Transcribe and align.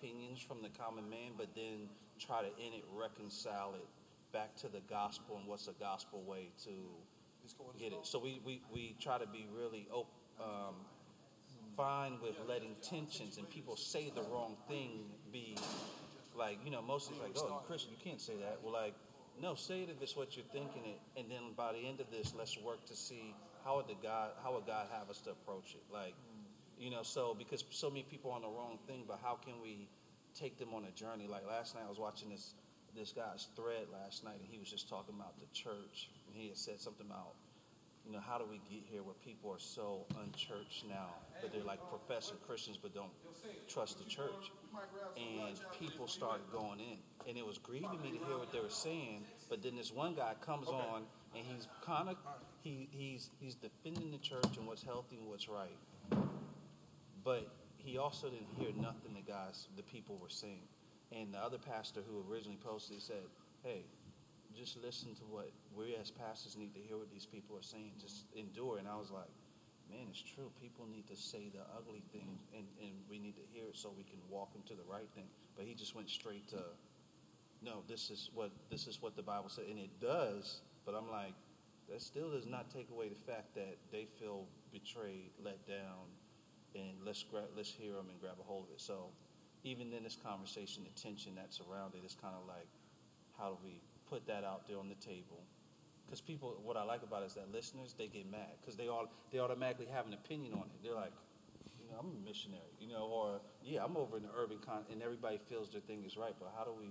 opinions 0.00 0.40
from 0.40 0.62
the 0.62 0.68
common 0.70 1.08
man, 1.08 1.32
but 1.36 1.48
then 1.54 1.88
try 2.18 2.40
to 2.40 2.48
in 2.48 2.72
it 2.72 2.84
reconcile 2.94 3.74
it 3.74 3.86
back 4.32 4.54
to 4.56 4.68
the 4.68 4.80
gospel 4.88 5.36
and 5.38 5.46
what's 5.46 5.68
a 5.68 5.72
gospel 5.80 6.22
way 6.22 6.50
to 6.64 6.70
get 7.78 7.92
it. 7.92 7.98
So 8.02 8.18
we, 8.18 8.40
we, 8.44 8.62
we 8.72 8.94
try 9.00 9.18
to 9.18 9.26
be 9.26 9.46
really 9.56 9.88
op- 9.92 10.12
um, 10.40 10.74
fine 11.76 12.18
with 12.22 12.36
letting 12.48 12.76
tensions 12.82 13.38
and 13.38 13.48
people 13.50 13.76
say 13.76 14.12
the 14.14 14.22
wrong 14.22 14.56
thing 14.68 15.04
be 15.32 15.56
like, 16.36 16.58
you 16.64 16.70
know, 16.70 16.82
mostly 16.82 17.16
like, 17.20 17.36
oh, 17.38 17.62
Christian, 17.66 17.90
you 17.90 17.98
can't 18.02 18.20
say 18.20 18.34
that. 18.36 18.58
Well, 18.62 18.72
like, 18.72 18.94
no, 19.40 19.54
say 19.54 19.82
it 19.82 19.88
if 19.90 20.02
it's 20.02 20.16
what 20.16 20.36
you're 20.36 20.46
thinking 20.52 20.82
it, 20.84 21.00
and 21.18 21.30
then 21.30 21.54
by 21.56 21.72
the 21.72 21.78
end 21.78 22.00
of 22.00 22.10
this, 22.10 22.34
let's 22.38 22.56
work 22.58 22.84
to 22.86 22.94
see 22.94 23.34
how 23.64 23.76
would 23.76 23.88
the 23.88 23.96
God, 24.02 24.30
how 24.42 24.54
would 24.54 24.66
God 24.66 24.86
have 24.92 25.10
us 25.10 25.20
to 25.22 25.30
approach 25.30 25.74
it? 25.74 25.82
Like, 25.92 26.14
you 26.80 26.90
know, 26.90 27.02
so 27.02 27.36
because 27.38 27.62
so 27.70 27.90
many 27.90 28.02
people 28.02 28.30
are 28.32 28.36
on 28.36 28.42
the 28.42 28.48
wrong 28.48 28.78
thing, 28.86 29.04
but 29.06 29.20
how 29.22 29.34
can 29.34 29.60
we 29.62 29.86
take 30.34 30.58
them 30.58 30.72
on 30.74 30.84
a 30.84 30.90
journey? 30.92 31.26
Like 31.28 31.46
last 31.46 31.74
night, 31.74 31.84
I 31.86 31.88
was 31.88 31.98
watching 32.00 32.30
this 32.30 32.54
this 32.96 33.12
guy's 33.12 33.46
thread 33.54 33.86
last 33.92 34.24
night, 34.24 34.40
and 34.40 34.48
he 34.50 34.58
was 34.58 34.68
just 34.70 34.88
talking 34.88 35.14
about 35.14 35.38
the 35.38 35.46
church, 35.52 36.10
and 36.26 36.34
he 36.34 36.48
had 36.48 36.56
said 36.56 36.80
something 36.80 37.06
about 37.06 37.34
you 38.06 38.12
know, 38.12 38.22
how 38.26 38.38
do 38.38 38.44
we 38.50 38.60
get 38.68 38.82
here 38.90 39.02
where 39.02 39.14
people 39.24 39.50
are 39.52 39.60
so 39.60 40.04
unchurched 40.22 40.88
now, 40.88 41.14
but 41.40 41.52
they're 41.52 41.62
like 41.62 41.78
professing 41.90 42.36
Christians 42.46 42.78
but 42.80 42.94
don't 42.94 43.12
trust 43.68 43.98
the 43.98 44.04
church? 44.04 44.50
And 45.16 45.56
people 45.78 46.08
started 46.08 46.42
going 46.52 46.80
in. 46.80 46.98
And 47.28 47.36
it 47.36 47.46
was 47.46 47.58
grieving 47.58 48.00
me 48.02 48.10
to 48.12 48.24
hear 48.24 48.38
what 48.38 48.52
they 48.52 48.60
were 48.60 48.68
saying, 48.68 49.24
but 49.48 49.62
then 49.62 49.76
this 49.76 49.92
one 49.92 50.14
guy 50.14 50.32
comes 50.40 50.68
on 50.68 51.02
and 51.36 51.44
he's 51.46 51.68
kind 51.84 52.08
of 52.08 52.16
he, 52.62 52.88
he's 52.90 53.30
he's 53.38 53.54
defending 53.54 54.10
the 54.10 54.18
church 54.18 54.56
and 54.56 54.66
what's 54.66 54.82
healthy 54.82 55.16
and 55.16 55.28
what's 55.28 55.48
right. 55.48 55.76
But 57.24 57.50
he 57.76 57.98
also 57.98 58.28
didn't 58.28 58.54
hear 58.58 58.70
nothing 58.76 59.14
the 59.14 59.20
guys 59.20 59.68
the 59.76 59.82
people 59.82 60.18
were 60.20 60.28
saying. 60.28 60.62
And 61.12 61.34
the 61.34 61.38
other 61.38 61.58
pastor 61.58 62.00
who 62.06 62.24
originally 62.30 62.58
posted 62.62 62.94
he 62.96 63.00
said, 63.00 63.24
Hey, 63.62 63.84
just 64.56 64.82
listen 64.82 65.14
to 65.16 65.22
what 65.24 65.50
we 65.76 65.96
as 66.00 66.10
pastors 66.10 66.56
need 66.56 66.74
to 66.74 66.80
hear 66.80 66.96
what 66.96 67.10
these 67.10 67.26
people 67.26 67.56
are 67.56 67.62
saying. 67.62 67.92
Just 68.00 68.24
endure. 68.36 68.78
And 68.78 68.88
I 68.88 68.96
was 68.96 69.10
like, 69.10 69.30
man, 69.90 70.06
it's 70.08 70.22
true. 70.22 70.50
People 70.60 70.86
need 70.86 71.06
to 71.08 71.16
say 71.16 71.50
the 71.52 71.62
ugly 71.76 72.02
things, 72.12 72.40
and, 72.54 72.66
and 72.80 72.92
we 73.10 73.18
need 73.18 73.34
to 73.36 73.42
hear 73.52 73.66
it 73.68 73.76
so 73.76 73.92
we 73.96 74.04
can 74.04 74.18
walk 74.28 74.50
into 74.54 74.74
the 74.74 74.86
right 74.90 75.08
thing. 75.14 75.26
But 75.56 75.66
he 75.66 75.74
just 75.74 75.94
went 75.94 76.08
straight 76.08 76.48
to, 76.48 76.62
no, 77.62 77.82
this 77.88 78.10
is 78.10 78.30
what 78.34 78.50
this 78.70 78.86
is 78.86 79.02
what 79.02 79.16
the 79.16 79.22
Bible 79.22 79.48
said, 79.48 79.64
and 79.68 79.78
it 79.78 80.00
does. 80.00 80.62
But 80.86 80.94
I'm 80.94 81.10
like, 81.10 81.34
that 81.90 82.00
still 82.00 82.30
does 82.30 82.46
not 82.46 82.70
take 82.70 82.88
away 82.90 83.08
the 83.08 83.32
fact 83.32 83.54
that 83.56 83.76
they 83.90 84.06
feel 84.18 84.46
betrayed, 84.72 85.30
let 85.42 85.66
down, 85.66 86.06
and 86.74 86.98
let's 87.04 87.22
grab, 87.22 87.48
let's 87.56 87.70
hear 87.70 87.92
them 87.92 88.06
and 88.10 88.20
grab 88.20 88.36
a 88.40 88.42
hold 88.42 88.64
of 88.66 88.74
it. 88.74 88.80
So 88.80 89.10
even 89.64 89.92
in 89.92 90.04
this 90.04 90.16
conversation, 90.16 90.84
the 90.84 91.00
tension 91.00 91.32
that's 91.36 91.60
around 91.60 91.94
it 91.94 92.04
is 92.04 92.16
kind 92.20 92.34
of 92.34 92.46
like, 92.46 92.68
how 93.38 93.50
do 93.50 93.58
we 93.64 93.80
put 94.10 94.26
that 94.26 94.42
out 94.42 94.66
there 94.66 94.76
on 94.76 94.90
the 94.90 94.98
table. 94.98 95.38
Because 96.04 96.20
people, 96.20 96.58
what 96.66 96.76
I 96.76 96.82
like 96.82 97.06
about 97.06 97.22
it 97.22 97.26
is 97.26 97.34
that 97.34 97.54
listeners, 97.54 97.94
they 97.96 98.08
get 98.08 98.28
mad 98.28 98.58
because 98.60 98.74
they 98.74 98.88
all 98.88 99.06
they 99.30 99.38
automatically 99.38 99.86
have 99.86 100.06
an 100.06 100.12
opinion 100.12 100.52
on 100.54 100.66
it. 100.66 100.82
They're 100.82 100.98
like, 100.98 101.14
you 101.78 101.86
know, 101.86 102.02
I'm 102.02 102.10
a 102.10 102.26
missionary, 102.26 102.74
you 102.80 102.88
know, 102.90 103.06
or 103.06 103.40
yeah, 103.62 103.84
I'm 103.86 103.96
over 103.96 104.16
in 104.16 104.24
the 104.24 104.34
urban 104.36 104.58
con, 104.58 104.82
and 104.90 105.00
everybody 105.00 105.38
feels 105.38 105.70
their 105.70 105.80
thing 105.80 106.02
is 106.04 106.16
right. 106.16 106.34
But 106.36 106.52
how 106.58 106.64
do 106.64 106.74
we? 106.74 106.90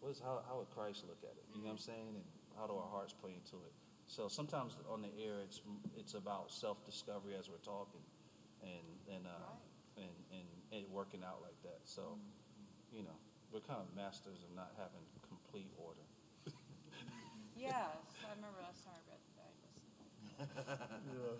What 0.00 0.08
is 0.08 0.20
how 0.24 0.40
how 0.48 0.56
would 0.64 0.70
Christ 0.72 1.04
look 1.06 1.20
at 1.22 1.36
it? 1.36 1.44
You 1.52 1.60
know 1.60 1.68
what 1.68 1.72
I'm 1.72 1.76
mm-hmm. 1.76 1.92
saying? 1.92 2.08
And 2.16 2.24
how 2.56 2.66
do 2.66 2.72
our 2.72 2.88
hearts 2.88 3.12
play 3.12 3.36
into 3.36 3.60
it? 3.60 3.76
So 4.06 4.26
sometimes 4.26 4.74
on 4.88 5.02
the 5.02 5.12
air, 5.20 5.44
it's 5.44 5.60
it's 5.94 6.14
about 6.14 6.50
self 6.50 6.82
discovery 6.86 7.36
as 7.38 7.50
we're 7.50 7.60
talking, 7.60 8.00
and 8.62 8.86
and 9.10 9.26
uh, 9.26 9.32
right. 9.32 10.04
and, 10.04 10.16
and 10.32 10.48
and 10.72 10.82
working 10.92 11.22
out 11.26 11.42
like 11.42 11.58
that. 11.62 11.80
So, 11.84 12.18
you 12.92 13.02
know, 13.02 13.16
we're 13.52 13.64
kind 13.64 13.80
of 13.82 13.88
masters 13.96 14.38
of 14.46 14.50
not 14.54 14.72
having 14.78 15.04
complete 15.26 15.70
order. 15.78 16.06
Yes, 17.60 17.76
I 18.24 18.32
remember 18.40 18.56
last 18.64 18.88
time 18.88 18.96
I 18.96 19.04
read 19.04 19.20
that. 19.36 19.52
yeah. 21.12 21.36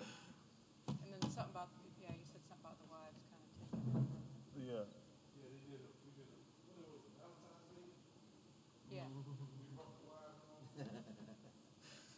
And 0.93 1.17
then 1.17 1.25
something 1.33 1.49
about, 1.49 1.73
yeah, 1.97 2.13
you 2.13 2.29
said 2.29 2.45
something 2.45 2.61
about 2.61 2.77
the 2.77 2.93
wives 2.93 3.25
kind 3.33 3.41
of 3.41 3.49
taking 3.73 4.05
Yeah. 4.53 4.85
Yeah, 4.85 5.49
they 5.49 5.65
did. 5.65 5.81
A, 5.81 5.89
we 6.05 6.13
did. 6.13 6.29
A, 6.29 6.37
what 6.77 6.93
was 6.93 7.09
it? 7.09 7.17
Valentine's 7.17 7.73
Day. 7.73 7.89
Yeah. 8.93 9.09
we 9.09 9.73
brought 9.73 9.97
the 9.97 10.05
wives 10.13 10.45
on. 10.45 10.61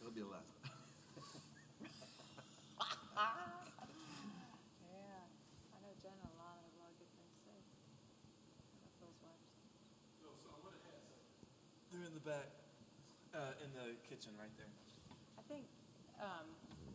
It'll 0.03 0.11
be 0.11 0.19
a 0.19 0.27
lot. 0.27 0.43
yeah, 4.83 5.23
I 5.71 5.77
know 5.79 5.95
Jen 6.03 6.11
and 6.11 6.27
Alana 6.35 6.59
have 6.59 6.75
a 6.75 6.79
lot 6.83 6.91
of 6.91 6.99
good 6.99 7.07
things 7.15 7.31
to 7.31 7.39
say 7.47 7.55
about 7.55 8.99
those 8.99 9.15
wives. 9.23 9.47
So, 10.19 10.27
so 10.43 10.51
what 10.59 10.75
it 10.75 10.83
has. 10.91 11.07
They're 11.95 12.02
in 12.13 12.21
the 12.21 12.29
back. 12.29 12.53
Uh, 13.33 13.57
in 13.65 13.73
the 13.73 13.97
kitchen 14.05 14.29
right 14.37 14.53
there. 14.61 14.69
I 15.33 15.43
think, 15.49 15.65
um, 16.21 16.45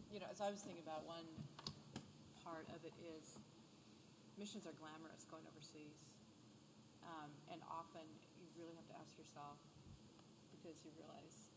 you 0.07 0.23
know, 0.23 0.31
as 0.31 0.39
I 0.39 0.55
was 0.55 0.63
thinking 0.63 0.87
about 0.87 1.03
one 1.03 1.27
part 2.47 2.63
of 2.71 2.79
it 2.87 2.95
is 3.03 3.43
missions 4.39 4.63
are 4.71 4.77
glamorous 4.79 5.27
going 5.27 5.43
overseas. 5.51 5.99
Um, 7.03 7.35
and 7.51 7.59
often 7.67 8.07
you 8.39 8.47
really 8.55 8.79
have 8.79 8.87
to 8.95 8.97
ask 9.03 9.11
yourself 9.19 9.59
because 10.55 10.79
you 10.87 10.95
realize 10.95 11.51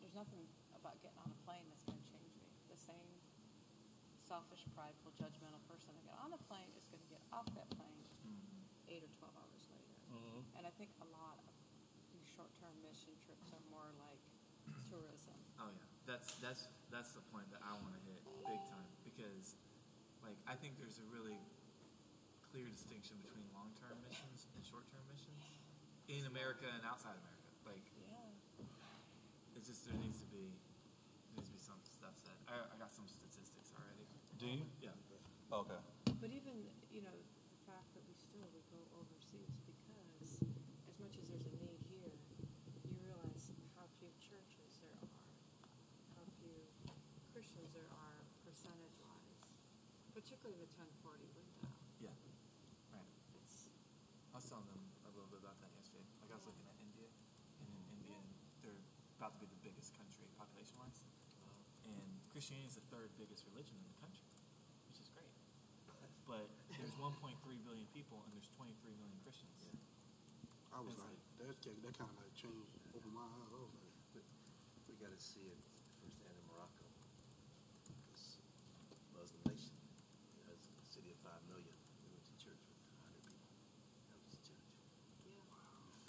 there's 0.00 0.16
nothing 0.16 0.40
about 0.72 0.96
getting 1.04 1.20
on 1.20 1.28
a 1.28 1.40
plane 1.44 1.68
that's 1.68 1.84
going 1.84 2.00
to 2.00 2.08
change 2.08 2.32
me. 2.40 2.48
The 2.72 2.80
same 2.80 3.12
selfish, 4.24 4.64
prideful, 4.72 5.12
judgmental 5.20 5.60
person 5.68 5.92
that 6.00 6.08
got 6.08 6.24
on 6.24 6.32
the 6.32 6.40
plane 6.48 6.72
is 6.80 6.88
going 6.88 7.04
to 7.04 7.10
get 7.12 7.20
off 7.28 7.52
that 7.52 7.68
plane 7.76 8.00
mm-hmm. 8.24 8.88
eight 8.88 9.04
or 9.04 9.12
12 9.20 9.36
hours 9.36 9.68
later. 9.68 9.96
Mm-hmm. 10.16 10.40
And 10.56 10.62
I 10.64 10.72
think 10.80 10.96
a 11.04 11.08
lot 11.12 11.36
of 11.44 11.57
short-term 12.38 12.70
mission 12.86 13.10
trips 13.26 13.50
are 13.50 13.64
more 13.66 13.90
like 13.98 14.22
tourism. 14.86 15.34
Oh 15.58 15.66
yeah, 15.74 15.90
that's 16.06 16.38
that's 16.38 16.70
that's 16.86 17.10
the 17.18 17.24
point 17.34 17.50
that 17.50 17.58
I 17.66 17.74
want 17.82 17.98
to 17.98 18.02
hit 18.06 18.22
big 18.46 18.62
time 18.70 18.86
because, 19.02 19.58
like, 20.22 20.38
I 20.46 20.54
think 20.54 20.78
there's 20.78 21.02
a 21.02 21.06
really 21.10 21.34
clear 22.54 22.70
distinction 22.70 23.18
between 23.26 23.42
long-term 23.58 23.98
missions 24.06 24.46
and 24.54 24.62
short-term 24.62 25.02
missions 25.10 25.50
in 26.06 26.30
America 26.30 26.70
and 26.70 26.86
outside 26.86 27.18
America. 27.18 27.50
Like, 27.66 27.82
yeah, 27.98 29.58
it's 29.58 29.66
just 29.66 29.82
there 29.90 29.98
needs 29.98 30.22
to 30.22 30.28
be 30.30 30.54
there 30.54 31.42
needs 31.42 31.50
to 31.50 31.58
be 31.58 31.62
some 31.66 31.82
stuff 31.82 32.14
said. 32.22 32.38
I, 32.46 32.70
I 32.70 32.78
got 32.78 32.94
some 32.94 33.10
statistics 33.10 33.74
already. 33.74 34.06
Do 34.38 34.46
you? 34.46 34.62
Yeah. 34.78 34.94
Okay. 35.50 35.82
But 36.22 36.30
even 36.30 36.54
you 36.94 37.02
know 37.02 37.18
the 37.18 37.60
fact 37.66 37.90
that 37.98 38.06
we 38.06 38.14
still 38.14 38.46
we 38.54 38.62
go 38.70 38.78
overseas 38.94 39.58
because 39.66 40.38
as 40.86 40.94
much 41.02 41.18
as 41.18 41.34
there's 41.34 41.50
a 41.50 41.52
need 41.58 41.68
particularly 50.48 50.64
the 50.64 50.80
1040 51.04 51.28
window. 51.36 51.68
Yeah, 52.00 52.16
right. 52.96 53.04
It's, 53.36 53.68
I 54.32 54.40
was 54.40 54.48
telling 54.48 54.64
them 54.64 54.80
a 55.04 55.12
little 55.12 55.28
bit 55.28 55.44
about 55.44 55.60
that 55.60 55.68
yesterday. 55.76 56.08
Like 56.24 56.32
I 56.32 56.40
was 56.40 56.48
looking 56.48 56.64
at 56.64 56.72
India, 56.80 57.04
and 57.60 57.68
in 57.68 57.84
India, 58.00 58.16
they're 58.64 58.80
about 59.20 59.36
to 59.36 59.44
be 59.44 59.48
the 59.52 59.60
biggest 59.60 59.92
country 60.00 60.24
population-wise, 60.40 61.04
and 61.84 62.00
Christianity 62.32 62.64
is 62.64 62.80
the 62.80 62.86
third 62.88 63.12
biggest 63.20 63.44
religion 63.52 63.76
in 63.76 63.84
the 63.92 63.98
country, 64.00 64.24
which 64.88 64.96
is 64.96 65.12
great. 65.12 65.28
But 66.24 66.48
there's 66.80 66.96
1.3 66.96 67.12
billion 67.68 67.88
people, 67.92 68.24
and 68.24 68.32
there's 68.32 68.48
23 68.56 68.72
million 68.96 69.20
Christians. 69.20 69.52
Yeah. 69.68 69.76
I 70.72 70.80
was 70.80 70.96
like, 70.96 71.20
that, 71.44 71.60
that 71.60 71.92
kind 71.92 72.08
of 72.08 72.16
like 72.24 72.32
changed, 72.32 72.72
opened 72.96 73.12
my 73.12 73.24
eyes. 73.24 73.52
I 73.52 73.60
was 73.60 73.76
like, 73.76 74.24
we 74.88 74.96
got 74.96 75.12
to 75.12 75.20
see 75.20 75.44
it 75.44 75.60
firsthand 76.00 76.32
in 76.32 76.44
Morocco. 76.48 76.88
Muslim 79.12 79.44
nation 79.44 79.78
city 80.98 81.12
of 81.12 81.20
five 81.20 81.38
million. 81.46 81.76
We 82.00 82.08
went 82.10 82.24
to 82.26 82.36
church 82.40 82.58
with 82.64 83.22
hundred 83.22 83.44
people. 83.44 83.70
That 84.10 84.18
was 84.18 84.34
the 84.34 84.42
church. 84.50 84.66
Yeah. 85.22 85.44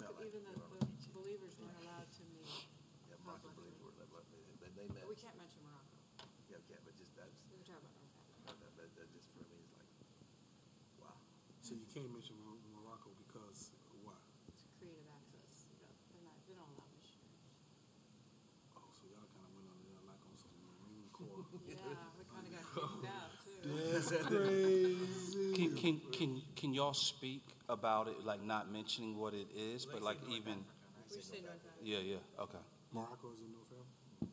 like 0.00 0.08
even 0.26 0.44
the, 0.44 0.52
the 0.52 0.84
believers 1.16 1.56
weren't 1.56 1.76
allowed 1.84 2.08
to 2.20 2.22
meet. 2.36 2.48
Yeah, 3.08 3.16
Moroccan 3.24 3.52
believers 3.56 3.80
were. 3.82 3.92
They, 4.60 4.68
they 4.76 4.86
met. 4.92 5.08
We 5.08 5.16
can't 5.16 5.36
mention 5.40 5.64
Morocco. 5.64 5.96
Yeah, 6.52 6.60
okay, 6.68 6.76
but 6.84 6.92
just 6.96 7.12
that's. 7.16 7.40
We 7.48 7.56
were 7.56 7.64
talking 7.64 7.88
about 7.88 7.96
That, 8.46 8.56
that, 8.60 8.72
that, 8.76 8.88
that 9.00 9.06
just 9.16 9.32
for 9.32 9.40
me 9.48 9.56
is 9.64 9.72
like, 9.72 9.88
wow. 11.00 11.16
So 11.64 11.72
you 11.72 11.88
can't 11.88 12.12
mention 12.12 12.36
Morocco 12.76 13.16
because 13.24 13.72
why? 14.04 14.18
It's 14.52 14.64
creative 14.76 15.08
access. 15.16 15.72
You 15.72 15.80
know, 15.80 15.92
they're 16.12 16.26
not. 16.28 16.36
They 16.44 16.54
don't 16.58 16.68
allow 16.76 16.88
missionaries. 16.92 17.48
Oh, 18.76 18.84
so 18.92 19.08
y'all 19.08 19.24
kind 19.32 19.48
of 19.48 19.52
went 19.56 19.68
on 19.72 19.78
there 19.88 20.00
like 20.04 20.20
on 20.28 20.34
some 20.36 20.52
Marine 20.84 21.08
Corps. 21.16 21.48
yeah, 21.64 22.12
we 22.20 22.22
kind 22.28 22.44
of 22.44 22.52
got 22.52 22.64
kicked 22.76 23.08
out. 23.08 23.32
too. 23.40 23.64
That's 23.64 24.12
crazy. 24.28 25.52
Can, 25.56 25.68
can, 25.76 25.94
can, 26.12 26.30
can 26.56 26.70
y'all 26.76 26.94
speak 26.96 27.42
about 27.70 28.08
it, 28.08 28.26
like 28.26 28.42
not 28.42 28.70
mentioning 28.70 29.16
what 29.16 29.32
it 29.32 29.48
is, 29.54 29.86
but 29.86 30.02
like 30.02 30.18
even. 30.28 30.64
Yeah, 31.82 31.98
yeah, 31.98 32.16
okay. 32.38 32.58
Morocco 32.92 33.32
is 33.32 33.40
in 33.40 33.50
North 33.54 33.70
Africa? 33.70 34.30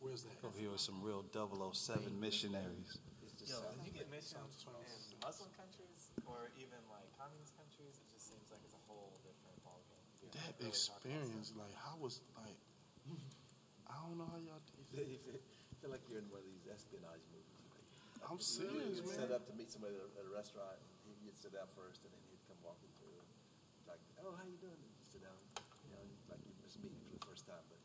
Where's 0.00 0.24
that? 0.24 0.36
Over 0.44 0.58
here 0.58 0.70
with 0.72 0.80
some 0.80 1.00
real 1.04 1.24
007 1.32 2.12
missionaries. 2.20 2.98
Yo, 3.44 3.56
you 3.80 3.88
get 3.92 4.10
missions 4.12 4.68
in 4.68 5.16
Muslim 5.24 5.48
countries 5.56 6.12
or 6.28 6.52
even 6.60 6.76
like 6.92 7.08
communist 7.16 7.56
countries, 7.56 7.96
it's 8.12 8.28
seems 8.28 8.52
like 8.52 8.60
it's 8.68 8.76
a 8.76 8.84
whole 8.84 9.16
different 9.24 9.56
ballgame. 9.64 10.04
That 10.36 10.60
experience, 10.60 11.56
like, 11.56 11.72
how 11.72 11.96
was, 11.96 12.20
like, 12.36 12.60
I 13.88 13.96
don't 14.04 14.20
know 14.20 14.28
how 14.28 14.36
y'all 14.36 14.60
did 14.92 15.08
You 15.08 15.16
feel, 15.24 15.40
feel 15.80 15.90
like 15.90 16.04
you're 16.12 16.20
in 16.20 16.28
one 16.28 16.44
of 16.44 16.48
these 16.52 16.68
espionage 16.68 17.24
movies. 17.32 17.58
I'm 18.28 18.36
you 18.36 18.44
serious, 18.44 19.00
would 19.00 19.16
man. 19.16 19.24
Set 19.24 19.30
up 19.32 19.48
to 19.48 19.52
meet 19.56 19.72
somebody 19.72 19.96
at 19.96 20.04
a, 20.04 20.08
at 20.20 20.24
a 20.28 20.32
restaurant, 20.32 20.76
and 21.08 21.16
you'd 21.24 21.38
sit 21.40 21.56
down 21.56 21.70
first, 21.72 22.04
and 22.04 22.12
then 22.12 22.20
he'd 22.28 22.37
come 22.48 22.58
walking 22.64 22.88
through, 22.96 23.20
like, 23.86 24.00
"Oh, 24.24 24.32
how 24.34 24.44
you 24.48 24.56
doing?" 24.58 24.80
You 24.80 25.04
sit 25.06 25.20
down, 25.22 25.36
you 25.84 25.92
know, 25.92 26.02
like 26.32 26.40
you're 26.48 26.56
just 26.64 26.80
meeting 26.80 26.98
for 27.04 27.12
the 27.14 27.22
first 27.28 27.44
time, 27.44 27.60
but 27.68 27.76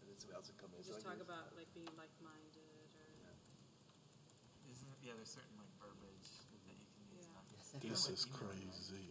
and 0.00 0.06
then 0.08 0.16
somebody 0.16 0.38
else 0.38 0.48
would 0.48 0.58
come 0.62 0.70
in. 0.72 0.80
Just 0.80 0.94
like 0.94 1.04
talk 1.04 1.20
about 1.20 1.52
like 1.58 1.68
being 1.76 1.90
like-minded 1.98 2.54
or, 2.94 3.34
Isn't 4.70 4.88
it? 4.94 4.98
Yeah, 5.02 5.12
there's 5.18 5.34
certain 5.34 5.58
like 5.58 5.70
verbiage 5.82 6.30
that 6.30 6.46
you 6.54 6.60
can 6.62 6.78
use. 7.10 7.26
Yeah. 7.26 7.34
not 7.34 7.82
This 7.82 8.06
is 8.08 8.26
email. 8.30 8.38
crazy. 8.38 9.10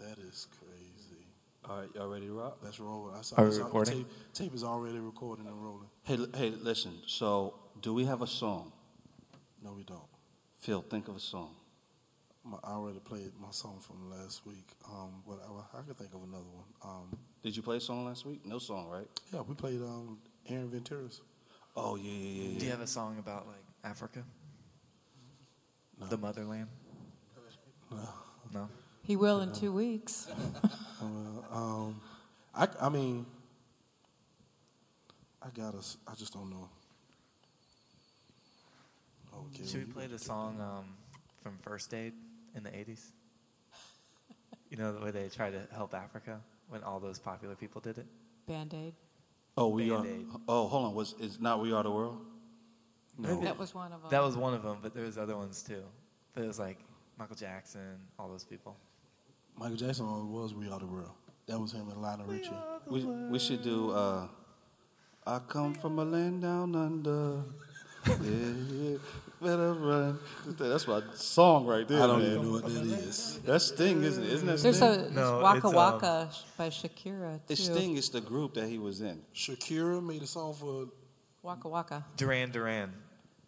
That 0.00 0.18
is 0.18 0.48
crazy. 0.58 1.26
All 1.68 1.78
right, 1.80 1.88
y'all 1.94 2.08
ready 2.08 2.26
to 2.26 2.32
rock? 2.32 2.58
Let's 2.62 2.80
roll. 2.80 3.12
I 3.16 3.22
saw, 3.22 3.36
Are 3.36 3.44
we 3.44 3.50
I 3.50 3.52
saw 3.52 3.64
recording? 3.64 3.98
Tape, 4.04 4.06
tape 4.34 4.54
is 4.54 4.64
already 4.64 4.98
recording 4.98 5.46
and 5.46 5.62
rolling. 5.62 5.88
Hey, 6.02 6.16
li- 6.16 6.30
hey, 6.34 6.50
listen. 6.50 6.98
So, 7.06 7.54
do 7.80 7.94
we 7.94 8.04
have 8.06 8.20
a 8.22 8.26
song? 8.26 8.72
No, 9.62 9.72
we 9.72 9.84
don't. 9.84 10.00
Phil, 10.58 10.82
think 10.82 11.06
of 11.08 11.14
a 11.16 11.20
song. 11.20 11.54
My, 12.44 12.58
I 12.64 12.72
already 12.72 12.98
played 12.98 13.30
my 13.40 13.50
song 13.52 13.78
from 13.80 14.10
last 14.10 14.44
week, 14.46 14.66
um, 14.90 15.22
but 15.26 15.38
I, 15.74 15.78
I 15.78 15.82
could 15.82 15.96
think 15.96 16.12
of 16.12 16.22
another 16.24 16.42
one. 16.52 16.64
Um, 16.84 17.16
Did 17.42 17.56
you 17.56 17.62
play 17.62 17.76
a 17.76 17.80
song 17.80 18.04
last 18.04 18.26
week? 18.26 18.44
No 18.44 18.58
song, 18.58 18.88
right? 18.88 19.06
yeah, 19.32 19.42
we 19.42 19.54
played 19.54 19.80
um, 19.80 20.18
Aaron 20.48 20.68
Ventura's. 20.68 21.20
Oh 21.76 21.94
yeah, 21.96 22.10
yeah, 22.10 22.48
yeah. 22.52 22.58
Do 22.58 22.64
you 22.64 22.70
have 22.72 22.80
a 22.80 22.86
song 22.86 23.18
about 23.18 23.46
like 23.46 23.62
Africa, 23.84 24.24
No. 26.00 26.06
the 26.06 26.18
motherland? 26.18 26.66
No. 27.90 28.08
No. 28.52 28.68
He 29.04 29.16
will 29.16 29.40
in 29.40 29.52
two 29.52 29.72
weeks. 29.72 30.28
Um, 31.00 32.00
I, 32.54 32.68
I 32.80 32.88
mean, 32.88 33.26
I 35.42 35.48
gotta. 35.52 35.78
s- 35.78 35.96
I 36.06 36.14
just 36.14 36.32
don't 36.32 36.48
know. 36.48 36.68
Okay. 39.34 39.66
Should 39.66 39.86
we 39.86 39.92
play 39.92 40.06
the 40.06 40.18
song 40.18 40.60
um, 40.60 40.84
from 41.42 41.58
First 41.62 41.92
Aid 41.92 42.12
in 42.54 42.62
the 42.62 42.70
'80s? 42.70 43.06
You 44.70 44.78
know 44.78 44.92
the 44.92 45.00
way 45.04 45.10
they 45.10 45.28
tried 45.28 45.50
to 45.50 45.62
help 45.74 45.94
Africa 45.94 46.40
when 46.68 46.82
all 46.82 46.98
those 46.98 47.18
popular 47.18 47.54
people 47.54 47.80
did 47.80 47.98
it. 47.98 48.06
Band-Aid. 48.46 48.94
Oh, 49.56 49.68
we 49.68 49.90
Band-Aid. 49.90 50.26
are. 50.32 50.40
Oh, 50.48 50.66
hold 50.68 50.86
on. 50.86 50.94
Was 50.94 51.14
is 51.20 51.38
not 51.40 51.60
we 51.60 51.72
are 51.72 51.82
the 51.82 51.90
world? 51.90 52.18
No. 53.18 53.40
That 53.42 53.58
was 53.58 53.74
one 53.74 53.92
of 53.92 54.00
them. 54.00 54.10
That 54.10 54.22
was 54.22 54.36
one 54.36 54.54
of 54.54 54.62
them, 54.62 54.78
but 54.82 54.94
there 54.94 55.04
was 55.04 55.18
other 55.18 55.36
ones 55.36 55.62
too. 55.62 55.82
But 56.34 56.44
it 56.44 56.46
was 56.46 56.58
like 56.58 56.78
Michael 57.18 57.36
Jackson, 57.36 57.98
all 58.18 58.28
those 58.28 58.44
people. 58.44 58.76
Michael 59.58 59.76
Jackson 59.76 60.32
was 60.32 60.54
"We 60.54 60.68
Are 60.70 60.78
the 60.78 60.86
World." 60.86 61.12
That 61.46 61.58
was 61.58 61.72
him 61.72 61.90
and 61.90 62.00
Lionel 62.00 62.26
Richie. 62.26 62.50
We 62.88 63.04
we 63.04 63.38
should 63.38 63.62
do. 63.62 63.90
Uh, 63.90 64.28
I 65.26 65.38
come 65.40 65.74
from 65.74 65.98
a 65.98 66.04
land 66.04 66.40
down 66.42 66.74
under. 66.74 67.42
Yeah, 68.06 68.14
yeah, 68.22 68.96
better 69.40 69.72
run. 69.74 70.18
That's 70.46 70.86
my 70.86 71.02
song 71.14 71.66
right 71.66 71.86
there. 71.86 72.02
I 72.02 72.06
don't 72.06 72.20
man. 72.22 72.30
even 72.32 72.42
know 72.46 72.52
what 72.52 72.64
that 72.64 72.70
is. 72.70 73.40
That's 73.44 73.66
Sting, 73.66 74.02
isn't 74.02 74.22
it? 74.24 74.30
Isn't 74.32 74.46
that 74.46 74.58
There's 74.58 74.76
Sting? 74.76 74.88
a 75.06 75.10
No, 75.10 75.38
Waka 75.40 75.56
it's, 75.58 75.64
um, 75.66 75.74
Waka 75.74 76.30
by 76.56 76.68
Shakira 76.68 77.36
too. 77.38 77.42
It's 77.48 77.64
Sting. 77.64 77.96
It's 77.96 78.08
the 78.08 78.20
group 78.20 78.54
that 78.54 78.68
he 78.68 78.78
was 78.78 79.00
in. 79.00 79.20
Shakira 79.34 80.04
made 80.04 80.22
a 80.22 80.26
song 80.26 80.54
for. 80.54 80.88
Waka 81.42 81.68
Waka. 81.68 82.04
Duran 82.16 82.50
Duran. 82.50 82.92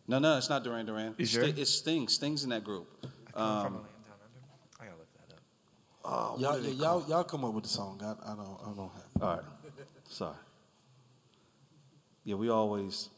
No, 0.07 0.19
no, 0.19 0.37
it's 0.37 0.51
not 0.51 0.63
Duran 0.65 0.85
Duran. 0.87 1.15
It's 1.19 1.31
sure? 1.31 1.45
Sting- 1.45 1.59
It's 1.59 1.71
Sting. 1.71 2.09
Sting's 2.09 2.45
in 2.45 2.51
that 2.51 2.63
group. 2.65 2.87
I 3.03 3.07
come 3.07 3.13
from 3.33 3.41
a 3.41 3.41
Um, 3.41 3.63
land 3.75 3.87
down 4.05 4.15
under. 4.23 4.81
I 4.81 4.85
gotta 4.85 4.99
look 4.99 5.09
that 5.29 5.35
up. 5.35 5.43
oh, 6.05 6.37
Y'all, 6.39 6.53
what 6.61 6.75
y'all, 6.77 7.05
y'all 7.09 7.25
come 7.25 7.45
up 7.45 7.55
with 7.55 7.65
the 7.65 7.71
song. 7.71 8.01
I, 8.03 8.33
I 8.33 8.35
don't. 8.37 8.59
I 8.63 8.73
don't 8.77 8.91
have. 8.93 9.23
All 9.23 9.35
right. 9.37 9.45
Sorry. 10.09 10.37
Yeah, 12.25 12.35
we 12.37 12.49
always. 12.51 13.09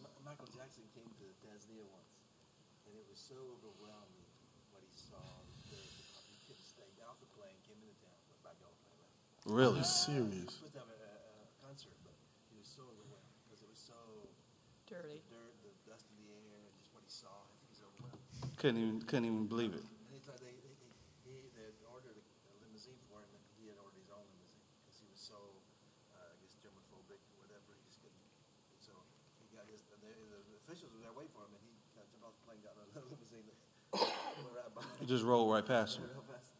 He 24.98 25.06
was 25.06 25.22
so, 25.22 25.38
uh, 26.10 26.34
I 26.34 26.36
guess, 26.42 26.58
germophobic 26.58 27.22
or 27.30 27.46
whatever. 27.46 27.70
He 27.78 27.86
just 27.86 28.02
couldn't. 28.02 28.18
And 28.74 28.82
so 28.82 28.98
he 29.38 29.46
got 29.54 29.70
his. 29.70 29.86
And 29.94 30.02
the, 30.02 30.42
the 30.50 30.58
officials 30.66 30.90
were 30.90 31.06
there 31.06 31.14
waiting 31.14 31.30
for 31.30 31.46
him, 31.46 31.54
and 31.54 31.62
he 31.62 31.78
got 31.94 32.10
jumped 32.10 32.26
off 32.26 32.34
the 32.34 32.44
plane, 32.50 32.58
got 32.66 32.74
a 32.74 32.84
limousine, 33.06 33.46
that 33.46 33.58
went 34.42 34.58
right 34.58 34.72
by. 34.74 34.82
You 34.98 35.06
just 35.06 35.22
rolled 35.22 35.54
right 35.54 35.62
past 35.62 36.02
him. 36.02 36.10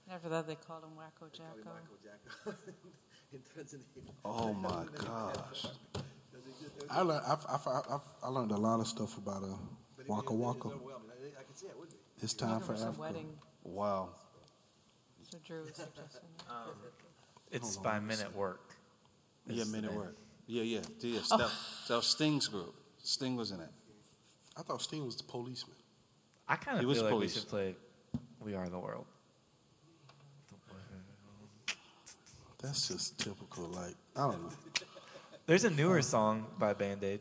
Real 0.08 0.14
fast. 0.19 0.25
After 0.25 0.29
that, 0.31 0.47
they 0.47 0.55
called 0.55 0.85
him 0.85 0.91
Wacko 0.99 1.31
They 1.32 1.38
called 1.38 1.56
him 1.56 1.64
Jacko. 1.64 1.70
Michael 1.75 1.99
Jacko 2.05 2.58
in 3.32 3.41
Tanzania. 3.41 4.12
Oh 4.25 4.53
my 4.67 4.85
gosh. 4.97 5.62
'Cause 6.32 6.43
he 6.47 6.64
just- 6.64 6.76
it 6.82 6.87
I 6.91 7.00
learned. 7.03 7.23
I, 7.26 7.35
I, 7.49 7.56
I, 7.94 7.99
I 8.25 8.29
learned 8.29 8.50
a 8.53 8.56
lot 8.56 8.81
of 8.81 8.87
stuff 8.87 9.17
about 9.19 9.43
uh, 9.43 9.49
but 9.97 10.06
he- 10.06 10.11
Waka 10.12 10.32
it- 10.32 10.35
it 10.35 10.38
Waka. 10.38 10.69
overwhelming. 10.69 11.11
I, 11.11 11.41
I 11.41 11.43
could 11.44 11.56
see 11.58 11.67
it, 11.67 11.76
wouldn't? 11.79 11.97
It's 12.23 12.35
time 12.35 12.50
Looking 12.50 12.67
for 12.67 12.76
some 12.76 12.88
Africa. 12.88 13.00
wedding. 13.03 13.29
Wow. 13.64 14.08
So 15.31 15.38
Drew 15.44 15.61
was 15.61 15.69
suggesting 15.75 16.29
that. 16.47 16.52
Um, 16.52 16.70
it's 17.50 17.75
Hold 17.75 17.85
by 17.85 17.93
one 17.94 18.06
Men 18.06 18.20
at 18.20 18.35
Work. 18.35 18.61
Yeah, 19.49 19.62
is 19.62 19.70
the 19.70 19.76
minute 19.76 19.91
name. 19.93 20.00
work. 20.00 20.17
Yeah, 20.49 20.62
yeah, 20.62 20.81
yeah. 21.00 21.20
That, 21.31 21.50
that 21.88 21.97
was 21.97 22.06
Sting's 22.06 22.47
group. 22.49 22.75
Sting 22.99 23.37
was 23.37 23.50
in 23.50 23.61
it. 23.61 23.69
I 24.56 24.62
thought 24.62 24.81
Sting 24.82 25.05
was 25.05 25.17
the 25.17 25.25
policeman. 25.25 25.76
I 26.49 26.56
kind 26.56 26.79
He 26.79 26.85
of 26.85 26.88
was 26.88 26.99
feel 26.99 27.05
like 27.05 27.12
police. 27.12 27.35
we 27.35 27.41
should 27.41 27.49
play 27.49 27.76
"We 28.41 28.55
Are 28.55 28.69
the 28.69 28.79
World." 28.79 29.06
That's 32.62 32.88
just 32.88 33.19
typical. 33.19 33.64
Like 33.69 33.94
I 34.17 34.20
don't 34.31 34.43
know. 34.43 34.50
There's 35.47 35.64
a 35.64 35.70
newer 35.70 36.03
song 36.03 36.47
by 36.58 36.73
Band 36.75 37.05
Aid 37.05 37.20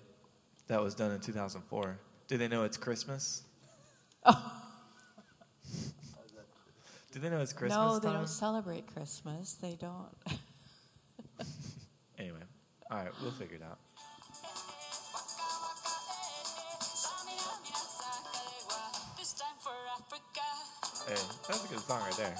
that 0.67 0.81
was 0.81 0.95
done 0.95 1.11
in 1.11 1.19
2004. 1.19 1.99
Do 2.27 2.37
they 2.37 2.47
know 2.47 2.63
it's 2.63 2.77
Christmas? 2.77 3.43
Oh. 4.25 4.61
Do 7.11 7.19
they 7.19 7.29
know 7.29 7.39
it's 7.39 7.53
Christmas? 7.53 7.77
no, 7.77 7.99
they 7.99 8.07
time? 8.07 8.17
don't 8.17 8.27
celebrate 8.27 8.87
Christmas. 8.87 9.53
They 9.61 9.77
don't. 9.79 10.09
Anyway, 12.17 12.39
all 12.89 12.97
right, 12.99 13.11
we'll 13.21 13.31
figure 13.31 13.57
it 13.57 13.61
out. 13.61 13.77
This 19.17 19.33
time 19.33 19.57
for 19.59 19.73
Africa. 19.99 20.47
Hey, 21.07 21.21
that's 21.47 21.65
a 21.65 21.67
good 21.67 21.79
song 21.81 22.01
right 22.03 22.15
there. 22.17 22.35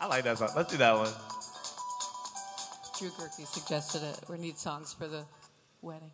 I 0.00 0.06
like 0.06 0.24
that 0.24 0.38
song. 0.38 0.50
Let's 0.56 0.70
do 0.72 0.78
that 0.78 0.94
one. 0.96 1.08
Drew 2.98 3.08
Gerke 3.10 3.46
suggested 3.46 4.02
it. 4.02 4.18
We 4.28 4.38
need 4.38 4.58
songs 4.58 4.92
for 4.92 5.06
the 5.06 5.24
wedding. 5.82 6.10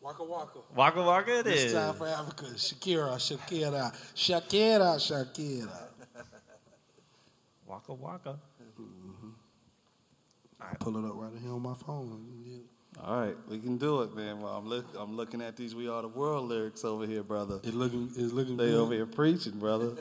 Waka 0.00 0.24
Waka. 0.24 0.58
Waka 0.74 1.02
Waka 1.02 1.40
it 1.40 1.46
It's 1.46 1.62
is. 1.64 1.72
time 1.74 1.94
for 1.94 2.06
Africa. 2.06 2.44
Shakira, 2.56 3.14
Shakira, 3.16 3.94
Shakira, 4.14 4.96
Shakira. 4.96 5.68
Waka 7.66 7.92
Waka. 7.92 8.38
Mm-hmm. 8.80 9.28
All 10.60 10.66
right. 10.68 10.78
Pull 10.78 10.96
it 11.04 11.08
up 11.08 11.12
right 11.16 11.32
here 11.42 11.52
on 11.52 11.62
my 11.62 11.74
phone. 11.74 12.26
Yeah. 12.46 12.56
All 13.02 13.20
right, 13.20 13.36
we 13.48 13.58
can 13.58 13.78
do 13.78 14.02
it, 14.02 14.14
man. 14.14 14.40
Well, 14.40 14.52
I'm 14.56 14.68
look, 14.68 14.84
I'm 14.98 15.16
looking 15.16 15.40
at 15.40 15.56
these 15.56 15.74
"We 15.74 15.88
Are 15.88 16.02
the 16.02 16.08
World" 16.08 16.48
lyrics 16.48 16.84
over 16.84 17.06
here, 17.06 17.22
brother. 17.22 17.58
It 17.62 17.72
looking, 17.72 18.10
it's 18.14 18.32
looking 18.32 18.58
They 18.58 18.66
good. 18.66 18.74
over 18.78 18.92
here 18.92 19.06
preaching, 19.06 19.58
brother. 19.58 19.92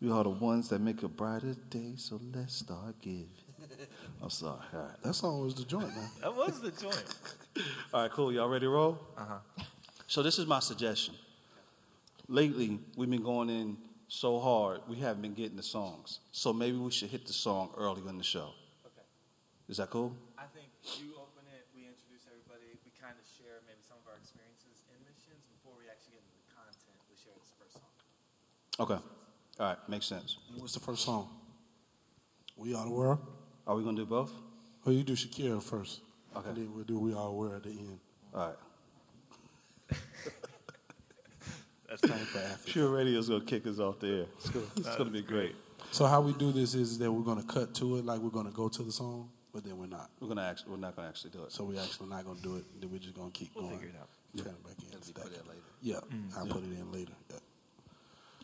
We 0.00 0.10
are 0.10 0.24
the 0.24 0.30
ones 0.30 0.68
that 0.68 0.80
make 0.80 1.02
a 1.02 1.08
brighter 1.08 1.54
day, 1.70 1.94
so 1.96 2.20
let's 2.34 2.56
start 2.56 3.00
giving. 3.00 3.30
I'm 4.22 4.30
sorry. 4.30 4.60
All 4.74 4.80
right. 4.80 5.02
That 5.02 5.14
song 5.14 5.40
was 5.40 5.54
the 5.54 5.64
joint, 5.64 5.88
man. 5.88 6.10
That 6.20 6.36
was 6.36 6.60
the 6.60 6.70
joint. 6.70 7.04
All 7.94 8.02
right, 8.02 8.10
cool. 8.10 8.30
Y'all 8.32 8.48
ready 8.48 8.66
to 8.66 8.70
roll? 8.70 8.98
Uh 9.16 9.24
huh. 9.24 9.64
So 10.06 10.22
this 10.22 10.38
is 10.38 10.46
my 10.46 10.60
suggestion. 10.60 11.14
Lately, 12.28 12.78
we've 12.96 13.08
been 13.08 13.22
going 13.22 13.48
in 13.48 13.78
so 14.08 14.38
hard, 14.38 14.80
we 14.88 14.96
haven't 14.96 15.22
been 15.22 15.34
getting 15.34 15.56
the 15.56 15.62
songs. 15.62 16.20
So 16.30 16.52
maybe 16.52 16.76
we 16.76 16.90
should 16.90 17.10
hit 17.10 17.26
the 17.26 17.32
song 17.32 17.70
early 17.76 18.02
in 18.06 18.18
the 18.18 18.24
show. 18.24 18.54
Okay. 18.86 19.06
Is 19.68 19.78
that 19.78 19.90
cool? 19.90 20.14
I 20.38 20.46
think 20.54 20.70
you 21.02 21.14
open 21.18 21.42
it, 21.50 21.66
we 21.74 21.90
introduce 21.90 22.22
everybody, 22.30 22.70
we 22.84 22.92
kind 22.94 23.18
of 23.18 23.26
share 23.26 23.64
maybe 23.66 23.82
some 23.82 23.98
of 23.98 24.06
our 24.06 24.18
experiences 24.18 24.86
in 24.94 24.98
missions 25.02 25.42
before 25.50 25.74
we 25.74 25.90
actually 25.90 26.18
get 26.18 26.22
into 26.22 26.38
the 26.38 26.50
content. 26.54 26.98
We 27.10 27.18
share 27.18 27.34
this 27.34 27.50
first 27.58 27.82
song. 27.82 27.90
Okay. 28.78 29.00
All 29.58 29.66
right, 29.66 29.78
makes 29.88 30.06
sense. 30.06 30.36
What's 30.58 30.74
the 30.74 30.80
first 30.80 31.04
song? 31.04 31.28
We 32.56 32.74
Are 32.74 32.84
the 32.84 32.90
World? 32.90 33.18
Are 33.66 33.74
we 33.74 33.82
gonna 33.82 33.96
do 33.96 34.04
both? 34.06 34.32
Oh, 34.84 34.90
you 34.90 35.02
do 35.02 35.14
Shakira 35.14 35.62
first. 35.62 36.00
Okay. 36.36 36.48
And 36.48 36.56
then 36.58 36.74
we'll 36.74 36.84
do 36.84 36.98
We 36.98 37.12
Are 37.12 37.24
the 37.26 37.32
World 37.32 37.54
at 37.54 37.62
the 37.64 37.70
end. 37.70 37.98
All 38.34 38.46
right. 38.48 38.56
That's 41.88 42.02
Time 42.02 42.18
for 42.26 42.38
Africa. 42.38 42.70
Pure 42.70 42.88
Radio's 42.90 43.28
gonna 43.28 43.44
kick 43.44 43.66
us 43.66 43.78
off 43.78 44.00
the 44.00 44.06
air. 44.08 44.26
It's 44.76 44.96
gonna, 44.96 45.10
be 45.10 45.22
great. 45.22 45.54
So 45.90 46.04
how 46.06 46.20
we 46.20 46.32
do 46.34 46.52
this 46.52 46.74
is 46.74 46.98
that 46.98 47.10
we're 47.10 47.22
going 47.24 47.40
to 47.40 47.46
cut 47.46 47.72
to 47.76 47.96
it, 47.96 48.04
like 48.04 48.20
we're 48.20 48.28
going 48.30 48.46
to 48.46 48.52
go 48.52 48.68
to 48.68 48.82
the 48.82 48.92
song, 48.92 49.30
but 49.54 49.64
then 49.64 49.78
we're 49.78 49.86
not. 49.86 50.10
We're 50.20 50.28
gonna 50.28 50.42
actually, 50.42 50.72
we're 50.72 50.78
not 50.78 50.96
gonna 50.96 51.08
actually 51.08 51.30
do 51.30 51.44
it. 51.44 51.52
So 51.52 51.64
we're 51.64 51.80
actually 51.80 52.08
not 52.08 52.24
going 52.24 52.36
to 52.36 52.42
do 52.42 52.56
it. 52.56 52.64
Then 52.80 52.90
we're 52.90 52.98
just 52.98 53.14
going 53.14 53.30
to 53.30 53.38
keep 53.38 53.52
We'll 53.54 53.66
going. 53.66 53.78
figure 53.78 53.94
it 53.94 54.00
out. 54.00 54.08
Turn 54.36 54.52
it 54.52 54.64
back 54.64 54.74
in. 54.82 54.88
It'll 54.88 55.06
be 55.06 55.12
put 55.12 55.32
it. 55.32 55.40
in 55.40 55.48
later. 55.48 55.62
Yeah, 55.80 56.00
mm. 56.14 56.36
I'll 56.36 56.46
put 56.46 56.64
it 56.64 56.78
in 56.78 56.92
later. 56.92 57.12
Yeah. 57.30 57.36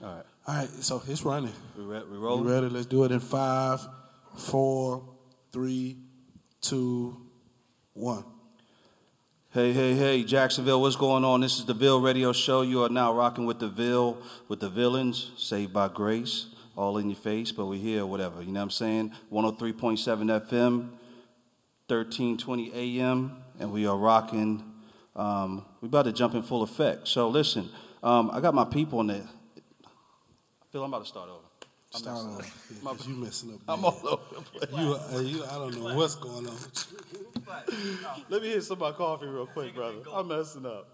All 0.01 0.09
right, 0.15 0.25
All 0.47 0.55
right, 0.57 0.69
so 0.81 1.03
it's 1.07 1.23
running. 1.25 1.53
we 1.77 1.85
re- 1.85 2.03
we 2.11 2.17
rolling. 2.19 2.45
ready? 2.47 2.69
Let's 2.69 2.87
do 2.87 3.05
it 3.05 3.13
in 3.13 3.21
five, 3.21 3.81
four, 4.37 5.05
three, 5.53 5.97
two, 6.61 7.17
one. 7.95 8.25
Hey, 9.51 9.73
hey, 9.73 9.95
hey, 9.95 10.25
Jacksonville, 10.25 10.81
what's 10.81 10.97
going 10.97 11.25
on? 11.25 11.43
This 11.43 11.59
is 11.59 11.67
the 11.67 11.75
Ville 11.75 12.01
Radio 12.01 12.33
Show. 12.33 12.63
You 12.63 12.83
are 12.85 12.89
now 12.89 13.13
rocking 13.13 13.45
with 13.45 13.59
the 13.61 13.69
Ville, 13.69 14.17
with 14.49 14.61
the 14.61 14.71
villains, 14.71 15.31
saved 15.37 15.73
by 15.75 15.89
grace, 15.89 16.47
all 16.75 16.97
in 16.99 17.09
your 17.11 17.17
face, 17.19 17.53
but 17.53 17.67
we're 17.67 17.79
here, 17.79 18.07
whatever. 18.07 18.41
You 18.43 18.51
know 18.51 18.61
what 18.61 18.65
I'm 18.65 18.71
saying? 18.71 19.13
103.7 19.31 19.99
FM, 20.49 20.89
1320 21.87 22.73
AM, 22.99 23.37
and 23.61 23.71
we 23.71 23.87
are 23.87 23.97
rocking. 23.97 24.65
Um, 25.15 25.67
we're 25.83 25.89
about 25.89 26.07
to 26.07 26.13
jump 26.13 26.35
in 26.35 26.43
full 26.43 26.63
effect. 26.63 27.07
So 27.07 27.29
listen, 27.29 27.69
um, 28.03 28.31
I 28.33 28.41
got 28.41 28.55
my 28.55 28.65
people 28.65 29.01
in 29.03 29.09
there. 29.09 29.29
I 30.73 30.75
feel 30.75 30.85
I'm 30.85 30.95
about 30.95 31.03
to 31.03 31.09
start 31.09 31.29
over. 31.29 31.45
I'm 31.95 32.01
Start 32.01 32.19
over. 32.19 32.29
on. 32.31 32.41
up. 32.41 32.99
Yeah, 33.01 33.07
you 33.07 33.15
messing 33.17 33.53
up. 33.53 33.61
I'm 33.69 33.83
bad. 33.83 33.87
all 33.93 34.09
over 34.09 34.35
the 34.37 34.67
place. 34.67 34.81
You, 34.81 34.95
uh, 34.95 35.21
you, 35.21 35.45
I 35.45 35.55
don't 35.57 35.79
know 35.79 35.95
what's 35.95 36.15
going 36.15 36.47
on. 36.47 36.55
with 36.55 36.87
you. 38.09 38.25
Let 38.31 38.41
me 38.41 38.49
hit 38.49 38.63
some 38.65 38.77
of 38.77 38.81
my 38.81 38.93
coffee 38.93 39.27
real 39.27 39.45
quick, 39.47 39.75
brother. 39.75 39.99
I'm 40.11 40.29
messing 40.29 40.65
up. 40.65 40.89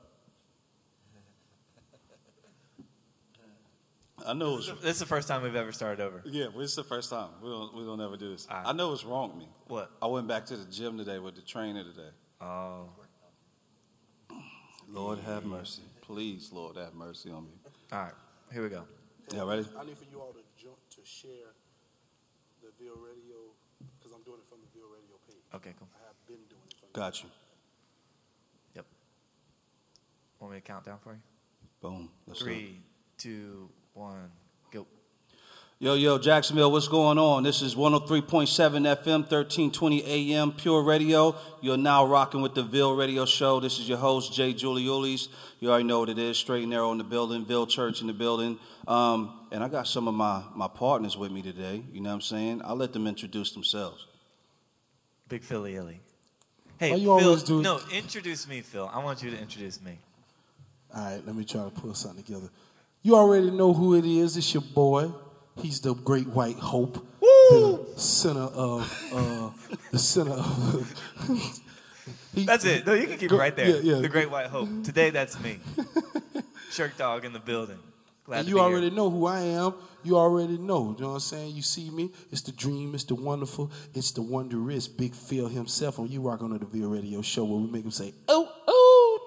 I 4.27 4.33
know 4.35 4.57
it's 4.59 4.67
This 4.83 4.95
is 4.95 4.99
the 4.99 5.07
first 5.07 5.29
time 5.29 5.43
we've 5.43 5.55
ever 5.55 5.71
started 5.71 6.03
over. 6.03 6.23
yeah, 6.27 6.47
but 6.53 6.63
it's 6.63 6.75
the 6.75 6.83
first 6.83 7.09
time. 7.09 7.29
We 7.41 7.49
don't 7.49 7.73
we 7.77 7.85
don't 7.85 8.01
ever 8.01 8.17
do 8.17 8.31
this. 8.33 8.49
All 8.51 8.57
right. 8.57 8.67
I 8.67 8.73
know 8.73 8.93
it's 8.93 9.05
wrong 9.05 9.29
with 9.31 9.39
me. 9.39 9.49
What? 9.69 9.93
I 10.03 10.07
went 10.09 10.27
back 10.27 10.45
to 10.47 10.57
the 10.57 10.65
gym 10.71 10.99
today 10.99 11.21
with 11.21 11.37
the 11.37 11.43
trainer 11.43 11.85
today. 11.85 12.11
Oh, 12.41 12.89
Lord 14.89 15.21
have 15.21 15.45
mercy. 15.45 15.83
Please, 16.03 16.51
Lord 16.53 16.77
have 16.77 16.95
mercy 16.95 17.31
on 17.31 17.45
me. 17.45 17.51
all 17.93 18.01
right. 18.01 18.13
Here 18.53 18.63
we 18.65 18.71
go. 18.71 18.83
Yeah, 19.33 19.45
ready? 19.45 19.67
I 19.79 19.85
need 19.85 19.99
for 19.99 20.05
you 20.11 20.21
all 20.21 20.33
to 20.33 20.41
jump 20.57 20.79
to 20.97 21.01
share 21.05 21.53
the 22.63 22.69
Ville 22.81 22.97
Radio 22.97 23.53
because 23.99 24.13
I'm 24.13 24.23
doing 24.23 24.39
it 24.41 24.49
from 24.49 24.59
the 24.61 24.71
Ville 24.73 24.89
Radio 24.89 25.17
page. 25.29 25.45
Okay, 25.55 25.75
cool. 25.79 25.89
I 25.93 26.07
have 26.07 26.17
been 26.27 26.43
doing 26.49 26.63
it 26.67 26.75
from. 26.81 26.89
Got 26.93 27.23
you. 27.23 27.29
Yep. 28.75 28.87
Want 30.41 30.53
me 30.55 30.61
to 30.61 30.65
count 30.65 30.85
down 30.85 30.99
for 31.03 31.13
you? 31.13 31.21
Boom. 31.81 32.11
Let's 32.27 32.41
do 32.41 32.47
it. 32.47 32.49
Three, 32.49 32.81
two, 33.19 33.69
one, 33.93 34.15
go. 34.17 34.48
Yo, 35.81 35.95
yo, 35.95 36.19
Jacksonville, 36.19 36.73
what's 36.73 36.89
going 36.89 37.19
on? 37.19 37.45
This 37.45 37.63
is 37.63 37.77
103.7 37.77 38.27
FM, 38.27 39.21
1320 39.31 40.35
AM, 40.35 40.51
Pure 40.51 40.83
Radio. 40.83 41.37
You're 41.61 41.77
now 41.77 42.05
rocking 42.05 42.41
with 42.41 42.55
the 42.57 42.65
Ville 42.65 42.97
Radio 42.97 43.25
Show. 43.25 43.61
This 43.61 43.79
is 43.79 43.89
your 43.89 43.99
host, 43.99 44.33
Jay 44.33 44.53
Juliulis. 44.53 45.29
You 45.61 45.71
already 45.71 45.85
know 45.85 46.01
what 46.01 46.09
it 46.09 46.19
is, 46.19 46.37
straight 46.37 46.63
and 46.63 46.71
narrow 46.71 46.91
in 46.91 46.99
the 46.99 47.05
building, 47.05 47.45
Ville 47.45 47.65
Church 47.69 48.01
in 48.01 48.09
the 48.09 48.13
building. 48.13 48.59
Um, 48.89 49.39
and 49.53 49.63
I 49.63 49.69
got 49.69 49.87
some 49.87 50.09
of 50.09 50.15
my, 50.15 50.43
my 50.53 50.67
partners 50.67 51.17
with 51.17 51.31
me 51.31 51.43
today. 51.43 51.85
You 51.93 52.01
know 52.01 52.09
what 52.09 52.15
I'm 52.17 52.21
saying? 52.23 52.63
I'll 52.65 52.75
let 52.75 52.93
them 52.93 53.07
introduce 53.07 53.53
themselves. 53.53 54.05
Big 55.29 55.45
Philly 55.45 55.77
Illy. 55.77 56.01
Hey, 56.81 56.91
Why 56.91 56.97
you 56.97 57.05
Phil. 57.19 57.29
always 57.29 57.43
do- 57.45 57.63
No, 57.63 57.79
introduce 57.93 58.49
me, 58.49 58.63
Phil. 58.63 58.91
I 58.93 58.99
want 59.05 59.23
you 59.23 59.31
to 59.31 59.39
introduce 59.41 59.81
me. 59.81 59.99
All 60.93 61.05
right, 61.05 61.25
let 61.25 61.37
me 61.37 61.45
try 61.45 61.63
to 61.63 61.71
pull 61.71 61.95
something 61.95 62.25
together. 62.25 62.49
You 63.03 63.15
already 63.15 63.53
know 63.53 63.73
who 63.73 63.95
it 63.95 64.05
is. 64.05 64.37
It's 64.37 64.53
your 64.53 64.63
boy. 64.63 65.13
He's 65.61 65.81
the 65.81 65.95
great 65.95 66.27
white 66.29 66.57
hope, 66.59 67.05
the 67.21 67.87
center 67.97 68.41
of 68.41 68.83
uh, 69.13 69.51
the 69.93 69.99
center 69.99 70.33
of. 70.33 70.95
He- 72.35 72.45
That's 72.45 72.65
it. 72.65 72.87
No, 72.87 72.95
you 72.95 73.07
can 73.07 73.19
keep 73.19 73.31
Go- 73.31 73.37
it 73.37 73.41
right 73.41 73.57
there. 73.57 73.69
Yeah, 73.69 73.95
yeah. 73.97 74.01
The 74.01 74.09
Great 74.09 74.31
White 74.31 74.47
Hope. 74.47 74.69
Today, 74.85 75.11
that's 75.11 75.39
me. 75.41 75.59
Shirk 76.71 76.97
Dog 76.97 77.25
in 77.25 77.33
the 77.33 77.39
building. 77.41 77.79
Glad 78.25 78.41
And 78.41 78.49
you 78.49 78.61
already 78.61 78.89
here. 78.89 78.97
know 78.97 79.11
who 79.11 79.27
I 79.27 79.41
am. 79.41 79.75
You 80.05 80.17
already 80.17 80.57
know. 80.59 80.95
You 80.97 81.03
know 81.03 81.09
what 81.09 81.15
I'm 81.15 81.21
saying? 81.21 81.57
You 81.57 81.63
see 81.63 81.91
me. 81.91 82.11
It's 82.31 82.43
the 82.43 82.53
dream. 82.53 82.95
It's 82.95 83.05
the 83.05 83.15
wonderful. 83.15 83.73
It's 83.95 84.13
the 84.13 84.23
wondrous. 84.23 84.87
Big 84.87 85.15
Phil 85.15 85.49
himself. 85.49 85.99
And 85.99 86.09
you 86.11 86.21
rock 86.21 86.43
on 86.43 86.57
the 86.57 86.65
Ville 86.65 86.89
Radio 86.91 87.21
Show 87.23 87.45
where 87.45 87.59
we 87.59 87.67
make 87.71 87.85
him 87.85 87.91
say, 87.91 88.13
"Oh, 88.29 88.49
oh, 88.69 88.78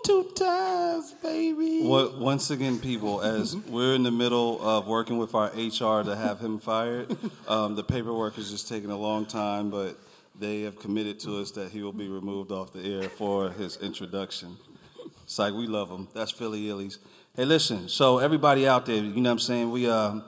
two 0.04 0.32
times, 0.36 1.14
baby." 1.22 1.84
What, 1.84 2.18
once 2.18 2.50
again, 2.50 2.80
people, 2.80 3.22
as 3.22 3.56
we're 3.56 3.94
in 3.96 4.04
the 4.04 4.12
middle 4.12 4.62
of 4.62 4.88
working 4.88 5.18
with 5.18 5.36
our 5.36 5.48
HR 5.48 6.04
to 6.04 6.16
have 6.16 6.40
him 6.40 6.60
fired, 6.60 7.16
um, 7.48 7.76
the 7.76 7.84
paperwork 7.84 8.38
is 8.38 8.52
just 8.52 8.68
taking 8.68 8.92
a 8.92 8.98
long 8.98 9.26
time, 9.26 9.70
but 9.70 9.98
they 10.40 10.62
have 10.62 10.80
committed 10.80 11.20
to 11.22 11.40
us 11.40 11.52
that 11.52 11.72
he 11.72 11.82
will 11.82 11.94
be 11.94 12.08
removed 12.08 12.52
off 12.52 12.74
the 12.74 12.82
air 12.82 13.10
for 13.10 13.52
his 13.52 13.78
introduction. 13.78 14.58
It's 15.24 15.40
like 15.40 15.54
we 15.54 15.68
love 15.68 15.90
him. 15.90 16.08
That's 16.14 16.32
Philly 16.32 16.64
Illies. 16.64 16.98
Hey, 17.36 17.46
listen. 17.46 17.88
So 17.88 18.18
everybody 18.18 18.68
out 18.68 18.86
there, 18.86 18.98
you 18.98 19.22
know 19.22 19.30
what 19.30 19.34
I'm 19.34 19.40
saying? 19.40 19.72
We 19.72 19.90
uh, 19.90 20.20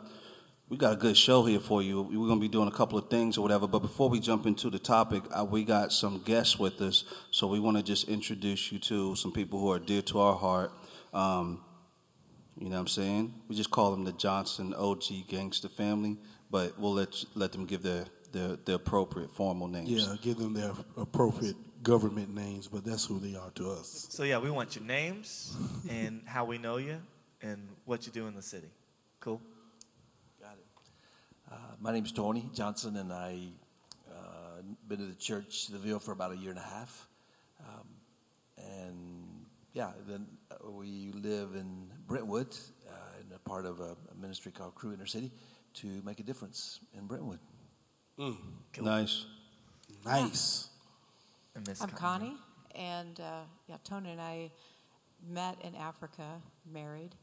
we 0.69 0.77
got 0.77 0.93
a 0.93 0.95
good 0.95 1.17
show 1.17 1.43
here 1.43 1.59
for 1.59 1.81
you. 1.81 2.01
We're 2.01 2.27
gonna 2.27 2.39
be 2.39 2.47
doing 2.47 2.67
a 2.67 2.71
couple 2.71 2.97
of 2.97 3.09
things 3.09 3.37
or 3.37 3.41
whatever. 3.41 3.67
But 3.67 3.79
before 3.79 4.09
we 4.09 4.19
jump 4.19 4.45
into 4.45 4.69
the 4.69 4.79
topic, 4.79 5.23
uh, 5.31 5.45
we 5.45 5.63
got 5.63 5.91
some 5.91 6.19
guests 6.19 6.57
with 6.57 6.81
us. 6.81 7.03
So 7.31 7.47
we 7.47 7.59
want 7.59 7.77
to 7.77 7.83
just 7.83 8.07
introduce 8.07 8.71
you 8.71 8.79
to 8.79 9.15
some 9.15 9.31
people 9.31 9.59
who 9.59 9.71
are 9.71 9.79
dear 9.79 10.01
to 10.03 10.19
our 10.19 10.35
heart. 10.35 10.71
Um, 11.13 11.61
you 12.57 12.69
know 12.69 12.75
what 12.75 12.81
I'm 12.81 12.87
saying? 12.87 13.33
We 13.47 13.55
just 13.55 13.71
call 13.71 13.91
them 13.91 14.03
the 14.03 14.13
Johnson 14.13 14.73
OG 14.73 15.27
Gangster 15.27 15.69
Family, 15.69 16.17
but 16.49 16.79
we'll 16.79 16.93
let 16.93 17.23
let 17.35 17.51
them 17.51 17.65
give 17.65 17.83
their 17.83 18.05
their, 18.31 18.57
their 18.57 18.75
appropriate 18.75 19.31
formal 19.31 19.67
names. 19.67 19.89
Yeah, 19.89 20.15
give 20.21 20.37
them 20.37 20.53
their 20.53 20.71
appropriate 20.97 21.55
government 21.83 22.33
names, 22.33 22.67
but 22.67 22.83
that's 22.83 23.05
who 23.05 23.19
they 23.19 23.35
are 23.35 23.51
to 23.51 23.69
us. 23.71 24.07
So, 24.09 24.23
yeah, 24.23 24.39
we 24.39 24.49
want 24.49 24.75
your 24.75 24.85
names 24.85 25.55
and 25.89 26.21
how 26.25 26.45
we 26.45 26.57
know 26.57 26.77
you 26.77 26.97
and 27.41 27.67
what 27.85 28.05
you 28.05 28.11
do 28.11 28.27
in 28.27 28.35
the 28.35 28.41
city. 28.41 28.69
Cool? 29.19 29.41
Got 31.53 31.59
it. 31.59 31.63
Uh, 31.71 31.75
my 31.79 31.91
name's 31.91 32.11
Tony 32.11 32.49
Johnson, 32.53 32.97
and 32.97 33.11
I 33.11 33.49
uh, 34.09 34.61
been 34.87 34.99
to 34.99 35.05
the 35.05 35.15
church, 35.15 35.67
the 35.67 35.77
Ville, 35.77 35.99
for 35.99 36.11
about 36.11 36.31
a 36.31 36.37
year 36.37 36.49
and 36.49 36.59
a 36.59 36.63
half. 36.63 37.07
Um, 37.59 37.87
and 38.57 39.45
yeah, 39.73 39.91
then 40.07 40.27
uh, 40.51 40.69
we 40.71 41.11
live 41.13 41.55
in 41.55 41.87
Brentwood, 42.07 42.55
uh, 42.89 42.93
in 43.21 43.35
a 43.35 43.39
part 43.39 43.65
of 43.65 43.79
a, 43.79 43.95
a 44.11 44.15
ministry 44.19 44.51
called 44.51 44.75
Cru 44.75 44.93
Inner 44.93 45.05
City, 45.05 45.31
to 45.75 46.01
make 46.03 46.19
a 46.19 46.23
difference 46.23 46.79
in 46.97 47.07
Brentwood. 47.07 47.39
Nice. 48.85 49.25
Nice. 50.05 50.69
I'm 51.81 51.89
Connie, 51.89 52.35
and 52.75 53.19
uh, 53.19 53.41
yeah, 53.67 53.77
Tony 53.83 54.11
and 54.11 54.21
I 54.21 54.51
met 55.27 55.57
in 55.63 55.75
Africa, 55.75 56.41
married, 56.71 57.15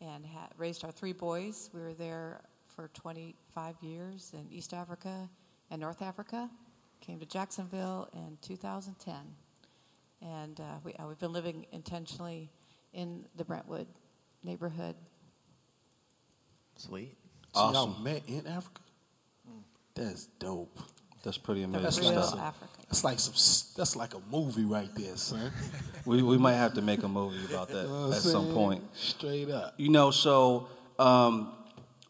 and 0.00 0.24
had, 0.24 0.48
raised 0.56 0.84
our 0.84 0.92
three 0.92 1.12
boys. 1.12 1.70
We 1.72 1.80
were 1.80 1.94
there 1.94 2.42
for 2.78 2.86
25 2.94 3.74
years 3.82 4.30
in 4.32 4.46
East 4.52 4.72
Africa 4.72 5.28
and 5.68 5.80
North 5.80 6.00
Africa. 6.00 6.48
Came 7.00 7.18
to 7.18 7.26
Jacksonville 7.26 8.08
in 8.12 8.38
2010, 8.40 9.16
and 10.22 10.60
uh, 10.60 10.62
we, 10.84 10.92
uh, 10.94 11.08
we've 11.08 11.18
been 11.18 11.32
living 11.32 11.66
intentionally 11.72 12.48
in 12.92 13.24
the 13.34 13.44
Brentwood 13.44 13.88
neighborhood. 14.44 14.94
Sweet. 16.76 17.16
So 17.52 17.72
y'all 17.72 17.98
met 18.00 18.22
in 18.28 18.46
Africa? 18.46 18.80
That's 19.96 20.26
dope. 20.38 20.78
That's 21.24 21.38
pretty 21.38 21.64
The 21.64 21.78
amazing 21.78 22.12
real 22.12 22.22
stuff. 22.22 22.40
Africa. 22.40 22.70
That's 22.88 23.02
like 23.02 23.18
some. 23.18 23.34
That's 23.76 23.96
like 23.96 24.14
a 24.14 24.20
movie 24.30 24.64
right 24.64 24.90
there, 24.94 25.16
son. 25.16 25.50
We, 26.04 26.22
we 26.22 26.38
might 26.38 26.54
have 26.54 26.72
to 26.74 26.80
make 26.80 27.02
a 27.02 27.08
movie 27.08 27.44
about 27.52 27.68
that 27.68 27.82
You 27.82 27.88
know 27.88 28.00
what 28.00 28.06
I'm 28.06 28.12
at 28.14 28.22
some 28.22 28.54
point. 28.54 28.82
Straight 28.94 29.50
up. 29.50 29.74
You 29.76 29.90
know, 29.90 30.10
so 30.10 30.68
um, 30.98 31.52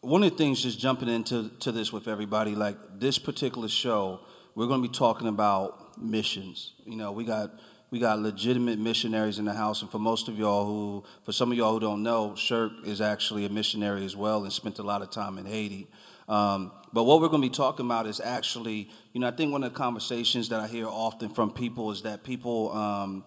one 0.01 0.23
of 0.23 0.31
the 0.31 0.37
things 0.37 0.63
just 0.63 0.79
jumping 0.79 1.09
into 1.09 1.49
to 1.59 1.71
this 1.71 1.91
with 1.91 2.07
everybody, 2.07 2.55
like 2.55 2.77
this 2.99 3.17
particular 3.17 3.67
show, 3.67 4.21
we're 4.55 4.67
going 4.67 4.81
to 4.81 4.87
be 4.87 4.93
talking 4.93 5.27
about 5.27 5.99
missions. 6.01 6.73
You 6.85 6.95
know, 6.95 7.11
we 7.11 7.25
got 7.25 7.51
we 7.91 7.99
got 7.99 8.19
legitimate 8.19 8.77
missionaries 8.77 9.39
in 9.39 9.45
the 9.45 9.53
house, 9.53 9.81
and 9.81 9.89
for 9.89 9.99
most 9.99 10.27
of 10.27 10.37
y'all 10.37 10.65
who, 10.65 11.03
for 11.23 11.31
some 11.31 11.51
of 11.51 11.57
y'all 11.57 11.73
who 11.73 11.79
don't 11.79 12.03
know, 12.03 12.35
Shirk 12.35 12.71
is 12.85 13.01
actually 13.01 13.45
a 13.45 13.49
missionary 13.49 14.05
as 14.05 14.15
well, 14.15 14.43
and 14.43 14.53
spent 14.53 14.79
a 14.79 14.83
lot 14.83 15.01
of 15.01 15.09
time 15.09 15.37
in 15.37 15.45
Haiti. 15.45 15.87
Um, 16.27 16.71
but 16.93 17.03
what 17.03 17.19
we're 17.19 17.29
going 17.29 17.41
to 17.41 17.49
be 17.49 17.53
talking 17.53 17.85
about 17.85 18.05
is 18.05 18.19
actually, 18.19 18.89
you 19.13 19.21
know, 19.21 19.27
I 19.27 19.31
think 19.31 19.51
one 19.51 19.63
of 19.63 19.73
the 19.73 19.77
conversations 19.77 20.49
that 20.49 20.59
I 20.59 20.67
hear 20.67 20.87
often 20.87 21.29
from 21.29 21.51
people 21.51 21.91
is 21.91 22.03
that 22.03 22.23
people. 22.23 22.71
Um, 22.71 23.25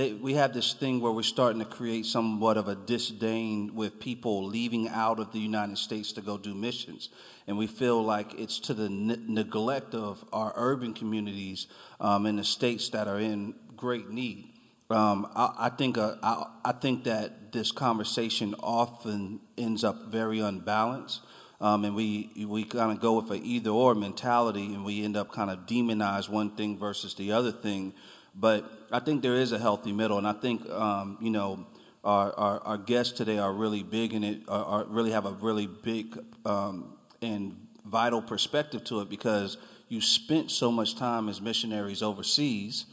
they, 0.00 0.12
we 0.14 0.32
have 0.34 0.54
this 0.54 0.72
thing 0.72 1.00
where 1.00 1.12
we're 1.12 1.22
starting 1.22 1.58
to 1.58 1.66
create 1.66 2.06
somewhat 2.06 2.56
of 2.56 2.68
a 2.68 2.74
disdain 2.74 3.74
with 3.74 4.00
people 4.00 4.46
leaving 4.46 4.88
out 4.88 5.20
of 5.20 5.30
the 5.32 5.38
United 5.38 5.76
States 5.76 6.12
to 6.12 6.22
go 6.22 6.38
do 6.38 6.54
missions. 6.54 7.10
And 7.46 7.58
we 7.58 7.66
feel 7.66 8.02
like 8.02 8.32
it's 8.38 8.58
to 8.60 8.72
the 8.72 8.88
ne- 8.88 9.22
neglect 9.26 9.94
of 9.94 10.24
our 10.32 10.54
urban 10.56 10.94
communities 10.94 11.66
um, 12.00 12.24
in 12.24 12.36
the 12.36 12.44
states 12.44 12.88
that 12.90 13.08
are 13.08 13.18
in 13.18 13.54
great 13.76 14.08
need. 14.08 14.48
Um, 14.88 15.30
I, 15.36 15.66
I 15.66 15.68
think 15.68 15.98
uh, 15.98 16.16
I, 16.22 16.46
I 16.64 16.72
think 16.72 17.04
that 17.04 17.52
this 17.52 17.70
conversation 17.70 18.54
often 18.60 19.40
ends 19.58 19.84
up 19.84 20.06
very 20.06 20.40
unbalanced. 20.40 21.20
Um, 21.60 21.84
and 21.84 21.94
we 21.94 22.30
we 22.48 22.64
kind 22.64 22.90
of 22.90 23.00
go 23.00 23.20
with 23.20 23.30
an 23.30 23.44
either 23.44 23.68
or 23.68 23.94
mentality, 23.94 24.72
and 24.72 24.82
we 24.82 25.04
end 25.04 25.14
up 25.14 25.30
kind 25.30 25.50
of 25.50 25.66
demonize 25.66 26.26
one 26.26 26.56
thing 26.56 26.78
versus 26.78 27.14
the 27.14 27.32
other 27.32 27.52
thing. 27.52 27.92
But 28.34 28.70
I 28.90 29.00
think 29.00 29.22
there 29.22 29.34
is 29.34 29.52
a 29.52 29.58
healthy 29.58 29.92
middle, 29.92 30.18
and 30.18 30.26
I 30.26 30.32
think 30.32 30.68
um, 30.70 31.18
you 31.20 31.30
know 31.30 31.66
our, 32.04 32.32
our, 32.32 32.60
our 32.60 32.78
guests 32.78 33.12
today 33.12 33.38
are 33.38 33.52
really 33.52 33.82
big 33.82 34.14
in 34.14 34.24
it, 34.24 34.40
are, 34.48 34.64
are 34.64 34.84
really 34.84 35.10
have 35.10 35.26
a 35.26 35.32
really 35.32 35.66
big 35.66 36.18
um, 36.46 36.94
and 37.20 37.56
vital 37.84 38.22
perspective 38.22 38.84
to 38.84 39.00
it 39.00 39.10
because 39.10 39.58
you 39.88 40.00
spent 40.00 40.50
so 40.50 40.70
much 40.70 40.94
time 40.94 41.28
as 41.28 41.40
missionaries 41.40 42.02
overseas, 42.02 42.86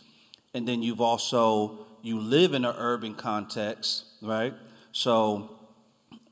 and 0.53 0.67
then 0.67 0.81
you've 0.81 1.01
also 1.01 1.85
you 2.01 2.19
live 2.19 2.53
in 2.53 2.65
an 2.65 2.75
urban 2.77 3.13
context, 3.13 4.05
right? 4.21 4.53
So 4.91 5.57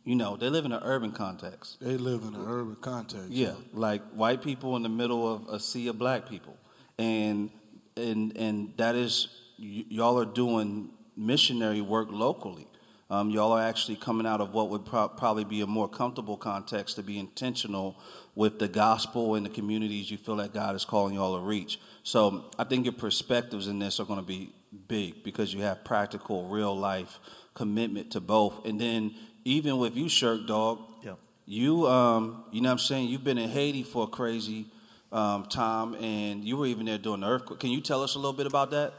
you 0.03 0.15
know, 0.15 0.35
they 0.35 0.49
live 0.49 0.65
in 0.65 0.71
an 0.71 0.81
urban 0.83 1.11
context. 1.11 1.79
They 1.81 1.97
live 1.97 2.21
in 2.21 2.35
an 2.35 2.45
urban 2.47 2.75
context. 2.75 3.29
Yeah, 3.29 3.53
like 3.73 4.03
white 4.11 4.43
people 4.43 4.75
in 4.75 4.83
the 4.83 4.89
middle 4.89 5.31
of 5.31 5.47
a 5.49 5.59
sea 5.59 5.87
of 5.87 5.97
black 5.97 6.29
people, 6.29 6.57
and 6.97 7.49
and 7.97 8.35
and 8.37 8.73
that 8.77 8.95
is 8.95 9.27
y- 9.59 9.85
y'all 9.89 10.19
are 10.19 10.25
doing 10.25 10.89
missionary 11.15 11.81
work 11.81 12.09
locally. 12.11 12.67
Um, 13.09 13.29
y'all 13.29 13.51
are 13.51 13.61
actually 13.61 13.97
coming 13.97 14.25
out 14.25 14.41
of 14.41 14.53
what 14.53 14.69
would 14.69 14.83
pro- 14.83 15.07
probably 15.09 15.43
be 15.43 15.61
a 15.61 15.67
more 15.67 15.87
comfortable 15.87 16.37
context 16.37 16.95
to 16.95 17.03
be 17.03 17.19
intentional 17.19 17.95
with 18.33 18.57
the 18.57 18.67
gospel 18.67 19.35
and 19.35 19.45
the 19.45 19.49
communities 19.49 20.09
you 20.09 20.17
feel 20.17 20.37
that 20.37 20.53
God 20.55 20.75
is 20.75 20.85
calling 20.85 21.13
y'all 21.13 21.37
to 21.39 21.45
reach. 21.45 21.79
So 22.01 22.45
I 22.57 22.63
think 22.63 22.83
your 22.85 22.93
perspectives 22.93 23.67
in 23.67 23.77
this 23.77 23.99
are 23.99 24.05
going 24.05 24.19
to 24.19 24.25
be 24.25 24.49
big 24.87 25.23
because 25.23 25.53
you 25.53 25.61
have 25.61 25.83
practical, 25.85 26.47
real 26.49 26.75
life 26.75 27.19
commitment 27.53 28.11
to 28.11 28.19
both, 28.19 28.65
and 28.65 28.81
then 28.81 29.13
even 29.45 29.77
with 29.77 29.95
you, 29.95 30.09
Shirk 30.09 30.47
Dog, 30.47 30.79
Yep. 31.03 31.19
you, 31.45 31.87
um, 31.87 32.43
you 32.51 32.59
know 32.59 32.69
what 32.69 32.73
I'm 32.73 32.79
saying? 32.79 33.07
You've 33.09 33.23
been 33.23 33.37
in 33.37 33.49
Haiti 33.49 33.83
for 33.83 34.05
a 34.05 34.07
crazy 34.07 34.65
um, 35.11 35.45
time, 35.45 35.95
and 35.95 36.43
you 36.43 36.57
were 36.57 36.65
even 36.67 36.85
there 36.85 36.97
during 36.97 37.21
the 37.21 37.27
earthquake. 37.27 37.59
Can 37.59 37.69
you 37.71 37.81
tell 37.81 38.03
us 38.03 38.15
a 38.15 38.17
little 38.19 38.33
bit 38.33 38.47
about 38.47 38.71
that? 38.71 38.93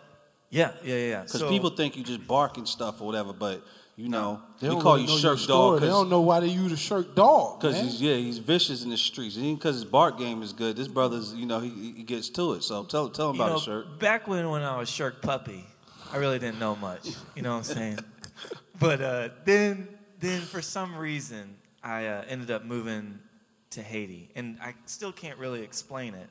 Yeah, 0.51 0.73
yeah, 0.85 0.95
yeah. 0.97 1.23
Because 1.23 1.41
So- 1.41 1.49
people 1.49 1.71
think 1.71 1.97
you 1.97 2.05
just 2.05 2.27
barking 2.27 2.67
stuff 2.67 3.01
or 3.01 3.07
whatever, 3.07 3.33
but, 3.33 3.63
you 3.97 4.09
know, 4.09 4.41
They 4.61 4.69
we 4.69 4.75
don't 4.75 4.83
call 4.83 4.95
really 4.97 5.13
you 5.13 5.19
Shirk. 5.19 5.41
Dog 5.47 5.81
They 5.81 5.89
don't 5.89 6.09
know 6.09 6.21
why 6.21 6.41
they 6.41 6.47
use 6.47 6.71
a 6.73 6.77
Shirk 6.77 7.15
Dog. 7.17 7.61
because 7.61 7.79
he's, 7.81 8.01
yeah, 8.01 8.15
he's 8.15 8.39
vicious 8.39 8.85
in 8.85 8.91
the 8.91 8.97
streets. 8.97 9.37
Even 9.37 9.57
because 9.57 9.75
his 9.75 9.85
bark 9.85 10.17
game 10.19 10.43
is 10.43 10.53
good, 10.53 10.77
this 10.77 10.87
brother's, 10.89 11.35
you 11.35 11.47
know, 11.47 11.59
he, 11.61 11.71
he 11.97 12.03
gets 12.05 12.29
to 12.31 12.53
it. 12.53 12.63
So 12.63 12.85
tell, 12.85 13.09
tell 13.09 13.31
him 13.31 13.37
you 13.37 13.43
about 13.43 13.53
know, 13.55 13.59
Shirk. 13.61 13.99
back 13.99 14.29
when 14.29 14.49
when 14.51 14.63
I 14.63 14.79
was 14.79 14.89
Shirk 14.89 15.21
Puppy, 15.23 15.65
I 16.13 16.19
really 16.19 16.39
didn't 16.39 16.61
know 16.61 16.77
much. 16.77 17.09
You 17.35 17.43
know 17.43 17.51
what 17.51 17.69
I'm 17.69 17.75
saying? 17.77 17.99
but 18.79 19.01
uh, 19.01 19.29
then 19.45 19.89
then 20.21 20.41
for 20.43 20.63
some 20.63 20.97
reason 20.97 21.57
I 21.83 22.07
uh, 22.07 22.25
ended 22.29 22.51
up 22.53 22.65
moving 22.65 23.19
to 23.77 23.83
Haiti, 23.83 24.31
and 24.35 24.59
I 24.61 24.75
still 24.87 25.13
can't 25.13 25.39
really 25.39 25.63
explain 25.63 26.15
it 26.15 26.29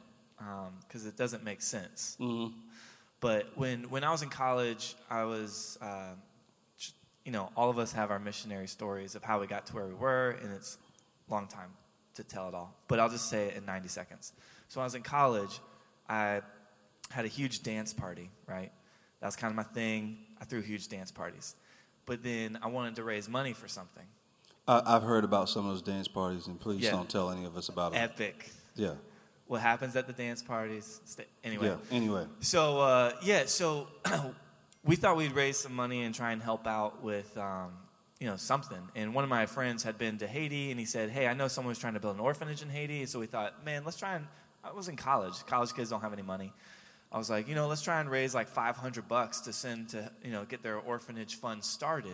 because 0.87 1.05
it 1.05 1.15
doesn't 1.15 1.43
make 1.43 1.61
sense. 1.61 2.17
But 3.21 3.51
when 3.55 3.89
when 3.89 4.03
I 4.03 4.11
was 4.11 4.21
in 4.21 4.29
college, 4.29 4.95
I 5.09 5.23
was. 5.23 5.77
Uh, 5.81 6.15
you 7.23 7.31
know, 7.31 7.49
all 7.57 7.71
of 7.71 7.79
us 7.79 7.91
have 7.91 8.11
our 8.11 8.19
missionary 8.19 8.67
stories 8.67 9.15
of 9.15 9.23
how 9.23 9.39
we 9.39 9.47
got 9.47 9.65
to 9.65 9.73
where 9.73 9.87
we 9.87 9.95
were, 9.95 10.37
and 10.43 10.53
it's 10.53 10.77
a 11.27 11.33
long 11.33 11.47
time 11.47 11.71
to 12.13 12.23
tell 12.23 12.47
it 12.47 12.53
all. 12.53 12.75
But 12.87 12.99
I'll 12.99 13.09
just 13.09 13.29
say 13.31 13.47
it 13.47 13.57
in 13.57 13.65
90 13.65 13.87
seconds. 13.87 14.31
So 14.67 14.79
when 14.79 14.83
I 14.83 14.85
was 14.85 14.93
in 14.93 15.01
college, 15.01 15.59
I 16.07 16.41
had 17.09 17.25
a 17.25 17.27
huge 17.27 17.63
dance 17.63 17.93
party, 17.93 18.29
right? 18.45 18.71
That 19.21 19.25
was 19.25 19.35
kind 19.35 19.49
of 19.49 19.55
my 19.55 19.63
thing. 19.63 20.19
I 20.39 20.45
threw 20.45 20.61
huge 20.61 20.87
dance 20.87 21.09
parties. 21.09 21.55
But 22.05 22.21
then 22.21 22.59
I 22.61 22.67
wanted 22.67 22.97
to 22.97 23.03
raise 23.03 23.27
money 23.27 23.53
for 23.53 23.67
something 23.67 24.05
I, 24.67 24.81
I've 24.85 25.03
heard 25.03 25.23
about 25.23 25.49
some 25.49 25.65
of 25.67 25.71
those 25.73 25.81
dance 25.81 26.07
parties, 26.07 26.47
and 26.47 26.59
please 26.59 26.81
Yeah. 26.81 26.91
don't 26.91 27.09
tell 27.09 27.29
any 27.29 27.45
of 27.45 27.55
us 27.57 27.69
about 27.69 27.91
them. 27.93 28.03
epic. 28.03 28.49
yeah. 28.75 28.93
What 29.47 29.61
happens 29.61 29.95
at 29.95 30.07
the 30.07 30.13
dance 30.13 30.41
parties? 30.41 31.01
Sta- 31.05 31.25
Anyway. 31.43 31.67
Yeah. 31.67 31.75
Anyway. 31.95 32.25
So 32.39 32.79
uh, 32.79 33.11
yeah, 33.21 33.45
so 33.45 33.87
we 34.83 34.95
thought 34.95 35.17
we'd 35.17 35.33
raise 35.33 35.57
some 35.57 35.75
money 35.75 36.01
and 36.03 36.15
try 36.15 36.31
and 36.31 36.41
help 36.41 36.65
out 36.65 37.03
with 37.03 37.37
um, 37.37 37.73
you 38.19 38.25
know 38.25 38.37
something. 38.37 38.81
And 38.95 39.13
one 39.13 39.23
of 39.23 39.29
my 39.29 39.45
friends 39.45 39.83
had 39.83 39.99
been 39.99 40.17
to 40.17 40.27
Haiti, 40.27 40.71
and 40.71 40.79
he 40.79 40.85
said, 40.87 41.11
"Hey, 41.11 41.27
I 41.27 41.35
know 41.35 41.47
someone 41.47 41.69
who's 41.71 41.79
trying 41.79 41.93
to 41.93 41.99
build 41.99 42.15
an 42.15 42.21
orphanage 42.21 42.63
in 42.63 42.69
Haiti." 42.69 43.05
So 43.05 43.19
we 43.19 43.27
thought, 43.27 43.63
man, 43.63 43.83
let's 43.85 43.97
try 43.97 44.15
and. 44.15 44.25
I 44.63 44.71
was 44.71 44.87
in 44.87 44.95
college. 44.95 45.45
College 45.45 45.75
kids 45.75 45.91
don't 45.91 46.01
have 46.01 46.11
any 46.11 46.23
money. 46.23 46.51
I 47.11 47.19
was 47.19 47.29
like, 47.29 47.47
you 47.47 47.53
know, 47.53 47.67
let's 47.67 47.83
try 47.83 47.99
and 48.01 48.09
raise 48.09 48.33
like 48.33 48.47
500 48.47 49.07
bucks 49.07 49.41
to 49.41 49.53
send 49.53 49.89
to 49.89 50.09
you 50.23 50.31
know 50.31 50.43
get 50.45 50.63
their 50.63 50.77
orphanage 50.79 51.35
fund 51.35 51.63
started. 51.63 52.13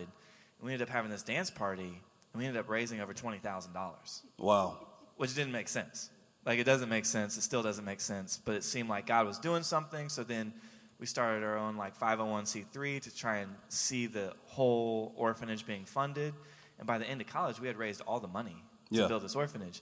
And 0.59 0.65
we 0.65 0.73
ended 0.73 0.89
up 0.89 0.93
having 0.93 1.09
this 1.09 1.23
dance 1.23 1.49
party, 1.49 2.01
and 2.33 2.41
we 2.41 2.45
ended 2.47 2.59
up 2.59 2.69
raising 2.69 2.99
over 3.01 3.13
twenty 3.13 3.37
thousand 3.39 3.73
dollars 3.73 4.21
Wow. 4.37 4.77
which 5.17 5.33
didn't 5.35 5.51
make 5.53 5.67
sense. 5.67 6.09
Like 6.45 6.57
it 6.59 6.63
doesn't 6.63 6.89
make 6.89 7.05
sense. 7.05 7.37
It 7.37 7.41
still 7.41 7.61
doesn't 7.61 7.85
make 7.85 8.01
sense. 8.01 8.39
But 8.43 8.55
it 8.55 8.63
seemed 8.63 8.89
like 8.89 9.05
God 9.05 9.27
was 9.27 9.37
doing 9.37 9.63
something. 9.63 10.09
So 10.09 10.23
then 10.23 10.53
we 10.99 11.05
started 11.05 11.43
our 11.43 11.57
own 11.57 11.77
like 11.77 11.97
501c3 11.99 13.01
to 13.01 13.15
try 13.15 13.37
and 13.37 13.51
see 13.69 14.07
the 14.07 14.33
whole 14.47 15.13
orphanage 15.15 15.65
being 15.65 15.85
funded. 15.85 16.33
And 16.79 16.87
by 16.87 16.97
the 16.97 17.05
end 17.07 17.21
of 17.21 17.27
college, 17.27 17.59
we 17.59 17.67
had 17.67 17.77
raised 17.77 18.01
all 18.07 18.19
the 18.19 18.27
money 18.27 18.55
to 18.91 19.01
Yeah. 19.01 19.07
build 19.07 19.21
this 19.23 19.35
orphanage. 19.35 19.81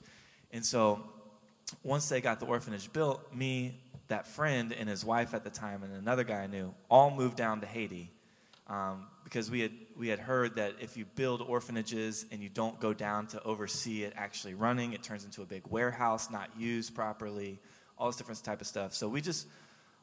And 0.52 0.66
so 0.66 1.02
once 1.84 2.10
they 2.10 2.20
got 2.20 2.40
the 2.40 2.46
orphanage 2.46 2.92
built, 2.92 3.34
me, 3.34 3.80
that 4.08 4.28
friend, 4.28 4.74
and 4.74 4.90
his 4.90 5.06
wife 5.06 5.34
at 5.34 5.44
the 5.44 5.50
time, 5.50 5.84
and 5.84 5.94
another 5.94 6.24
guy 6.24 6.42
I 6.44 6.48
knew, 6.48 6.74
all 6.90 7.12
moved 7.12 7.38
down 7.38 7.62
to 7.62 7.68
Haiti 7.68 8.12
um, 8.68 9.08
because 9.24 9.50
we 9.52 9.60
had 9.62 9.72
we 10.00 10.08
had 10.08 10.20
heard 10.20 10.56
that 10.56 10.76
if 10.80 10.96
you 10.96 11.04
build 11.04 11.42
orphanages 11.42 12.26
and 12.32 12.42
you 12.42 12.48
don't 12.48 12.80
go 12.80 12.94
down 12.94 13.28
to 13.28 13.44
oversee 13.44 14.04
it 14.04 14.14
actually 14.16 14.54
running, 14.54 14.94
it 14.94 15.04
turns 15.04 15.26
into 15.26 15.42
a 15.42 15.46
big 15.46 15.64
warehouse, 15.68 16.32
not 16.32 16.50
used 16.58 16.96
properly, 16.96 17.60
all 17.98 18.08
this 18.08 18.16
different 18.16 18.42
type 18.42 18.62
of 18.62 18.68
stuff. 18.68 18.94
So 18.94 19.10
we 19.10 19.20
just, 19.20 19.46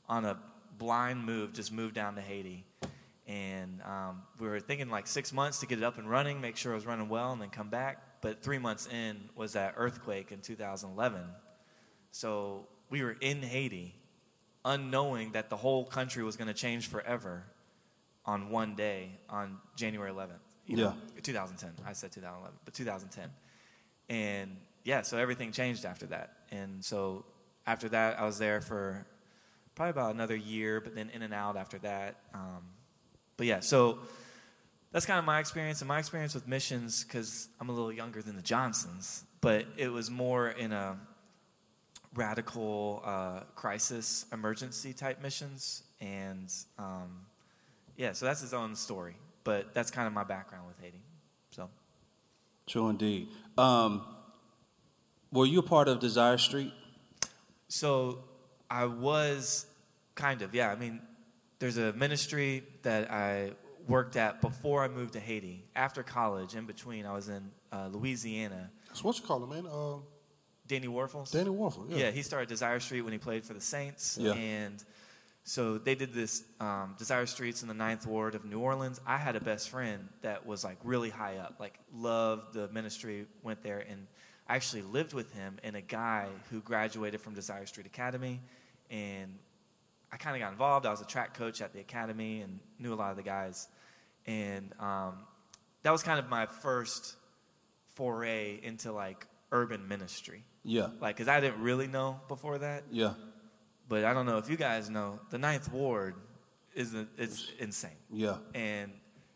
on 0.06 0.26
a 0.26 0.36
blind 0.76 1.24
move, 1.24 1.54
just 1.54 1.72
moved 1.72 1.94
down 1.94 2.14
to 2.16 2.20
Haiti, 2.20 2.66
and 3.26 3.80
um, 3.86 4.22
we 4.38 4.46
were 4.46 4.60
thinking 4.60 4.90
like 4.90 5.06
six 5.06 5.32
months 5.32 5.60
to 5.60 5.66
get 5.66 5.78
it 5.78 5.84
up 5.84 5.96
and 5.96 6.10
running, 6.10 6.42
make 6.42 6.58
sure 6.58 6.72
it 6.72 6.76
was 6.76 6.84
running 6.84 7.08
well, 7.08 7.32
and 7.32 7.40
then 7.40 7.48
come 7.48 7.70
back. 7.70 8.20
But 8.20 8.42
three 8.42 8.58
months 8.58 8.86
in 8.86 9.30
was 9.34 9.54
that 9.54 9.74
earthquake 9.78 10.30
in 10.30 10.40
2011. 10.40 11.22
So 12.10 12.68
we 12.90 13.02
were 13.02 13.16
in 13.18 13.40
Haiti, 13.40 13.94
unknowing 14.62 15.32
that 15.32 15.48
the 15.48 15.56
whole 15.56 15.86
country 15.86 16.22
was 16.22 16.36
going 16.36 16.48
to 16.48 16.54
change 16.54 16.86
forever 16.88 17.44
on 18.26 18.50
one 18.50 18.74
day 18.74 19.10
on 19.30 19.58
January 19.76 20.10
11th. 20.10 20.30
you 20.66 20.76
know, 20.76 20.94
2010. 21.22 21.70
I 21.86 21.92
said 21.92 22.10
2011, 22.12 22.58
but 22.64 22.74
2010. 22.74 23.30
And 24.08 24.56
yeah, 24.84 25.02
so 25.02 25.16
everything 25.16 25.52
changed 25.52 25.84
after 25.84 26.06
that. 26.06 26.32
And 26.50 26.84
so 26.84 27.24
after 27.66 27.88
that, 27.90 28.18
I 28.18 28.24
was 28.24 28.38
there 28.38 28.60
for 28.60 29.06
probably 29.74 29.90
about 29.90 30.14
another 30.14 30.36
year, 30.36 30.80
but 30.80 30.94
then 30.94 31.10
in 31.10 31.22
and 31.22 31.34
out 31.34 31.56
after 31.56 31.78
that. 31.78 32.16
Um, 32.34 32.62
but 33.36 33.46
yeah, 33.46 33.60
so 33.60 33.98
that's 34.92 35.06
kind 35.06 35.18
of 35.18 35.24
my 35.24 35.38
experience. 35.40 35.80
And 35.80 35.88
my 35.88 35.98
experience 35.98 36.34
with 36.34 36.48
missions, 36.48 37.04
because 37.04 37.48
I'm 37.60 37.68
a 37.68 37.72
little 37.72 37.92
younger 37.92 38.22
than 38.22 38.34
the 38.36 38.42
Johnsons, 38.42 39.24
but 39.40 39.66
it 39.76 39.88
was 39.88 40.10
more 40.10 40.48
in 40.48 40.72
a 40.72 40.98
radical 42.14 43.02
uh, 43.04 43.40
crisis 43.54 44.24
emergency 44.32 44.92
type 44.92 45.22
missions. 45.22 45.82
And 46.00 46.52
um, 46.78 47.26
yeah, 47.96 48.12
so 48.12 48.26
that's 48.26 48.40
his 48.40 48.54
own 48.54 48.74
story. 48.74 49.16
But 49.44 49.74
that's 49.74 49.90
kind 49.90 50.06
of 50.06 50.12
my 50.12 50.24
background 50.24 50.66
with 50.66 50.78
Haiti. 50.80 51.02
So 51.50 51.70
True 52.66 52.88
indeed. 52.88 53.28
Um, 53.56 54.04
were 55.32 55.46
you 55.46 55.60
a 55.60 55.62
part 55.62 55.88
of 55.88 56.00
Desire 56.00 56.38
Street? 56.38 56.72
So 57.68 58.24
I 58.70 58.86
was 58.86 59.66
kind 60.14 60.42
of, 60.42 60.54
yeah. 60.54 60.70
I 60.70 60.76
mean, 60.76 61.00
there's 61.58 61.78
a 61.78 61.92
ministry 61.92 62.64
that 62.82 63.10
I 63.10 63.52
worked 63.86 64.16
at 64.16 64.40
before 64.40 64.82
I 64.82 64.88
moved 64.88 65.12
to 65.12 65.20
Haiti. 65.20 65.64
After 65.74 66.02
college, 66.02 66.54
in 66.54 66.66
between, 66.66 67.06
I 67.06 67.12
was 67.12 67.28
in 67.28 67.50
uh, 67.72 67.88
Louisiana. 67.92 68.70
That's 68.88 69.04
what 69.04 69.16
you 69.16 69.24
call 69.24 69.42
him, 69.44 69.50
man. 69.50 69.66
Uh, 69.66 69.98
Danny 70.66 70.88
Wuerffel's. 70.88 71.30
Danny 71.30 71.50
Wuerffel. 71.50 71.88
Yeah. 71.88 71.98
Yeah, 71.98 72.10
he 72.10 72.22
started 72.22 72.48
Desire 72.48 72.80
Street 72.80 73.02
when 73.02 73.12
he 73.12 73.18
played 73.18 73.44
for 73.44 73.54
the 73.54 73.60
Saints. 73.60 74.18
Yeah. 74.20 74.32
And 74.32 74.82
so 75.48 75.78
they 75.78 75.94
did 75.94 76.12
this 76.12 76.42
um, 76.58 76.96
Desire 76.98 77.24
Streets 77.26 77.62
in 77.62 77.68
the 77.68 77.74
Ninth 77.74 78.04
Ward 78.04 78.34
of 78.34 78.44
New 78.44 78.58
Orleans. 78.58 79.00
I 79.06 79.16
had 79.16 79.36
a 79.36 79.40
best 79.40 79.70
friend 79.70 80.08
that 80.22 80.44
was 80.44 80.64
like 80.64 80.76
really 80.82 81.08
high 81.10 81.36
up, 81.36 81.54
like 81.60 81.78
loved 81.94 82.52
the 82.52 82.66
ministry, 82.68 83.26
went 83.44 83.62
there, 83.62 83.78
and 83.78 84.08
I 84.48 84.56
actually 84.56 84.82
lived 84.82 85.14
with 85.14 85.32
him 85.32 85.58
and 85.62 85.76
a 85.76 85.80
guy 85.80 86.26
who 86.50 86.60
graduated 86.60 87.20
from 87.20 87.34
Desire 87.34 87.64
Street 87.66 87.86
Academy. 87.86 88.40
And 88.90 89.38
I 90.12 90.16
kind 90.16 90.34
of 90.36 90.40
got 90.40 90.50
involved. 90.52 90.84
I 90.84 90.90
was 90.90 91.00
a 91.00 91.04
track 91.06 91.34
coach 91.34 91.60
at 91.62 91.72
the 91.72 91.80
academy 91.80 92.40
and 92.40 92.58
knew 92.80 92.92
a 92.92 92.96
lot 92.96 93.10
of 93.12 93.16
the 93.16 93.22
guys. 93.22 93.68
And 94.26 94.72
um, 94.80 95.14
that 95.84 95.92
was 95.92 96.02
kind 96.02 96.18
of 96.18 96.28
my 96.28 96.46
first 96.46 97.14
foray 97.94 98.58
into 98.62 98.92
like 98.92 99.26
urban 99.52 99.86
ministry 99.88 100.42
Yeah. 100.64 100.88
like 101.00 101.16
because 101.16 101.28
i 101.28 101.40
didn't 101.40 101.62
really 101.62 101.86
know 101.86 102.20
before 102.28 102.58
that 102.58 102.82
Yeah. 102.90 103.14
But 103.88 104.04
i 104.04 104.12
don't 104.12 104.26
know 104.26 104.38
if 104.38 104.48
you 104.50 104.56
guys 104.56 104.88
know 104.90 105.20
the 105.30 105.38
ninth 105.38 105.70
ward 105.72 106.14
is 106.74 106.94
a, 106.94 107.06
it's 107.16 107.50
insane 107.58 107.90
Yeah. 108.10 108.36
and 108.54 108.92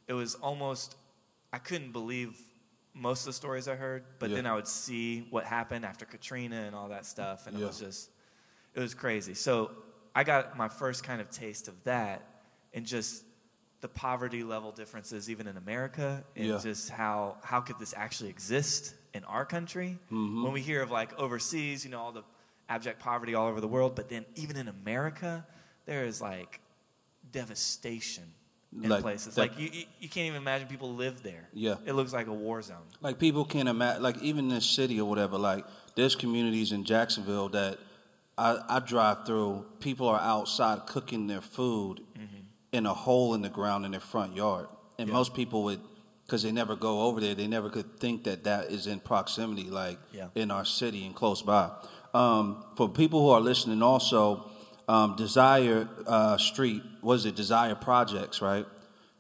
it 0.08 0.12
was 0.12 0.34
almost 0.36 0.96
i 1.52 1.58
couldn't 1.58 1.92
believe 1.92 2.36
most 2.92 3.20
of 3.20 3.26
the 3.26 3.32
stories 3.34 3.68
I 3.68 3.76
heard, 3.76 4.02
but 4.18 4.30
Yeah. 4.30 4.36
then 4.36 4.46
I 4.46 4.54
would 4.56 4.66
see 4.66 5.20
what 5.30 5.44
happened 5.44 5.84
after 5.84 6.04
Katrina 6.04 6.56
and 6.62 6.74
all 6.74 6.88
that 6.88 7.06
stuff, 7.06 7.46
and 7.46 7.56
Yeah. 7.56 7.64
it 7.64 7.66
was 7.68 7.78
just, 7.78 8.10
it 8.74 8.80
was 8.80 8.94
crazy. 8.94 9.32
So 9.34 9.70
I 10.12 10.24
got 10.24 10.56
my 10.56 10.68
first 10.68 11.04
kind 11.04 11.20
of 11.20 11.30
taste 11.30 11.68
of 11.68 11.84
that, 11.84 12.42
and 12.74 12.84
just 12.84 13.22
the 13.80 13.86
poverty 13.88 14.42
level 14.42 14.72
differences, 14.72 15.30
even 15.30 15.46
in 15.46 15.56
America, 15.56 16.24
and 16.34 16.46
Yeah. 16.46 16.58
just 16.58 16.90
how 16.90 17.36
how 17.44 17.60
could 17.60 17.78
this 17.78 17.94
actually 17.96 18.30
exist 18.30 18.94
in 19.14 19.22
our 19.24 19.46
country? 19.46 19.96
Mm-hmm. 20.10 20.42
When 20.42 20.52
we 20.52 20.60
hear 20.60 20.82
of 20.82 20.90
like 20.90 21.16
overseas, 21.16 21.84
you 21.84 21.92
know, 21.92 22.00
all 22.00 22.12
the 22.12 22.24
abject 22.70 23.00
poverty 23.00 23.34
all 23.34 23.48
over 23.48 23.60
the 23.60 23.68
world, 23.68 23.94
but 23.94 24.08
then 24.08 24.24
even 24.36 24.56
in 24.56 24.68
America, 24.68 25.44
there 25.84 26.04
is 26.04 26.22
like 26.22 26.60
devastation 27.32 28.24
in 28.82 28.88
Like 28.88 29.02
places. 29.02 29.34
that- 29.34 29.40
like 29.42 29.58
you, 29.58 29.68
you, 29.72 29.84
you 29.98 30.08
can't 30.08 30.26
even 30.28 30.40
imagine 30.40 30.68
people 30.68 30.94
live 30.94 31.22
there. 31.22 31.48
Yeah. 31.52 31.74
it 31.84 31.92
looks 31.94 32.12
like 32.12 32.28
a 32.28 32.32
war 32.32 32.62
zone. 32.62 32.76
Like 33.00 33.18
people 33.18 33.44
can't 33.44 33.68
imagine, 33.68 34.02
like 34.02 34.18
even 34.22 34.44
in 34.46 34.50
this 34.54 34.64
city 34.66 35.00
or 35.00 35.08
whatever. 35.08 35.36
Like 35.36 35.66
there's 35.96 36.14
communities 36.14 36.70
in 36.72 36.84
Jacksonville 36.84 37.48
that 37.50 37.78
I, 38.38 38.58
I 38.68 38.78
drive 38.78 39.26
through. 39.26 39.66
People 39.80 40.08
are 40.08 40.20
outside 40.20 40.86
cooking 40.86 41.26
their 41.26 41.40
food 41.40 42.00
mm-hmm. 42.16 42.36
in 42.72 42.86
a 42.86 42.94
hole 42.94 43.34
in 43.34 43.42
the 43.42 43.48
ground 43.48 43.84
in 43.84 43.90
their 43.90 44.00
front 44.00 44.36
yard, 44.36 44.68
and 44.98 45.08
Yeah. 45.08 45.14
most 45.14 45.34
people 45.34 45.64
would, 45.64 45.80
because 46.24 46.44
they 46.44 46.52
never 46.52 46.76
go 46.76 47.02
over 47.02 47.20
there, 47.20 47.34
they 47.34 47.48
never 47.48 47.68
could 47.70 47.98
think 47.98 48.22
that 48.24 48.44
that 48.44 48.66
is 48.70 48.86
in 48.86 49.00
proximity, 49.00 49.68
like 49.68 49.98
Yeah. 50.12 50.28
in 50.36 50.52
our 50.52 50.64
city 50.64 51.04
and 51.04 51.14
close 51.14 51.42
by. 51.42 51.70
Um, 52.12 52.64
for 52.76 52.88
people 52.88 53.20
who 53.22 53.30
are 53.30 53.40
listening, 53.40 53.82
also 53.82 54.50
um, 54.88 55.14
Desire 55.16 55.88
uh, 56.06 56.36
Street 56.36 56.82
was 57.02 57.24
it 57.24 57.36
Desire 57.36 57.74
Projects, 57.74 58.42
right? 58.42 58.66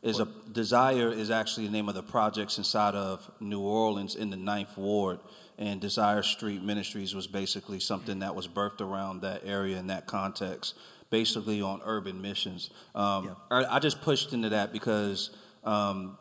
Is 0.02 0.18
a 0.18 0.26
Desire 0.50 1.12
is 1.12 1.30
actually 1.30 1.66
the 1.66 1.72
name 1.72 1.88
of 1.88 1.94
the 1.94 2.02
projects 2.02 2.58
inside 2.58 2.94
of 2.94 3.30
New 3.38 3.60
Orleans 3.60 4.16
in 4.16 4.30
the 4.30 4.36
Ninth 4.36 4.76
Ward, 4.76 5.20
and 5.58 5.80
Desire 5.80 6.22
Street 6.22 6.62
Ministries 6.62 7.14
was 7.14 7.26
basically 7.26 7.78
something 7.80 8.20
that 8.20 8.34
was 8.34 8.48
birthed 8.48 8.80
around 8.80 9.20
that 9.20 9.42
area 9.44 9.78
in 9.78 9.88
that 9.88 10.06
context, 10.06 10.74
basically 11.10 11.60
on 11.60 11.82
urban 11.84 12.20
missions. 12.20 12.70
Um, 12.94 13.26
Yeah. 13.26 13.34
I, 13.50 13.76
I 13.76 13.78
just 13.78 14.00
pushed 14.00 14.32
into 14.32 14.48
that 14.48 14.72
because 14.72 15.30
um, 15.64 16.16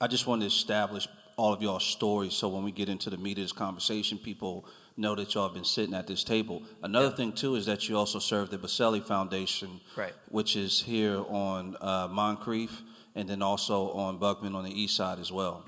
I 0.00 0.08
just 0.08 0.26
wanted 0.26 0.42
to 0.42 0.46
establish 0.48 1.06
all 1.36 1.52
of 1.52 1.62
y'all's 1.62 1.86
stories 1.86 2.34
so 2.34 2.48
when 2.48 2.62
we 2.64 2.72
get 2.72 2.88
into 2.88 3.08
the 3.08 3.16
meat 3.16 3.38
of 3.38 3.44
this 3.44 3.52
conversation, 3.52 4.18
people 4.18 4.66
know 4.96 5.14
that 5.14 5.34
y'all 5.34 5.44
have 5.48 5.54
been 5.54 5.64
sitting 5.64 5.94
at 5.94 6.06
this 6.06 6.22
table. 6.24 6.62
Another 6.82 7.08
Yeah. 7.08 7.14
thing, 7.16 7.32
too, 7.32 7.54
is 7.54 7.66
that 7.66 7.88
you 7.88 7.96
also 7.96 8.18
serve 8.18 8.50
the 8.50 8.58
Baselli 8.58 9.02
Foundation, 9.02 9.80
Right. 9.96 10.14
which 10.28 10.56
is 10.56 10.80
here 10.82 11.24
on 11.28 11.76
uh, 11.80 12.08
Moncrief 12.10 12.82
and 13.14 13.28
then 13.28 13.42
also 13.42 13.90
on 13.92 14.18
Buckman 14.18 14.54
on 14.54 14.64
the 14.64 14.70
east 14.80 14.94
side 14.96 15.18
as 15.18 15.30
well. 15.32 15.64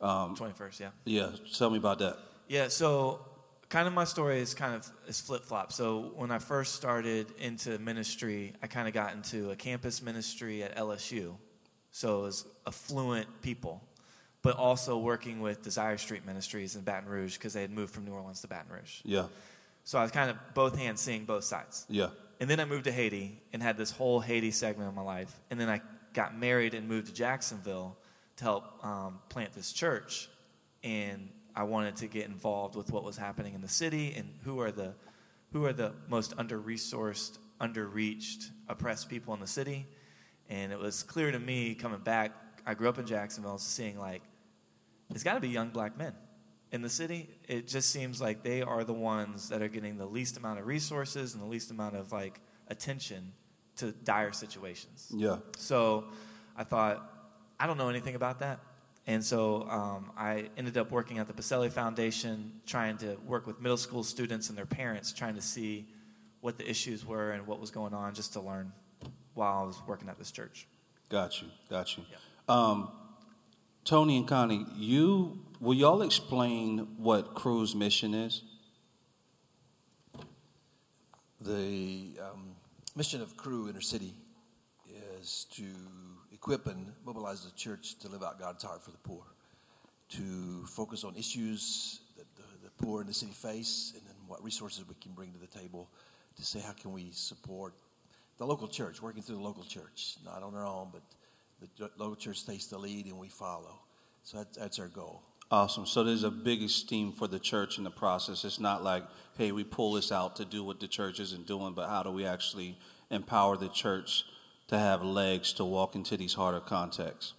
Um, 0.00 0.36
Twenty 0.36 0.52
first, 0.54 0.78
yeah. 0.80 0.90
yeah, 1.04 1.30
tell 1.56 1.70
me 1.70 1.78
about 1.78 1.98
that. 1.98 2.16
Yeah, 2.48 2.68
so 2.68 3.20
kind 3.68 3.88
of 3.88 3.92
my 3.94 4.04
story 4.04 4.38
is 4.40 4.54
kind 4.54 4.74
of 4.74 4.88
is 5.08 5.20
flip 5.20 5.44
flop. 5.44 5.72
So 5.72 6.12
when 6.14 6.30
I 6.30 6.38
first 6.38 6.76
started 6.76 7.26
into 7.38 7.78
ministry, 7.80 8.54
I 8.62 8.68
kind 8.68 8.86
of 8.86 8.94
got 8.94 9.12
into 9.14 9.50
a 9.50 9.56
campus 9.56 10.00
ministry 10.00 10.62
at 10.62 10.76
LSU. 10.76 11.36
So 11.90 12.20
it 12.20 12.22
was 12.22 12.46
affluent 12.66 13.26
people, 13.42 13.82
but 14.42 14.56
also 14.56 14.98
working 14.98 15.40
with 15.40 15.62
Desire 15.62 15.98
Street 15.98 16.24
Ministries 16.26 16.76
in 16.76 16.82
Baton 16.82 17.08
Rouge 17.08 17.36
because 17.36 17.52
they 17.52 17.62
had 17.62 17.70
moved 17.70 17.92
from 17.94 18.04
New 18.04 18.12
Orleans 18.12 18.40
to 18.42 18.48
Baton 18.48 18.72
Rouge. 18.72 19.00
Yeah, 19.04 19.26
So 19.84 19.98
I 19.98 20.02
was 20.02 20.10
kind 20.10 20.30
of 20.30 20.36
both 20.54 20.78
hands 20.78 21.00
seeing 21.00 21.24
both 21.24 21.44
sides. 21.44 21.86
yeah, 21.88 22.10
And 22.40 22.48
then 22.48 22.60
I 22.60 22.64
moved 22.64 22.84
to 22.84 22.92
Haiti 22.92 23.40
and 23.52 23.62
had 23.62 23.76
this 23.76 23.90
whole 23.90 24.20
Haiti 24.20 24.50
segment 24.50 24.88
of 24.88 24.94
my 24.94 25.02
life. 25.02 25.34
And 25.50 25.58
then 25.60 25.68
I 25.68 25.80
got 26.14 26.36
married 26.38 26.74
and 26.74 26.88
moved 26.88 27.08
to 27.08 27.12
Jacksonville 27.14 27.96
to 28.36 28.44
help 28.44 28.84
um, 28.84 29.18
plant 29.28 29.52
this 29.54 29.72
church. 29.72 30.28
And 30.84 31.28
I 31.56 31.64
wanted 31.64 31.96
to 31.96 32.06
get 32.06 32.26
involved 32.26 32.76
with 32.76 32.92
what 32.92 33.02
was 33.02 33.16
happening 33.16 33.54
in 33.54 33.60
the 33.60 33.68
city 33.68 34.14
and 34.16 34.28
who 34.44 34.60
are 34.60 34.70
the 34.70 34.94
who 35.52 35.64
are 35.64 35.72
the 35.72 35.92
most 36.08 36.34
under 36.36 36.60
resourced, 36.60 37.38
under 37.58 37.86
reached, 37.86 38.50
oppressed 38.68 39.08
people 39.08 39.32
in 39.34 39.40
the 39.40 39.46
city. 39.46 39.86
And 40.50 40.72
it 40.72 40.78
was 40.78 41.02
clear 41.02 41.32
to 41.32 41.38
me 41.38 41.74
coming 41.74 42.00
back. 42.00 42.32
I 42.68 42.74
grew 42.74 42.90
up 42.90 42.98
in 42.98 43.06
Jacksonville, 43.06 43.56
seeing 43.56 43.98
like 43.98 44.20
it's 45.10 45.24
got 45.24 45.34
to 45.34 45.40
be 45.40 45.48
young 45.48 45.70
black 45.70 45.96
men 45.96 46.12
in 46.70 46.82
the 46.82 46.90
city. 46.90 47.30
It 47.48 47.66
just 47.66 47.88
seems 47.88 48.20
like 48.20 48.42
they 48.42 48.60
are 48.60 48.84
the 48.84 48.92
ones 48.92 49.48
that 49.48 49.62
are 49.62 49.68
getting 49.68 49.96
the 49.96 50.04
least 50.04 50.36
amount 50.36 50.58
of 50.58 50.66
resources 50.66 51.32
and 51.32 51.42
the 51.42 51.46
least 51.48 51.70
amount 51.70 51.96
of 51.96 52.12
like 52.12 52.42
attention 52.68 53.32
to 53.76 53.92
dire 53.92 54.32
situations. 54.32 55.10
yeah. 55.14 55.38
So 55.56 56.04
I 56.56 56.64
thought, 56.64 57.10
I 57.58 57.66
don't 57.66 57.78
know 57.78 57.88
anything 57.88 58.16
about 58.16 58.40
that. 58.40 58.60
And 59.06 59.24
so 59.24 59.66
um, 59.70 60.12
I 60.14 60.50
ended 60.58 60.76
up 60.76 60.90
working 60.90 61.18
at 61.18 61.26
the 61.26 61.32
Pacelli 61.32 61.72
Foundation, 61.72 62.60
trying 62.66 62.98
to 62.98 63.16
work 63.26 63.46
with 63.46 63.62
middle 63.62 63.78
school 63.78 64.02
students 64.02 64.50
and 64.50 64.58
their 64.58 64.66
parents, 64.66 65.14
trying 65.14 65.36
to 65.36 65.40
see 65.40 65.86
what 66.42 66.58
the 66.58 66.68
issues 66.68 67.06
were 67.06 67.30
and 67.30 67.46
what 67.46 67.60
was 67.60 67.70
going 67.70 67.94
on, 67.94 68.12
just 68.12 68.34
to 68.34 68.40
learn 68.40 68.72
while 69.32 69.62
I 69.62 69.66
was 69.66 69.80
working 69.86 70.10
at 70.10 70.18
this 70.18 70.30
church. 70.30 70.66
Got 71.08 71.40
you, 71.40 71.48
got 71.70 71.96
you. 71.96 72.04
Yeah. 72.10 72.18
Um, 72.48 72.88
Tony 73.84 74.16
and 74.16 74.26
Connie, 74.26 74.64
you 74.74 75.40
will 75.60 75.74
y'all 75.74 76.00
explain 76.00 76.88
what 76.96 77.34
Cru's 77.34 77.74
mission 77.74 78.14
is? 78.14 78.42
The 81.42 82.18
um, 82.22 82.56
mission 82.96 83.20
of 83.20 83.36
Cru 83.36 83.68
Inner 83.68 83.82
City 83.82 84.14
is 85.20 85.46
to 85.56 85.64
equip 86.32 86.66
and 86.66 86.94
mobilize 87.04 87.44
the 87.44 87.50
church 87.50 87.98
to 87.98 88.08
live 88.08 88.22
out 88.22 88.40
God's 88.40 88.64
heart 88.64 88.82
for 88.82 88.92
the 88.92 88.98
poor, 88.98 89.24
to 90.10 90.64
focus 90.68 91.04
on 91.04 91.16
issues 91.16 92.00
that 92.16 92.26
the, 92.34 92.64
the 92.64 92.70
poor 92.82 93.02
in 93.02 93.06
the 93.06 93.12
city 93.12 93.32
face, 93.32 93.92
and 93.94 94.06
then 94.06 94.16
what 94.26 94.42
resources 94.42 94.88
we 94.88 94.94
can 95.02 95.12
bring 95.12 95.32
to 95.32 95.38
the 95.38 95.46
table 95.46 95.90
to 96.36 96.44
say 96.46 96.60
how 96.60 96.72
can 96.72 96.92
we 96.92 97.10
support 97.12 97.74
the 98.38 98.46
local 98.46 98.68
church, 98.68 99.02
working 99.02 99.20
through 99.20 99.36
the 99.36 99.42
local 99.42 99.64
church, 99.64 100.16
not 100.24 100.42
on 100.42 100.54
our 100.54 100.64
own, 100.64 100.88
but 100.90 101.02
the 101.60 101.90
local 101.96 102.16
church 102.16 102.46
takes 102.46 102.66
the 102.66 102.78
lead 102.78 103.06
and 103.06 103.18
we 103.18 103.28
follow. 103.28 103.80
So 104.22 104.38
that, 104.38 104.54
that's 104.54 104.78
our 104.78 104.88
goal. 104.88 105.22
Awesome. 105.50 105.86
So 105.86 106.04
there's 106.04 106.24
a 106.24 106.30
big 106.30 106.62
esteem 106.62 107.12
for 107.12 107.26
the 107.26 107.38
church 107.38 107.78
in 107.78 107.84
the 107.84 107.90
process. 107.90 108.44
It's 108.44 108.60
not 108.60 108.84
like, 108.84 109.04
hey, 109.38 109.50
we 109.52 109.64
pull 109.64 109.92
this 109.92 110.12
out 110.12 110.36
to 110.36 110.44
do 110.44 110.62
what 110.62 110.78
the 110.78 110.88
church 110.88 111.20
isn't 111.20 111.46
doing, 111.46 111.72
but 111.72 111.88
how 111.88 112.02
do 112.02 112.10
we 112.10 112.26
actually 112.26 112.76
empower 113.10 113.56
the 113.56 113.68
church 113.68 114.24
to 114.68 114.78
have 114.78 115.02
legs 115.02 115.54
to 115.54 115.64
walk 115.64 115.94
into 115.94 116.16
these 116.18 116.34
harder 116.34 116.60
contexts? 116.60 117.32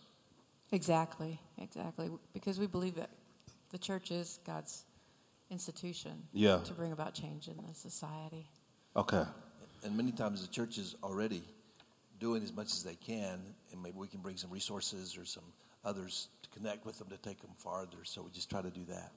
Exactly, 0.72 1.40
exactly. 1.60 2.10
Because 2.34 2.60
we 2.60 2.66
believe 2.66 2.96
that 2.96 3.12
the 3.70 3.78
church 3.78 4.10
is 4.10 4.40
God's 4.46 4.86
institution 5.52 6.28
Yeah. 6.34 6.60
to 6.64 6.74
bring 6.74 6.92
about 6.92 7.14
change 7.14 7.48
in 7.48 7.58
the 7.58 7.74
society. 7.76 8.50
Okay. 8.96 9.24
And 9.84 9.96
many 9.96 10.12
times 10.12 10.42
the 10.42 10.52
church 10.52 10.78
is 10.80 10.96
already 11.04 11.44
doing 12.20 12.44
as 12.44 12.54
much 12.54 12.68
as 12.68 12.84
they 12.84 12.96
can, 12.96 13.40
and 13.72 13.82
maybe 13.82 13.98
we 13.98 14.08
can 14.08 14.20
bring 14.20 14.38
some 14.38 14.52
resources 14.52 15.18
or 15.18 15.26
some 15.26 15.44
others 15.84 16.28
to 16.44 16.50
connect 16.50 16.86
with 16.86 17.00
them 17.00 17.10
to 17.10 17.18
take 17.18 17.42
them 17.42 17.52
farther. 17.58 17.98
So 18.04 18.22
we 18.24 18.32
just 18.32 18.50
try 18.50 18.62
to 18.62 18.70
do 18.70 18.86
that. 18.86 19.12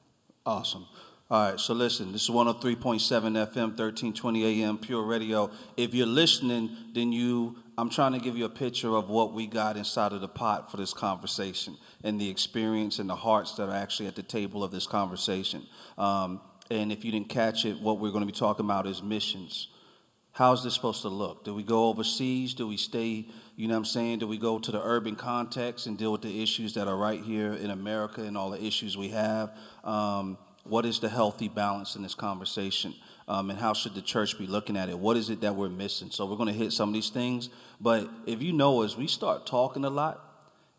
Awesome. 0.44 0.86
All 1.30 1.50
right, 1.50 1.58
so 1.58 1.72
listen, 1.72 2.12
this 2.12 2.24
is 2.24 2.30
103.7 2.30 2.76
FM, 2.76 3.68
1320 3.78 4.62
AM, 4.62 4.76
Pure 4.76 5.04
Radio. 5.04 5.50
If 5.78 5.94
you're 5.94 6.06
listening, 6.06 6.76
then 6.92 7.10
you, 7.10 7.56
I'm 7.78 7.88
trying 7.88 8.12
to 8.12 8.18
give 8.18 8.36
you 8.36 8.44
a 8.44 8.50
picture 8.50 8.94
of 8.94 9.08
what 9.08 9.32
we 9.32 9.46
got 9.46 9.78
inside 9.78 10.12
of 10.12 10.20
the 10.20 10.28
pot 10.28 10.70
for 10.70 10.76
this 10.76 10.92
conversation 10.92 11.78
and 12.04 12.20
the 12.20 12.28
experience 12.28 12.98
and 12.98 13.08
the 13.08 13.16
hearts 13.16 13.54
that 13.54 13.68
are 13.68 13.74
actually 13.74 14.08
at 14.08 14.16
the 14.16 14.22
table 14.22 14.62
of 14.62 14.72
this 14.72 14.86
conversation. 14.86 15.66
Um, 15.96 16.40
and 16.70 16.92
if 16.92 17.02
you 17.04 17.12
didn't 17.12 17.30
catch 17.30 17.64
it, 17.64 17.80
what 17.80 17.98
we're 17.98 18.10
going 18.10 18.26
to 18.26 18.32
be 18.32 18.38
talking 18.38 18.66
about 18.66 18.86
is 18.86 19.02
missions. 19.02 19.68
How's 20.32 20.64
this 20.64 20.74
supposed 20.74 21.02
to 21.02 21.08
look? 21.08 21.44
Do 21.44 21.54
we 21.54 21.62
go 21.62 21.88
overseas? 21.88 22.54
Do 22.54 22.66
we 22.66 22.78
stay, 22.78 23.26
you 23.54 23.68
know 23.68 23.74
what 23.74 23.78
I'm 23.78 23.84
saying? 23.84 24.20
Do 24.20 24.26
we 24.26 24.38
go 24.38 24.58
to 24.58 24.72
the 24.72 24.82
urban 24.82 25.14
context 25.14 25.86
and 25.86 25.98
deal 25.98 26.10
with 26.10 26.22
the 26.22 26.42
issues 26.42 26.72
that 26.74 26.88
are 26.88 26.96
right 26.96 27.20
here 27.20 27.52
in 27.52 27.70
America 27.70 28.22
and 28.22 28.36
all 28.36 28.48
the 28.48 28.62
issues 28.62 28.96
we 28.96 29.08
have? 29.08 29.50
Um, 29.84 30.38
what 30.64 30.86
is 30.86 31.00
the 31.00 31.10
healthy 31.10 31.48
balance 31.48 31.96
in 31.96 32.02
this 32.02 32.14
conversation? 32.14 32.94
Um, 33.28 33.50
and 33.50 33.58
how 33.58 33.74
should 33.74 33.94
the 33.94 34.00
church 34.00 34.38
be 34.38 34.46
looking 34.46 34.76
at 34.76 34.88
it? 34.88 34.98
What 34.98 35.18
is 35.18 35.28
it 35.28 35.42
that 35.42 35.54
we're 35.54 35.68
missing? 35.68 36.10
So 36.10 36.24
we're 36.24 36.36
going 36.36 36.52
to 36.52 36.58
hit 36.58 36.72
some 36.72 36.88
of 36.88 36.94
these 36.94 37.10
things. 37.10 37.50
But 37.78 38.08
if 38.26 38.42
you 38.42 38.54
know 38.54 38.82
us, 38.82 38.96
we 38.96 39.08
start 39.08 39.46
talking 39.46 39.84
a 39.84 39.90
lot 39.90 40.32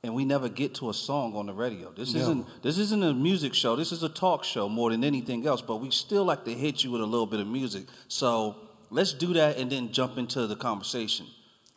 and 0.03 0.15
we 0.15 0.25
never 0.25 0.49
get 0.49 0.75
to 0.75 0.89
a 0.89 0.93
song 0.93 1.35
on 1.35 1.45
the 1.45 1.53
radio. 1.53 1.91
This 1.91 2.13
Never. 2.13 2.23
isn't 2.23 2.63
this 2.63 2.77
isn't 2.77 3.03
a 3.03 3.13
music 3.13 3.53
show. 3.53 3.75
This 3.75 3.91
is 3.91 4.03
a 4.03 4.09
talk 4.09 4.43
show 4.43 4.67
more 4.67 4.89
than 4.91 5.03
anything 5.03 5.47
else. 5.47 5.61
But 5.61 5.77
we 5.77 5.91
still 5.91 6.25
like 6.25 6.43
to 6.45 6.53
hit 6.53 6.83
you 6.83 6.91
with 6.91 7.01
a 7.01 7.05
little 7.05 7.25
bit 7.25 7.39
of 7.39 7.47
music. 7.47 7.85
So 8.09 8.57
let's 8.93 9.13
do 9.13 9.33
that 9.33 9.57
and 9.57 9.71
then 9.71 9.91
jump 9.91 10.17
into 10.17 10.47
the 10.47 10.55
conversation. 10.55 11.25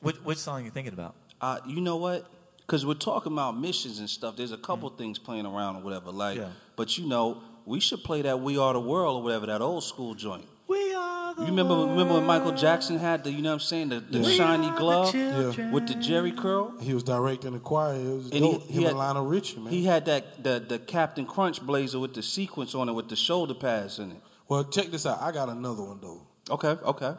Which, 0.00 0.16
which 0.16 0.38
song 0.38 0.61
are 0.61 0.64
you 0.64 0.70
thinking 0.70 0.92
about? 0.92 1.14
Uh, 1.40 1.59
you 1.66 1.81
know 1.81 1.96
what? 1.96 2.26
Because 2.59 2.85
we're 2.85 2.94
talking 2.94 3.33
about 3.33 3.57
missions 3.59 3.98
and 3.98 4.09
stuff. 4.11 4.37
There's 4.37 4.52
a 4.52 4.57
couple 4.59 4.88
things 4.90 5.18
playing 5.18 5.46
around 5.46 5.76
or 5.76 5.83
whatever. 5.83 6.11
Like, 6.11 6.38
Yeah. 6.38 6.48
but 6.76 6.98
you 6.98 7.07
know, 7.07 7.42
we 7.64 7.81
should 7.81 8.02
play 8.05 8.22
that 8.22 8.40
"We 8.40 8.59
Are 8.59 8.72
the 8.72 8.81
World" 8.81 9.20
or 9.20 9.22
whatever 9.22 9.46
that 9.46 9.61
old 9.61 9.85
school 9.85 10.14
joint. 10.14 10.44
We 10.68 10.94
are 10.94 11.33
the 11.35 11.42
You 11.42 11.46
remember 11.48 11.74
remember 11.76 12.14
when 12.14 12.26
Michael 12.26 12.52
Jackson 12.52 12.98
had 12.98 13.22
the 13.24 13.31
you 13.31 13.40
know 13.40 13.50
what 13.50 13.55
I'm 13.55 13.61
saying 13.61 13.88
the, 13.90 14.00
the 14.00 14.18
Yeah. 14.18 14.37
shiny 14.37 14.70
glove 14.76 15.14
Yeah. 15.14 15.70
with 15.70 15.87
the 15.87 15.94
Jheri 15.94 16.37
curl. 16.37 16.72
He 16.81 16.92
was 16.92 17.05
directing 17.05 17.52
the 17.52 17.61
choir. 17.61 17.94
It 17.94 18.14
was 18.16 18.31
And 18.31 18.40
dope. 18.40 18.62
he- 18.62 18.66
he 18.68 18.72
Him 18.74 18.83
had- 18.83 18.90
and 18.90 18.98
Lionel 18.98 19.26
Richie, 19.26 19.59
man. 19.61 19.72
He 19.72 19.85
had 19.85 20.05
that 20.07 20.42
the 20.42 20.59
the 20.59 20.79
Captain 20.81 21.24
Crunch 21.24 21.61
blazer 21.64 22.00
with 22.00 22.14
the 22.14 22.22
sequence 22.22 22.74
on 22.74 22.88
it 22.88 22.92
with 22.94 23.09
the 23.09 23.16
shoulder 23.16 23.55
pads 23.55 23.98
in 24.00 24.11
it. 24.12 24.20
well, 24.48 24.64
check 24.64 24.90
this 24.90 25.07
out. 25.07 25.20
I 25.22 25.31
got 25.31 25.48
another 25.48 25.83
one 25.85 25.98
though. 26.00 26.26
Okay, 26.51 26.69
okay. 26.85 27.15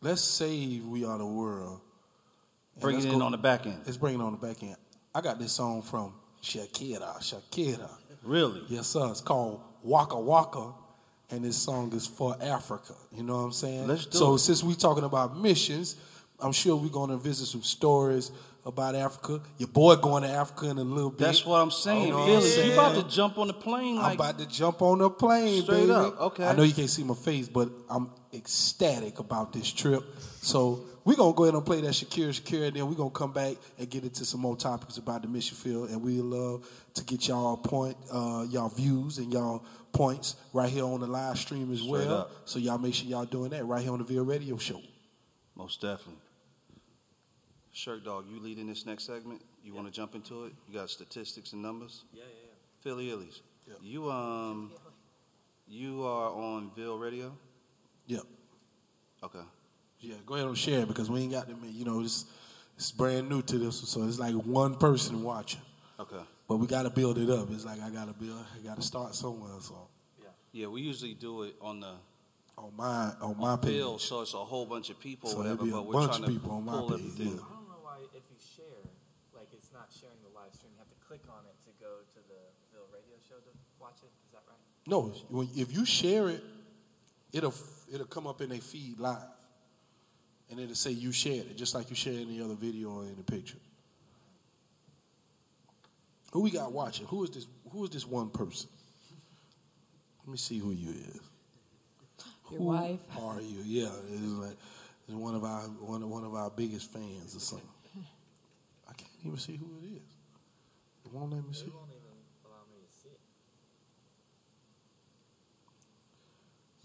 Let's 0.00 0.22
say 0.22 0.80
we 0.80 1.04
are 1.04 1.18
the 1.18 1.26
world. 1.26 1.80
And 2.74 2.82
Bring 2.82 2.98
it 2.98 3.04
in 3.06 3.18
go- 3.18 3.24
on 3.24 3.32
the 3.32 3.38
back 3.38 3.66
end. 3.66 3.80
Let's 3.84 3.96
bring 3.96 4.14
it 4.14 4.20
on 4.20 4.32
the 4.32 4.46
back 4.46 4.62
end. 4.62 4.76
I 5.14 5.20
got 5.20 5.38
this 5.38 5.52
song 5.52 5.82
from 5.82 6.12
Shakira. 6.42 7.18
Shakira. 7.20 7.88
Really? 8.22 8.62
Yes, 8.68 8.88
sir. 8.88 9.08
It's 9.10 9.20
called 9.20 9.62
Waka 9.82 10.18
Waka, 10.18 10.72
and 11.30 11.44
this 11.44 11.56
song 11.56 11.92
is 11.94 12.06
for 12.06 12.36
Africa. 12.40 12.94
You 13.12 13.22
know 13.22 13.36
what 13.36 13.44
I'm 13.44 13.52
saying? 13.52 13.86
Let's 13.86 14.06
do 14.06 14.18
so 14.18 14.34
it. 14.34 14.38
since 14.40 14.62
we're 14.62 14.74
talking 14.74 15.04
about 15.04 15.38
missions, 15.38 15.96
I'm 16.40 16.52
sure 16.52 16.76
we're 16.76 16.88
going 16.90 17.10
to 17.10 17.16
visit 17.16 17.46
some 17.46 17.62
stories 17.62 18.30
about 18.66 18.94
Africa. 18.96 19.40
Your 19.58 19.68
boy 19.68 19.94
going 19.96 20.24
to 20.24 20.28
Africa 20.28 20.68
in 20.70 20.78
a 20.78 20.82
little 20.82 21.10
bit. 21.10 21.20
That's 21.20 21.46
what 21.46 21.58
I'm 21.62 21.70
saying. 21.70 22.08
You 22.08 22.12
know 22.12 22.34
what 22.34 22.66
you 22.66 22.72
about 22.72 22.96
to 22.96 23.08
jump 23.08 23.38
on 23.38 23.46
the 23.46 23.54
plane 23.54 23.98
I'm 23.98 24.16
about 24.16 24.38
to 24.38 24.46
jump 24.46 24.82
on 24.82 24.98
the 24.98 25.08
plane, 25.08 25.62
Straight 25.62 25.80
baby. 25.82 25.92
up, 25.92 26.20
okay. 26.20 26.44
I 26.46 26.52
know 26.54 26.64
you 26.64 26.74
can't 26.74 26.90
see 26.90 27.04
my 27.04 27.14
face, 27.14 27.48
but 27.48 27.70
I'm 27.88 28.10
ecstatic 28.36 29.18
about 29.18 29.52
this 29.52 29.72
trip. 29.72 30.04
So 30.40 30.84
we're 31.04 31.16
gonna 31.16 31.34
go 31.34 31.44
ahead 31.44 31.54
and 31.54 31.64
play 31.64 31.80
that 31.80 31.90
Shakira, 31.90 32.28
Shakira, 32.28 32.68
and 32.68 32.76
then 32.76 32.88
we're 32.88 32.94
gonna 32.94 33.10
come 33.10 33.32
back 33.32 33.56
and 33.78 33.88
get 33.88 34.04
into 34.04 34.24
some 34.24 34.40
more 34.40 34.56
topics 34.56 34.98
about 34.98 35.22
the 35.22 35.28
mission 35.28 35.56
field, 35.56 35.90
and 35.90 36.02
we 36.02 36.20
love 36.20 36.68
to 36.94 37.04
get 37.04 37.28
y'all 37.28 37.56
point, 37.56 37.96
uh, 38.12 38.44
y'all 38.48 38.68
views 38.68 39.18
and 39.18 39.32
y'all 39.32 39.64
points 39.92 40.36
right 40.52 40.68
here 40.68 40.84
on 40.84 41.00
the 41.00 41.06
live 41.06 41.38
stream 41.38 41.72
as 41.72 41.80
Straight 41.80 42.06
well. 42.06 42.14
up. 42.18 42.30
So 42.44 42.58
y'all 42.58 42.78
make 42.78 42.94
sure 42.94 43.08
y'all 43.08 43.24
doing 43.24 43.50
that 43.50 43.64
right 43.64 43.82
here 43.82 43.92
on 43.92 43.98
the 43.98 44.04
Ville 44.04 44.24
Radio 44.24 44.56
Show. 44.58 44.80
Most 45.54 45.80
definitely. 45.80 46.20
Shirk 47.72 48.04
Dog, 48.04 48.26
you 48.28 48.40
leading 48.40 48.66
this 48.66 48.86
next 48.86 49.04
segment? 49.04 49.42
You 49.62 49.74
want 49.74 49.86
to 49.86 49.92
jump 49.92 50.14
into 50.14 50.44
it? 50.44 50.52
You 50.68 50.74
got 50.74 50.90
statistics 50.90 51.52
and 51.52 51.62
numbers? 51.62 52.04
Yeah, 52.12 52.22
yeah, 52.22 52.28
yeah. 52.28 52.82
Philly 52.82 53.08
Illies. 53.08 53.40
Yeah. 53.66 53.74
You 53.82 54.10
um 54.10 54.72
you 55.66 56.04
are 56.04 56.30
on 56.30 56.70
Ville 56.76 56.98
Radio? 56.98 57.36
Yep. 58.06 58.22
Okay. 59.24 59.40
Yeah, 60.00 60.14
go 60.24 60.34
ahead 60.34 60.46
and 60.46 60.56
share 60.58 60.80
it 60.80 60.88
because 60.88 61.10
we 61.10 61.20
ain't 61.20 61.32
got 61.32 61.48
them. 61.48 61.60
You 61.68 61.84
know, 61.84 62.00
it's 62.00 62.26
it's 62.76 62.92
brand 62.92 63.28
new 63.28 63.42
to 63.42 63.58
this, 63.58 63.76
so 63.88 64.04
it's 64.04 64.18
like 64.18 64.34
one 64.34 64.74
person 64.76 65.22
watching. 65.22 65.60
Okay. 65.98 66.20
But 66.46 66.56
we 66.58 66.66
got 66.66 66.82
to 66.82 66.90
build 66.90 67.18
it 67.18 67.30
up. 67.30 67.50
It's 67.50 67.64
like 67.64 67.80
I 67.82 67.90
got 67.90 68.06
to 68.08 68.14
build. 68.14 68.38
I 68.54 68.64
got 68.66 68.76
to 68.76 68.82
start 68.82 69.14
somewhere. 69.14 69.52
So 69.60 69.88
Yeah, 70.20 70.28
Yeah, 70.52 70.66
we 70.68 70.82
usually 70.82 71.14
do 71.14 71.42
it 71.42 71.56
on 71.60 71.80
the 71.80 71.94
on 72.58 72.72
my 72.76 73.12
on 73.20 73.36
my 73.38 73.56
page. 73.56 73.72
bill, 73.78 73.98
so 73.98 74.20
it's 74.20 74.34
a 74.34 74.38
whole 74.44 74.64
bunch 74.66 74.90
of 74.90 75.00
people, 75.00 75.28
So 75.30 75.38
whatever. 75.38 75.56
there'll 75.56 75.64
be 75.64 75.70
a 75.72 75.74
But 75.74 75.86
we're 75.86 76.06
bunch 76.06 76.20
of 76.20 76.26
people 76.28 76.50
on 76.52 76.64
my 76.64 76.72
pull 76.72 76.90
page, 76.90 77.00
yeah. 77.16 77.24
I 77.26 77.28
don't 77.28 77.68
know 77.68 77.80
why 77.82 77.96
if 78.14 78.22
you 78.30 78.36
share, 78.56 78.80
like 79.34 79.48
it's 79.52 79.72
not 79.72 79.88
sharing 79.98 80.16
the 80.22 80.32
live 80.38 80.54
stream. 80.54 80.72
You 80.74 80.78
have 80.78 80.88
to 80.88 81.00
click 81.08 81.20
on 81.28 81.42
it 81.48 81.56
to 81.64 81.70
go 81.82 81.90
to 82.14 82.20
the 82.28 82.40
Ville 82.72 82.88
Radio 82.92 83.16
show 83.28 83.36
to 83.36 83.52
watch 83.80 83.98
it. 84.04 84.12
Is 84.28 84.32
that 84.32 84.44
right? 84.46 84.60
No, 84.86 85.12
if 85.56 85.72
you 85.74 85.84
share 85.84 86.28
it, 86.28 86.44
it'll 87.32 87.52
it'll 87.92 88.06
come 88.06 88.26
up 88.26 88.40
in 88.40 88.52
a 88.52 88.58
feed 88.58 88.98
live, 88.98 89.18
and 90.50 90.60
it'll 90.60 90.74
say 90.74 90.90
you 90.90 91.12
shared 91.12 91.46
it, 91.46 91.56
just 91.56 91.74
like 91.74 91.90
you 91.90 91.96
share 91.96 92.18
any 92.18 92.40
other 92.40 92.54
video 92.54 92.90
or 92.90 93.04
any 93.04 93.22
picture. 93.22 93.58
Who 96.32 96.40
we 96.42 96.50
got 96.50 96.72
watching? 96.72 97.06
Who 97.06 97.24
is 97.24 97.30
this? 97.30 97.46
Who 97.70 97.84
is 97.84 97.90
this 97.90 98.06
one 98.06 98.30
person? 98.30 98.68
Let 100.24 100.32
me 100.32 100.38
see 100.38 100.58
who 100.58 100.72
you 100.72 100.90
is. 100.90 101.20
Your 102.50 102.60
who 102.60 102.64
wife. 102.64 103.00
Are 103.20 103.40
you? 103.40 103.60
Yeah, 103.64 103.90
it's 104.10 104.22
like 104.22 104.56
it's 105.08 105.16
one 105.16 105.34
of 105.34 105.44
our 105.44 105.62
one 105.62 106.02
of, 106.02 106.08
one 106.08 106.24
of 106.24 106.34
our 106.34 106.50
biggest 106.50 106.92
fans 106.92 107.34
or 107.34 107.40
something. 107.40 107.68
I 108.88 108.92
can't 108.92 109.10
even 109.24 109.38
see 109.38 109.56
who 109.56 109.66
it 109.82 109.86
is. 109.96 110.02
It 111.04 111.12
won't 111.12 111.32
let 111.32 111.46
me 111.46 111.52
see. 111.52 111.66
It 111.66 111.72
won't 111.74 111.90
even 111.90 112.02
allow 112.44 112.64
me 112.70 112.76
to 112.84 112.92
see 113.00 113.08
it. 113.08 113.20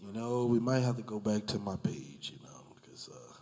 You 0.04 0.12
know, 0.12 0.46
we 0.46 0.58
might 0.58 0.80
have 0.80 0.96
to 0.96 1.02
go 1.02 1.20
back 1.20 1.46
to 1.46 1.58
my 1.58 1.76
page. 1.76 2.32
You 2.34 2.42
know, 2.46 2.74
because 2.80 3.08
uh, 3.08 3.34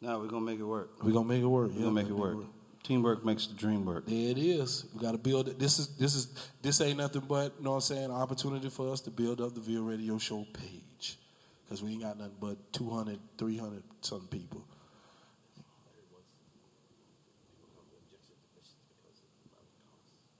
No, 0.00 0.18
we're 0.18 0.26
gonna 0.26 0.44
make 0.44 0.58
it 0.58 0.64
work. 0.64 1.02
we're 1.02 1.12
gonna 1.12 1.28
make 1.28 1.42
it 1.42 1.46
work. 1.46 1.70
We're 1.70 1.76
Yeah, 1.76 1.82
gonna 1.84 1.94
make 1.94 2.08
it 2.08 2.12
work. 2.16 2.38
Teamwork 2.82 3.24
makes 3.24 3.46
the 3.46 3.54
dream 3.54 3.84
work. 3.84 4.06
There 4.06 4.30
it 4.30 4.38
is. 4.38 4.86
We 4.92 5.00
got 5.00 5.12
to 5.12 5.18
build 5.18 5.48
it. 5.48 5.56
This 5.58 5.78
is 5.78 5.96
this 5.96 6.16
is 6.16 6.26
this 6.60 6.80
ain't 6.80 6.98
nothing 6.98 7.22
but 7.28 7.54
you 7.58 7.64
know 7.64 7.70
what 7.70 7.76
I'm 7.76 7.80
saying. 7.82 8.10
Opportunity 8.10 8.68
for 8.70 8.92
us 8.92 9.00
to 9.02 9.10
build 9.12 9.40
up 9.40 9.54
the 9.54 9.60
Ville 9.60 9.84
Radio 9.84 10.18
Show 10.18 10.44
page 10.52 11.16
because 11.64 11.80
we 11.80 11.92
ain't 11.92 12.02
got 12.02 12.18
nothing 12.18 12.34
but 12.40 12.56
200, 12.72 13.20
300 13.38 13.84
something 14.00 14.26
people. 14.26 14.64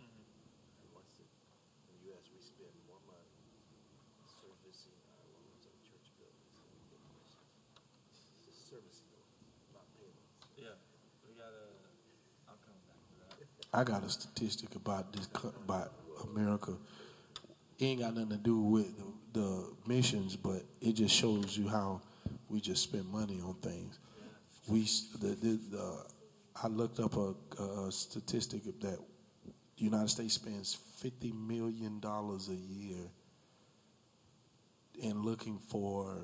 And 0.03 0.91
once 0.91 1.15
it, 1.23 1.31
in 1.31 1.95
the 2.03 2.11
U.S., 2.11 2.27
we 2.35 2.43
spend 2.43 2.75
more 2.91 2.99
money 3.07 3.31
servicing 4.27 4.99
our 5.15 5.23
loans 5.31 5.63
and 5.71 5.79
church 5.87 6.11
buildings 6.19 6.59
than 6.59 6.67
we 6.75 6.83
get 6.91 6.99
missions. 7.07 7.55
It's 8.51 8.59
servicing 8.67 9.15
them, 9.15 9.23
not 9.79 9.87
paying 9.95 10.11
them. 10.11 10.27
Yeah, 10.59 10.75
we 11.23 11.39
gotta. 11.39 11.71
I'm 12.51 12.59
coming 12.67 12.83
back 12.91 12.99
to 12.99 13.15
that. 13.23 13.39
I 13.73 13.85
got 13.85 14.05
a 14.05 14.09
statistic 14.11 14.75
about 14.75 15.13
this 15.13 15.29
about 15.65 15.93
America. 16.31 16.73
It 17.79 17.85
ain't 17.85 18.01
got 18.01 18.15
nothing 18.15 18.31
to 18.31 18.37
do 18.37 18.61
with 18.61 18.93
the, 19.33 19.41
the 19.41 19.75
missions, 19.87 20.37
but 20.37 20.63
it 20.81 20.93
just 20.93 21.15
shows 21.15 21.57
you 21.57 21.69
how 21.69 22.03
we 22.49 22.61
just 22.61 22.83
spend 22.83 23.07
money 23.07 23.41
on 23.41 23.55
things. 23.55 23.99
We 24.69 24.83
the, 25.21 25.35
the, 25.35 25.61
the 25.71 26.05
I 26.63 26.67
looked 26.69 27.01
up 27.01 27.17
a, 27.17 27.35
a 27.63 27.91
statistic 27.91 28.65
that 28.65 28.99
the 29.79 29.85
United 29.85 30.11
States 30.11 30.35
spends 30.35 30.75
fifty 30.75 31.33
million 31.33 31.99
dollars 31.99 32.49
a 32.49 32.55
year 32.55 33.11
in 35.01 35.23
looking 35.23 35.59
for 35.59 36.19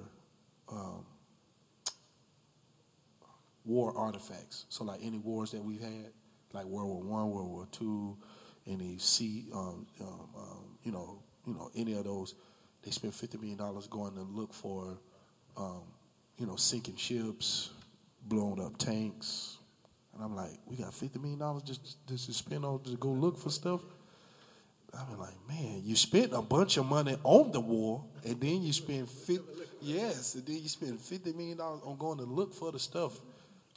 um, 0.70 1.06
war 3.64 3.96
artifacts. 3.96 4.66
So 4.68 4.84
like 4.84 5.00
any 5.02 5.18
wars 5.18 5.52
that 5.52 5.64
we've 5.64 5.80
had, 5.80 6.12
like 6.52 6.64
World 6.64 6.88
War 6.88 7.02
One, 7.02 7.30
World 7.30 7.50
War 7.50 7.68
Two, 7.70 8.16
any 8.66 8.98
sea, 8.98 9.46
um, 9.54 9.86
um, 10.00 10.28
um, 10.36 10.64
you 10.82 10.92
know, 10.92 11.22
you 11.46 11.54
know, 11.54 11.70
any 11.74 11.94
of 11.94 12.04
those, 12.04 12.34
they 12.82 12.90
spend 12.90 13.14
fifty 13.14 13.38
million 13.38 13.58
dollars 13.58 13.86
going 13.86 14.14
to 14.14 14.22
look 14.22 14.52
for, 14.52 14.98
um, 15.56 15.82
you 16.38 16.46
know, 16.46 16.56
sinking 16.56 16.96
ships, 16.96 17.70
blown 18.26 18.60
up 18.60 18.76
tanks, 18.78 19.58
and 20.14 20.22
I'm 20.22 20.36
like, 20.36 20.58
we 20.66 20.76
got 20.76 20.94
fifty 20.94 21.18
million 21.18 21.38
dollars 21.38 21.62
just 21.62 22.06
just 22.06 22.26
to 22.26 22.32
spend 22.32 22.64
on 22.64 22.82
to 22.84 22.96
go 22.96 23.08
look 23.08 23.38
for 23.38 23.50
stuff. 23.50 23.80
I'm 24.94 25.18
like, 25.18 25.34
man, 25.46 25.82
you 25.84 25.94
spent 25.96 26.32
a 26.32 26.40
bunch 26.40 26.78
of 26.78 26.86
money 26.86 27.16
on 27.22 27.52
the 27.52 27.60
war, 27.60 28.04
and 28.24 28.40
then 28.40 28.62
you 28.62 28.72
spend 28.72 29.08
fifty, 29.08 29.44
yes, 29.82 30.34
and 30.34 30.46
then 30.46 30.56
you 30.56 30.68
spend 30.68 30.98
fifty 30.98 31.32
million 31.32 31.58
dollars 31.58 31.82
on 31.84 31.96
going 31.98 32.18
to 32.18 32.24
look 32.24 32.54
for 32.54 32.72
the 32.72 32.78
stuff, 32.78 33.12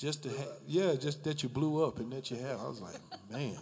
just 0.02 0.24
to 0.24 0.30
have, 0.30 0.48
yeah, 0.68 0.96
just 0.96 1.24
that 1.24 1.44
you 1.44 1.50
blew 1.50 1.86
up 1.86 2.00
and 2.00 2.12
that 2.12 2.32
you 2.32 2.38
have. 2.38 2.60
I 2.60 2.68
was 2.68 2.82
like, 2.82 2.96
man, 3.32 3.56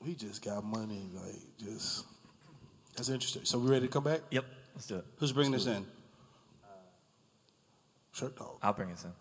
we 0.00 0.14
just 0.14 0.42
got 0.42 0.64
money, 0.64 1.10
like 1.14 1.34
just. 1.62 2.06
That's 2.96 3.10
interesting. 3.10 3.44
So 3.44 3.58
we 3.58 3.68
ready 3.70 3.86
to 3.86 3.92
come 3.92 4.04
back? 4.04 4.22
Yep, 4.30 4.46
let's 4.74 4.86
do 4.86 4.96
it. 4.96 5.04
Who's 5.18 5.32
bringing 5.32 5.52
this 5.52 5.66
in? 5.66 5.84
Shirk 8.12 8.38
dog. 8.38 8.56
I'll 8.62 8.72
bring 8.72 8.90
us 8.90 9.04
in. 9.04 9.12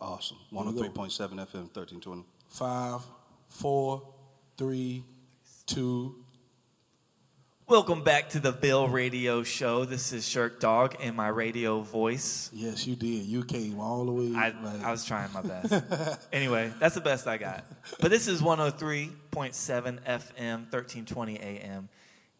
Awesome. 0.00 0.38
Oh 0.54 0.62
Here 0.62 0.72
we 0.72 0.88
go. 0.88 0.88
103.7 0.88 1.30
FM, 1.30 1.74
1320. 1.74 2.24
Five, 2.48 3.00
four, 3.48 4.02
three, 4.56 5.04
two. 5.66 6.14
Welcome 7.68 8.04
back 8.04 8.28
to 8.30 8.38
the 8.38 8.52
Ville 8.52 8.88
Radio 8.88 9.42
Show. 9.42 9.84
This 9.84 10.12
is 10.12 10.26
Shirk 10.26 10.60
Dog 10.60 10.94
and 11.00 11.16
my 11.16 11.26
radio 11.26 11.80
voice. 11.80 12.48
Yes, 12.52 12.86
you 12.86 12.94
did. 12.94 13.24
You 13.26 13.42
came 13.42 13.80
all 13.80 14.04
the 14.04 14.12
way. 14.12 14.32
I, 14.36 14.54
like- 14.62 14.84
I 14.84 14.92
was 14.92 15.04
trying 15.04 15.32
my 15.32 15.42
best. 15.42 16.28
anyway, 16.32 16.72
that's 16.78 16.94
the 16.94 17.00
best 17.00 17.26
I 17.26 17.38
got. 17.38 17.64
But 18.00 18.12
this 18.12 18.28
is 18.28 18.40
103.7 18.40 19.10
FM, 19.32 19.98
1320 20.04 21.38
AM. 21.40 21.88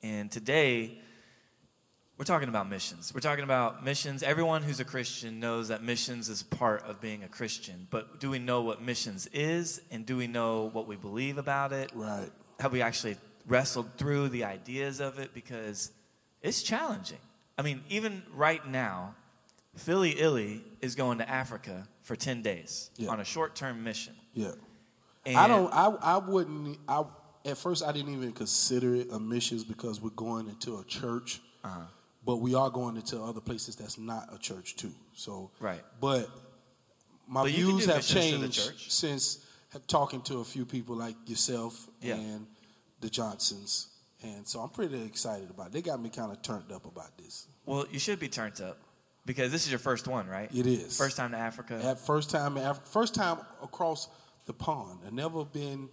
And 0.01 0.31
today, 0.31 0.97
we're 2.19 2.25
talking 2.25 2.49
about 2.49 2.71
missions. 2.71 3.12
We're 3.12 3.19
talking 3.21 3.43
about 3.43 3.85
missions. 3.85 4.23
Everyone 4.23 4.62
who's 4.62 4.79
a 4.79 4.85
Christian 4.85 5.41
knows 5.41 5.67
that 5.69 5.83
missions 5.83 6.29
is 6.29 6.45
part 6.45 6.85
of 6.85 7.01
being 7.01 7.25
a 7.25 7.29
Christian. 7.29 7.89
But 7.91 8.21
do 8.21 8.31
we 8.31 8.39
know 8.39 8.61
what 8.61 8.81
missions 8.81 9.27
is? 9.33 9.81
And 9.91 10.07
do 10.07 10.17
we 10.17 10.29
know 10.29 10.71
what 10.73 10.87
we 10.87 10.95
believe 10.95 11.37
about 11.37 11.73
it? 11.73 11.91
right. 11.97 12.31
have 12.61 12.71
we 12.73 12.81
actually 12.81 13.17
wrestled 13.46 13.88
through 13.96 14.28
the 14.30 14.44
ideas 14.44 15.00
of 15.00 15.18
it 15.18 15.32
because 15.35 15.92
it's 16.42 16.62
challenging. 16.62 17.18
I 17.59 17.62
mean, 17.62 17.82
even 17.88 18.22
right 18.35 18.66
now, 18.66 19.14
Philly 19.76 20.11
Illy 20.18 20.64
is 20.80 20.94
going 20.94 21.18
to 21.18 21.28
Africa 21.28 21.87
for 22.02 22.16
10 22.16 22.42
days 22.42 22.90
Yeah. 22.96 23.11
on 23.11 23.20
a 23.20 23.24
short 23.24 23.54
term 23.54 23.82
mission. 23.85 24.14
Yeah. 24.35 24.52
And 25.24 25.37
I 25.37 25.48
don't. 25.48 25.72
I. 25.72 25.87
I 25.87 26.16
wouldn't. 26.18 26.78
I 26.88 27.04
at 27.44 27.59
first 27.59 27.82
I 27.85 27.90
didn't 27.92 28.12
even 28.12 28.32
consider 28.32 28.94
it 28.94 29.09
a 29.11 29.18
missions 29.18 29.64
because 29.64 30.00
we're 30.00 30.11
going 30.11 30.48
into 30.48 30.78
a 30.78 30.85
church. 30.85 31.40
Uh-huh. 31.64 31.80
but 32.24 32.37
we 32.37 32.54
are 32.54 32.70
going 32.70 32.96
into 32.96 33.20
other 33.20 33.40
places 33.40 33.74
that's 33.74 33.98
not 33.98 34.32
a 34.32 34.38
church 34.38 34.76
too. 34.76 34.92
So 35.14 35.50
Right. 35.59 35.82
But 36.00 36.28
my 37.26 37.42
But 37.42 37.50
views 37.52 37.87
have 37.87 37.96
missions 37.96 38.30
to 38.30 38.38
the 38.38 38.48
changed 38.48 38.92
since 38.92 39.38
talking 39.88 40.22
to 40.22 40.38
a 40.38 40.44
few 40.44 40.64
people 40.64 40.94
like 40.94 41.16
yourself 41.26 41.88
Yeah. 42.00 42.14
and 42.14 42.46
the 43.00 43.09
Johnsons, 43.11 43.88
and 44.22 44.46
so 44.46 44.61
I'm 44.61 44.70
pretty 44.70 45.02
excited 45.04 45.50
about. 45.50 45.68
it. 45.68 45.72
They 45.72 45.82
got 45.82 46.00
me 46.00 46.09
kind 46.11 46.32
of 46.32 46.42
turned 46.42 46.72
up 46.72 46.87
about 46.87 47.16
this. 47.18 47.46
Well, 47.64 47.87
you 47.90 47.98
should 47.98 48.18
be 48.18 48.28
turned 48.28 48.61
up 48.61 48.78
because 49.24 49.52
this 49.52 49.64
is 49.64 49.70
your 49.70 49.78
first 49.78 50.06
one, 50.09 50.26
right? 50.28 50.48
It 50.54 50.66
is. 50.66 50.96
First 50.96 51.16
time 51.16 51.32
to 51.32 51.37
Africa. 51.37 51.80
At 51.82 51.98
first 51.98 52.30
time, 52.30 52.56
in 52.56 52.64
Af- 52.64 52.87
first 52.88 53.14
time 53.14 53.38
across 53.62 54.09
the 54.46 54.52
pond. 54.52 55.00
I 55.06 55.11
never 55.11 55.44
been. 55.44 55.88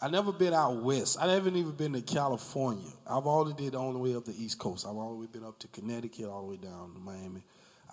I 0.00 0.08
never 0.08 0.30
been 0.30 0.52
out 0.52 0.82
west. 0.82 1.16
I 1.18 1.26
haven't 1.32 1.56
even 1.56 1.72
been 1.72 1.94
to 1.94 2.02
California. 2.02 2.90
I've 3.06 3.26
only 3.26 3.54
did 3.54 3.74
all 3.74 3.92
the 3.94 3.98
way 3.98 4.14
up 4.14 4.26
the 4.26 4.34
East 4.36 4.58
Coast. 4.58 4.86
I've 4.86 4.94
always 4.96 5.28
been 5.30 5.42
up 5.44 5.58
to 5.60 5.68
Connecticut, 5.68 6.26
all 6.26 6.42
the 6.42 6.50
way 6.50 6.56
down 6.58 6.92
to 6.92 7.00
Miami. 7.00 7.42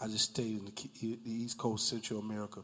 I 0.01 0.07
just 0.07 0.31
stayed 0.31 0.57
in 0.59 0.65
the, 0.65 1.17
the 1.23 1.31
East 1.31 1.57
Coast, 1.57 1.87
Central 1.87 2.19
America. 2.19 2.59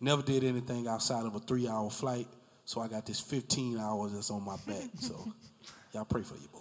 Never 0.00 0.22
did 0.22 0.44
anything 0.44 0.86
outside 0.86 1.26
of 1.26 1.34
a 1.34 1.40
three-hour 1.40 1.90
flight. 1.90 2.28
So 2.64 2.80
I 2.80 2.88
got 2.88 3.06
this 3.06 3.20
15 3.20 3.78
hours 3.78 4.12
that's 4.12 4.30
on 4.30 4.44
my 4.44 4.56
back. 4.66 4.88
So 4.98 5.32
y'all 5.92 6.04
pray 6.04 6.22
for 6.22 6.34
you, 6.34 6.48
boy. 6.52 6.60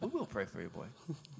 we 0.00 0.08
will 0.08 0.26
pray 0.26 0.44
for 0.44 0.60
you, 0.60 0.68
boy. 0.68 0.86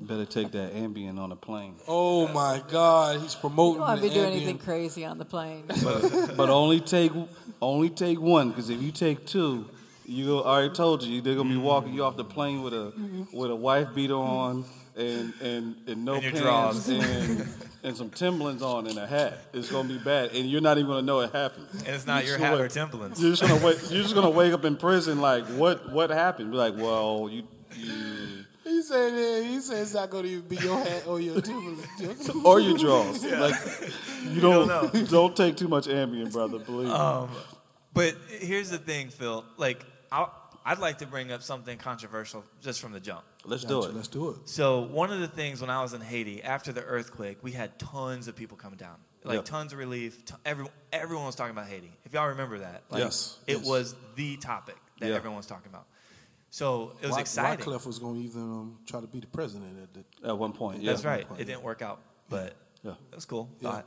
Better 0.01 0.25
take 0.25 0.53
that 0.53 0.75
Ambien 0.75 1.19
on 1.19 1.31
the 1.31 1.37
plane. 1.37 1.75
Oh 1.89 2.29
my 2.29 2.63
God, 2.69 3.21
he's 3.21 3.35
promoting. 3.35 3.81
You 3.81 3.85
promoting. 3.85 3.87
don't 3.87 3.89
want 3.89 4.03
to 4.03 4.09
be 4.09 4.15
doing 4.15 4.27
Ambien. 4.27 4.37
anything 4.37 4.59
crazy 4.59 5.05
on 5.05 5.19
the 5.19 5.25
plane. 5.25 5.65
But, 5.83 6.37
but 6.37 6.51
only 6.51 6.81
take 6.81 7.13
only 7.61 7.91
take 7.91 8.21
one 8.21 8.51
because 8.51 8.71
if 8.71 8.81
you 8.83 8.93
take 8.93 9.27
two, 9.27 9.69
you 10.05 10.39
I 10.39 10.49
already 10.49 10.75
told 10.75 11.03
you 11.03 11.21
they're 11.21 11.35
gonna 11.35 11.49
be 11.49 11.57
mm. 11.57 11.63
walking 11.63 11.93
you 11.93 12.05
off 12.05 12.17
the 12.17 12.25
plane 12.25 12.63
with 12.63 12.75
a 12.75 12.93
with 13.33 13.51
a 13.51 13.57
wife 13.57 13.95
beater 13.95 14.15
on 14.15 14.65
and 14.97 15.33
and, 15.41 15.77
and 15.87 16.05
no 16.05 16.15
And 16.15 16.35
pants 16.35 16.89
and 16.89 17.49
and 17.83 17.97
some 17.97 18.11
Timberlands 18.11 18.63
on 18.63 18.87
and 18.87 18.99
a 18.99 19.07
hat. 19.07 19.39
It's 19.53 19.71
gonna 19.71 19.89
be 19.89 19.99
bad, 19.99 20.33
and 20.35 20.51
you're 20.51 20.61
not 20.61 20.79
even 20.79 20.89
gonna 20.91 21.03
know 21.03 21.21
it 21.21 21.33
happened. 21.33 21.67
And 21.79 21.89
it's 21.89 22.07
not 22.07 22.25
You're 22.25 22.33
your 22.33 22.39
hat 22.39 22.51
gonna 22.51 22.57
or 22.57 22.63
wake- 22.65 22.73
Timberlands. 22.73 23.23
You're 23.23 23.31
just 23.33 23.43
gonna 23.43 23.65
wake. 23.65 23.79
You're 23.91 24.03
just 24.03 24.15
gonna 24.15 24.31
wake 24.31 24.53
up 24.53 24.65
in 24.65 24.77
prison. 24.77 25.21
Like 25.21 25.47
what? 25.47 25.93
What 25.93 26.11
happened? 26.11 26.51
Be 26.51 26.57
like, 26.57 26.75
well, 26.77 27.29
you. 27.31 27.43
you 27.77 28.45
He 28.65 28.83
said, 28.83 29.13
yeah, 29.13 29.49
he 29.49 29.61
said 29.61 29.83
it's 29.83 29.95
not 29.95 30.11
going 30.11 30.25
to 30.25 30.31
even 30.31 30.49
be 30.49 30.57
your 30.57 30.77
hat 30.79 31.05
or 31.07 31.21
your 31.21 31.41
Timberlands. 31.41 32.31
or 32.45 32.59
your 32.61 32.77
drawers. 32.77 33.25
Like 33.25 33.55
you 34.25 34.41
don't 34.41 34.67
don't 34.69 35.09
don't, 35.11 35.37
take 35.37 35.57
too 35.57 35.69
much 35.69 35.87
Ambien, 35.87 36.33
brother. 36.33 36.59
Believe 36.59 36.89
me. 36.89 36.95
Um, 36.95 37.29
but 37.95 38.17
here's 38.29 38.71
the 38.71 38.79
thing, 38.79 39.09
Phil. 39.11 39.45
Like, 39.57 39.85
I'll, 40.11 40.33
I'd 40.69 40.81
like 40.81 40.99
to 40.99 41.07
bring 41.07 41.31
up 41.31 41.43
something 41.43 41.79
controversial 41.79 42.45
just 42.61 42.81
from 42.81 42.91
the 42.91 42.99
jump. 42.99 43.23
Let's 43.45 43.63
do 43.63 43.85
it. 43.85 43.95
Let's 43.95 44.09
do 44.09 44.31
it. 44.31 44.37
So 44.49 44.81
one 44.83 45.13
of 45.13 45.21
the 45.21 45.29
things 45.29 45.61
when 45.61 45.71
I 45.71 45.81
was 45.81 45.95
in 45.95 46.01
Haiti 46.01 46.43
after 46.43 46.73
the 46.73 46.83
earthquake, 46.83 47.39
we 47.41 47.53
had 47.53 47.79
tons 47.79 48.27
of 48.27 48.35
people 48.35 48.57
coming 48.57 48.77
down, 48.77 48.97
like 49.23 49.37
Yeah. 49.37 49.43
tons 49.43 49.73
of 49.73 49.79
relief. 49.79 50.25
T- 50.25 50.35
everyone, 50.45 50.73
everyone 50.93 51.25
was 51.27 51.37
talking 51.37 51.53
about 51.53 51.69
Haiti. 51.69 51.93
If 52.05 52.13
y'all 52.15 52.27
remember 52.31 52.59
that, 52.59 52.83
like, 52.91 52.99
Yes, 53.05 53.39
it 53.47 53.59
yes. 53.59 53.65
was 53.67 53.95
the 54.17 54.37
topic 54.39 54.77
that 54.99 55.09
Yeah. 55.09 55.15
everyone 55.15 55.37
was 55.37 55.47
talking 55.47 55.69
about. 55.69 55.87
So 56.51 56.97
it 57.01 57.07
was 57.07 57.15
Wyc- 57.17 57.21
exciting. 57.21 57.65
Wyclef 57.65 57.87
was 57.87 58.01
going 58.01 58.17
to 58.17 58.21
even 58.29 58.43
um, 58.43 58.79
try 58.87 59.01
to 59.01 59.07
be 59.07 59.21
the 59.21 59.27
president 59.29 59.79
at 59.81 59.95
the. 59.95 60.29
At 60.29 60.37
one 60.37 60.53
point, 60.53 60.83
yeah. 60.83 60.91
That's 60.93 61.05
right. 61.05 61.29
point, 61.29 61.41
It 61.41 61.45
didn't 61.45 61.63
work 61.63 61.81
out, 61.81 62.01
but 62.29 62.57
Yeah. 62.83 62.95
it 63.13 63.15
was 63.15 63.25
cool. 63.25 63.49
Yeah. 63.61 63.83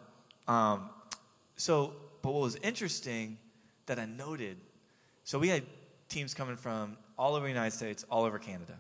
Um, 0.48 0.90
so, 1.58 1.94
but 2.22 2.32
what 2.32 2.42
was 2.42 2.56
interesting 2.58 3.38
that 3.88 4.00
I 4.00 4.06
noted, 4.06 4.62
so 5.26 5.40
we 5.40 5.50
had 5.50 5.64
teams 6.10 6.34
coming 6.34 6.58
from 6.58 6.98
all 7.18 7.36
over 7.36 7.46
the 7.46 7.52
United 7.52 7.76
States, 7.76 8.06
all 8.10 8.26
over 8.26 8.40
Canada. 8.40 8.76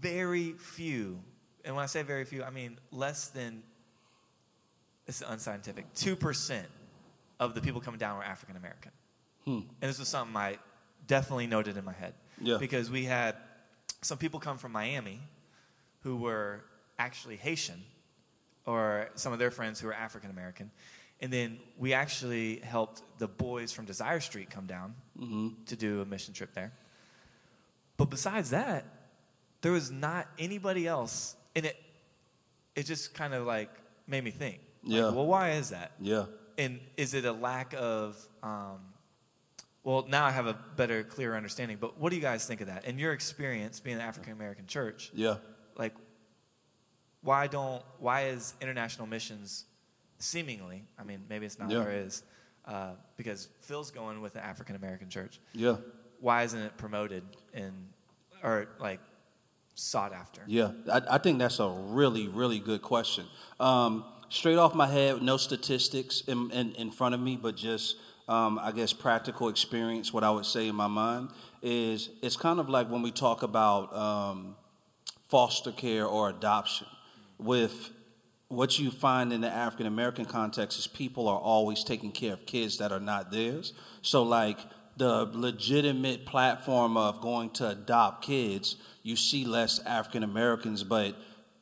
Very 0.00 0.52
few, 0.52 1.20
and 1.64 1.74
when 1.74 1.82
I 1.82 1.86
say 1.86 2.02
very 2.02 2.24
few, 2.24 2.42
I 2.42 2.50
mean 2.50 2.78
less 2.90 3.28
than. 3.28 3.62
This 5.06 5.20
is 5.22 5.28
unscientific. 5.28 5.92
Two 5.94 6.16
percent 6.16 6.66
of 7.38 7.54
the 7.54 7.60
people 7.60 7.80
coming 7.80 7.98
down 7.98 8.16
were 8.16 8.24
African 8.24 8.56
American, 8.56 8.92
hmm. 9.44 9.60
and 9.80 9.88
this 9.90 9.98
was 9.98 10.08
something 10.08 10.36
I 10.36 10.58
definitely 11.06 11.46
noted 11.46 11.76
in 11.76 11.84
my 11.84 11.92
head. 11.92 12.14
Yeah. 12.40 12.56
Because 12.58 12.90
we 12.90 13.04
had 13.04 13.36
some 14.02 14.18
people 14.18 14.40
come 14.40 14.58
from 14.58 14.72
Miami 14.72 15.20
who 16.00 16.16
were 16.16 16.64
actually 16.98 17.36
Haitian, 17.36 17.82
or 18.64 19.10
some 19.14 19.32
of 19.32 19.38
their 19.38 19.50
friends 19.50 19.78
who 19.78 19.88
were 19.88 19.94
African 19.94 20.30
American. 20.30 20.70
And 21.20 21.32
then 21.32 21.58
we 21.78 21.94
actually 21.94 22.56
helped 22.58 23.02
the 23.18 23.26
boys 23.28 23.72
from 23.72 23.84
Desire 23.86 24.20
Street 24.20 24.50
come 24.50 24.66
down 24.66 24.94
to 25.66 25.76
do 25.76 26.02
a 26.02 26.04
mission 26.04 26.34
trip 26.34 26.52
there. 26.54 26.72
But 27.96 28.10
besides 28.10 28.50
that, 28.50 28.84
there 29.62 29.72
was 29.72 29.90
not 29.90 30.28
anybody 30.38 30.86
else. 30.86 31.34
And 31.54 31.64
it, 31.64 31.76
it 32.74 32.82
just 32.84 33.14
kind 33.14 33.32
of 33.32 33.46
like 33.46 33.70
made 34.06 34.22
me 34.24 34.30
think. 34.30 34.60
like, 34.84 34.92
Yeah. 34.92 35.10
well, 35.10 35.26
why 35.26 35.52
is 35.52 35.70
that? 35.70 35.92
Yeah. 36.00 36.26
And 36.58 36.80
is 36.98 37.14
it 37.14 37.24
a 37.24 37.32
lack 37.32 37.74
of, 37.78 38.16
um, 38.42 38.78
well, 39.82 40.04
now 40.08 40.26
I 40.26 40.30
have 40.30 40.46
a 40.46 40.56
better, 40.76 41.02
clearer 41.02 41.34
understanding, 41.36 41.78
but 41.80 41.98
what 41.98 42.10
do 42.10 42.16
you 42.16 42.22
guys 42.22 42.46
think 42.46 42.60
of 42.60 42.66
that? 42.66 42.84
In 42.84 42.98
your 42.98 43.12
experience 43.12 43.80
being 43.80 43.96
an 43.96 44.02
African 44.02 44.32
American 44.32 44.66
church, 44.66 45.10
Yeah. 45.14 45.36
like, 45.76 45.94
why 47.22 47.46
don't, 47.46 47.82
why 47.98 48.26
is 48.26 48.54
international 48.60 49.06
missions 49.06 49.64
seemingly, 50.18 50.84
I 50.98 51.04
mean, 51.04 51.24
maybe 51.28 51.46
it's 51.46 51.58
not 51.58 51.70
Yeah. 51.70 51.84
or 51.84 51.90
is, 51.90 52.22
uh, 52.64 52.92
because 53.16 53.48
Phil's 53.60 53.90
going 53.90 54.20
with 54.20 54.34
an 54.36 54.42
African 54.42 54.76
American 54.76 55.08
church. 55.08 55.40
Yeah. 55.52 55.76
Why 56.20 56.42
isn't 56.44 56.58
it 56.60 56.76
promoted 56.76 57.22
and, 57.54 57.74
or 58.42 58.68
like, 58.78 59.00
sought 59.74 60.12
after? 60.12 60.42
Yeah, 60.46 60.70
I, 60.90 61.02
I 61.12 61.18
think 61.18 61.38
that's 61.38 61.60
a 61.60 61.68
really, 61.68 62.28
really 62.28 62.58
good 62.58 62.80
question. 62.82 63.26
Um, 63.60 64.04
straight 64.30 64.56
off 64.56 64.74
my 64.74 64.86
head, 64.86 65.22
no 65.22 65.36
statistics 65.36 66.22
in, 66.26 66.50
in, 66.50 66.72
in 66.72 66.90
front 66.90 67.14
of 67.14 67.20
me, 67.20 67.36
but 67.36 67.56
just, 67.56 67.96
um, 68.28 68.58
I 68.58 68.72
guess, 68.72 68.92
practical 68.94 69.48
experience, 69.48 70.12
what 70.12 70.24
I 70.24 70.30
would 70.30 70.46
say 70.46 70.68
in 70.68 70.74
my 70.74 70.86
mind 70.86 71.28
is 71.62 72.08
it's 72.22 72.36
kind 72.36 72.58
of 72.58 72.68
like 72.68 72.90
when 72.90 73.02
we 73.02 73.10
talk 73.12 73.42
about 73.42 73.94
um, 73.94 74.56
foster 75.28 75.72
care 75.72 76.06
or 76.06 76.30
adoption. 76.30 76.86
With 77.38 77.90
what 78.48 78.78
you 78.78 78.90
find 78.90 79.32
in 79.32 79.40
the 79.40 79.50
African 79.50 79.86
American 79.86 80.24
context 80.24 80.78
is 80.78 80.86
people 80.86 81.28
are 81.28 81.38
always 81.38 81.82
taking 81.82 82.12
care 82.12 82.32
of 82.32 82.46
kids 82.46 82.78
that 82.78 82.92
are 82.92 83.00
not 83.00 83.32
theirs. 83.32 83.72
So, 84.02 84.22
like 84.22 84.58
the 84.96 85.28
legitimate 85.32 86.26
platform 86.26 86.96
of 86.96 87.20
going 87.20 87.50
to 87.50 87.68
adopt 87.68 88.24
kids, 88.24 88.76
you 89.02 89.16
see 89.16 89.44
less 89.44 89.80
African 89.80 90.22
Americans, 90.22 90.84
but 90.84 91.16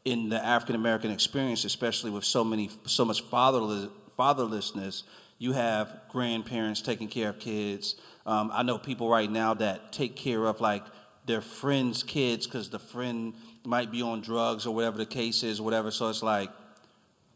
in 0.05 0.29
the 0.29 0.45
African 0.45 0.77
American 0.77 1.11
experience, 1.11 1.65
especially 1.65 2.11
with 2.11 2.25
so 2.25 2.45
many, 2.45 2.71
so 2.85 3.05
much 3.05 3.23
fatherless, 3.23 3.89
fatherlessness, 4.19 5.03
you 5.39 5.53
have 5.53 6.01
grandparents 6.11 6.83
taking 6.83 7.09
care 7.09 7.31
of 7.31 7.39
kids. 7.39 7.97
Um, 8.27 8.51
I 8.53 8.63
know 8.63 8.79
people 8.79 9.09
right 9.09 9.31
now 9.31 9.55
that 9.55 9.93
take 9.93 10.17
care 10.17 10.45
of 10.45 10.61
like 10.61 10.85
their 11.27 11.41
friends' 11.41 12.03
kids 12.03 12.47
because 12.47 12.69
the 12.69 12.79
friend 12.79 13.35
might 13.65 13.91
be 13.91 14.03
on 14.03 14.21
drugs 14.21 14.67
or 14.67 14.75
whatever 14.75 14.99
the 14.99 15.07
case 15.07 15.43
is, 15.43 15.61
whatever. 15.61 15.91
So 15.91 16.09
it's 16.09 16.23
like 16.23 16.51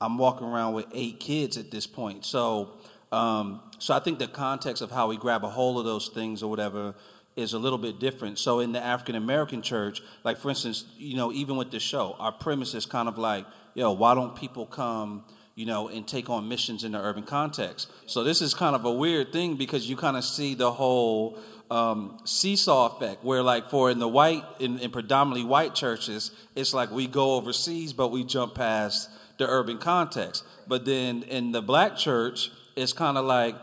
I'm 0.00 0.18
walking 0.18 0.46
around 0.46 0.74
with 0.74 0.87
eight 0.92 1.20
kids 1.20 1.56
at 1.56 1.70
this 1.70 1.87
point. 1.87 2.24
So, 2.24 2.70
um, 3.11 3.61
so 3.78 3.94
I 3.94 4.00
think 4.00 4.18
the 4.18 4.28
context 4.28 4.82
of 4.82 4.90
how 4.90 5.08
we 5.08 5.16
grab 5.16 5.44
a 5.44 5.48
hold 5.48 5.78
of 5.78 5.84
those 5.84 6.08
things 6.08 6.42
or 6.42 6.50
whatever 6.50 6.94
is 7.37 7.52
a 7.52 7.58
little 7.58 7.78
bit 7.78 8.00
different. 8.00 8.38
So 8.38 8.61
in 8.61 8.72
the 8.72 8.82
African 8.82 9.14
American 9.14 9.62
church, 9.62 10.02
like 10.24 10.38
for 10.38 10.50
instance, 10.50 10.84
you 10.98 11.16
know, 11.16 11.32
even 11.32 11.56
with 11.56 11.70
the 11.70 11.80
show, 11.80 12.16
our 12.18 12.32
premise 12.32 12.74
is 12.74 12.84
kind 12.87 13.08
of 13.08 13.16
like, 13.16 13.46
yo, 13.74 13.92
why 13.92 14.14
don't 14.14 14.34
people 14.34 14.66
come? 14.66 15.24
You 15.54 15.66
know, 15.66 15.88
and 15.88 16.06
take 16.06 16.30
on 16.30 16.48
missions 16.48 16.84
in 16.84 16.92
the 16.92 17.00
urban 17.00 17.24
context. 17.24 17.90
So 18.06 18.22
this 18.22 18.40
is 18.40 18.54
kind 18.54 18.76
of 18.76 18.84
a 18.84 18.92
weird 18.92 19.32
thing 19.32 19.56
because 19.56 19.90
you 19.90 19.96
kind 19.96 20.16
of 20.16 20.24
see 20.24 20.54
the 20.54 20.70
whole 20.70 21.37
um, 21.70 22.18
seesaw 22.24 22.96
effect, 22.96 23.24
where 23.24 23.42
like 23.42 23.68
for 23.68 23.90
in 23.90 23.98
the 23.98 24.08
white, 24.08 24.44
in, 24.61 24.78
in 24.78 24.90
predominantly 24.90 25.44
white 25.44 25.74
churches, 25.74 26.30
it's 26.54 26.72
like 26.72 26.90
we 26.92 27.06
go 27.06 27.34
overseas, 27.34 27.92
but 27.92 28.08
we 28.08 28.24
jump 28.24 28.54
past 28.54 29.11
the 29.38 29.48
urban 29.48 29.79
context. 29.79 30.44
But 30.66 30.85
then 30.85 31.22
in 31.22 31.53
the 31.53 31.62
black 31.62 31.96
church, 31.96 32.51
it's 32.77 32.92
kind 32.92 33.16
of 33.16 33.24
like, 33.24 33.57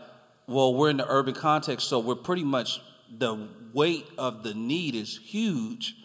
well, 0.46 0.74
we're 0.74 0.90
in 0.90 0.96
the 0.96 1.08
urban 1.08 1.34
context, 1.34 1.88
so 1.88 1.98
we're 1.98 2.14
pretty 2.14 2.44
much 2.44 2.80
the 3.16 3.48
weight 3.72 4.06
of 4.18 4.42
the 4.42 4.54
need 4.54 4.94
is 4.94 5.18
huge. 5.18 5.96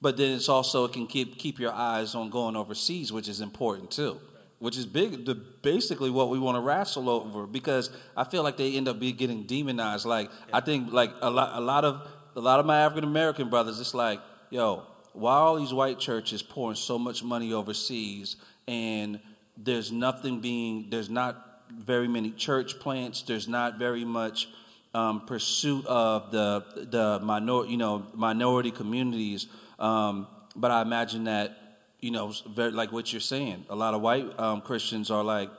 But 0.00 0.16
then 0.16 0.32
it's 0.32 0.48
also 0.48 0.84
it 0.84 0.92
can 0.92 1.06
keep 1.06 1.38
keep 1.38 1.58
your 1.58 1.72
eyes 1.72 2.14
on 2.14 2.30
going 2.30 2.54
overseas, 2.54 3.12
which 3.12 3.28
is 3.28 3.40
important 3.40 3.90
too. 3.90 4.20
Which 4.60 4.76
is 4.76 4.86
big, 4.86 5.24
the, 5.24 5.34
basically 5.36 6.10
what 6.10 6.30
we 6.30 6.38
want 6.38 6.56
to 6.56 6.60
wrestle 6.60 7.08
over 7.08 7.46
because 7.46 7.90
I 8.16 8.24
feel 8.24 8.42
like 8.42 8.56
they 8.56 8.76
end 8.76 8.88
up 8.88 8.98
be 8.98 9.12
getting 9.12 9.44
demonized. 9.44 10.04
Like 10.04 10.30
I 10.52 10.60
think 10.60 10.92
like 10.92 11.10
a 11.20 11.30
lot, 11.30 11.56
a 11.56 11.60
lot 11.60 11.84
of 11.84 12.06
a 12.36 12.40
lot 12.40 12.60
of 12.60 12.66
my 12.66 12.80
African 12.80 13.04
American 13.04 13.50
brothers, 13.50 13.80
it's 13.80 13.94
like, 13.94 14.20
yo, 14.50 14.84
why 15.12 15.32
are 15.32 15.42
all 15.42 15.56
these 15.56 15.74
white 15.74 15.98
churches 15.98 16.42
pouring 16.42 16.76
so 16.76 16.98
much 16.98 17.24
money 17.24 17.52
overseas 17.52 18.36
and 18.68 19.18
there's 19.56 19.90
nothing 19.90 20.40
being 20.40 20.86
there's 20.90 21.10
not 21.10 21.62
very 21.72 22.06
many 22.06 22.30
church 22.30 22.78
plants 22.78 23.22
there's 23.22 23.48
not 23.48 23.78
very 23.78 24.04
much 24.04 24.48
um, 24.94 25.26
pursuit 25.26 25.84
of 25.86 26.30
the 26.30 26.64
the 26.90 27.18
minor 27.22 27.64
you 27.64 27.76
know 27.76 28.06
minority 28.14 28.70
communities 28.70 29.48
um, 29.78 30.26
but 30.54 30.70
I 30.70 30.82
imagine 30.82 31.24
that 31.24 31.68
you 32.00 32.10
know, 32.10 32.32
very 32.48 32.70
like 32.70 32.92
what 32.92 33.12
you're 33.12 33.20
saying. 33.20 33.64
A 33.68 33.76
lot 33.76 33.94
of 33.94 34.00
white 34.00 34.38
um, 34.38 34.60
Christians 34.60 35.10
are 35.10 35.24
like, 35.24 35.50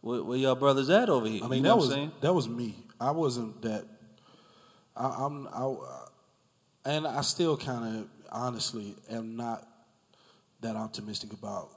where, 0.00 0.22
where 0.22 0.38
y'all 0.38 0.54
brothers 0.54 0.90
at 0.90 1.08
over 1.08 1.26
here? 1.26 1.42
I 1.42 1.48
mean, 1.48 1.58
you 1.58 1.62
know 1.62 1.70
that 1.70 1.76
what 1.76 1.86
was 1.86 1.90
saying? 1.94 2.12
that 2.20 2.32
was 2.32 2.48
me. 2.48 2.76
I 3.00 3.10
wasn't 3.10 3.62
that. 3.62 3.84
I, 4.96 5.06
I'm. 5.06 5.48
I, 5.48 5.74
and 6.84 7.06
I 7.06 7.20
still 7.20 7.56
kind 7.56 7.96
of 7.96 8.08
honestly 8.30 8.94
am 9.10 9.36
not 9.36 9.66
that 10.60 10.76
optimistic 10.76 11.32
about 11.32 11.70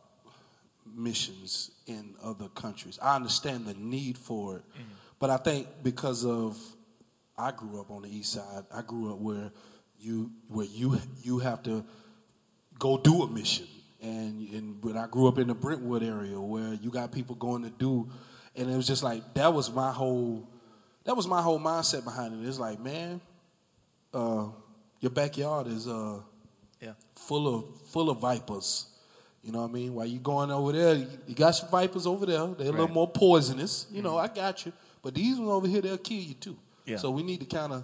missions 0.96 1.72
in 1.88 2.16
other 2.24 2.48
countries. 2.50 2.98
I 3.02 3.16
understand 3.16 3.66
the 3.66 3.74
need 3.76 4.18
for 4.18 4.58
it, 4.58 4.64
but 5.20 5.30
I 5.30 5.38
think 5.38 5.68
because 5.84 6.26
of 6.26 6.58
I 7.38 7.52
grew 7.52 7.82
up 7.82 7.92
on 7.92 8.04
the 8.04 8.10
east 8.10 8.34
side. 8.34 8.64
I 8.74 8.82
grew 8.82 9.12
up 9.14 9.20
where 9.20 9.52
you 10.00 10.32
where 10.48 10.66
you 10.66 10.98
you 11.22 11.40
have 11.40 11.64
to 11.64 11.84
go 12.80 12.98
do 12.98 13.24
a 13.24 13.28
mission. 13.28 13.68
And 14.02 14.48
and 14.54 14.84
when 14.84 14.96
I 14.98 15.08
grew 15.08 15.28
up 15.28 15.38
in 15.40 15.48
the 15.48 15.54
Brentwood 15.56 16.04
area 16.04 16.40
where 16.40 16.74
you 16.76 16.90
got 16.92 17.12
people 17.12 17.36
going 17.36 17.64
to 17.64 17.70
do 17.72 18.10
and 18.56 18.70
it 18.70 18.76
was 18.76 18.88
just 18.88 19.04
like 19.04 19.34
that 19.34 19.54
was 19.54 19.72
my 19.72 19.92
whole 19.92 20.48
that 21.04 21.16
was 21.16 21.28
my 21.28 21.42
whole 21.42 21.60
mindset 21.60 22.04
behind 22.04 22.34
it. 22.42 22.48
It's 22.48 22.58
like, 22.60 22.80
man, 22.80 23.20
uh, 24.14 24.48
your 25.02 25.12
backyard 25.12 25.68
is 25.68 25.88
uh, 25.88 26.20
Yeah. 26.82 26.94
full 27.16 27.48
of 27.54 27.82
full 27.92 28.10
of 28.10 28.20
vipers. 28.20 28.88
You 29.46 29.52
know 29.52 29.62
what 29.62 29.70
I 29.70 29.74
mean? 29.74 29.94
While 29.94 30.08
you 30.08 30.18
going 30.18 30.50
over 30.50 30.72
there, 30.72 30.96
you, 30.96 31.08
you 31.28 31.36
got 31.36 31.52
some 31.52 31.70
vipers 31.70 32.08
over 32.08 32.26
there. 32.26 32.48
They're 32.48 32.70
a 32.70 32.72
little 32.72 32.88
more 32.88 33.08
poisonous. 33.08 33.86
You 33.92 34.02
know, 34.02 34.14
mm-hmm. 34.14 34.32
I 34.32 34.36
got 34.36 34.66
you. 34.66 34.74
But 35.04 35.14
these 35.14 35.38
ones 35.38 35.52
over 35.52 35.68
here, 35.68 35.82
they'll 35.82 36.00
kill 36.00 36.18
you 36.18 36.34
too. 36.34 36.58
Yeah. 36.84 36.98
So 36.98 37.12
we 37.12 37.22
need 37.22 37.42
to 37.42 37.46
kind 37.46 37.72
of 37.72 37.84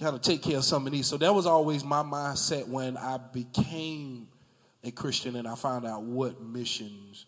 kind 0.00 0.16
of 0.16 0.22
take 0.22 0.42
care 0.42 0.56
of 0.56 0.64
some 0.64 0.84
of 0.84 0.92
these. 0.92 1.06
So 1.06 1.16
that 1.18 1.32
was 1.32 1.46
always 1.46 1.84
my 1.84 2.02
mindset 2.02 2.66
when 2.66 2.96
I 2.96 3.18
became 3.18 4.26
a 4.82 4.90
Christian 4.90 5.36
and 5.36 5.46
I 5.46 5.54
found 5.54 5.86
out 5.86 6.02
what 6.02 6.42
missions 6.42 7.26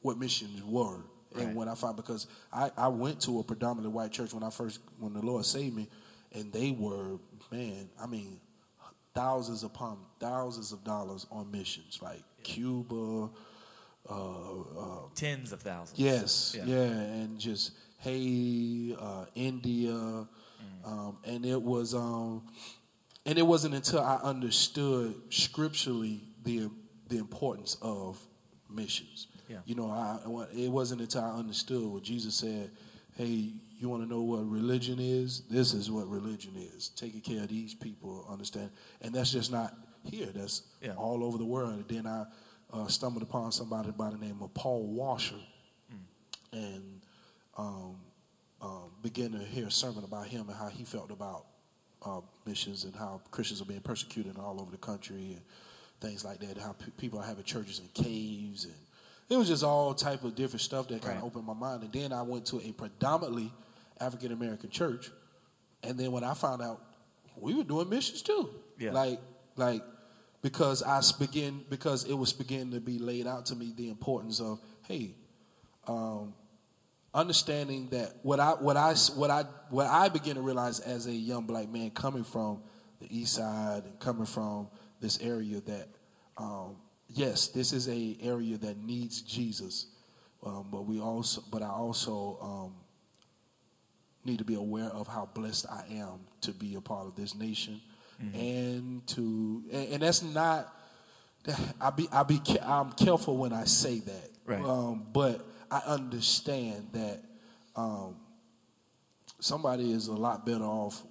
what 0.00 0.16
missions 0.16 0.62
were. 0.62 0.98
Right. 1.32 1.46
And 1.46 1.56
when 1.56 1.68
I 1.68 1.74
found 1.74 1.96
because 1.96 2.28
I, 2.52 2.70
I 2.76 2.86
went 2.86 3.20
to 3.22 3.40
a 3.40 3.42
predominantly 3.42 3.92
white 3.92 4.12
church 4.12 4.32
when 4.32 4.44
I 4.44 4.50
first 4.50 4.78
when 5.00 5.14
the 5.14 5.20
Lord 5.20 5.44
saved 5.44 5.74
me, 5.74 5.88
and 6.32 6.52
they 6.52 6.70
were 6.70 7.18
man, 7.50 7.88
I 8.00 8.06
mean, 8.06 8.38
thousands 9.14 9.64
upon 9.64 9.98
thousands 10.20 10.70
of 10.70 10.84
dollars 10.84 11.26
on 11.32 11.50
missions 11.50 11.98
like 12.00 12.22
Cuba, 12.42 13.30
uh, 14.08 14.60
uh, 14.60 14.98
Tens 15.14 15.52
of 15.52 15.60
thousands. 15.62 15.98
Yes, 15.98 16.54
Yeah. 16.56 16.64
yeah, 16.66 16.84
and 16.90 17.38
just 17.38 17.72
Haiti, 17.98 18.94
uh, 18.98 19.26
India, 19.34 19.92
Mm. 19.92 20.28
um, 20.84 21.18
and 21.24 21.44
it 21.44 21.60
was, 21.62 21.94
um, 21.94 22.42
and 23.26 23.38
it 23.38 23.46
wasn't 23.46 23.74
until 23.74 24.00
I 24.00 24.16
understood 24.16 25.14
scripturally 25.30 26.22
the 26.44 26.70
the 27.08 27.16
importance 27.16 27.76
of 27.80 28.18
missions. 28.68 29.28
Yeah. 29.48 29.60
You 29.64 29.74
know, 29.76 29.90
I 29.90 30.18
it 30.52 30.70
wasn't 30.70 31.00
until 31.00 31.22
I 31.22 31.30
understood 31.38 31.82
what 31.90 32.02
Jesus 32.02 32.34
said. 32.34 32.70
Hey, 33.16 33.52
you 33.78 33.88
want 33.88 34.02
to 34.02 34.08
know 34.08 34.22
what 34.22 34.48
religion 34.48 34.98
is? 35.00 35.40
This 35.48 35.72
is 35.72 35.90
what 35.90 36.06
religion 36.08 36.52
is. 36.56 36.90
Taking 36.90 37.20
care 37.22 37.42
of 37.42 37.48
these 37.48 37.74
people, 37.74 38.26
understand? 38.28 38.70
And 39.00 39.14
that's 39.14 39.30
just 39.32 39.50
not 39.50 39.74
here. 40.04 40.26
That's 40.34 40.62
Yeah. 40.82 40.94
all 40.94 41.22
over 41.24 41.38
the 41.38 41.44
world. 41.44 41.72
And 41.74 41.88
then 41.88 42.06
I 42.06 42.26
uh, 42.72 42.86
stumbled 42.88 43.22
upon 43.22 43.52
somebody 43.52 43.90
by 43.92 44.10
the 44.10 44.18
name 44.18 44.42
of 44.42 44.52
Paul 44.54 44.86
Washer, 44.86 45.40
and 46.52 47.00
um, 47.56 47.96
um, 48.60 48.90
began 49.02 49.32
to 49.32 49.38
hear 49.38 49.66
a 49.66 49.70
sermon 49.70 50.04
about 50.04 50.26
him 50.26 50.48
and 50.48 50.56
how 50.56 50.68
he 50.68 50.84
felt 50.84 51.10
about 51.10 51.46
uh, 52.04 52.20
missions 52.46 52.84
and 52.84 52.94
how 52.94 53.20
Christians 53.30 53.60
are 53.60 53.64
being 53.64 53.80
persecuted 53.80 54.38
all 54.38 54.60
over 54.60 54.70
the 54.70 54.76
country 54.78 55.32
and 55.32 55.40
things 56.00 56.24
like 56.24 56.38
that. 56.40 56.56
How 56.58 56.72
pe- 56.72 56.90
people 56.96 57.18
are 57.18 57.24
having 57.24 57.44
churches 57.44 57.80
in 57.80 57.88
caves 58.04 58.64
and 58.64 58.74
it 59.28 59.36
was 59.36 59.48
just 59.48 59.62
all 59.64 59.92
type 59.94 60.24
of 60.24 60.34
different 60.34 60.62
stuff 60.62 60.88
that 60.88 61.02
kind 61.02 61.14
Right. 61.14 61.18
of 61.18 61.24
opened 61.24 61.44
my 61.46 61.52
mind. 61.52 61.82
And 61.82 61.92
then 61.92 62.12
I 62.12 62.22
went 62.22 62.46
to 62.46 62.60
a 62.60 62.72
predominantly 62.72 63.52
African 64.00 64.32
American 64.32 64.70
church, 64.70 65.10
and 65.82 65.98
then 65.98 66.12
when 66.12 66.22
I 66.24 66.34
found 66.34 66.62
out 66.62 66.80
we 67.36 67.54
were 67.54 67.64
doing 67.64 67.88
missions 67.90 68.22
too, 68.22 68.50
Yeah. 68.78 68.92
like 68.92 69.20
like 69.58 69.82
because 70.42 70.82
I 70.82 71.00
begin 71.18 71.64
because 71.68 72.04
it 72.04 72.14
was 72.14 72.32
beginning 72.32 72.72
to 72.72 72.80
be 72.80 72.98
laid 72.98 73.26
out 73.26 73.46
to 73.46 73.56
me 73.56 73.72
the 73.76 73.88
importance 73.88 74.40
of 74.40 74.60
hey, 74.86 75.14
um, 75.86 76.34
understanding 77.12 77.88
that 77.90 78.14
what 78.22 78.40
I 78.40 78.50
what 78.52 78.76
I 78.76 78.94
what 79.14 79.30
I 79.30 79.42
what 79.70 79.86
I 79.86 80.08
begin 80.08 80.36
to 80.36 80.42
realize 80.42 80.80
as 80.80 81.06
a 81.06 81.12
young 81.12 81.44
black 81.44 81.68
man 81.68 81.90
coming 81.90 82.24
from 82.24 82.62
the 83.00 83.06
east 83.16 83.34
side 83.34 83.84
and 83.84 83.98
coming 83.98 84.26
from 84.26 84.68
this 85.00 85.20
area 85.20 85.60
that 85.62 85.88
um, 86.36 86.76
yes, 87.08 87.48
this 87.48 87.72
is 87.72 87.88
a 87.88 88.16
area 88.20 88.56
that 88.58 88.78
needs 88.78 89.22
Jesus, 89.22 89.86
um, 90.44 90.68
but 90.70 90.82
we 90.82 91.00
also 91.00 91.42
but 91.50 91.62
I 91.62 91.68
also 91.68 92.38
um, 92.40 92.74
need 94.24 94.38
to 94.38 94.44
be 94.44 94.54
aware 94.54 94.90
of 94.90 95.08
how 95.08 95.28
blessed 95.34 95.66
I 95.70 95.84
am 95.94 96.20
to 96.42 96.52
be 96.52 96.74
a 96.74 96.80
part 96.80 97.06
of 97.06 97.16
this 97.16 97.34
nation, 97.34 97.80
and 98.20 99.06
to 99.08 99.62
and, 99.72 99.88
and 99.94 100.02
that's 100.02 100.22
not. 100.22 100.74
I 101.80 101.90
be 101.90 102.08
I 102.12 102.22
be 102.24 102.40
I'm 102.62 102.92
careful 102.92 103.36
when 103.38 103.52
I 103.52 103.64
say 103.64 104.00
that, 104.00 104.30
Right. 104.44 104.62
um, 104.62 105.06
but 105.12 105.46
I 105.70 105.78
understand 105.86 106.88
that 106.92 107.22
um, 107.76 108.16
somebody 109.40 109.92
is 109.92 110.08
a 110.08 110.12
lot 110.14 110.44
better 110.44 110.64
off. 110.64 111.02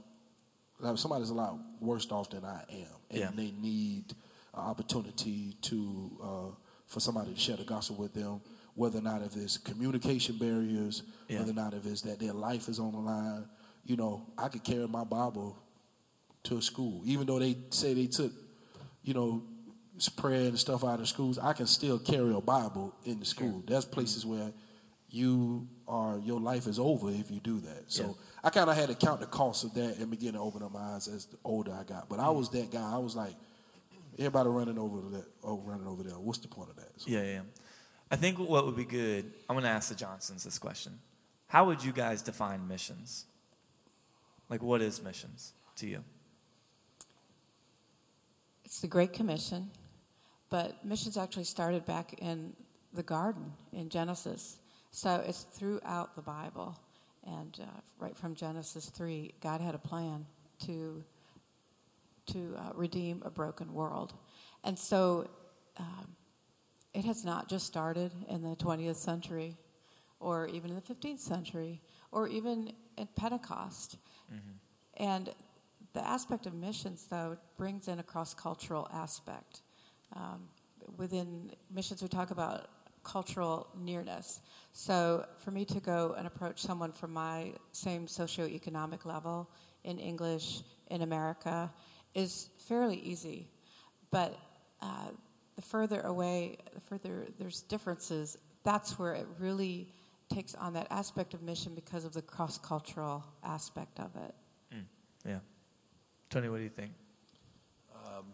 like, 0.79 0.97
Somebody's 0.97 1.29
a 1.29 1.33
lot 1.33 1.57
worse 1.79 2.11
off 2.11 2.29
than 2.29 2.45
I 2.45 2.63
am, 2.69 2.87
and 3.09 3.19
Yeah. 3.19 3.31
they 3.35 3.51
need 3.51 4.13
an 4.53 4.59
opportunity 4.59 5.55
to 5.61 6.11
uh, 6.21 6.55
for 6.85 6.99
somebody 6.99 7.33
to 7.33 7.39
share 7.39 7.57
the 7.57 7.63
gospel 7.63 7.95
with 7.95 8.13
them. 8.13 8.41
Whether 8.75 8.99
or 8.99 9.01
not 9.01 9.23
if 9.23 9.35
it's 9.35 9.57
communication 9.57 10.37
barriers, 10.37 11.01
Yeah. 11.27 11.39
whether 11.39 11.51
or 11.51 11.55
not 11.55 11.73
if 11.73 11.85
it's 11.85 12.01
that 12.01 12.19
their 12.19 12.33
life 12.33 12.67
is 12.69 12.79
on 12.79 12.91
the 12.91 12.99
line. 12.99 13.45
You 13.85 13.95
know, 13.95 14.27
I 14.37 14.49
could 14.49 14.63
carry 14.63 14.87
my 14.87 15.03
Bible 15.05 15.57
to 16.47 16.57
a 16.57 16.61
school, 16.61 17.01
even 17.05 17.27
though 17.27 17.39
they 17.39 17.57
say 17.69 17.93
they 17.93 18.07
took, 18.07 18.31
you 19.03 19.13
know, 19.13 19.43
prayer 20.15 20.47
and 20.47 20.59
stuff 20.59 20.83
out 20.83 20.99
of 20.99 21.07
schools. 21.07 21.39
I 21.39 21.53
can 21.53 21.67
still 21.67 21.99
carry 21.99 22.33
a 22.33 22.41
Bible 22.41 22.93
in 23.05 23.19
the 23.19 23.25
school. 23.25 23.63
There's 23.65 23.85
places 23.85 24.25
where 24.25 24.51
you 25.09 25.67
are 25.87 26.19
your 26.19 26.39
life 26.39 26.67
is 26.67 26.79
over 26.79 27.09
if 27.09 27.31
you 27.31 27.39
do 27.39 27.59
that. 27.61 27.85
So 27.87 28.03
Yeah. 28.03 28.13
I 28.43 28.49
kind 28.49 28.69
of 28.69 28.75
had 28.75 28.89
to 28.89 28.95
count 28.95 29.21
the 29.21 29.25
cost 29.25 29.63
of 29.63 29.73
that 29.73 29.97
and 29.97 30.11
begin 30.11 30.33
to 30.33 30.39
open 30.39 30.61
up 30.61 30.71
my 30.71 30.95
eyes 30.95 31.07
as 31.07 31.25
the 31.25 31.37
older 31.43 31.73
I 31.73 31.83
got. 31.83 32.09
But 32.09 32.19
I 32.19 32.25
mm. 32.25 32.35
was 32.35 32.49
that 32.51 32.71
guy. 32.71 32.93
I 32.93 32.97
was 32.97 33.15
like, 33.15 33.33
everybody 34.17 34.49
running 34.49 34.77
over 34.77 35.01
that, 35.17 35.25
oh, 35.43 35.59
running 35.59 35.87
over 35.87 36.03
there. 36.03 36.19
What's 36.19 36.39
the 36.39 36.47
point 36.47 36.69
of 36.69 36.75
that? 36.75 36.89
So- 36.97 37.09
Yeah, 37.09 37.23
yeah. 37.23 37.41
I 38.09 38.15
think 38.15 38.39
what 38.39 38.65
would 38.65 38.75
be 38.75 38.85
good, 38.85 39.33
I'm 39.49 39.55
going 39.55 39.63
to 39.63 39.69
ask 39.69 39.89
the 39.89 39.95
Johnsons 39.95 40.43
this 40.43 40.57
question. 40.57 40.99
How 41.47 41.65
would 41.65 41.83
you 41.83 41.91
guys 41.91 42.21
define 42.21 42.67
missions? 42.67 43.25
Like, 44.49 44.61
what 44.61 44.81
is 44.81 45.03
missions 45.03 45.53
to 45.77 45.87
you? 45.87 46.03
It's 48.67 48.81
the 48.81 48.87
Great 48.87 49.13
Commission, 49.13 49.71
but 50.49 50.83
missions 50.83 51.15
actually 51.15 51.45
started 51.45 51.85
back 51.85 52.15
in 52.19 52.51
the 52.91 53.01
garden 53.01 53.53
in 53.71 53.87
Genesis. 53.87 54.57
So 54.91 55.23
it's 55.25 55.43
throughout 55.43 56.17
the 56.17 56.21
Bible. 56.21 56.77
And 57.25 57.57
uh, 57.61 57.65
right 57.97 58.17
from 58.17 58.35
Genesis 58.35 58.89
3, 58.89 59.35
God 59.39 59.61
had 59.61 59.73
a 59.73 59.77
plan 59.77 60.25
to, 60.65 61.01
to 62.33 62.55
uh, 62.57 62.73
redeem 62.75 63.21
a 63.23 63.29
broken 63.29 63.73
world. 63.73 64.11
And 64.65 64.77
so 64.77 65.29
um, 65.77 66.17
it 66.93 67.05
has 67.05 67.23
not 67.23 67.47
just 67.47 67.67
started 67.67 68.11
in 68.27 68.41
the 68.41 68.57
20th 68.57 68.97
century 68.97 69.55
or 70.19 70.45
even 70.49 70.71
in 70.71 70.75
the 70.75 70.81
15th 70.81 71.19
century 71.19 71.79
or 72.11 72.27
even 72.27 72.73
at 72.97 73.15
Pentecost. 73.15 73.95
And 74.97 75.29
the 75.97 76.07
aspect 76.07 76.45
of 76.45 76.53
missions, 76.53 77.07
though, 77.09 77.37
brings 77.57 77.87
in 77.87 77.97
a 77.97 78.03
cross 78.03 78.35
cultural 78.35 78.87
aspect. 78.93 79.61
Um, 80.15 80.47
within 80.95 81.51
missions, 81.73 82.03
we 82.03 82.07
talk 82.07 82.29
about 82.29 82.67
cultural 83.03 83.67
nearness. 83.75 84.41
So, 84.73 85.25
for 85.37 85.49
me 85.49 85.65
to 85.65 85.79
go 85.79 86.13
and 86.15 86.27
approach 86.27 86.61
someone 86.61 86.91
from 86.91 87.13
my 87.13 87.53
same 87.71 88.05
socioeconomic 88.05 89.05
level 89.05 89.49
in 89.83 89.97
English 89.97 90.61
in 90.91 91.01
America 91.01 91.73
is 92.13 92.49
fairly 92.59 92.97
easy. 92.97 93.47
But 94.11 94.37
uh, 94.83 95.09
the 95.55 95.63
further 95.63 96.01
away, 96.01 96.57
the 96.75 96.81
further 96.81 97.25
there's 97.39 97.61
differences, 97.61 98.37
that's 98.63 98.99
where 98.99 99.15
it 99.15 99.25
really 99.39 99.95
takes 100.29 100.53
on 100.53 100.73
that 100.73 100.87
aspect 100.91 101.33
of 101.33 101.41
mission 101.41 101.73
because 101.73 102.05
of 102.05 102.13
the 102.13 102.21
cross 102.21 102.59
cultural 102.59 103.25
aspect 103.43 103.99
of 103.99 104.15
it. 104.15 104.35
Yeah. 105.25 105.39
Tony, 106.29 106.49
what 106.49 106.57
do 106.57 106.63
you 106.63 106.69
think? 106.69 106.91
Um, 107.95 108.25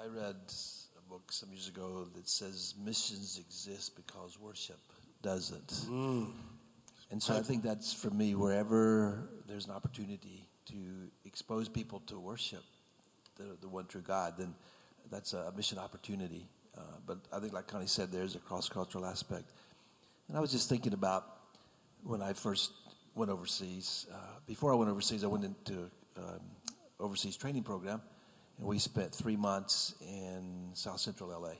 I 0.00 0.06
read 0.06 0.36
a 0.36 1.10
book 1.10 1.32
some 1.32 1.50
years 1.50 1.68
ago 1.68 2.06
that 2.14 2.28
says 2.28 2.74
missions 2.82 3.38
exist 3.38 3.96
because 3.96 4.38
worship 4.38 4.78
doesn't. 5.22 5.86
And 7.10 7.22
so 7.22 7.36
I 7.36 7.42
think 7.42 7.62
that's 7.62 7.92
for 7.92 8.10
me, 8.10 8.34
wherever 8.34 9.28
there's 9.46 9.66
an 9.66 9.72
opportunity 9.72 10.46
to 10.66 10.76
expose 11.24 11.68
people 11.68 12.00
to 12.06 12.18
worship 12.18 12.62
the, 13.36 13.56
the 13.60 13.68
one 13.68 13.86
true 13.86 14.00
God, 14.00 14.34
then 14.38 14.54
that's 15.10 15.32
a 15.32 15.52
mission 15.56 15.78
opportunity. 15.78 16.48
Uh, 16.76 16.80
but 17.06 17.18
I 17.32 17.40
think, 17.40 17.52
like 17.52 17.66
Connie 17.66 17.86
said, 17.86 18.10
there's 18.12 18.34
a 18.36 18.38
cross 18.38 18.68
cultural 18.68 19.04
aspect. 19.04 19.50
And 20.28 20.38
I 20.38 20.40
was 20.40 20.52
just 20.52 20.68
thinking 20.68 20.94
about 20.94 21.26
when 22.04 22.22
I 22.22 22.32
first 22.32 22.72
went 23.14 23.30
overseas. 23.30 24.06
Uh, 24.10 24.16
before 24.46 24.72
I 24.72 24.76
went 24.76 24.90
overseas, 24.90 25.22
I 25.24 25.26
went 25.26 25.44
into 25.44 25.90
um, 26.16 26.40
overseas 27.02 27.36
training 27.36 27.64
program, 27.64 28.00
and 28.58 28.66
we 28.66 28.78
spent 28.78 29.14
three 29.14 29.36
months 29.36 29.94
in 30.00 30.70
South 30.74 31.00
Central 31.00 31.30
LA. 31.30 31.54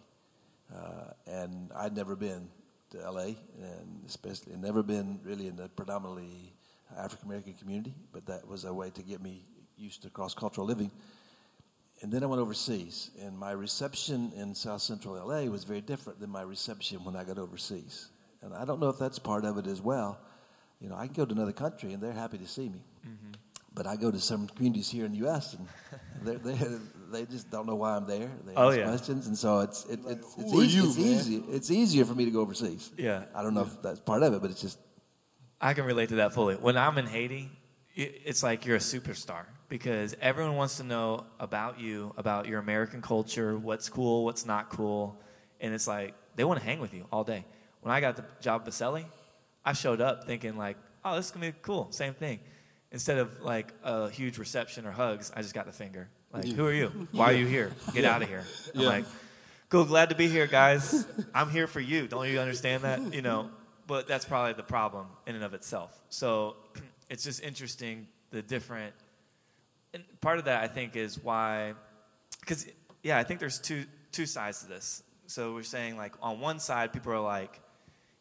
Uh, 0.75 1.13
and 1.27 1.71
I'd 1.77 1.95
never 1.95 2.17
been 2.17 2.49
to 2.91 2.99
LA, 3.11 3.35
and 3.61 4.05
especially 4.07 4.53
and 4.53 4.63
never 4.63 4.83
been 4.83 5.19
really 5.25 5.49
in 5.49 5.57
the 5.57 5.69
predominantly 5.69 6.55
African 6.97 7.29
American 7.29 7.55
community. 7.55 7.95
But 8.13 8.27
that 8.27 8.47
was 8.47 8.65
a 8.65 8.73
way 8.73 8.91
to 8.91 9.03
get 9.03 9.21
me 9.23 9.45
used 9.77 10.03
to 10.03 10.11
cross 10.11 10.35
cultural 10.35 10.67
living. 10.67 10.91
And 12.01 12.11
then 12.11 12.23
I 12.23 12.27
went 12.27 12.41
overseas, 12.41 13.11
and 13.21 13.39
my 13.39 13.53
reception 13.53 14.33
in 14.37 14.55
South 14.55 14.83
Central 14.83 15.15
LA 15.15 15.43
was 15.43 15.65
very 15.65 15.81
different 15.81 16.19
than 16.21 16.31
my 16.31 16.43
reception 16.43 17.05
when 17.05 17.15
I 17.15 17.25
got 17.25 17.39
overseas. 17.39 18.09
And 18.43 18.55
I 18.55 18.65
don't 18.65 18.81
know 18.81 18.89
if 18.89 18.99
that's 18.99 19.21
part 19.21 19.45
of 19.45 19.57
it 19.59 19.67
as 19.67 19.81
well. 19.81 20.19
You 20.81 20.89
know, 20.89 20.97
I 20.97 21.07
can 21.07 21.15
go 21.15 21.25
to 21.25 21.33
another 21.33 21.53
country 21.53 21.93
and 21.93 22.03
they're 22.03 22.13
happy 22.13 22.39
to 22.39 22.49
see 22.49 22.69
me. 22.69 22.81
Mm-hmm. 23.07 23.33
But 23.75 23.87
I 23.87 23.97
go 23.97 24.11
to 24.11 24.19
some 24.21 24.49
communities 24.49 24.91
here 24.91 25.07
in 25.07 25.13
the 25.13 25.19
U.S. 25.19 25.55
and 25.55 25.67
they 26.23 26.37
they 26.37 26.59
they 27.11 27.25
just 27.27 27.51
don't 27.51 27.67
know 27.67 27.75
why 27.77 27.97
I'm 27.97 28.07
there. 28.07 28.31
They 28.47 28.55
Oh, 28.55 28.69
ask 28.69 28.79
yeah. 28.79 28.85
questions, 28.87 29.27
and 29.27 29.37
so 29.37 29.61
it's 29.61 29.85
it, 29.87 30.05
Like, 30.05 30.19
it's 30.19 30.35
it's, 30.39 30.53
easy, 30.55 30.77
you, 30.79 30.85
it's 30.89 30.99
easy. 30.99 31.37
It's 31.51 31.71
easier 31.71 32.05
for 32.05 32.15
me 32.15 32.25
to 32.27 32.31
go 32.31 32.41
overseas. 32.41 32.91
Yeah. 32.97 33.25
I 33.35 33.43
don't 33.43 33.55
know 33.55 33.63
if 33.63 33.81
that's 33.83 34.01
part 34.01 34.23
of 34.23 34.35
it, 34.35 34.43
but 34.43 34.51
it's 34.51 34.61
just 34.61 34.79
I 35.61 35.75
can 35.75 35.85
relate 35.85 36.09
to 36.11 36.17
that 36.17 36.33
fully. 36.35 36.57
When 36.57 36.77
I'm 36.77 36.99
in 36.99 37.07
Haiti, 37.07 37.51
it's 37.95 38.43
like 38.43 38.67
you're 38.67 38.77
a 38.77 38.81
superstar 38.81 39.45
because 39.69 40.15
everyone 40.21 40.57
wants 40.57 40.77
to 40.79 40.83
know 40.85 41.25
about 41.39 41.79
you, 41.81 42.13
about 42.19 42.47
your 42.49 42.59
American 42.59 43.01
culture, 43.01 43.57
what's 43.59 43.89
cool, 43.89 44.25
what's 44.25 44.45
not 44.45 44.71
cool, 44.71 45.21
and 45.61 45.73
it's 45.73 45.87
like 45.87 46.15
they 46.37 46.45
want 46.45 46.59
to 46.61 46.65
hang 46.67 46.81
with 46.81 46.93
you 46.95 47.07
all 47.13 47.25
day. 47.25 47.45
When 47.81 47.93
I 47.95 48.01
got 48.01 48.17
the 48.17 48.25
job 48.41 48.63
at 48.63 48.69
Baselli, 48.73 49.05
I 49.65 49.73
showed 49.73 50.01
up 50.01 50.25
thinking 50.27 50.57
like, 50.57 50.77
oh, 51.05 51.17
this 51.17 51.27
is 51.27 51.31
gonna 51.33 51.53
be 51.53 51.59
cool, 51.63 51.91
same 51.93 52.15
thing. 52.15 52.41
Instead 52.93 53.19
of 53.19 53.41
like 53.43 53.73
a 53.83 54.09
huge 54.11 54.39
reception 54.39 54.87
or 54.87 54.93
hugs, 54.93 55.33
I 55.35 55.43
just 55.43 55.55
got 55.55 55.67
the 55.67 55.73
finger. 55.73 56.09
Like, 56.33 56.47
who 56.47 56.67
are 56.67 56.73
you? 56.73 56.89
Why 57.13 57.31
are 57.33 57.37
you 57.37 57.47
here? 57.47 57.73
Get 57.95 58.05
out 58.05 58.23
of 58.23 58.29
here. 58.29 58.45
I'm 58.75 58.81
Yeah. 58.83 58.89
like, 58.89 59.05
cool, 59.71 59.85
glad 59.85 60.11
to 60.11 60.15
be 60.15 60.29
here, 60.29 60.47
guys. 60.47 61.07
I'm 61.35 61.51
here 61.51 61.67
for 61.67 61.81
you. 61.81 62.07
Don't 62.07 62.29
you 62.29 62.39
understand 62.39 62.85
that? 62.85 63.15
You 63.15 63.23
know, 63.23 63.51
but 63.87 64.07
that's 64.07 64.25
probably 64.27 64.53
the 64.53 64.63
problem 64.63 65.07
in 65.27 65.35
and 65.35 65.43
of 65.45 65.55
itself. 65.55 65.99
So 66.11 66.57
it's 67.11 67.25
just 67.25 67.43
interesting 67.43 68.07
the 68.31 68.43
different. 68.43 68.95
And 69.95 70.05
part 70.21 70.39
of 70.39 70.45
that 70.47 70.63
I 70.63 70.69
think 70.69 70.95
is 70.97 71.19
why, 71.23 71.75
because 72.41 72.67
yeah, 73.03 73.19
I 73.19 73.25
think 73.25 73.41
there's 73.41 73.59
two 73.59 73.85
two 74.11 74.27
sides 74.27 74.61
to 74.63 74.69
this. 74.69 75.03
So 75.27 75.55
we're 75.55 75.63
saying 75.63 75.97
like 75.97 76.13
on 76.23 76.41
one 76.41 76.59
side, 76.59 76.93
people 76.93 77.13
are 77.13 77.21
like, 77.21 77.59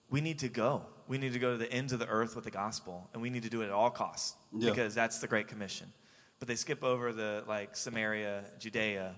we 0.10 0.22
need 0.22 0.40
to 0.40 0.48
go. 0.50 0.84
We 1.12 1.18
need 1.18 1.34
to 1.34 1.40
go 1.40 1.52
to 1.52 1.58
the 1.58 1.70
ends 1.70 1.92
of 1.92 2.00
the 2.00 2.08
earth 2.08 2.38
with 2.38 2.46
the 2.46 2.52
gospel, 2.52 3.10
and 3.12 3.22
we 3.22 3.30
need 3.30 3.44
to 3.44 3.50
do 3.50 3.64
it 3.64 3.66
at 3.66 3.72
all 3.72 3.90
costs 3.90 4.38
Yeah. 4.58 4.70
because 4.70 4.96
that's 4.96 5.20
the 5.20 5.28
Great 5.28 5.50
Commission. 5.50 5.92
But 6.40 6.48
they 6.48 6.56
skip 6.56 6.86
over 6.86 7.12
the 7.12 7.44
like 7.46 7.76
Samaria, 7.76 8.46
Judea, 8.60 9.16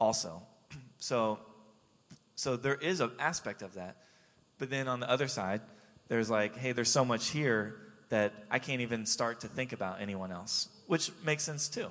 also. 0.00 0.42
So, 0.98 1.38
so 2.34 2.56
there 2.56 2.74
is 2.74 2.98
an 2.98 3.12
aspect 3.20 3.62
of 3.62 3.74
that. 3.74 3.98
But 4.58 4.68
then 4.68 4.88
on 4.88 4.98
the 4.98 5.08
other 5.08 5.28
side, 5.28 5.60
there's 6.08 6.28
like, 6.28 6.56
hey, 6.56 6.72
there's 6.72 6.90
so 6.90 7.04
much 7.04 7.28
here 7.28 7.76
that 8.08 8.32
I 8.50 8.58
can't 8.58 8.80
even 8.80 9.06
start 9.06 9.42
to 9.42 9.46
think 9.46 9.72
about 9.72 10.00
anyone 10.00 10.32
else, 10.32 10.68
which 10.88 11.12
makes 11.24 11.44
sense 11.44 11.68
too. 11.68 11.86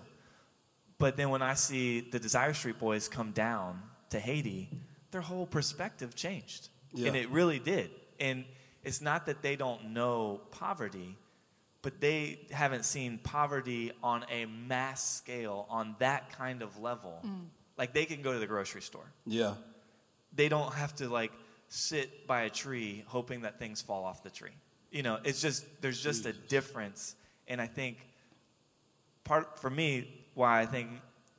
But 0.98 1.16
then 1.16 1.30
when 1.30 1.42
I 1.42 1.54
see 1.54 2.02
the 2.02 2.20
Desire 2.20 2.54
Street 2.54 2.80
Boys 2.80 3.08
come 3.08 3.32
down 3.32 3.82
to 4.10 4.20
Haiti, 4.20 4.68
their 5.12 5.22
whole 5.22 5.46
perspective 5.48 6.14
changed. 6.16 6.68
Yeah. 6.94 7.08
And 7.08 7.16
it 7.16 7.30
really 7.30 7.60
did. 7.60 7.90
And 8.20 8.44
it's 8.88 9.02
not 9.02 9.26
that 9.26 9.42
they 9.42 9.58
don't 9.58 9.92
know 9.92 10.40
poverty, 10.52 11.18
but 11.82 12.00
they 12.00 12.40
haven't 12.52 12.86
seen 12.86 13.18
poverty 13.18 13.92
on 14.02 14.26
a 14.32 14.46
mass 14.46 15.18
scale, 15.18 15.68
on 15.70 15.98
that 16.00 16.32
kind 16.32 16.62
of 16.62 16.80
level. 16.80 17.20
Mm. 17.26 17.48
Like 17.78 17.94
they 17.94 18.06
can 18.06 18.22
go 18.22 18.32
to 18.32 18.40
the 18.40 18.48
grocery 18.48 18.82
store. 18.82 19.12
Yeah. 19.26 19.56
They 20.34 20.48
don't 20.48 20.74
have 20.74 20.96
to 20.96 21.10
like 21.10 21.34
sit 21.68 22.26
by 22.28 22.44
a 22.44 22.50
tree 22.50 23.04
hoping 23.08 23.42
that 23.42 23.60
things 23.60 23.82
fall 23.82 24.06
off 24.06 24.24
the 24.24 24.30
tree. 24.30 24.56
You 24.90 25.04
know, 25.04 25.20
it's 25.26 25.42
just 25.42 25.66
there's 25.82 26.02
just 26.02 26.26
a 26.26 26.32
difference. 26.32 27.16
And 27.50 27.60
I 27.60 27.68
think 27.68 27.98
part 29.26 29.60
for 29.60 29.70
me 29.70 30.08
why 30.34 30.62
I 30.62 30.66
think 30.66 30.92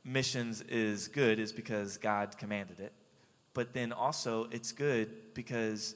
missions 0.04 0.60
is 0.60 1.08
good 1.08 1.38
is 1.38 1.50
because 1.50 1.96
God 1.96 2.36
commanded 2.36 2.78
it. 2.78 2.92
But 3.54 3.72
then 3.72 3.92
also 3.92 4.48
it's 4.50 4.72
good 4.72 5.32
because 5.32 5.94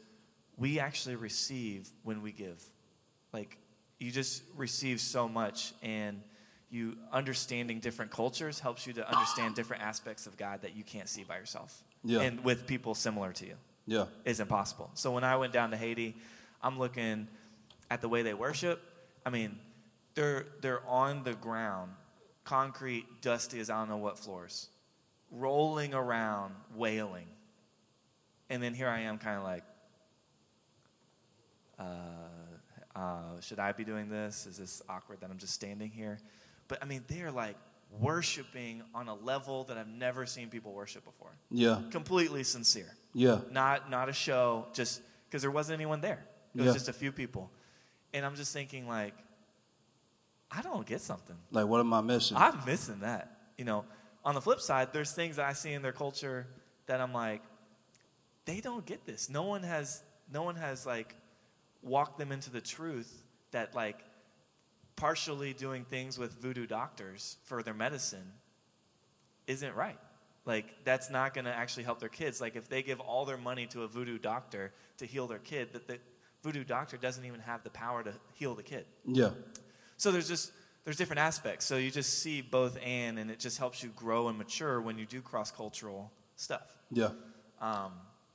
we 0.58 0.78
actually 0.80 1.16
receive 1.16 1.88
when 2.02 2.22
we 2.22 2.32
give. 2.32 2.62
Like 3.32 3.58
you 3.98 4.10
just 4.10 4.42
receive 4.56 5.00
so 5.00 5.28
much 5.28 5.72
and 5.82 6.20
you 6.70 6.96
understanding 7.12 7.80
different 7.80 8.10
cultures 8.10 8.58
helps 8.58 8.86
you 8.86 8.92
to 8.94 9.08
understand 9.08 9.54
different 9.54 9.82
aspects 9.82 10.26
of 10.26 10.36
God 10.36 10.62
that 10.62 10.74
you 10.74 10.82
can't 10.82 11.08
see 11.08 11.22
by 11.22 11.36
yourself. 11.36 11.82
Yeah. 12.04 12.20
And 12.22 12.42
with 12.42 12.66
people 12.66 12.94
similar 12.94 13.32
to 13.34 13.46
you 13.46 13.54
Yeah. 13.86 14.06
is 14.24 14.40
impossible. 14.40 14.90
So 14.94 15.12
when 15.12 15.22
I 15.22 15.36
went 15.36 15.52
down 15.52 15.70
to 15.70 15.76
Haiti, 15.76 16.16
I'm 16.62 16.78
looking 16.78 17.28
at 17.90 18.00
the 18.00 18.08
way 18.08 18.22
they 18.22 18.34
worship. 18.34 18.80
I 19.24 19.30
mean, 19.30 19.58
they're 20.14 20.46
they're 20.60 20.86
on 20.86 21.24
the 21.24 21.34
ground, 21.34 21.92
concrete, 22.44 23.06
dusty 23.20 23.60
as 23.60 23.70
I 23.70 23.78
don't 23.78 23.88
know 23.88 23.96
what 23.98 24.18
floors, 24.18 24.68
rolling 25.30 25.94
around, 25.94 26.54
wailing. 26.74 27.26
And 28.50 28.62
then 28.62 28.74
here 28.74 28.88
I 28.88 29.00
am, 29.00 29.18
kind 29.18 29.38
of 29.38 29.44
like, 29.44 29.64
uh, 31.82 32.98
uh, 32.98 33.40
should 33.40 33.58
I 33.58 33.72
be 33.72 33.84
doing 33.84 34.08
this? 34.08 34.46
Is 34.46 34.56
this 34.58 34.82
awkward 34.88 35.20
that 35.20 35.30
I'm 35.30 35.38
just 35.38 35.54
standing 35.54 35.90
here? 35.90 36.18
But 36.68 36.82
I 36.82 36.86
mean, 36.86 37.04
they're 37.08 37.30
like 37.32 37.56
worshiping 38.00 38.82
on 38.94 39.08
a 39.08 39.14
level 39.14 39.64
that 39.64 39.76
I've 39.76 39.88
never 39.88 40.24
seen 40.26 40.48
people 40.48 40.72
worship 40.72 41.04
before. 41.04 41.30
Yeah. 41.50 41.80
Completely 41.90 42.42
sincere 42.44 42.90
Yeah. 43.14 43.40
not 43.50 43.90
not 43.90 44.08
a 44.08 44.12
show 44.14 44.66
just 44.72 45.02
because 45.28 45.42
there 45.42 45.50
wasn't 45.50 45.74
anyone 45.74 46.00
there 46.00 46.24
it 46.54 46.58
was 46.60 46.66
Yeah. 46.68 46.72
just 46.72 46.88
a 46.88 46.92
few 46.92 47.12
people 47.12 47.50
and 48.14 48.24
i'm 48.26 48.34
just 48.34 48.52
thinking 48.52 48.86
like 48.88 49.14
i 50.50 50.60
don't 50.62 50.86
get 50.86 51.00
something 51.00 51.36
Like, 51.50 51.66
what 51.66 51.80
am 51.80 51.92
I 51.92 52.00
missing? 52.00 52.36
i'm 52.36 52.64
missing 52.66 53.00
that 53.00 53.36
you 53.58 53.64
know 53.64 53.84
on 54.24 54.34
the 54.34 54.40
flip 54.40 54.60
side 54.60 54.88
there's 54.92 55.12
things 55.12 55.36
that 55.36 55.46
i 55.46 55.52
see 55.52 55.72
in 55.72 55.82
their 55.82 55.92
culture 55.92 56.46
that 56.86 57.00
i'm 57.00 57.12
like 57.12 57.42
they 58.46 58.60
don't 58.60 58.84
get 58.86 59.04
this 59.06 59.28
no 59.30 59.42
one 59.44 59.62
has 59.62 60.02
no 60.32 60.42
one 60.42 60.56
has 60.56 60.86
like 60.86 61.14
walked 61.82 62.18
them 62.18 62.32
into 62.32 62.50
the 62.50 62.60
truth 62.60 63.22
that 63.50 63.74
like 63.74 63.98
partially 64.96 65.52
doing 65.52 65.84
things 65.84 66.18
with 66.18 66.32
voodoo 66.32 66.66
doctors 66.66 67.36
for 67.44 67.62
their 67.62 67.74
medicine 67.74 68.32
isn't 69.46 69.74
right. 69.74 69.98
Like 70.44 70.84
that's 70.84 71.10
not 71.10 71.34
going 71.34 71.44
to 71.44 71.54
actually 71.54 71.84
help 71.84 72.00
their 72.00 72.08
kids. 72.08 72.40
Like 72.40 72.56
if 72.56 72.68
they 72.68 72.82
give 72.82 73.00
all 73.00 73.24
their 73.24 73.36
money 73.36 73.66
to 73.68 73.82
a 73.82 73.88
voodoo 73.88 74.18
doctor 74.18 74.72
to 74.98 75.06
heal 75.06 75.26
their 75.26 75.38
kid, 75.38 75.72
that 75.72 75.86
the 75.86 75.98
voodoo 76.42 76.64
doctor 76.64 76.96
doesn't 76.96 77.24
even 77.24 77.40
have 77.40 77.62
the 77.62 77.70
power 77.70 78.02
to 78.02 78.12
heal 78.34 78.54
the 78.54 78.62
kid. 78.62 78.86
yeah. 79.06 79.30
So 79.96 80.10
there's 80.10 80.28
just 80.28 80.52
there's 80.84 80.96
different 80.96 81.20
aspects. 81.20 81.64
So 81.64 81.76
you 81.76 81.90
just 81.92 82.18
see 82.18 82.40
both 82.40 82.76
and, 82.84 83.18
and 83.18 83.30
it 83.30 83.38
just 83.38 83.58
helps 83.58 83.84
you 83.84 83.90
grow 83.90 84.26
and 84.28 84.36
mature 84.36 84.80
when 84.80 84.98
you 84.98 85.06
do 85.06 85.20
cross 85.20 85.52
cultural 85.52 86.10
stuff. 86.34 86.76
Yeah. 86.90 87.10
Um, 87.60 87.92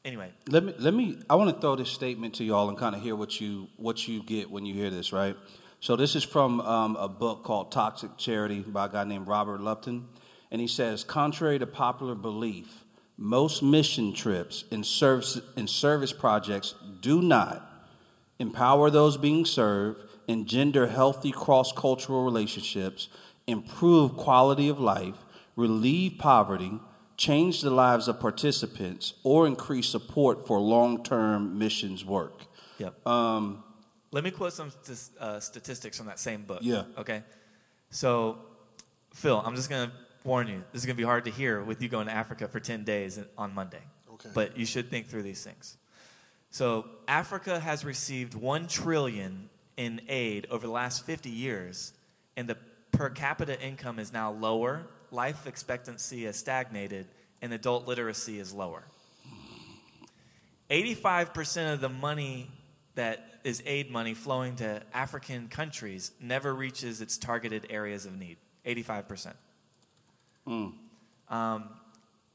anyway, 0.08 0.32
Let 0.48 0.64
me 0.64 0.74
let 0.80 0.94
me 0.94 1.20
I 1.30 1.36
want 1.36 1.54
to 1.54 1.62
throw 1.62 1.76
this 1.76 1.90
statement 1.90 2.36
to 2.36 2.44
y'all 2.44 2.70
and 2.70 2.78
kind 2.78 2.96
of 2.96 3.02
hear 3.02 3.16
what 3.16 3.40
you 3.40 3.68
what 3.76 4.08
you 4.08 4.24
get 4.24 4.50
when 4.50 4.66
you 4.66 4.74
hear 4.74 4.90
this, 4.90 5.12
right? 5.12 5.36
So 5.80 5.96
this 5.96 6.16
is 6.16 6.24
from 6.24 6.60
um, 6.62 6.96
a 6.96 7.08
book 7.08 7.44
called 7.44 7.72
Toxic 7.72 8.18
Charity 8.18 8.62
by 8.62 8.86
a 8.86 8.90
guy 8.90 9.04
named 9.04 9.28
Robert 9.28 9.62
Lupton, 9.62 10.08
and 10.50 10.60
he 10.60 10.68
says, 10.68 11.04
contrary 11.04 11.60
to 11.60 11.68
popular 11.68 12.16
belief, 12.16 12.84
most 13.16 13.62
mission 13.62 14.14
trips 14.14 14.64
and 14.72 14.84
service 14.84 15.40
and 15.56 15.70
service 15.70 16.14
projects 16.14 16.74
do 17.02 17.22
not 17.22 17.64
empower 18.40 18.90
those 18.90 19.18
being 19.18 19.46
served, 19.46 20.04
engender 20.28 20.88
healthy 20.88 21.32
cross 21.32 21.72
cultural 21.72 22.24
relationships, 22.24 23.10
improve 23.46 24.16
quality 24.16 24.70
of 24.70 24.80
life, 24.80 25.26
relieve 25.56 26.18
poverty, 26.18 26.80
change 27.18 27.62
the 27.62 27.72
lives 27.72 28.08
of 28.08 28.20
participants, 28.20 29.14
or 29.24 29.48
increase 29.48 29.90
support 29.90 30.48
for 30.48 30.60
long 30.60 31.04
term 31.04 31.58
missions 31.58 32.06
work. 32.06 32.46
Yep. 32.78 33.06
Um, 33.08 33.64
Let 34.12 34.24
me 34.24 34.32
quote 34.32 34.54
some 34.54 34.72
st- 34.84 35.20
uh, 35.20 35.40
statistics 35.40 35.98
from 35.98 36.06
that 36.06 36.20
same 36.20 36.44
book. 36.44 36.60
Yeah. 36.62 36.84
Okay. 36.98 37.24
So, 37.90 38.38
Phil, 39.14 39.42
I'm 39.44 39.56
just 39.56 39.70
going 39.70 39.90
to 39.90 39.94
warn 40.24 40.48
you. 40.48 40.64
This 40.72 40.82
is 40.82 40.86
going 40.86 40.96
to 40.96 41.02
be 41.02 41.06
hard 41.06 41.26
to 41.26 41.32
hear 41.32 41.64
with 41.64 41.82
you 41.82 41.90
going 41.90 42.08
to 42.08 42.14
Africa 42.14 42.48
for 42.48 42.60
10 42.60 42.84
days 42.84 43.20
on 43.38 43.54
Monday. 43.54 43.82
Okay. 44.14 44.30
But 44.34 44.58
you 44.58 44.66
should 44.66 44.90
think 44.90 45.08
through 45.08 45.24
these 45.24 45.44
things. 45.44 45.78
So, 46.52 46.86
Africa 47.08 47.60
has 47.60 47.84
received 47.84 48.36
1 48.36 48.68
trillion 48.68 49.50
in 49.76 50.02
aid 50.08 50.48
over 50.50 50.66
the 50.66 50.74
last 50.74 51.06
50 51.06 51.30
years, 51.30 51.94
and 52.36 52.48
the 52.48 52.58
per 52.92 53.10
capita 53.10 53.60
income 53.62 54.00
is 54.00 54.14
now 54.14 54.32
lower, 54.32 54.88
life 55.12 55.48
expectancy 55.48 56.26
has 56.26 56.38
stagnated, 56.38 57.08
and 57.42 57.54
adult 57.54 57.88
literacy 57.88 58.40
is 58.40 58.54
lower. 58.54 58.84
85% 60.70 61.74
of 61.74 61.82
the 61.82 61.90
money 61.90 62.50
that 62.96 63.40
is 63.44 63.64
aid 63.66 63.90
money 63.90 64.14
flowing 64.14 64.56
to 64.58 64.82
African 64.94 65.48
countries 65.48 66.12
never 66.20 66.54
reaches 66.54 67.00
its 67.00 67.18
targeted 67.18 67.68
areas 67.70 68.06
of 68.06 68.18
need. 68.18 68.38
85%. 68.66 69.34
Um, 71.30 71.70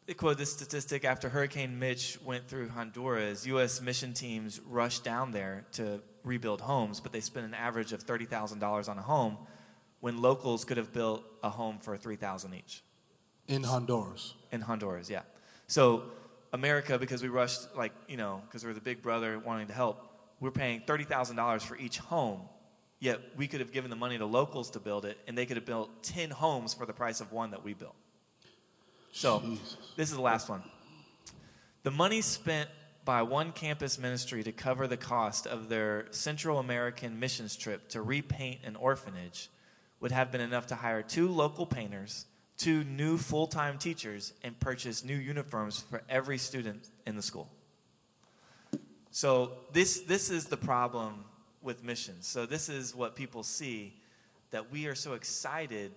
they 0.07 0.15
quote 0.15 0.39
this 0.39 0.53
statistic 0.53 1.05
after 1.05 1.29
Hurricane 1.29 1.79
Mitch 1.79 2.19
went 2.25 2.49
through 2.49 2.71
Honduras, 2.71 3.47
U.S. 3.47 3.81
mission 3.81 4.15
teams 4.15 4.61
rushed 4.61 5.05
down 5.05 5.33
there 5.33 5.65
to 5.73 6.01
rebuild 6.25 6.61
homes, 6.61 7.01
but 7.01 7.13
they 7.13 7.21
spent 7.21 7.47
an 7.47 7.55
average 7.55 7.93
of 7.93 8.05
$30,000 8.05 8.89
on 8.89 8.99
a 8.99 9.03
home 9.03 9.39
when 10.03 10.21
locals 10.21 10.65
could 10.65 10.77
have 10.77 10.93
built 10.93 11.25
a 11.45 11.49
home 11.49 11.79
for 11.81 11.97
3000 11.97 12.53
each 12.55 12.83
In 13.47 13.63
Honduras. 13.63 14.35
in 14.51 14.61
Honduras, 14.61 15.09
yeah. 15.09 15.23
So 15.69 16.03
America, 16.53 16.99
because 16.99 17.23
we 17.23 17.29
rushed, 17.29 17.75
like, 17.77 17.93
you 18.09 18.17
know, 18.17 18.43
because 18.45 18.65
we're 18.65 18.75
the 18.75 18.81
big 18.81 19.01
brother 19.01 19.39
wanting 19.39 19.69
to 19.69 19.73
help, 19.73 20.05
we're 20.41 20.51
paying 20.51 20.81
$30,000 20.81 21.63
for 21.63 21.77
each 21.77 21.99
home. 21.99 22.43
Yet 22.99 23.21
we 23.37 23.47
could 23.47 23.61
have 23.61 23.73
given 23.73 23.91
the 23.91 23.97
money 23.97 24.19
to 24.19 24.27
locals 24.27 24.71
to 24.71 24.81
build 24.81 25.05
it, 25.05 25.19
and 25.27 25.39
they 25.39 25.47
could 25.47 25.57
have 25.57 25.67
built 25.67 26.03
10 26.03 26.31
homes 26.31 26.75
for 26.75 26.85
the 26.85 26.93
price 26.93 27.21
of 27.21 27.33
one 27.33 27.53
that 27.53 27.65
we 27.65 27.73
built. 27.73 27.95
So 29.13 29.41
Jesus. 29.41 29.77
this 29.97 30.11
is 30.11 30.17
the 30.17 30.23
last 30.23 30.49
one. 30.49 30.63
The 31.85 31.91
money 31.93 32.23
spent 32.23 32.69
by 33.05 33.23
one 33.23 33.53
campus 33.53 33.99
ministry 33.99 34.43
to 34.43 34.53
cover 34.53 34.87
the 34.89 34.97
cost 34.97 35.47
of 35.47 35.69
their 35.69 36.07
Central 36.11 36.59
American 36.59 37.19
missions 37.21 37.57
trip 37.57 37.89
to 37.91 38.03
repaint 38.03 38.61
an 38.65 38.77
orphanage 38.77 39.49
would 40.03 40.11
have 40.11 40.33
been 40.33 40.41
enough 40.41 40.67
to 40.67 40.75
hire 40.75 41.01
two 41.01 41.29
local 41.29 41.65
painters, 41.65 42.27
two 42.59 42.83
new 42.85 43.17
full 43.17 43.47
time 43.47 43.79
teachers, 43.79 44.35
and 44.43 44.59
purchase 44.59 45.05
new 45.05 45.17
uniforms 45.17 45.81
for 45.89 46.03
every 46.11 46.37
student 46.37 46.89
in 47.07 47.17
the 47.17 47.23
school. 47.23 47.49
So, 49.13 49.53
this, 49.73 50.01
this 50.01 50.29
is 50.29 50.47
the 50.47 50.57
problem 50.57 51.25
with 51.63 51.85
missions. 51.85 52.27
So, 52.27 52.47
this 52.47 52.69
is 52.69 52.95
what 52.95 53.15
people 53.15 53.45
see 53.45 53.95
that 54.51 54.73
we 54.73 54.87
are 54.87 54.95
so 54.95 55.15
excited 55.15 55.93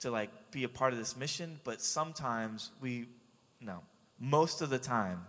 to 0.00 0.10
like 0.10 0.30
be 0.50 0.64
a 0.64 0.68
part 0.68 0.92
of 0.92 0.98
this 0.98 1.16
mission, 1.16 1.60
but 1.62 1.82
sometimes 1.82 2.70
we, 2.80 3.06
no, 3.60 3.80
most 4.18 4.62
of 4.62 4.70
the 4.70 4.78
time, 4.78 5.26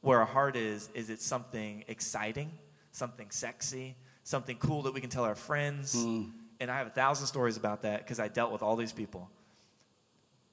where 0.00 0.18
our 0.18 0.26
heart 0.26 0.56
is, 0.56 0.90
is 0.94 1.08
it's 1.08 1.24
something 1.24 1.84
exciting, 1.86 2.50
something 2.90 3.30
sexy, 3.30 3.94
something 4.24 4.56
cool 4.56 4.82
that 4.82 4.92
we 4.92 5.00
can 5.00 5.08
tell 5.08 5.24
our 5.24 5.36
friends. 5.36 5.94
Mm. 5.94 6.32
And 6.62 6.70
I 6.70 6.78
have 6.78 6.86
a 6.86 6.90
thousand 6.90 7.26
stories 7.26 7.56
about 7.56 7.82
that 7.82 7.98
because 7.98 8.20
I 8.20 8.28
dealt 8.28 8.52
with 8.52 8.62
all 8.62 8.76
these 8.76 8.92
people. 8.92 9.28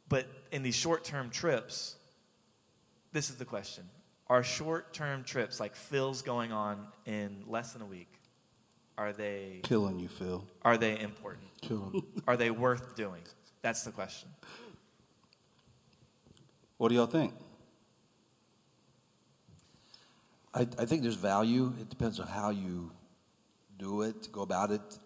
But 0.08 0.26
in 0.52 0.64
these 0.64 0.74
short 0.74 1.04
term 1.04 1.30
trips, 1.30 1.98
this 3.12 3.30
is 3.30 3.36
the 3.36 3.46
question 3.46 3.84
Are 4.26 4.42
short 4.42 4.92
term 4.92 5.24
trips 5.24 5.60
like 5.60 5.76
Phil's 5.76 6.24
going 6.24 6.52
on 6.52 6.88
in 7.06 7.44
less 7.46 7.74
than 7.74 7.84
a 7.84 7.86
week? 7.86 8.12
Are 8.98 9.14
they 9.14 9.60
Killing 9.62 10.00
you, 10.00 10.08
Phil. 10.08 10.44
are 10.66 10.78
they 10.78 11.00
important? 11.00 11.46
Kill 11.62 11.92
him. 11.92 12.04
Are 12.28 12.36
they 12.36 12.50
worth 12.50 12.96
doing? 12.96 13.22
That's 13.62 13.84
the 13.84 13.92
question. 13.92 14.30
What 16.78 16.90
do 16.90 16.96
y'all 16.96 17.06
think? 17.06 17.36
I, 20.56 20.62
I 20.62 20.86
think 20.86 21.04
there's 21.04 21.14
value. 21.14 21.72
It 21.80 21.88
depends 21.88 22.20
on 22.20 22.26
how 22.26 22.50
you 22.50 22.90
do 23.78 24.02
it, 24.02 24.32
go 24.32 24.42
about 24.42 24.72
it. 24.72 25.00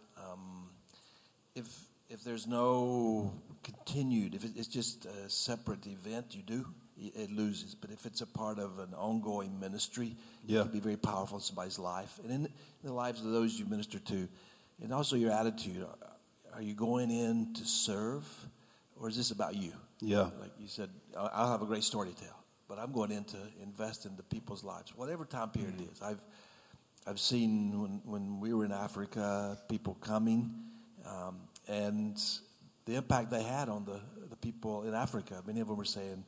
If 1.55 1.67
if 2.09 2.23
there's 2.23 2.45
no 2.45 3.33
continued, 3.63 4.35
if 4.35 4.43
it's 4.43 4.67
just 4.67 5.05
a 5.05 5.29
separate 5.29 5.87
event 5.87 6.35
you 6.35 6.43
do, 6.43 6.65
it, 6.97 7.31
loses. 7.31 7.75
But 7.75 7.89
if 7.91 8.05
it's 8.05 8.21
a 8.21 8.27
part 8.27 8.59
of 8.59 8.79
an 8.79 8.93
ongoing 8.93 9.59
ministry, 9.59 10.15
Yeah. 10.45 10.59
it 10.59 10.63
can 10.63 10.71
be 10.73 10.79
very 10.79 10.97
powerful 10.97 11.37
in 11.37 11.43
somebody's 11.43 11.79
life 11.79 12.19
and 12.23 12.31
in, 12.31 12.53
the 12.83 12.93
lives 12.93 13.21
of 13.21 13.31
those 13.31 13.57
you 13.57 13.65
minister 13.65 13.97
to, 13.97 14.27
and 14.81 14.93
also 14.93 15.15
your 15.15 15.31
attitude. 15.31 15.87
Are 16.53 16.61
you 16.61 16.75
going 16.75 17.09
in 17.09 17.53
to 17.53 17.65
serve, 17.65 18.25
or 18.99 19.09
is 19.09 19.15
this 19.15 19.31
about 19.31 19.55
you? 19.55 19.73
Yeah. 20.01 20.29
Like 20.39 20.51
you 20.59 20.67
said, 20.67 20.89
I'll 21.17 21.49
have 21.49 21.61
a 21.61 21.65
great 21.65 21.83
story 21.83 22.09
to 22.09 22.15
tell, 22.15 22.43
but 22.67 22.77
I'm 22.77 22.91
going 22.91 23.11
in 23.11 23.23
to 23.23 23.37
invest 23.61 24.05
in 24.05 24.15
the 24.17 24.23
people's 24.23 24.63
lives, 24.63 24.95
whatever 24.95 25.25
time 25.25 25.49
period 25.49 25.75
it 25.75 25.81
mm-hmm. 25.81 25.93
is. 25.93 26.01
I've 26.01 26.21
I've 27.05 27.19
seen 27.19 27.81
when, 27.81 28.01
when 28.05 28.39
we 28.39 28.53
were 28.53 28.63
in 28.65 28.71
Africa, 28.71 29.57
people 29.67 29.95
coming, 29.95 30.53
um, 31.05 31.37
and 31.67 32.21
the 32.85 32.95
impact 32.95 33.31
they 33.31 33.43
had 33.43 33.69
on 33.69 33.85
the, 33.85 33.99
the 34.29 34.35
people 34.35 34.83
in 34.83 34.93
Africa. 34.93 35.41
Many 35.45 35.61
of 35.61 35.67
them 35.67 35.77
were 35.77 35.85
saying 35.85 36.23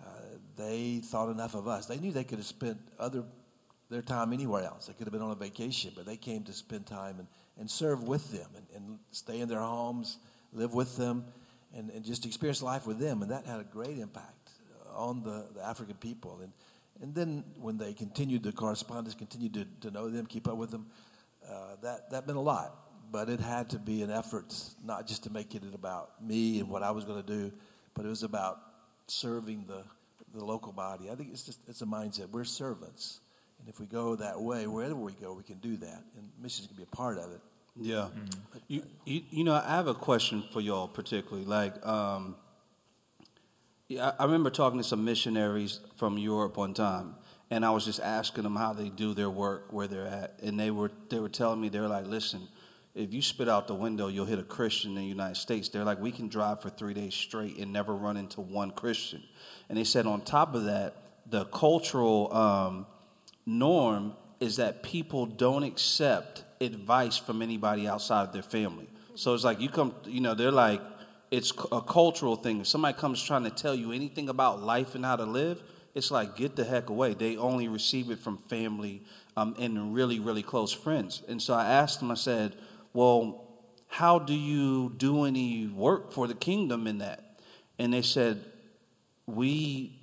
uh, 0.00 0.08
they 0.56 1.00
thought 1.04 1.30
enough 1.30 1.54
of 1.54 1.68
us. 1.68 1.86
They 1.86 1.98
knew 1.98 2.12
they 2.12 2.24
could 2.24 2.38
have 2.38 2.46
spent 2.46 2.78
other 2.98 3.24
their 3.90 4.02
time 4.02 4.32
anywhere 4.32 4.64
else. 4.64 4.86
They 4.86 4.92
could 4.92 5.06
have 5.06 5.12
been 5.12 5.22
on 5.22 5.32
a 5.32 5.34
vacation, 5.34 5.92
but 5.96 6.06
they 6.06 6.16
came 6.16 6.44
to 6.44 6.52
spend 6.52 6.86
time 6.86 7.16
and, 7.18 7.26
and 7.58 7.68
serve 7.68 8.04
with 8.04 8.30
them 8.30 8.48
and, 8.56 8.66
and 8.74 8.98
stay 9.10 9.40
in 9.40 9.48
their 9.48 9.60
homes, 9.60 10.18
live 10.52 10.72
with 10.72 10.96
them, 10.96 11.24
and, 11.74 11.90
and 11.90 12.04
just 12.04 12.24
experience 12.24 12.62
life 12.62 12.86
with 12.86 13.00
them. 13.00 13.22
And 13.22 13.30
that 13.32 13.46
had 13.46 13.58
a 13.58 13.64
great 13.64 13.98
impact 13.98 14.50
on 14.94 15.22
the, 15.22 15.46
the 15.54 15.66
African 15.66 15.96
people. 15.96 16.38
And, 16.40 16.52
and 17.02 17.14
then 17.14 17.44
when 17.60 17.78
they 17.78 17.92
continued 17.92 18.44
the 18.44 18.52
correspondence, 18.52 19.14
continued 19.14 19.54
to, 19.54 19.88
to 19.88 19.90
know 19.92 20.08
them, 20.08 20.26
keep 20.26 20.46
up 20.46 20.56
with 20.56 20.70
them, 20.70 20.86
uh, 21.48 21.76
that, 21.82 22.10
that 22.12 22.26
meant 22.26 22.38
a 22.38 22.42
lot. 22.42 22.76
But 23.12 23.28
it 23.28 23.40
had 23.40 23.70
to 23.70 23.78
be 23.78 24.02
an 24.02 24.10
effort, 24.10 24.54
not 24.84 25.06
just 25.06 25.24
to 25.24 25.30
make 25.30 25.54
it 25.54 25.62
about 25.74 26.22
me 26.22 26.60
and 26.60 26.68
what 26.68 26.82
I 26.82 26.92
was 26.92 27.04
going 27.04 27.22
to 27.22 27.26
do, 27.26 27.52
but 27.94 28.04
it 28.04 28.08
was 28.08 28.22
about 28.22 28.58
serving 29.08 29.64
the, 29.66 29.82
the 30.32 30.44
local 30.44 30.72
body. 30.72 31.10
I 31.10 31.16
think 31.16 31.30
it's 31.32 31.42
just 31.42 31.60
it's 31.68 31.82
a 31.82 31.86
mindset. 31.86 32.30
We're 32.30 32.44
servants. 32.44 33.20
And 33.58 33.68
if 33.68 33.80
we 33.80 33.86
go 33.86 34.16
that 34.16 34.40
way, 34.40 34.66
wherever 34.66 34.94
we 34.94 35.12
go, 35.12 35.34
we 35.34 35.42
can 35.42 35.58
do 35.58 35.76
that. 35.78 36.02
And 36.16 36.30
missions 36.40 36.68
can 36.68 36.76
be 36.76 36.84
a 36.84 36.96
part 36.96 37.18
of 37.18 37.32
it. 37.32 37.40
Yeah. 37.76 38.08
You, 38.68 38.82
you, 39.04 39.22
you 39.30 39.44
know, 39.44 39.54
I 39.54 39.76
have 39.76 39.86
a 39.86 39.94
question 39.94 40.44
for 40.52 40.60
y'all 40.60 40.88
particularly. 40.88 41.44
Like, 41.44 41.84
um, 41.86 42.36
yeah, 43.88 44.12
I 44.18 44.22
I 44.22 44.24
remember 44.24 44.50
talking 44.50 44.78
to 44.78 44.84
some 44.84 45.04
missionaries 45.04 45.80
from 45.96 46.16
Europe 46.16 46.56
one 46.56 46.74
time, 46.74 47.16
and 47.50 47.64
I 47.64 47.70
was 47.70 47.84
just 47.84 48.00
asking 48.00 48.44
them 48.44 48.56
how 48.56 48.72
they 48.72 48.88
do 48.88 49.14
their 49.14 49.30
work, 49.30 49.72
where 49.72 49.88
they're 49.88 50.06
at, 50.06 50.38
and 50.42 50.58
they 50.58 50.70
were 50.70 50.90
they 51.08 51.18
were 51.18 51.28
telling 51.28 51.60
me 51.60 51.68
they're 51.68 51.88
like, 51.88 52.06
listen, 52.06 52.48
if 53.00 53.14
you 53.14 53.22
spit 53.22 53.48
out 53.48 53.66
the 53.66 53.74
window, 53.74 54.08
you'll 54.08 54.26
hit 54.26 54.38
a 54.38 54.44
Christian 54.44 54.90
in 54.90 54.96
the 54.96 55.04
United 55.04 55.36
States. 55.36 55.68
They're 55.68 55.84
like, 55.84 56.00
we 56.00 56.12
can 56.12 56.28
drive 56.28 56.62
for 56.62 56.70
three 56.70 56.94
days 56.94 57.14
straight 57.14 57.56
and 57.58 57.72
never 57.72 57.94
run 57.94 58.16
into 58.16 58.40
one 58.40 58.70
Christian, 58.70 59.22
and 59.68 59.78
they 59.78 59.84
said 59.84 60.06
on 60.06 60.20
top 60.20 60.54
of 60.54 60.64
that, 60.64 60.96
the 61.26 61.44
cultural 61.46 62.32
um, 62.34 62.86
norm 63.46 64.14
is 64.40 64.56
that 64.56 64.82
people 64.82 65.26
don't 65.26 65.62
accept 65.62 66.44
advice 66.60 67.16
from 67.16 67.42
anybody 67.42 67.86
outside 67.86 68.22
of 68.22 68.32
their 68.32 68.42
family. 68.42 68.88
So 69.14 69.34
it's 69.34 69.44
like 69.44 69.60
you 69.60 69.68
come, 69.68 69.94
you 70.04 70.20
know, 70.20 70.34
they're 70.34 70.50
like, 70.50 70.80
it's 71.30 71.52
a 71.70 71.80
cultural 71.80 72.36
thing. 72.36 72.60
If 72.60 72.66
somebody 72.66 72.98
comes 72.98 73.22
trying 73.22 73.44
to 73.44 73.50
tell 73.50 73.74
you 73.74 73.92
anything 73.92 74.28
about 74.28 74.62
life 74.62 74.94
and 74.94 75.04
how 75.04 75.16
to 75.16 75.24
live, 75.24 75.62
it's 75.94 76.10
like, 76.10 76.36
get 76.36 76.56
the 76.56 76.64
heck 76.64 76.88
away. 76.88 77.14
They 77.14 77.36
only 77.36 77.68
receive 77.68 78.10
it 78.10 78.18
from 78.18 78.38
family 78.48 79.02
um, 79.36 79.54
and 79.58 79.94
really, 79.94 80.20
really 80.20 80.42
close 80.42 80.72
friends. 80.72 81.22
And 81.28 81.40
so 81.40 81.54
I 81.54 81.66
asked 81.66 82.00
them, 82.00 82.10
I 82.10 82.14
said, 82.14 82.56
well, 82.92 83.46
how 83.88 84.18
do 84.18 84.34
you 84.34 84.92
do 84.96 85.24
any 85.24 85.66
work 85.66 86.12
for 86.12 86.26
the 86.26 86.34
kingdom 86.34 86.86
in 86.86 86.98
that? 86.98 87.40
And 87.78 87.92
they 87.92 88.02
said, 88.02 88.44
we 89.26 90.00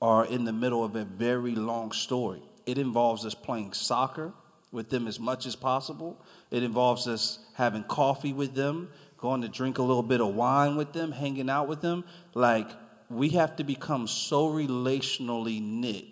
are 0.00 0.24
in 0.26 0.44
the 0.44 0.52
middle 0.52 0.84
of 0.84 0.96
a 0.96 1.04
very 1.04 1.54
long 1.54 1.92
story. 1.92 2.42
It 2.66 2.78
involves 2.78 3.24
us 3.24 3.34
playing 3.34 3.72
soccer 3.72 4.32
with 4.70 4.90
them 4.90 5.06
as 5.06 5.18
much 5.20 5.46
as 5.46 5.56
possible. 5.56 6.20
It 6.50 6.62
involves 6.62 7.06
us 7.06 7.38
having 7.54 7.84
coffee 7.84 8.32
with 8.32 8.54
them, 8.54 8.90
going 9.18 9.42
to 9.42 9.48
drink 9.48 9.78
a 9.78 9.82
little 9.82 10.02
bit 10.02 10.20
of 10.20 10.34
wine 10.34 10.76
with 10.76 10.92
them, 10.92 11.12
hanging 11.12 11.48
out 11.48 11.68
with 11.68 11.80
them. 11.80 12.04
Like, 12.34 12.68
we 13.08 13.30
have 13.30 13.56
to 13.56 13.64
become 13.64 14.06
so 14.06 14.50
relationally 14.50 15.62
knit 15.62 16.06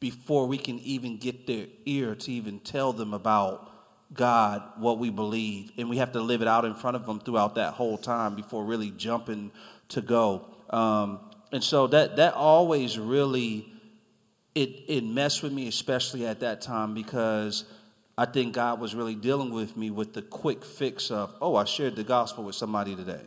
before 0.00 0.46
we 0.46 0.58
can 0.58 0.78
even 0.80 1.18
get 1.18 1.46
their 1.46 1.66
ear 1.84 2.14
to 2.14 2.32
even 2.32 2.60
tell 2.60 2.92
them 2.92 3.12
about 3.12 3.70
God, 4.12 4.62
what 4.78 4.98
we 4.98 5.10
believe. 5.10 5.72
And 5.76 5.88
we 5.90 5.98
have 5.98 6.12
to 6.12 6.20
live 6.20 6.42
it 6.42 6.48
out 6.48 6.64
in 6.64 6.74
front 6.74 6.96
of 6.96 7.06
them 7.06 7.20
throughout 7.20 7.56
that 7.56 7.74
whole 7.74 7.98
time 7.98 8.34
before 8.34 8.64
really 8.64 8.90
jumping 8.90 9.50
to 9.90 10.00
go. 10.00 10.46
Um, 10.70 11.20
and 11.52 11.62
so 11.62 11.86
that, 11.88 12.16
that 12.16 12.34
always 12.34 12.98
really 12.98 13.72
it 14.58 14.84
it 14.88 15.04
messed 15.04 15.42
with 15.42 15.52
me, 15.52 15.68
especially 15.68 16.26
at 16.26 16.40
that 16.40 16.60
time, 16.60 16.92
because 16.92 17.64
I 18.16 18.24
think 18.24 18.54
God 18.54 18.80
was 18.80 18.94
really 18.94 19.14
dealing 19.14 19.52
with 19.52 19.76
me 19.76 19.90
with 19.90 20.14
the 20.14 20.22
quick 20.22 20.64
fix 20.64 21.12
of, 21.12 21.32
oh, 21.40 21.54
I 21.54 21.64
shared 21.64 21.94
the 21.94 22.02
gospel 22.02 22.42
with 22.42 22.56
somebody 22.56 22.96
today, 22.96 23.20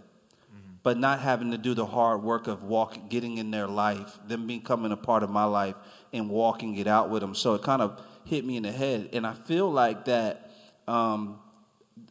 but 0.84 0.98
not 0.98 1.22
having 1.22 1.52
to 1.52 1.58
do 1.58 1.74
the 1.74 1.86
hard 1.86 2.22
work 2.22 2.48
of 2.48 2.64
walking, 2.64 3.08
getting 3.08 3.38
in 3.38 3.50
their 3.50 3.68
life, 3.68 4.20
them 4.28 4.46
becoming 4.46 4.92
a 4.92 4.98
part 4.98 5.24
of 5.24 5.30
my 5.30 5.46
life, 5.46 5.76
and 6.12 6.30
walking 6.30 6.76
it 6.76 6.88
out 6.88 7.10
with 7.10 7.22
them. 7.22 7.34
So 7.34 7.54
it 7.54 7.62
kind 7.62 7.82
of 7.82 8.02
hit 8.26 8.44
me 8.44 8.58
in 8.58 8.64
the 8.64 8.72
head, 8.72 9.10
and 9.14 9.26
I 9.26 9.34
feel 9.34 9.72
like 9.72 10.06
that 10.06 10.51
um, 10.88 11.40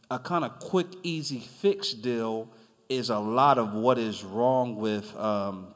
a 0.09 0.19
kind 0.19 0.45
of 0.45 0.59
quick, 0.59 0.87
easy 1.03 1.39
fix 1.39 1.93
deal 1.93 2.49
is 2.89 3.09
a 3.09 3.19
lot 3.19 3.57
of 3.57 3.73
what 3.73 3.97
is 3.97 4.23
wrong 4.23 4.75
with. 4.75 5.15
Um, 5.17 5.73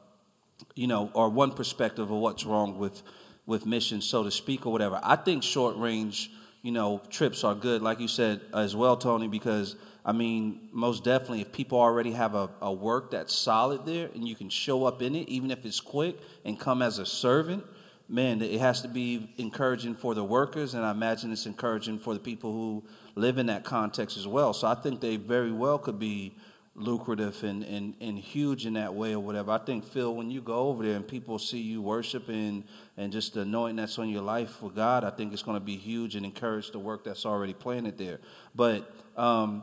you 0.74 0.86
know, 0.86 1.10
or 1.14 1.28
one 1.30 1.52
perspective 1.52 2.10
of 2.10 2.18
what's 2.18 2.44
wrong 2.44 2.78
with 2.78 3.02
with 3.46 3.64
missions, 3.64 4.04
so 4.04 4.24
to 4.24 4.30
speak, 4.30 4.66
or 4.66 4.72
whatever. 4.72 5.00
I 5.02 5.16
think 5.16 5.42
short 5.42 5.76
range, 5.76 6.30
you 6.62 6.72
know, 6.72 7.00
trips 7.10 7.44
are 7.44 7.54
good, 7.54 7.80
like 7.80 8.00
you 8.00 8.08
said 8.08 8.40
as 8.52 8.74
well, 8.74 8.96
Tony, 8.96 9.28
because 9.28 9.76
I 10.04 10.12
mean, 10.12 10.68
most 10.72 11.04
definitely, 11.04 11.40
if 11.42 11.52
people 11.52 11.78
already 11.80 12.12
have 12.12 12.34
a, 12.34 12.50
a 12.60 12.72
work 12.72 13.10
that's 13.12 13.34
solid 13.34 13.86
there 13.86 14.08
and 14.14 14.26
you 14.26 14.36
can 14.36 14.48
show 14.48 14.84
up 14.84 15.00
in 15.02 15.14
it, 15.14 15.28
even 15.28 15.50
if 15.50 15.64
it's 15.64 15.80
quick, 15.80 16.18
and 16.44 16.58
come 16.58 16.82
as 16.82 16.98
a 16.98 17.06
servant, 17.06 17.64
man, 18.08 18.40
it 18.40 18.60
has 18.60 18.82
to 18.82 18.88
be 18.88 19.34
encouraging 19.36 19.94
for 19.94 20.14
the 20.14 20.24
workers, 20.24 20.74
and 20.74 20.84
I 20.84 20.90
imagine 20.90 21.32
it's 21.32 21.46
encouraging 21.46 21.98
for 21.98 22.14
the 22.14 22.20
people 22.20 22.52
who 22.52 22.84
live 23.14 23.38
in 23.38 23.46
that 23.46 23.64
context 23.64 24.16
as 24.16 24.26
well. 24.26 24.52
So 24.52 24.68
I 24.68 24.74
think 24.74 25.00
they 25.00 25.16
very 25.16 25.52
well 25.52 25.78
could 25.78 25.98
be 25.98 26.36
lucrative 26.76 27.42
and, 27.42 27.64
and, 27.64 27.94
and 28.00 28.18
huge 28.18 28.66
in 28.66 28.74
that 28.74 28.94
way 28.94 29.14
or 29.14 29.18
whatever. 29.18 29.50
I 29.50 29.58
think, 29.58 29.84
Phil, 29.84 30.14
when 30.14 30.30
you 30.30 30.42
go 30.42 30.68
over 30.68 30.84
there 30.84 30.94
and 30.94 31.08
people 31.08 31.38
see 31.38 31.60
you 31.60 31.80
worshiping 31.80 32.64
and 32.98 33.10
just 33.10 33.34
the 33.34 33.40
anointing 33.40 33.76
that's 33.76 33.98
on 33.98 34.10
your 34.10 34.22
life 34.22 34.50
for 34.50 34.70
God, 34.70 35.02
I 35.02 35.10
think 35.10 35.32
it's 35.32 35.42
going 35.42 35.58
to 35.58 35.64
be 35.64 35.76
huge 35.76 36.16
and 36.16 36.26
encourage 36.26 36.70
the 36.72 36.78
work 36.78 37.02
that's 37.04 37.24
already 37.24 37.54
planted 37.54 37.96
there. 37.96 38.20
But, 38.54 38.94
um, 39.16 39.62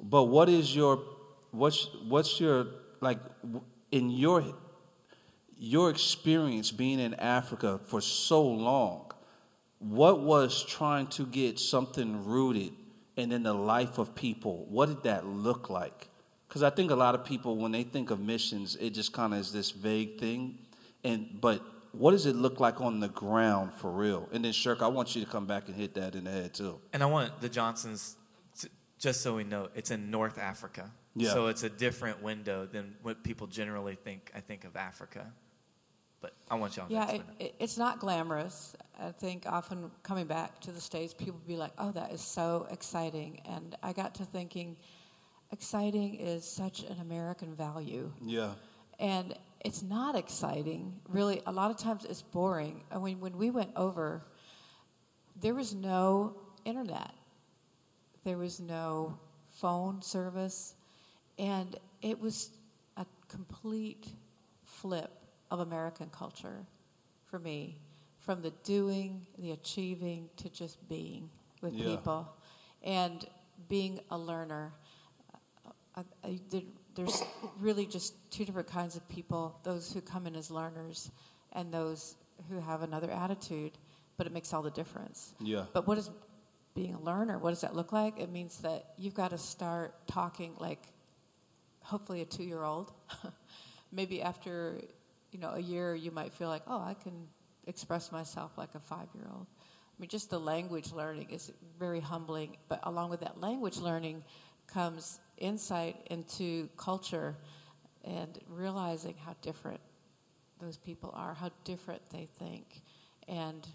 but 0.00 0.24
what 0.24 0.48
is 0.48 0.74
your, 0.74 1.02
what's, 1.50 1.88
what's 2.06 2.40
your, 2.40 2.66
like, 3.00 3.18
in 3.90 4.10
your, 4.10 4.44
your 5.58 5.90
experience 5.90 6.70
being 6.70 6.98
in 7.00 7.14
Africa 7.14 7.80
for 7.86 8.00
so 8.00 8.42
long, 8.42 9.12
what 9.78 10.20
was 10.20 10.64
trying 10.64 11.06
to 11.08 11.26
get 11.26 11.58
something 11.58 12.24
rooted 12.24 12.72
and 13.16 13.32
in 13.32 13.42
the 13.42 13.52
life 13.52 13.98
of 13.98 14.14
people? 14.14 14.66
What 14.68 14.86
did 14.86 15.02
that 15.04 15.26
look 15.26 15.70
like? 15.70 16.08
Because 16.48 16.62
I 16.62 16.70
think 16.70 16.90
a 16.90 16.94
lot 16.94 17.14
of 17.14 17.24
people, 17.24 17.56
when 17.56 17.72
they 17.72 17.82
think 17.82 18.10
of 18.10 18.20
missions, 18.20 18.76
it 18.76 18.90
just 18.90 19.12
kind 19.12 19.34
of 19.34 19.40
is 19.40 19.52
this 19.52 19.70
vague 19.70 20.18
thing. 20.18 20.58
And 21.02 21.38
but 21.40 21.62
what 21.92 22.12
does 22.12 22.26
it 22.26 22.34
look 22.34 22.60
like 22.60 22.80
on 22.80 23.00
the 23.00 23.08
ground 23.08 23.72
for 23.74 23.90
real? 23.90 24.28
And 24.32 24.44
then 24.44 24.52
Shirk, 24.52 24.82
I 24.82 24.88
want 24.88 25.14
you 25.14 25.24
to 25.24 25.30
come 25.30 25.46
back 25.46 25.68
and 25.68 25.76
hit 25.76 25.94
that 25.94 26.14
in 26.14 26.24
the 26.24 26.30
head 26.30 26.54
too. 26.54 26.80
And 26.92 27.02
I 27.02 27.06
want 27.06 27.40
the 27.40 27.48
Johnsons, 27.48 28.16
to, 28.60 28.68
just 28.98 29.20
so 29.20 29.36
we 29.36 29.44
know, 29.44 29.68
it's 29.74 29.90
in 29.90 30.10
North 30.10 30.38
Africa. 30.38 30.90
Yeah. 31.16 31.32
So 31.32 31.46
it's 31.46 31.62
a 31.62 31.68
different 31.68 32.22
window 32.22 32.66
than 32.66 32.94
what 33.02 33.22
people 33.22 33.46
generally 33.46 33.94
think. 33.94 34.32
I 34.34 34.40
think 34.40 34.64
of 34.64 34.76
Africa, 34.76 35.32
but 36.24 36.32
I 36.50 36.54
want 36.54 36.74
y'all. 36.78 36.86
To 36.86 36.92
Yeah, 36.94 37.02
explain 37.02 37.22
it, 37.38 37.44
it, 37.44 37.54
it's 37.58 37.76
not 37.76 37.98
glamorous. 37.98 38.74
I 38.98 39.10
think 39.10 39.44
often 39.46 39.90
coming 40.02 40.26
back 40.26 40.58
to 40.60 40.70
the 40.72 40.80
States, 40.80 41.12
people 41.12 41.38
be 41.46 41.58
like, 41.58 41.72
oh, 41.76 41.92
that 41.92 42.12
is 42.12 42.22
so 42.22 42.66
exciting. 42.70 43.42
And 43.44 43.76
I 43.82 43.92
got 43.92 44.14
to 44.14 44.24
thinking, 44.24 44.78
exciting 45.52 46.14
is 46.14 46.46
such 46.46 46.82
an 46.84 46.98
American 47.02 47.54
value. 47.54 48.10
Yeah. 48.24 48.52
And 48.98 49.34
it's 49.66 49.82
not 49.82 50.16
exciting, 50.16 50.98
really. 51.10 51.42
A 51.44 51.52
lot 51.52 51.70
of 51.70 51.76
times 51.76 52.06
it's 52.06 52.22
boring. 52.22 52.84
I 52.90 52.98
mean, 52.98 53.20
when 53.20 53.36
we 53.36 53.50
went 53.50 53.72
over, 53.76 54.24
there 55.38 55.54
was 55.54 55.74
no 55.74 56.36
internet, 56.64 57.12
there 58.24 58.38
was 58.38 58.60
no 58.60 59.18
phone 59.56 60.00
service, 60.00 60.74
and 61.38 61.76
it 62.00 62.18
was 62.18 62.48
a 62.96 63.04
complete 63.28 64.06
flip 64.64 65.10
of 65.50 65.60
American 65.60 66.08
culture 66.10 66.66
for 67.24 67.38
me 67.38 67.76
from 68.18 68.42
the 68.42 68.50
doing, 68.62 69.26
the 69.38 69.50
achieving, 69.52 70.28
to 70.36 70.48
just 70.48 70.88
being 70.88 71.28
with 71.60 71.74
Yeah. 71.74 71.84
people 71.84 72.28
and 72.82 73.26
being 73.68 74.00
a 74.10 74.18
learner. 74.18 74.72
I, 75.96 76.02
I, 76.24 76.40
there- 76.50 76.62
there's 76.94 77.22
really 77.58 77.86
just 77.86 78.14
two 78.30 78.44
different 78.44 78.68
kinds 78.68 78.94
of 78.96 79.06
people 79.08 79.58
those 79.64 79.92
who 79.92 80.00
come 80.00 80.28
in 80.28 80.36
as 80.36 80.48
learners 80.48 81.10
and 81.52 81.72
those 81.74 82.14
who 82.48 82.60
have 82.60 82.82
another 82.82 83.10
attitude, 83.10 83.72
but 84.16 84.26
it 84.28 84.32
makes 84.32 84.52
all 84.52 84.62
the 84.62 84.70
difference. 84.70 85.34
Yeah. 85.40 85.64
But 85.72 85.88
what 85.88 85.98
is 85.98 86.08
being 86.74 86.94
a 86.94 87.00
learner? 87.00 87.38
What 87.38 87.50
does 87.50 87.62
that 87.62 87.74
look 87.74 87.90
like? 87.92 88.18
It 88.20 88.30
means 88.30 88.58
that 88.58 88.92
you've 88.96 89.14
got 89.14 89.30
to 89.30 89.38
start 89.38 90.06
talking 90.06 90.54
like 90.58 90.82
hopefully 91.82 92.20
a 92.20 92.24
two 92.24 92.44
year 92.44 92.62
old. 92.62 92.92
Maybe 93.92 94.22
after 94.22 94.80
you 95.34 95.40
know 95.40 95.50
a 95.50 95.60
year, 95.60 95.94
you 95.94 96.12
might 96.12 96.32
feel 96.32 96.48
like, 96.48 96.62
oh, 96.68 96.80
I 96.80 96.94
can 96.94 97.26
express 97.66 98.12
myself 98.12 98.52
like 98.56 98.74
a 98.74 98.78
five 98.78 99.08
year 99.14 99.26
old. 99.34 99.46
I 99.50 100.00
mean, 100.00 100.08
just 100.08 100.30
the 100.30 100.38
language 100.38 100.92
learning 100.92 101.30
is 101.30 101.52
very 101.78 102.00
humbling. 102.00 102.56
But 102.68 102.80
along 102.84 103.10
with 103.10 103.20
that 103.20 103.40
language 103.40 103.78
learning 103.78 104.22
comes 104.68 105.18
insight 105.36 105.96
into 106.08 106.68
culture 106.76 107.36
and 108.04 108.38
realizing 108.48 109.16
how 109.24 109.34
different 109.42 109.80
those 110.60 110.76
people 110.76 111.10
are, 111.14 111.34
how 111.34 111.50
different 111.64 112.02
they 112.10 112.28
think, 112.38 112.82
and 113.26 113.66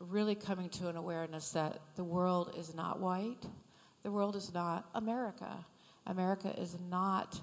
really 0.00 0.34
coming 0.34 0.68
to 0.70 0.88
an 0.88 0.96
awareness 0.96 1.50
that 1.50 1.80
the 1.94 2.04
world 2.04 2.54
is 2.58 2.74
not 2.74 2.98
white, 2.98 3.44
the 4.02 4.10
world 4.10 4.34
is 4.34 4.52
not 4.52 4.88
America. 4.94 5.64
America 6.06 6.52
is 6.58 6.76
not 6.88 7.40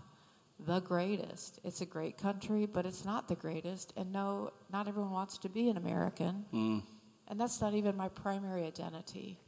the 0.66 0.80
greatest. 0.80 1.60
It's 1.64 1.82
a 1.82 1.86
great 1.86 2.18
country, 2.18 2.66
but 2.66 2.86
it's 2.86 3.06
not 3.06 3.28
the 3.28 3.36
greatest. 3.36 3.94
And 3.96 4.12
no, 4.12 4.52
not 4.72 4.88
everyone 4.88 5.12
wants 5.12 5.38
to 5.40 5.50
be 5.50 5.70
an 5.70 5.78
American. 5.78 6.46
Mm. 6.54 6.84
And 7.28 7.40
that's 7.40 7.62
not 7.62 7.74
even 7.74 7.96
my 7.96 8.10
primary 8.10 8.66
identity. 8.66 9.40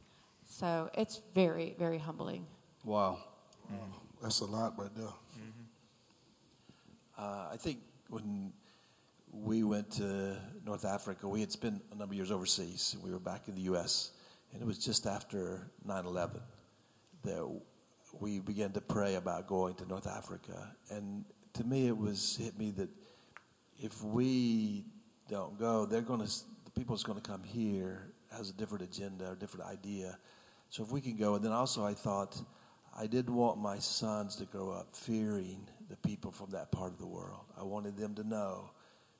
So 0.46 0.90
it's 0.94 1.20
very, 1.34 1.74
very 1.78 1.98
humbling. 1.98 2.46
Wow. 2.84 3.18
Mm. 3.72 3.76
That's 4.22 4.40
a 4.40 4.46
lot 4.46 4.78
right 4.78 4.94
there. 4.94 5.06
Mm-hmm. 5.06 5.62
Uh, 7.18 7.48
I 7.52 7.56
think 7.56 7.78
when 8.08 8.52
we 9.32 9.62
went 9.62 9.90
to 9.92 10.36
North 10.64 10.84
Africa, 10.84 11.28
we 11.28 11.40
had 11.40 11.52
spent 11.52 11.82
a 11.92 11.96
number 11.96 12.12
of 12.12 12.16
years 12.16 12.30
overseas. 12.30 12.96
We 13.02 13.10
were 13.10 13.18
back 13.18 13.48
in 13.48 13.54
the 13.54 13.62
U.S., 13.62 14.10
and 14.52 14.60
it 14.60 14.66
was 14.66 14.78
just 14.78 15.06
after 15.06 15.70
9 15.84 16.04
11 16.04 16.40
that 17.22 17.60
we 18.18 18.40
began 18.40 18.72
to 18.72 18.80
pray 18.80 19.14
about 19.14 19.46
going 19.46 19.74
to 19.76 19.86
North 19.86 20.06
Africa. 20.06 20.74
And 20.90 21.24
to 21.54 21.64
me, 21.64 21.86
it 21.86 21.96
was 21.96 22.36
hit 22.36 22.58
me 22.58 22.70
that 22.72 22.88
if 23.78 24.02
we 24.02 24.84
don't 25.28 25.58
go, 25.58 25.86
they're 25.86 26.02
going 26.02 26.20
to, 26.20 26.32
the 26.64 26.70
people 26.72 26.94
that's 26.94 27.04
going 27.04 27.20
to 27.20 27.28
come 27.28 27.42
here 27.42 28.12
has 28.36 28.50
a 28.50 28.52
different 28.52 28.84
agenda, 28.84 29.32
a 29.32 29.36
different 29.36 29.66
idea. 29.66 30.18
So 30.68 30.82
if 30.82 30.90
we 30.90 31.00
can 31.00 31.16
go, 31.16 31.34
and 31.34 31.44
then 31.44 31.52
also 31.52 31.84
I 31.84 31.94
thought, 31.94 32.40
I 32.96 33.06
didn't 33.06 33.34
want 33.34 33.58
my 33.58 33.78
sons 33.78 34.36
to 34.36 34.44
grow 34.44 34.70
up 34.70 34.94
fearing 34.94 35.66
the 35.88 35.96
people 35.96 36.30
from 36.30 36.50
that 36.50 36.72
part 36.72 36.92
of 36.92 36.98
the 36.98 37.06
world. 37.06 37.44
I 37.58 37.62
wanted 37.62 37.96
them 37.96 38.14
to 38.16 38.24
know 38.24 38.70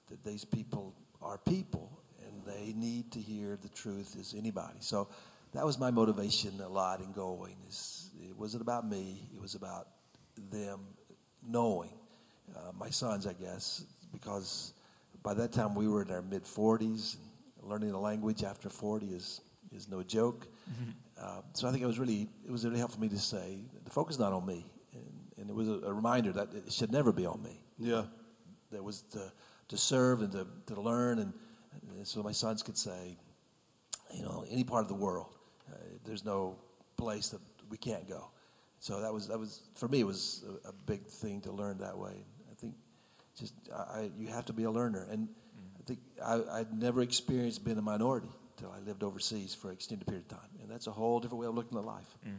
that 0.09 0.25
these 0.25 0.45
people 0.45 0.95
are 1.23 1.39
people 1.39 2.01
and 2.27 2.45
they 2.45 2.73
need 2.73 3.13
to 3.13 3.21
hear 3.21 3.57
the 3.61 3.69
truth 3.69 4.17
as 4.19 4.35
anybody. 4.37 4.79
So 4.81 5.09
that 5.53 5.65
was 5.65 5.79
my 5.79 5.91
motivation 5.91 6.61
a 6.61 6.69
lot 6.69 7.01
in 7.01 7.13
going. 7.13 7.57
Is 7.69 8.10
it 8.29 8.37
wasn't 8.37 8.63
about 8.63 8.89
me. 8.89 9.29
It 9.35 9.41
was 9.41 9.55
about 9.55 9.89
them 10.51 10.81
knowing 11.47 11.91
uh, 12.57 12.73
my 12.79 12.91
sons, 12.91 13.27
I 13.27 13.33
guess, 13.33 13.85
because 14.13 14.75
by 15.23 15.35
that 15.35 15.53
time 15.53 15.75
we 15.75 15.89
were 15.89 16.03
in 16.03 16.11
our 16.11 16.23
mid 16.23 16.45
40s. 16.45 17.17
Learning 17.63 17.91
a 17.91 18.01
language 18.01 18.43
after 18.43 18.71
40 18.71 19.09
is 19.09 19.43
is 19.75 19.87
no 19.89 20.03
joke. 20.03 20.49
Uh, 21.21 21.43
so 21.53 21.69
I 21.69 21.71
think 21.71 21.83
it 21.83 21.87
was 21.87 21.99
really 21.99 22.27
it 22.47 22.51
was 22.51 22.65
really 22.65 22.79
helpful 22.79 22.97
for 22.97 23.03
me 23.03 23.11
to 23.11 23.19
say 23.19 23.59
the 23.85 23.91
focus 23.91 24.17
is 24.17 24.21
not 24.21 24.33
on 24.33 24.47
me, 24.47 24.65
and, 24.95 25.13
and 25.37 25.51
it 25.51 25.55
was 25.55 25.69
a, 25.69 25.87
a 25.87 25.93
reminder 25.93 26.33
that 26.33 26.49
it 26.55 26.73
should 26.73 26.91
never 26.91 27.13
be 27.13 27.27
on 27.27 27.43
me. 27.43 27.61
Yeah. 27.79 28.05
That 28.73 28.83
was 28.83 29.03
to 29.13 29.31
to 29.69 29.77
serve 29.77 30.23
and 30.23 30.33
to, 30.33 30.47
to 30.67 30.81
learn, 30.81 31.19
and, 31.19 31.33
and 31.97 32.07
so 32.07 32.23
my 32.23 32.33
sons 32.33 32.63
could 32.63 32.79
say, 32.79 33.17
you 34.15 34.23
know, 34.23 34.45
any 34.51 34.65
part 34.65 34.83
of 34.83 34.89
the 34.89 34.95
world, 34.95 35.29
uh, 35.71 35.77
there's 36.05 36.25
no 36.25 36.57
place 36.97 37.29
that 37.29 37.41
we 37.71 37.79
can't 37.79 38.09
go. 38.09 38.31
So 38.81 39.01
that 39.01 39.13
was 39.13 39.29
that 39.29 39.39
was 39.39 39.63
for 39.75 39.89
me 39.89 40.01
it 40.01 40.07
was 40.07 40.45
a, 40.65 40.69
a 40.69 40.73
big 40.87 41.07
thing 41.07 41.41
to 41.43 41.53
learn 41.53 41.79
that 41.79 41.97
way. 41.97 42.25
I 42.51 42.55
think 42.55 42.75
just 43.39 43.55
I, 43.75 43.81
I, 43.81 44.11
you 44.19 44.29
have 44.29 44.45
to 44.47 44.53
be 44.53 44.65
a 44.65 44.71
learner, 44.71 45.07
and 45.11 45.29
I 45.79 45.83
think 45.87 46.01
I, 46.25 46.41
I'd 46.61 46.73
never 46.73 47.03
experienced 47.03 47.65
being 47.65 47.79
a 47.79 47.83
minority 47.83 48.31
until 48.57 48.73
I 48.73 48.81
lived 48.81 49.03
overseas 49.03 49.55
for 49.55 49.69
an 49.69 49.75
extended 49.75 50.07
period 50.07 50.25
of 50.31 50.39
time, 50.39 50.49
and 50.63 50.71
that's 50.71 50.87
a 50.87 50.93
whole 50.93 51.21
different 51.21 51.41
way 51.41 51.47
of 51.47 51.55
looking 51.55 51.79
at 51.79 51.85
life. 51.85 52.17
Mm-hmm. 52.27 52.37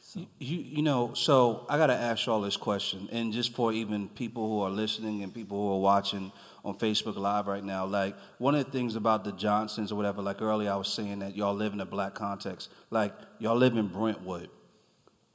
So. 0.00 0.20
You, 0.38 0.58
you 0.58 0.82
know, 0.82 1.12
so 1.12 1.66
I 1.68 1.76
got 1.76 1.88
to 1.88 1.94
ask 1.94 2.24
y'all 2.24 2.40
this 2.40 2.56
question, 2.56 3.08
and 3.12 3.30
just 3.30 3.54
for 3.54 3.74
even 3.74 4.08
people 4.08 4.48
who 4.48 4.62
are 4.62 4.70
listening 4.70 5.22
and 5.22 5.34
people 5.34 5.58
who 5.60 5.74
are 5.74 5.80
watching 5.80 6.32
on 6.64 6.78
Facebook 6.78 7.16
Live 7.16 7.46
right 7.46 7.62
now, 7.62 7.84
like 7.84 8.16
one 8.38 8.54
of 8.54 8.64
the 8.64 8.70
things 8.70 8.96
about 8.96 9.24
the 9.24 9.32
Johnsons 9.32 9.92
or 9.92 9.96
whatever, 9.96 10.22
like 10.22 10.40
earlier 10.40 10.72
I 10.72 10.76
was 10.76 10.88
saying 10.88 11.18
that 11.18 11.36
y'all 11.36 11.54
live 11.54 11.74
in 11.74 11.80
a 11.80 11.86
black 11.86 12.14
context, 12.14 12.70
like 12.90 13.12
y'all 13.38 13.56
live 13.56 13.76
in 13.76 13.88
Brentwood, 13.88 14.48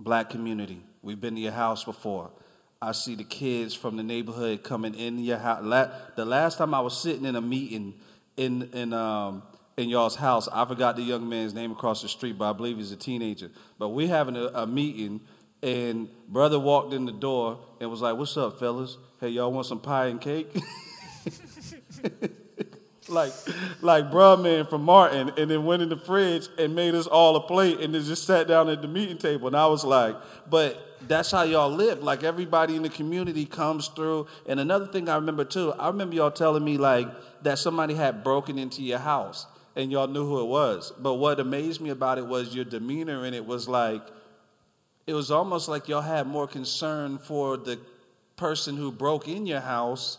black 0.04 0.30
community. 0.30 0.84
We've 1.02 1.20
been 1.20 1.36
to 1.36 1.42
your 1.42 1.52
house 1.52 1.84
before. 1.84 2.32
I 2.82 2.92
see 2.92 3.16
the 3.16 3.24
kids 3.24 3.74
from 3.74 3.96
the 3.96 4.04
neighborhood 4.04 4.64
coming 4.64 4.94
in 4.94 5.20
your 5.20 5.38
house. 5.38 5.64
The 6.16 6.26
last 6.26 6.58
time 6.58 6.74
I 6.74 6.82
was 6.82 6.98
sitting 6.98 7.26
in 7.26 7.36
a 7.36 7.42
meeting 7.42 7.94
in 8.36 8.70
in 8.74 8.94
um, 8.94 9.44
in 9.78 9.90
y'all's 9.90 10.16
house, 10.16 10.48
I 10.52 10.66
forgot 10.66 10.98
the 10.98 11.02
young 11.02 11.28
man's 11.28 11.54
name 11.54 11.72
across 11.72 12.02
the 12.02 12.10
street, 12.10 12.38
but 12.38 12.50
I 12.50 12.54
believe 12.54 12.78
he's 12.78 12.92
a 12.92 12.98
teenager. 12.98 13.50
But 13.80 13.90
we 13.90 14.08
having 14.08 14.36
a, 14.36 14.48
a 14.48 14.68
meeting, 14.68 15.22
and 15.62 16.10
brother 16.28 16.60
walked 16.60 16.94
in 16.94 17.06
the 17.06 17.14
door 17.14 17.60
and 17.80 17.90
was 17.90 18.02
like, 18.02 18.18
"What's 18.18 18.36
up, 18.36 18.60
fellas? 18.60 18.98
Hey, 19.20 19.30
y'all 19.30 19.52
want 19.52 19.68
some 19.68 19.80
pie 19.80 20.08
and 20.08 20.20
cake?" 20.20 20.54
like 23.14 23.32
like 23.82 24.12
bruh 24.12 24.42
man 24.42 24.66
from 24.66 24.84
Martin, 24.84 25.32
and 25.38 25.50
then 25.50 25.66
went 25.66 25.82
in 25.82 25.90
the 25.90 25.98
fridge 25.98 26.48
and 26.58 26.76
made 26.76 26.96
us 26.96 27.08
all 27.08 27.36
a 27.36 27.42
plate, 27.42 27.80
and 27.80 27.94
then 27.94 28.04
just 28.04 28.26
sat 28.26 28.48
down 28.48 28.70
at 28.70 28.82
the 28.82 28.88
meeting 28.88 29.18
table. 29.18 29.48
And 29.48 29.56
I 29.56 29.68
was 29.68 29.84
like, 29.84 30.16
But 30.50 30.94
that's 31.08 31.32
how 31.32 31.44
y'all 31.44 31.70
live. 31.70 32.04
Like 32.04 32.24
everybody 32.24 32.76
in 32.76 32.84
the 32.84 32.90
community 32.90 33.46
comes 33.46 33.88
through. 33.90 34.28
And 34.48 34.60
another 34.60 34.88
thing 34.88 35.10
I 35.10 35.16
remember 35.16 35.46
too, 35.46 35.74
I 35.74 35.88
remember 35.88 36.16
y'all 36.16 36.32
telling 36.32 36.64
me 36.64 36.78
like 36.78 37.08
that 37.44 37.60
somebody 37.60 37.94
had 37.94 38.24
broken 38.24 38.58
into 38.58 38.82
your 38.82 39.00
house 39.00 39.48
and 39.76 39.92
y'all 39.92 40.08
knew 40.08 40.26
who 40.26 40.42
it 40.42 40.48
was. 40.48 40.94
But 40.98 41.16
what 41.16 41.40
amazed 41.40 41.82
me 41.82 41.90
about 41.90 42.18
it 42.18 42.26
was 42.26 42.56
your 42.56 42.66
demeanor 42.66 43.26
and 43.26 43.36
it 43.36 43.46
was 43.46 43.68
like 43.68 44.02
it 45.06 45.14
was 45.14 45.32
almost 45.32 45.68
like 45.68 45.88
y'all 45.88 46.02
had 46.02 46.28
more 46.28 46.48
concern 46.48 47.18
for 47.18 47.58
the 47.58 47.78
person 48.36 48.78
who 48.78 48.92
broke 48.92 49.28
in 49.28 49.46
your 49.46 49.60
house 49.60 50.18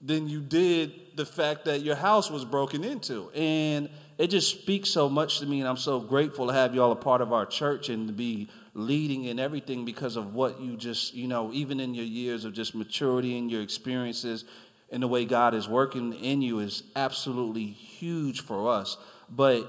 than 0.00 0.28
you 0.28 0.40
did 0.40 0.92
the 1.16 1.26
fact 1.26 1.66
that 1.66 1.82
your 1.82 1.96
house 1.96 2.30
was 2.30 2.44
broken 2.44 2.84
into. 2.84 3.30
And 3.30 3.90
it 4.16 4.28
just 4.28 4.50
speaks 4.50 4.90
so 4.90 5.08
much 5.08 5.38
to 5.40 5.46
me, 5.46 5.60
and 5.60 5.68
I'm 5.68 5.76
so 5.76 6.00
grateful 6.00 6.46
to 6.46 6.52
have 6.52 6.74
y'all 6.74 6.92
a 6.92 6.96
part 6.96 7.20
of 7.20 7.32
our 7.32 7.46
church 7.46 7.88
and 7.88 8.06
to 8.06 8.12
be 8.12 8.48
leading 8.74 9.24
in 9.24 9.38
everything 9.38 9.84
because 9.84 10.16
of 10.16 10.34
what 10.34 10.60
you 10.60 10.76
just, 10.76 11.14
you 11.14 11.26
know, 11.26 11.50
even 11.52 11.80
in 11.80 11.94
your 11.94 12.04
years 12.04 12.44
of 12.44 12.52
just 12.52 12.74
maturity 12.74 13.36
and 13.36 13.50
your 13.50 13.62
experiences 13.62 14.44
and 14.90 15.02
the 15.02 15.08
way 15.08 15.24
God 15.24 15.54
is 15.54 15.68
working 15.68 16.12
in 16.14 16.42
you 16.42 16.58
is 16.58 16.82
absolutely 16.96 17.66
huge 17.66 18.42
for 18.42 18.70
us. 18.70 18.96
But 19.28 19.68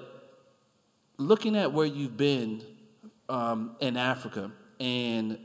looking 1.17 1.55
at 1.55 1.73
where 1.73 1.85
you've 1.85 2.17
been 2.17 2.63
um, 3.29 3.75
in 3.79 3.97
Africa 3.97 4.51
and 4.79 5.37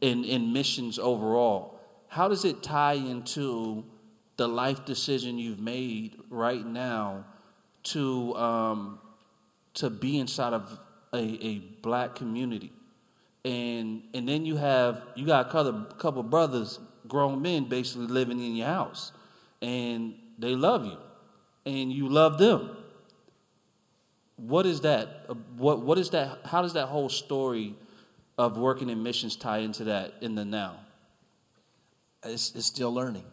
in, 0.00 0.24
in 0.24 0.52
missions 0.52 0.98
overall, 0.98 1.80
how 2.08 2.28
does 2.28 2.44
it 2.44 2.62
tie 2.62 2.94
into 2.94 3.84
the 4.42 4.48
life 4.48 4.84
decision 4.84 5.38
you've 5.38 5.60
made 5.60 6.16
right 6.28 6.66
now 6.66 7.24
to 7.84 8.34
um, 8.34 8.98
to 9.74 9.88
be 9.88 10.18
inside 10.18 10.52
of 10.52 10.78
a, 11.12 11.46
a 11.46 11.58
black 11.80 12.16
community? 12.16 12.72
And 13.44 14.02
and 14.14 14.28
then 14.28 14.44
you 14.44 14.56
have 14.56 15.02
you 15.14 15.26
got 15.26 15.46
a 15.46 15.50
couple, 15.50 15.84
couple 15.96 16.22
brothers, 16.24 16.80
grown 17.06 17.40
men, 17.40 17.68
basically 17.68 18.08
living 18.08 18.40
in 18.40 18.56
your 18.56 18.66
house, 18.66 19.12
and 19.60 20.14
they 20.38 20.56
love 20.56 20.84
you, 20.84 20.98
and 21.64 21.92
you 21.92 22.08
love 22.08 22.38
them 22.38 22.76
what 24.36 24.66
is 24.66 24.80
that? 24.80 25.26
What 25.56 25.82
what 25.82 25.98
is 25.98 26.10
that? 26.10 26.40
How 26.46 26.62
does 26.62 26.72
that 26.72 26.86
whole 26.86 27.08
story 27.08 27.74
of 28.36 28.56
working 28.56 28.90
in 28.90 29.02
missions 29.02 29.36
tie 29.36 29.58
into 29.58 29.84
that 29.84 30.14
in 30.20 30.34
the 30.34 30.44
now? 30.44 30.80
It's, 32.24 32.54
it's 32.54 32.66
still 32.66 32.92
learning. 32.92 33.24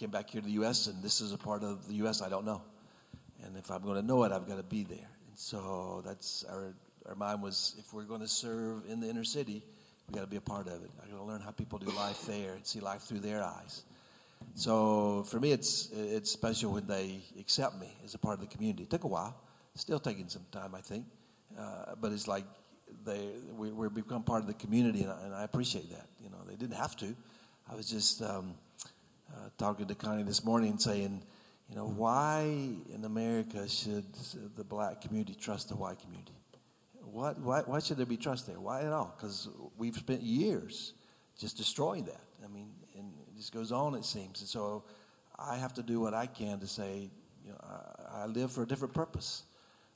Came 0.00 0.08
back 0.08 0.30
here 0.30 0.40
to 0.40 0.46
the 0.46 0.54
U.S., 0.54 0.86
and 0.86 1.02
this 1.02 1.20
is 1.20 1.34
a 1.34 1.36
part 1.36 1.62
of 1.62 1.86
the 1.86 1.92
U.S. 1.96 2.22
I 2.22 2.30
don't 2.30 2.46
know. 2.46 2.62
And 3.44 3.54
if 3.54 3.70
I'm 3.70 3.82
going 3.82 4.00
to 4.00 4.02
know 4.02 4.24
it, 4.24 4.32
I've 4.32 4.48
got 4.48 4.56
to 4.56 4.62
be 4.62 4.82
there. 4.82 4.96
And 4.96 5.36
so 5.36 6.02
that's 6.06 6.42
our, 6.48 6.72
our 7.04 7.14
mind 7.14 7.42
was 7.42 7.76
if 7.78 7.92
we're 7.92 8.04
going 8.04 8.22
to 8.22 8.26
serve 8.26 8.84
in 8.88 9.00
the 9.00 9.10
inner 9.10 9.24
city, 9.24 9.62
we 10.08 10.14
got 10.14 10.22
to 10.22 10.26
be 10.26 10.38
a 10.38 10.40
part 10.40 10.68
of 10.68 10.82
it. 10.82 10.90
I 11.04 11.10
got 11.10 11.18
to 11.18 11.22
learn 11.22 11.42
how 11.42 11.50
people 11.50 11.78
do 11.78 11.90
life 11.90 12.22
there 12.22 12.54
and 12.54 12.66
see 12.66 12.80
life 12.80 13.02
through 13.02 13.18
their 13.18 13.42
eyes. 13.42 13.82
So 14.54 15.22
for 15.28 15.38
me, 15.38 15.52
it's 15.52 15.90
it's 15.92 16.30
special 16.30 16.72
when 16.72 16.86
they 16.86 17.20
accept 17.38 17.78
me 17.78 17.94
as 18.02 18.14
a 18.14 18.18
part 18.18 18.36
of 18.36 18.40
the 18.40 18.46
community. 18.46 18.84
It 18.84 18.90
took 18.90 19.04
a 19.04 19.06
while, 19.06 19.36
still 19.74 20.00
taking 20.00 20.30
some 20.30 20.46
time, 20.50 20.74
I 20.74 20.80
think, 20.80 21.04
uh, 21.58 21.94
but 22.00 22.10
it's 22.12 22.26
like 22.26 22.46
they 23.04 23.32
we, 23.54 23.70
we're 23.70 23.90
become 23.90 24.22
part 24.22 24.40
of 24.40 24.46
the 24.46 24.54
community, 24.54 25.02
and 25.02 25.12
I, 25.12 25.20
and 25.24 25.34
I 25.34 25.44
appreciate 25.44 25.90
that. 25.90 26.06
You 26.24 26.30
know, 26.30 26.38
they 26.48 26.56
didn't 26.56 26.76
have 26.76 26.96
to. 26.96 27.14
I 27.70 27.74
was 27.74 27.90
just 27.90 28.22
um, 28.22 28.54
uh, 29.34 29.48
talking 29.58 29.86
to 29.86 29.94
Connie 29.94 30.22
this 30.22 30.44
morning, 30.44 30.78
saying, 30.78 31.22
you 31.68 31.76
know, 31.76 31.86
why 31.86 32.42
in 32.92 33.04
America 33.04 33.68
should 33.68 34.12
the 34.56 34.64
black 34.64 35.00
community 35.00 35.34
trust 35.34 35.68
the 35.68 35.76
white 35.76 36.00
community? 36.00 36.34
What, 37.04 37.38
why, 37.40 37.60
why 37.60 37.78
should 37.78 37.96
there 37.96 38.06
be 38.06 38.16
trust 38.16 38.46
there? 38.46 38.60
Why 38.60 38.82
at 38.82 38.92
all? 38.92 39.14
Because 39.16 39.48
we've 39.78 39.96
spent 39.96 40.22
years 40.22 40.94
just 41.38 41.56
destroying 41.56 42.04
that. 42.04 42.22
I 42.44 42.48
mean, 42.48 42.70
and 42.96 43.12
it 43.28 43.36
just 43.36 43.52
goes 43.52 43.72
on, 43.72 43.94
it 43.94 44.04
seems. 44.04 44.40
And 44.40 44.48
so 44.48 44.84
I 45.38 45.56
have 45.56 45.72
to 45.74 45.82
do 45.82 46.00
what 46.00 46.14
I 46.14 46.26
can 46.26 46.60
to 46.60 46.66
say, 46.66 47.10
you 47.44 47.50
know, 47.50 47.58
I, 47.62 48.22
I 48.22 48.26
live 48.26 48.52
for 48.52 48.62
a 48.62 48.66
different 48.66 48.94
purpose. 48.94 49.44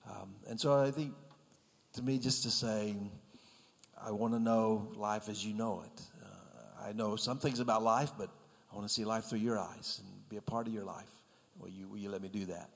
Um, 0.09 0.35
and 0.49 0.61
so 0.61 0.81
I 0.81 0.91
think, 0.91 1.15
to 1.95 2.03
me, 2.03 2.19
just 2.19 2.43
to 2.45 2.51
say, 2.51 2.97
I 4.05 4.11
want 4.11 4.35
to 4.35 4.41
know 4.41 4.93
life 4.97 5.29
as 5.29 5.45
you 5.45 5.55
know 5.55 5.85
it. 5.85 6.03
Uh, 6.23 6.89
I 6.89 6.93
know 6.93 7.17
some 7.17 7.39
things 7.39 7.61
about 7.61 7.83
life, 7.83 8.13
but 8.19 8.31
I 8.75 8.77
want 8.77 8.89
to 8.89 8.93
see 8.93 9.05
life 9.05 9.27
through 9.27 9.39
your 9.39 9.57
eyes 9.59 10.01
and 10.05 10.29
be 10.29 10.37
a 10.37 10.43
part 10.43 10.67
of 10.67 10.73
your 10.75 10.83
life. 10.85 11.11
Will 11.61 11.69
you, 11.69 11.87
will 11.87 11.99
you 11.99 12.11
let 12.11 12.21
me 12.21 12.29
do 12.29 12.45
that? 12.47 12.71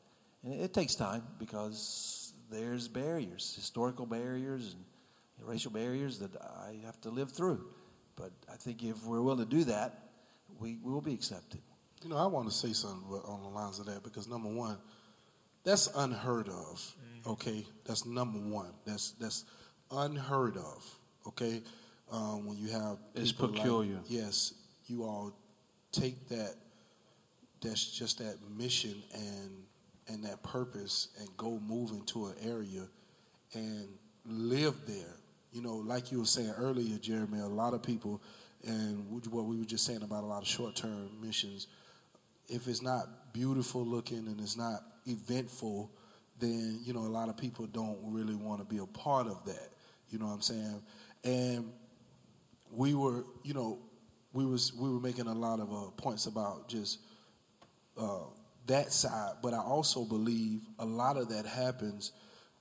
And 0.44 0.54
it, 0.54 0.60
it 0.60 0.72
takes 0.72 0.94
time 0.94 1.22
because 1.40 2.32
there's 2.52 2.86
barriers, 2.86 3.52
historical 3.56 4.06
barriers 4.06 4.76
and 5.38 5.48
racial 5.48 5.72
barriers 5.72 6.20
that 6.20 6.30
I 6.40 6.76
have 6.86 7.00
to 7.00 7.10
live 7.10 7.32
through. 7.32 7.64
But 8.14 8.30
I 8.52 8.54
think 8.54 8.84
if 8.84 9.02
we're 9.04 9.20
willing 9.22 9.44
to 9.44 9.56
do 9.56 9.64
that, 9.64 9.98
we, 10.60 10.78
we 10.84 10.92
will 10.92 11.00
be 11.00 11.14
accepted. 11.14 11.60
You 12.04 12.10
know, 12.10 12.16
I 12.16 12.26
want 12.26 12.48
to 12.48 12.54
say 12.54 12.72
something 12.72 13.02
on 13.26 13.42
the 13.42 13.48
lines 13.48 13.80
of 13.80 13.86
that 13.86 14.04
because 14.04 14.28
number 14.28 14.48
one, 14.48 14.76
that's 15.64 15.88
unheard 15.96 16.48
of. 16.48 16.94
Okay, 17.26 17.66
that's 17.84 18.06
number 18.06 18.38
one. 18.38 18.70
That's 18.86 19.10
that's 19.20 19.44
unheard 19.90 20.56
of. 20.56 20.84
Okay, 21.26 21.60
um, 22.12 22.46
when 22.46 22.56
you 22.56 22.68
have 22.68 22.98
It's 23.16 23.32
people 23.32 23.48
like- 23.48 23.56
peculiar. 23.56 23.98
yes, 24.06 24.54
you 24.86 25.02
all 25.02 25.32
take 26.00 26.28
that. 26.28 26.54
That's 27.60 27.90
just 27.90 28.18
that 28.18 28.36
mission 28.56 29.02
and 29.14 29.50
and 30.10 30.24
that 30.24 30.42
purpose 30.42 31.08
and 31.18 31.28
go 31.36 31.60
move 31.66 31.90
into 31.90 32.26
an 32.26 32.34
area 32.42 32.88
and 33.52 33.88
live 34.24 34.74
there. 34.86 35.16
You 35.52 35.60
know, 35.60 35.76
like 35.76 36.10
you 36.10 36.20
were 36.20 36.24
saying 36.24 36.54
earlier, 36.56 36.96
Jeremy. 36.98 37.40
A 37.40 37.46
lot 37.46 37.74
of 37.74 37.82
people, 37.82 38.22
and 38.64 39.10
what 39.10 39.44
we 39.44 39.58
were 39.58 39.64
just 39.64 39.84
saying 39.84 40.02
about 40.02 40.24
a 40.24 40.26
lot 40.26 40.42
of 40.42 40.48
short-term 40.48 41.10
missions 41.20 41.66
if 42.48 42.66
it's 42.66 42.82
not 42.82 43.32
beautiful 43.32 43.84
looking 43.84 44.26
and 44.26 44.40
it's 44.40 44.56
not 44.56 44.80
eventful, 45.06 45.90
then 46.38 46.80
you 46.84 46.92
know 46.92 47.00
a 47.00 47.12
lot 47.12 47.28
of 47.28 47.36
people 47.36 47.66
don't 47.66 47.98
really 48.04 48.34
want 48.34 48.60
to 48.60 48.64
be 48.64 48.78
a 48.78 48.86
part 48.86 49.26
of 49.26 49.44
that. 49.44 49.68
You 50.10 50.18
know 50.18 50.26
what 50.26 50.34
I'm 50.34 50.40
saying? 50.40 50.82
And 51.24 51.72
we 52.72 52.94
were, 52.94 53.24
you 53.42 53.54
know, 53.54 53.78
we 54.32 54.44
was 54.44 54.72
we 54.74 54.88
were 54.90 55.00
making 55.00 55.26
a 55.26 55.34
lot 55.34 55.60
of 55.60 55.72
uh, 55.72 55.90
points 55.96 56.26
about 56.26 56.68
just 56.68 56.98
uh, 57.96 58.24
that 58.66 58.92
side, 58.92 59.34
but 59.42 59.54
I 59.54 59.58
also 59.58 60.04
believe 60.04 60.60
a 60.78 60.84
lot 60.84 61.16
of 61.16 61.28
that 61.30 61.46
happens 61.46 62.12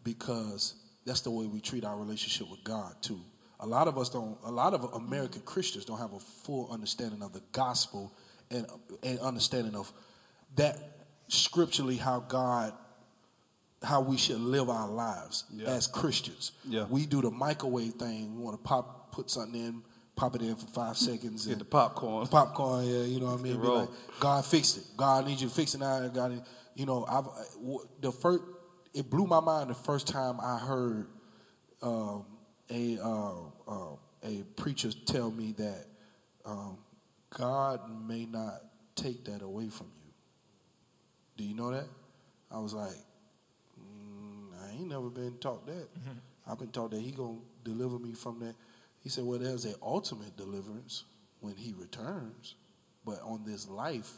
because 0.03 0.75
that's 1.05 1.21
the 1.21 1.31
way 1.31 1.45
we 1.47 1.59
treat 1.59 1.83
our 1.83 1.97
relationship 1.97 2.49
with 2.49 2.63
God 2.63 2.93
too. 3.01 3.19
A 3.59 3.65
lot 3.67 3.87
of 3.87 3.97
us 3.97 4.09
don't. 4.09 4.37
A 4.45 4.51
lot 4.51 4.73
of 4.73 4.83
American 4.93 5.41
Christians 5.41 5.83
don't 5.85 5.97
have 5.97 6.13
a 6.13 6.19
full 6.19 6.69
understanding 6.71 7.21
of 7.23 7.33
the 7.33 7.41
gospel 7.51 8.13
and 8.51 8.65
and 9.03 9.19
understanding 9.19 9.75
of 9.75 9.91
that 10.55 10.77
scripturally 11.27 11.97
how 11.97 12.19
God 12.21 12.73
how 13.83 14.01
we 14.01 14.17
should 14.17 14.39
live 14.39 14.69
our 14.69 14.89
lives 14.89 15.43
Yeah. 15.51 15.67
as 15.67 15.85
Christians. 15.87 16.51
Yeah. 16.65 16.85
We 16.89 17.05
do 17.05 17.21
the 17.21 17.29
microwave 17.29 17.93
thing. 17.93 18.35
We 18.35 18.41
want 18.43 18.57
to 18.57 18.63
pop 18.63 19.11
put 19.11 19.29
something 19.29 19.59
in, 19.59 19.83
pop 20.17 20.35
it 20.35 20.41
in 20.41 20.55
for 20.55 20.67
five 20.67 20.97
seconds. 20.97 21.45
Get 21.45 21.53
and 21.53 21.61
the 21.61 21.65
popcorn. 21.65 22.27
popcorn. 22.27 22.85
Yeah, 22.85 23.03
you 23.03 23.21
know 23.21 23.27
what 23.27 23.39
I 23.39 23.43
mean. 23.43 23.61
Be 23.61 23.67
like, 23.67 23.89
God 24.19 24.43
fixed 24.43 24.77
it. 24.77 24.83
God 24.97 25.25
needs 25.25 25.41
you 25.41 25.47
to 25.47 25.53
fix 25.53 25.73
it 25.75 25.77
now. 25.79 26.05
God, 26.09 26.31
need- 26.31 26.43
you 26.75 26.85
know, 26.85 27.05
I've 27.07 27.25
the 28.01 28.11
first. 28.11 28.43
It 28.93 29.09
blew 29.09 29.27
my 29.27 29.39
mind 29.39 29.69
the 29.69 29.75
first 29.75 30.07
time 30.07 30.39
I 30.41 30.57
heard 30.57 31.07
um, 31.81 32.25
a 32.69 32.99
uh, 32.99 33.33
uh, 33.67 33.95
a 34.23 34.43
preacher 34.55 34.89
tell 35.05 35.31
me 35.31 35.53
that 35.57 35.85
um, 36.45 36.77
God 37.35 37.81
may 38.07 38.25
not 38.25 38.61
take 38.95 39.25
that 39.25 39.41
away 39.41 39.69
from 39.69 39.87
you. 40.03 40.11
Do 41.37 41.43
you 41.43 41.55
know 41.55 41.71
that? 41.71 41.87
I 42.51 42.59
was 42.59 42.73
like, 42.73 42.95
mm, 43.79 44.49
I 44.63 44.71
ain't 44.71 44.87
never 44.89 45.09
been 45.09 45.37
taught 45.39 45.65
that. 45.67 45.87
I've 46.47 46.57
been 46.57 46.69
taught 46.69 46.91
that 46.91 47.01
He 47.01 47.11
gonna 47.11 47.37
deliver 47.63 47.99
me 47.99 48.13
from 48.13 48.39
that. 48.39 48.55
He 49.07 49.11
said, 49.11 49.23
well, 49.23 49.39
there's 49.39 49.65
a 49.65 49.73
ultimate 49.81 50.35
deliverance 50.35 51.05
when 51.39 51.55
He 51.55 51.73
returns, 51.77 52.55
but 53.05 53.21
on 53.23 53.45
this 53.45 53.69
life, 53.69 54.11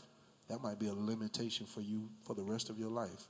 that 0.48 0.64
might 0.64 0.80
be 0.80 0.88
a 0.88 0.94
limitation 0.94 1.68
for 1.68 1.82
you 1.82 2.10
for 2.24 2.34
the 2.34 2.42
rest 2.42 2.72
of 2.72 2.80
your 2.80 2.90
life. 2.90 3.28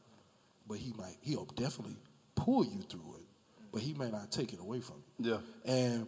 But 0.66 0.78
He 0.78 0.93
might, 0.93 1.18
He'll 1.20 1.43
definitely 1.43 1.97
pull 2.34 2.64
you 2.64 2.82
through 2.84 3.16
it, 3.18 3.26
but 3.74 3.82
He 3.82 3.93
may 3.93 4.10
not 4.10 4.32
take 4.32 4.53
it 4.53 4.62
away 4.62 4.80
from 4.80 5.03
you. 5.18 5.32
Yeah. 5.32 5.39
And 5.66 6.07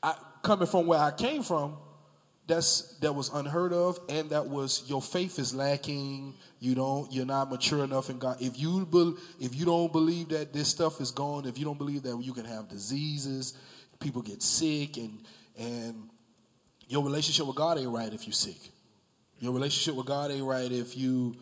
I, 0.00 0.14
coming 0.44 0.68
from 0.68 0.86
where 0.86 1.00
I 1.00 1.10
came 1.10 1.42
from, 1.42 1.78
that's 2.46 2.96
that 2.98 3.12
was 3.12 3.30
unheard 3.30 3.72
of, 3.72 3.98
and 4.08 4.30
that 4.30 4.46
was 4.46 4.84
your 4.86 5.02
faith 5.02 5.40
is 5.40 5.56
lacking. 5.56 6.34
You 6.60 6.76
don't, 6.76 7.12
you're 7.12 7.26
not 7.26 7.50
mature 7.50 7.82
enough 7.82 8.10
in 8.10 8.20
God. 8.20 8.40
If 8.40 8.60
you 8.60 8.86
bel 8.86 9.16
if 9.40 9.56
you 9.56 9.64
don't 9.64 9.90
believe 9.90 10.28
that 10.28 10.52
this 10.52 10.68
stuff 10.68 11.00
is 11.00 11.10
gone, 11.10 11.46
if 11.46 11.58
you 11.58 11.64
don't 11.64 11.78
believe 11.78 12.04
that 12.04 12.16
you 12.22 12.32
can 12.32 12.44
have 12.44 12.68
diseases, 12.68 13.54
people 14.00 14.22
get 14.22 14.42
sick, 14.42 14.96
and 14.96 15.18
and 15.58 16.10
your 16.88 17.02
relationship 17.04 17.46
with 17.46 17.56
God 17.56 17.78
ain't 17.78 17.88
right 17.90 18.12
if 18.12 18.26
you're 18.26 18.32
sick. 18.32 18.70
Your 19.38 19.52
relationship 19.52 19.94
with 19.94 20.06
God 20.06 20.30
ain't 20.30 20.44
right 20.44 20.70
if 20.70 20.96
you 20.96 21.36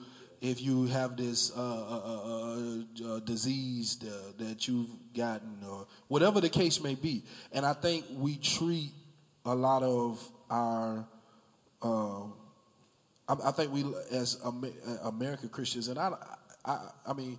if 0.45 0.61
you 0.61 0.85
have 0.87 1.17
this 1.17 1.51
uh, 1.57 1.61
uh, 1.61 2.01
uh, 2.27 3.15
uh, 3.15 3.21
disease 3.21 3.99
uh, 4.03 4.33
that 4.37 4.69
you've 4.69 4.91
gotten, 5.17 5.59
or 5.67 5.87
whatever 6.09 6.39
the 6.39 6.51
case 6.51 6.83
may 6.83 6.95
be. 6.95 7.25
And 7.53 7.65
I 7.65 7.73
think 7.73 8.05
we 8.13 8.37
treat 8.37 8.91
a 9.47 9.55
lot 9.55 9.83
of 9.83 10.31
our, 10.51 11.07
uh, 11.83 12.25
I, 13.27 13.49
I 13.49 13.51
think 13.53 13.73
we 13.73 13.87
as 14.11 14.39
Amer- 14.45 14.99
American 15.05 15.49
Christians, 15.49 15.89
and 15.89 15.99
I, 15.99 16.13
I, 16.63 16.91
I 17.07 17.13
mean, 17.15 17.39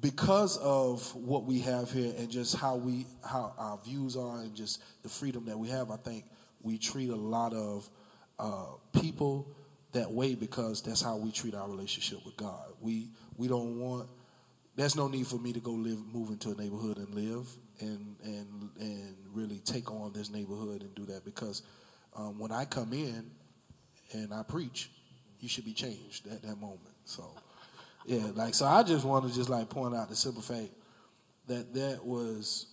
because 0.00 0.58
of 0.58 1.14
what 1.14 1.44
we 1.44 1.60
have 1.60 1.90
here 1.90 2.12
and 2.18 2.30
just 2.30 2.56
how 2.56 2.76
we 2.76 3.06
how 3.24 3.54
our 3.58 3.78
views 3.84 4.16
are 4.16 4.40
and 4.40 4.54
just 4.54 4.82
the 5.02 5.08
freedom 5.08 5.46
that 5.46 5.58
we 5.58 5.68
have, 5.68 5.90
I 5.90 5.96
think 5.96 6.24
we 6.62 6.78
treat 6.78 7.10
a 7.10 7.16
lot 7.16 7.52
of 7.52 7.88
uh, 8.38 8.66
people 9.00 9.54
that 9.92 10.10
way 10.10 10.34
because 10.34 10.82
that's 10.82 11.00
how 11.00 11.16
we 11.16 11.30
treat 11.30 11.54
our 11.54 11.68
relationship 11.68 12.24
with 12.24 12.36
God. 12.36 12.72
We 12.80 13.08
we 13.36 13.48
don't 13.48 13.78
want. 13.78 14.08
There's 14.76 14.96
no 14.96 15.06
need 15.06 15.26
for 15.28 15.36
me 15.36 15.52
to 15.52 15.60
go 15.60 15.70
live, 15.70 16.04
move 16.12 16.30
into 16.30 16.50
a 16.50 16.54
neighborhood 16.54 16.98
and 16.98 17.14
live 17.14 17.46
and 17.80 18.16
and 18.24 18.70
and 18.80 19.16
really 19.32 19.60
take 19.60 19.90
on 19.90 20.12
this 20.12 20.30
neighborhood 20.30 20.82
and 20.82 20.94
do 20.94 21.06
that 21.06 21.24
because 21.24 21.62
um, 22.16 22.38
when 22.38 22.50
I 22.50 22.64
come 22.64 22.92
in 22.92 23.30
and 24.12 24.34
I 24.34 24.42
preach, 24.42 24.90
you 25.40 25.48
should 25.48 25.64
be 25.64 25.74
changed 25.74 26.26
at 26.26 26.42
that 26.42 26.60
moment. 26.60 26.80
So. 27.04 27.30
Yeah, 28.06 28.26
like 28.34 28.54
so. 28.54 28.66
I 28.66 28.82
just 28.82 29.04
want 29.04 29.26
to 29.28 29.34
just 29.34 29.48
like 29.48 29.68
point 29.70 29.94
out 29.94 30.08
the 30.08 30.16
simple 30.16 30.42
fact 30.42 30.70
that 31.46 31.72
that 31.74 32.04
was 32.04 32.66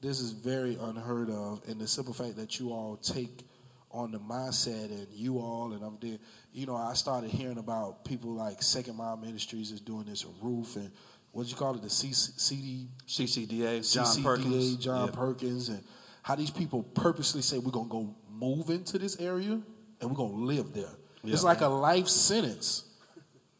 this 0.00 0.20
is 0.20 0.32
very 0.32 0.76
unheard 0.80 1.30
of, 1.30 1.60
and 1.68 1.80
the 1.80 1.86
simple 1.88 2.14
fact 2.14 2.36
that 2.36 2.58
you 2.58 2.70
all 2.70 2.96
take 2.96 3.44
on 3.90 4.12
the 4.12 4.18
mindset 4.18 4.90
and 4.90 5.06
you 5.12 5.38
all 5.38 5.72
and 5.72 5.82
I'm 5.82 5.98
there. 6.00 6.18
You 6.52 6.66
know, 6.66 6.76
I 6.76 6.92
started 6.94 7.30
hearing 7.30 7.58
about 7.58 8.04
people 8.04 8.32
like 8.34 8.62
Second 8.62 8.96
Mile 8.96 9.16
Ministries 9.16 9.70
is 9.72 9.80
doing 9.80 10.04
this 10.04 10.24
roof 10.42 10.76
and 10.76 10.90
what 11.32 11.44
do 11.44 11.50
you 11.50 11.56
call 11.56 11.74
it 11.74 11.82
the 11.82 11.90
C- 11.90 12.12
CD 12.12 12.88
CCDA, 13.06 13.92
John 13.92 14.04
CCDA, 14.06 14.22
Perkins. 14.24 14.76
John 14.76 15.06
Yeah. 15.06 15.12
Perkins, 15.14 15.68
and 15.68 15.82
how 16.22 16.34
these 16.34 16.50
people 16.50 16.82
purposely 16.82 17.42
say 17.42 17.58
we're 17.58 17.70
gonna 17.70 17.88
go 17.88 18.14
move 18.30 18.70
into 18.70 18.98
this 18.98 19.16
area 19.20 19.52
and 20.00 20.10
we're 20.10 20.16
gonna 20.16 20.44
live 20.44 20.72
there. 20.72 20.94
It's 21.24 21.42
like 21.44 21.60
a 21.60 21.68
life 21.68 22.08
sentence. 22.08 22.84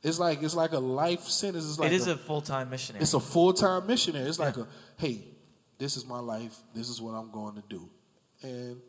It's 0.08 0.18
like 0.18 0.42
it's 0.42 0.54
like 0.54 0.72
a 0.72 0.78
life 0.78 1.22
sentence. 1.24 1.68
It's 1.68 1.78
like 1.78 1.92
it 1.92 1.94
is 1.94 2.06
a, 2.06 2.16
full 2.16 2.40
time 2.40 2.70
missionary. 2.70 3.02
it's 3.02 3.14
a 3.14 3.20
full 3.20 3.52
time 3.52 3.86
missionary. 3.86 4.28
It's 4.28 4.38
like 4.38 4.56
a 4.56 4.66
hey, 4.96 5.24
this 5.78 5.96
is 5.96 6.06
my 6.06 6.18
life. 6.18 6.56
This 6.74 6.88
is 6.88 7.00
what 7.00 7.12
I'm 7.12 7.30
going 7.30 7.54
to 7.54 7.62
do, 7.68 7.88
and 8.42 8.80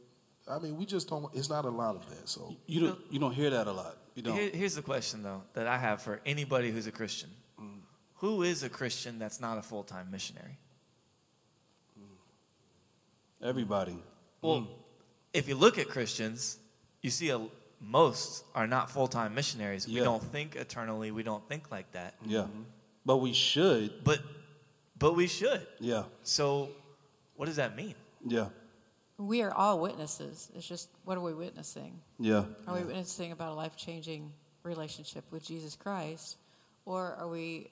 I 0.47 0.59
mean 0.59 0.77
we 0.77 0.85
just 0.85 1.09
don't. 1.09 1.33
It's 1.35 1.49
not 1.49 1.65
a 1.65 1.69
lot 1.69 1.95
of 1.95 2.09
that. 2.09 2.27
So 2.29 2.55
You 2.65 2.79
don't 2.81 2.99
you 3.11 3.19
don't 3.19 3.33
hear 3.33 3.49
that 3.49 3.67
a 3.67 3.71
lot. 3.71 3.97
You 4.15 4.23
don't. 4.23 4.35
Here- 4.35 4.51
here's 4.51 4.75
the 4.75 4.81
question, 4.81 5.23
though, 5.23 5.43
that 5.53 5.67
I 5.67 5.77
have 5.77 6.01
for 6.01 6.19
anybody 6.25 6.71
who's 6.71 6.87
a 6.87 6.91
Christian 6.91 7.29
mm. 7.59 7.79
Who 8.15 8.43
is 8.43 8.63
a 8.63 8.69
Christian 8.69 9.19
that's 9.19 9.39
not 9.39 9.57
a 9.57 9.61
full 9.61 9.83
time 9.83 10.11
missionary? 10.11 10.57
Everybody. 13.41 13.97
Well, 14.41 14.67
if 15.33 15.47
you 15.47 15.55
look 15.55 15.77
at 15.77 15.87
Christians, 15.87 16.57
you 17.01 17.09
see 17.09 17.29
a, 17.29 17.39
most 17.81 18.43
are 18.53 18.67
not 18.67 18.91
full 18.91 19.07
time 19.07 19.33
missionaries. 19.35 19.87
We 19.87 19.99
don't 19.99 20.23
think 20.23 20.55
eternally. 20.55 21.11
We 21.11 21.23
don't 21.23 21.47
think 21.47 21.71
like 21.71 21.91
that. 21.93 22.15
Yeah. 22.25 22.47
But 23.05 23.17
we 23.17 23.33
should. 23.33 24.03
But 24.03 24.19
but 24.97 25.15
we 25.15 25.27
should. 25.27 25.65
Yeah. 25.79 26.03
So 26.23 26.69
what 27.39 27.45
does 27.45 27.55
that 27.55 27.75
mean? 27.77 27.95
Yeah. 28.25 28.49
We 29.17 29.41
are 29.41 29.53
all 29.53 29.79
witnesses. 29.79 30.49
It's 30.55 30.67
just, 30.67 30.89
what 31.05 31.17
are 31.17 31.21
we 31.21 31.33
witnessing? 31.33 31.99
Yeah. 32.19 32.43
Are 32.67 32.75
we 32.75 32.83
witnessing 32.83 33.31
about 33.31 33.51
a 33.51 33.55
life 33.55 33.77
changing 33.77 34.31
relationship 34.63 35.23
with 35.31 35.45
Jesus 35.45 35.75
Christ? 35.75 36.37
Or 36.85 37.15
are 37.19 37.27
we 37.27 37.69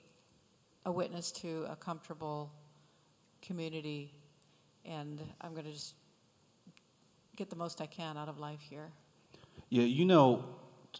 a 0.85 0.91
witness 0.91 1.31
to 1.33 1.65
a 1.69 1.75
comfortable 1.75 2.51
community 3.41 4.13
and 4.85 5.21
I'm 5.41 5.51
going 5.51 5.65
to 5.65 5.73
just 5.73 5.95
get 7.35 7.49
the 7.49 7.55
most 7.57 7.81
I 7.81 7.87
can 7.87 8.17
out 8.17 8.29
of 8.29 8.39
life 8.39 8.61
here? 8.61 8.91
Yeah, 9.69 9.83
you 9.83 10.05
know, 10.05 10.45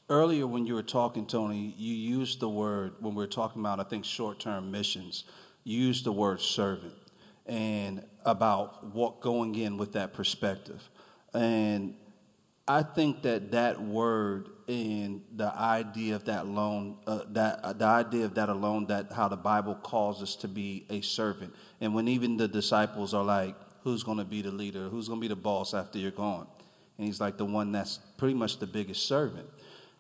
earlier 0.10 0.46
when 0.46 0.66
you 0.66 0.74
were 0.74 0.84
talking, 0.84 1.26
Tony, 1.26 1.74
you 1.78 1.94
used 1.94 2.40
the 2.40 2.50
word, 2.50 2.94
when 3.00 3.16
we 3.16 3.24
were 3.24 3.28
talking 3.28 3.62
about, 3.62 3.80
I 3.80 3.84
think, 3.84 4.06
short 4.06 4.40
term 4.40 4.72
missions, 4.72 5.24
you 5.64 5.80
used 5.80 6.06
the 6.06 6.12
word 6.12 6.42
servant 6.42 6.94
and 7.46 8.04
about 8.26 8.94
what 8.94 9.22
going 9.22 9.56
in 9.56 9.78
with 9.78 9.94
that 9.94 10.14
perspective. 10.14 10.90
And 11.34 11.96
I 12.68 12.84
think 12.84 13.22
that 13.24 13.52
that 13.52 13.82
word 13.82 14.50
and 14.68 15.22
the 15.34 15.54
idea 15.56 16.16
of 16.16 16.26
that 16.26 16.44
alone, 16.44 16.98
uh, 17.08 17.22
that 17.30 17.60
uh, 17.64 17.72
the 17.72 17.86
idea 17.86 18.26
of 18.26 18.36
that 18.36 18.50
alone, 18.50 18.88
that 18.88 19.14
how 19.14 19.30
the 19.30 19.38
Bible 19.38 19.76
calls 19.76 20.22
us 20.22 20.36
to 20.38 20.50
be 20.50 20.86
a 20.90 21.00
servant, 21.00 21.56
and 21.80 21.96
when 21.96 22.10
even 22.10 22.36
the 22.36 22.50
disciples 22.50 23.14
are 23.14 23.24
like, 23.24 23.56
"Who's 23.84 24.04
going 24.04 24.18
to 24.18 24.26
be 24.26 24.42
the 24.42 24.52
leader? 24.52 24.90
Who's 24.90 25.08
going 25.08 25.22
to 25.22 25.22
be 25.22 25.30
the 25.30 25.38
boss 25.38 25.74
after 25.74 25.98
you're 25.98 26.12
gone?" 26.12 26.48
And 26.98 27.06
he's 27.06 27.22
like 27.22 27.38
the 27.38 27.46
one 27.46 27.72
that's 27.72 28.00
pretty 28.18 28.34
much 28.34 28.60
the 28.60 28.68
biggest 28.68 29.06
servant. 29.06 29.48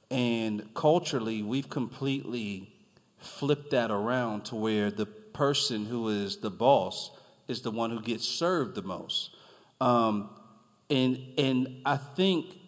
And 0.09 0.73
culturally, 0.73 1.43
we've 1.43 1.69
completely 1.69 2.73
flipped 3.17 3.71
that 3.71 3.91
around 3.91 4.45
to 4.45 4.55
where 4.55 4.89
the 4.89 5.05
person 5.05 5.85
who 5.85 6.09
is 6.09 6.37
the 6.37 6.49
boss 6.49 7.11
is 7.47 7.61
the 7.61 7.71
one 7.71 7.91
who 7.91 8.01
gets 8.01 8.25
served 8.25 8.75
the 8.75 8.81
most. 8.81 9.35
Um, 9.79 10.29
and 10.89 11.19
and 11.37 11.81
I 11.85 11.97
think 11.97 12.59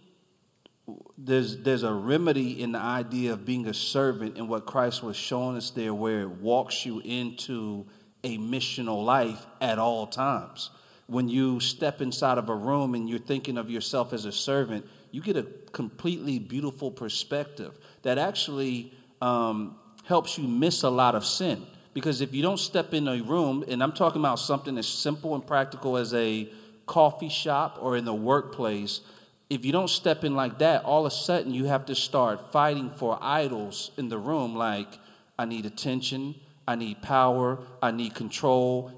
there's 1.18 1.58
there's 1.58 1.84
a 1.84 1.94
remedy 1.94 2.62
in 2.62 2.74
the 2.74 2.80
idea 2.80 3.34
of 3.34 3.46
being 3.46 3.68
a 3.68 3.74
servant 3.74 4.38
and 4.38 4.50
what 4.50 4.66
Christ 4.66 5.04
was 5.04 5.16
showing 5.16 5.58
us 5.58 5.70
there, 5.72 5.94
where 5.94 6.22
it 6.22 6.30
walks 6.30 6.86
you 6.86 7.00
into 7.00 7.86
a 8.24 8.38
missional 8.38 9.04
life 9.04 9.46
at 9.62 9.80
all 9.80 10.06
times. 10.08 10.72
When 11.10 11.28
you 11.28 11.60
step 11.60 12.02
inside 12.02 12.38
of 12.38 12.50
a 12.50 12.56
room 12.56 12.94
and 12.94 13.10
you're 13.10 13.18
thinking 13.18 13.58
of 13.58 13.70
yourself 13.70 14.14
as 14.14 14.26
a 14.26 14.32
servant, 14.32 14.86
you 15.12 15.22
get 15.22 15.36
a 15.36 15.44
completely 15.72 16.38
beautiful 16.38 16.92
perspective 16.92 17.78
that 18.04 18.20
actually 18.20 18.94
um, 19.20 19.76
helps 20.04 20.38
you 20.38 20.48
miss 20.48 20.84
a 20.84 20.90
lot 20.90 21.16
of 21.16 21.26
sin. 21.26 21.66
Because 21.96 22.22
if 22.22 22.34
you 22.34 22.44
don't 22.44 22.60
step 22.60 22.94
in 22.94 23.08
a 23.08 23.22
room, 23.22 23.66
and 23.68 23.82
I'm 23.82 23.92
talking 23.92 24.22
about 24.22 24.38
something 24.38 24.78
as 24.78 24.88
simple 24.88 25.34
and 25.34 25.46
practical 25.46 25.98
as 25.98 26.14
a 26.14 26.48
coffee 26.86 27.30
shop 27.30 27.80
or 27.82 27.98
in 27.98 28.06
the 28.06 28.14
workplace, 28.14 29.02
if 29.50 29.66
you 29.66 29.72
don't 29.72 29.90
step 29.90 30.24
in 30.24 30.36
like 30.36 30.60
that, 30.60 30.84
all 30.84 31.08
of 31.08 31.12
a 31.12 31.16
sudden 31.16 31.54
you 31.54 31.66
have 31.66 31.88
to 31.88 31.96
start 31.96 32.52
fighting 32.52 32.92
for 32.92 33.18
idols 33.20 33.90
in 33.98 34.10
the 34.10 34.18
room 34.18 34.56
like, 34.56 35.00
I 35.40 35.46
need 35.46 35.66
attention, 35.66 36.36
I 36.68 36.76
need 36.76 37.02
power, 37.02 37.58
I 37.82 37.90
need 37.90 38.14
control. 38.14 38.92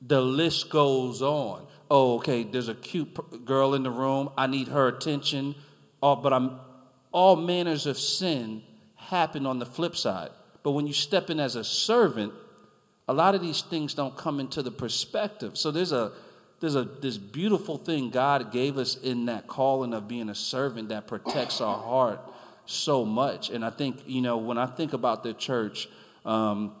The 0.00 0.20
list 0.20 0.70
goes 0.70 1.22
on. 1.22 1.66
Oh, 1.90 2.16
okay, 2.16 2.44
there's 2.44 2.68
a 2.68 2.74
cute 2.74 3.44
girl 3.44 3.74
in 3.74 3.82
the 3.82 3.90
room, 3.90 4.30
I 4.36 4.46
need 4.46 4.68
her 4.68 4.88
attention. 4.88 5.54
Oh, 6.02 6.16
but 6.16 6.32
I'm 6.32 6.60
all 7.12 7.36
manners 7.36 7.86
of 7.86 7.98
sin 7.98 8.62
happen 8.96 9.46
on 9.46 9.58
the 9.58 9.66
flip 9.66 9.96
side. 9.96 10.30
But 10.62 10.72
when 10.72 10.86
you 10.86 10.92
step 10.92 11.30
in 11.30 11.40
as 11.40 11.56
a 11.56 11.64
servant, 11.64 12.32
a 13.08 13.14
lot 13.14 13.34
of 13.34 13.40
these 13.40 13.62
things 13.62 13.94
don't 13.94 14.16
come 14.16 14.38
into 14.38 14.62
the 14.62 14.70
perspective. 14.70 15.56
So 15.56 15.70
there's 15.70 15.92
a 15.92 16.12
there's 16.60 16.74
a 16.74 16.84
this 16.84 17.16
beautiful 17.16 17.78
thing 17.78 18.10
God 18.10 18.52
gave 18.52 18.78
us 18.78 18.96
in 18.96 19.26
that 19.26 19.46
calling 19.46 19.94
of 19.94 20.08
being 20.08 20.28
a 20.28 20.34
servant 20.34 20.88
that 20.90 21.06
protects 21.06 21.60
our 21.60 21.78
heart 21.78 22.20
so 22.66 23.04
much. 23.04 23.48
And 23.48 23.64
I 23.64 23.70
think 23.70 24.02
you 24.06 24.20
know 24.20 24.36
when 24.36 24.58
I 24.58 24.66
think 24.66 24.92
about 24.92 25.22
the 25.22 25.32
church, 25.32 25.88
um, 26.26 26.74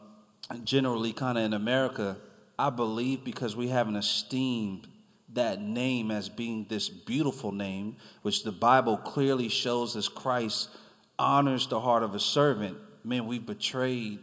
generally 0.64 1.12
kind 1.12 1.38
of 1.38 1.44
in 1.44 1.54
America, 1.54 2.16
I 2.58 2.70
believe 2.70 3.24
because 3.24 3.54
we 3.54 3.68
haven't 3.68 3.96
esteemed 3.96 4.88
that 5.34 5.60
name 5.60 6.10
as 6.10 6.28
being 6.28 6.66
this 6.68 6.88
beautiful 6.88 7.52
name, 7.52 7.96
which 8.22 8.44
the 8.44 8.52
Bible 8.52 8.96
clearly 8.96 9.48
shows 9.48 9.94
as 9.94 10.08
Christ 10.08 10.70
honors 11.18 11.66
the 11.66 11.80
heart 11.80 12.02
of 12.02 12.14
a 12.14 12.20
servant. 12.20 12.76
Man, 13.04 13.26
we've 13.26 13.44
betrayed 13.44 14.20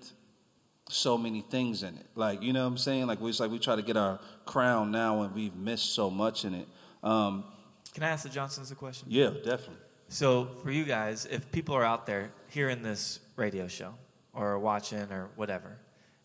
so 0.89 1.17
many 1.17 1.41
things 1.41 1.83
in 1.83 1.95
it. 1.95 2.05
Like, 2.15 2.41
you 2.41 2.53
know 2.53 2.61
what 2.63 2.67
I'm 2.67 2.77
saying? 2.77 3.07
Like, 3.07 3.21
we, 3.21 3.29
it's 3.29 3.39
like 3.39 3.51
we 3.51 3.59
try 3.59 3.75
to 3.75 3.81
get 3.81 3.97
our 3.97 4.19
crown 4.45 4.91
now 4.91 5.21
and 5.21 5.33
we've 5.33 5.55
missed 5.55 5.93
so 5.93 6.09
much 6.09 6.45
in 6.45 6.53
it. 6.53 6.67
Um, 7.03 7.45
Can 7.93 8.03
I 8.03 8.09
ask 8.09 8.23
the 8.23 8.29
Johnsons 8.29 8.71
a 8.71 8.75
question? 8.75 9.07
yeah, 9.09 9.29
definitely. 9.29 9.77
So, 10.07 10.49
for 10.61 10.69
you 10.69 10.83
guys, 10.83 11.25
if 11.25 11.51
people 11.51 11.75
are 11.75 11.83
out 11.83 12.05
there 12.05 12.31
hearing 12.49 12.83
this 12.83 13.19
radio 13.36 13.67
show 13.67 13.95
or 14.33 14.59
watching 14.59 15.11
or 15.11 15.29
whatever, 15.36 15.77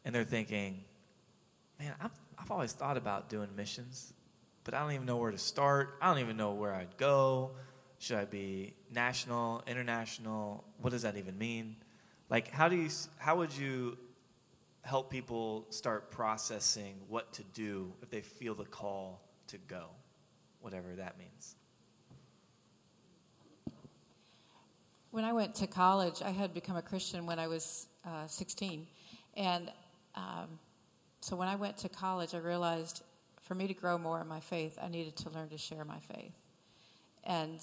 and 0.04 0.14
they're 0.14 0.24
thinking, 0.24 0.84
man, 1.80 1.94
I've, 2.00 2.10
I've 2.38 2.50
always 2.50 2.72
thought 2.72 2.96
about 2.96 3.28
doing 3.28 3.48
missions, 3.56 4.12
but 4.64 4.74
I 4.74 4.80
don't 4.80 4.92
even 4.92 5.06
know 5.06 5.16
where 5.16 5.30
to 5.30 5.38
start. 5.38 5.96
I 6.00 6.08
don't 6.08 6.20
even 6.20 6.36
know 6.36 6.52
where 6.52 6.74
I'd 6.74 6.96
go. 6.96 7.52
Should 7.98 8.18
I 8.18 8.26
be 8.26 8.74
national, 8.92 9.62
international? 9.66 10.64
What 10.80 10.90
does 10.90 11.02
that 11.02 11.16
even 11.16 11.36
mean? 11.38 11.76
Like, 12.28 12.50
how 12.50 12.68
do 12.68 12.76
you, 12.76 12.90
how 13.18 13.36
would 13.38 13.52
you 13.56 13.98
help 14.82 15.10
people 15.10 15.66
start 15.70 16.10
processing 16.10 16.94
what 17.08 17.32
to 17.32 17.42
do 17.54 17.92
if 18.02 18.10
they 18.10 18.20
feel 18.20 18.54
the 18.54 18.64
call 18.64 19.22
to 19.48 19.58
go, 19.66 19.86
whatever 20.60 20.94
that 20.96 21.18
means? 21.18 21.56
when 25.10 25.24
I 25.24 25.32
went 25.32 25.54
to 25.56 25.66
college, 25.66 26.22
I 26.24 26.30
had 26.30 26.54
become 26.54 26.76
a 26.76 26.82
Christian 26.82 27.26
when 27.26 27.38
I 27.38 27.48
was 27.48 27.88
uh, 28.04 28.26
16. 28.26 28.86
And 29.36 29.72
um, 30.14 30.58
so 31.20 31.36
when 31.36 31.48
I 31.48 31.56
went 31.56 31.76
to 31.78 31.88
college, 31.88 32.34
I 32.34 32.38
realized 32.38 33.02
for 33.42 33.54
me 33.54 33.66
to 33.66 33.74
grow 33.74 33.98
more 33.98 34.20
in 34.20 34.28
my 34.28 34.40
faith, 34.40 34.78
I 34.80 34.88
needed 34.88 35.16
to 35.16 35.30
learn 35.30 35.48
to 35.50 35.58
share 35.58 35.84
my 35.84 35.98
faith. 35.98 36.38
And 37.24 37.60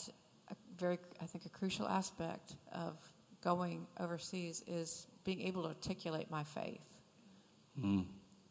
a 0.50 0.56
very, 0.78 1.00
I 1.22 1.26
think, 1.26 1.46
a 1.46 1.50
crucial 1.50 1.88
aspect 1.88 2.56
of 2.72 2.98
going 3.42 3.88
overseas 4.00 4.64
is 4.68 5.08
being 5.24 5.42
able 5.42 5.64
to 5.64 5.70
articulate 5.70 6.30
my 6.30 6.44
faith 6.44 7.02
hmm. 7.80 8.02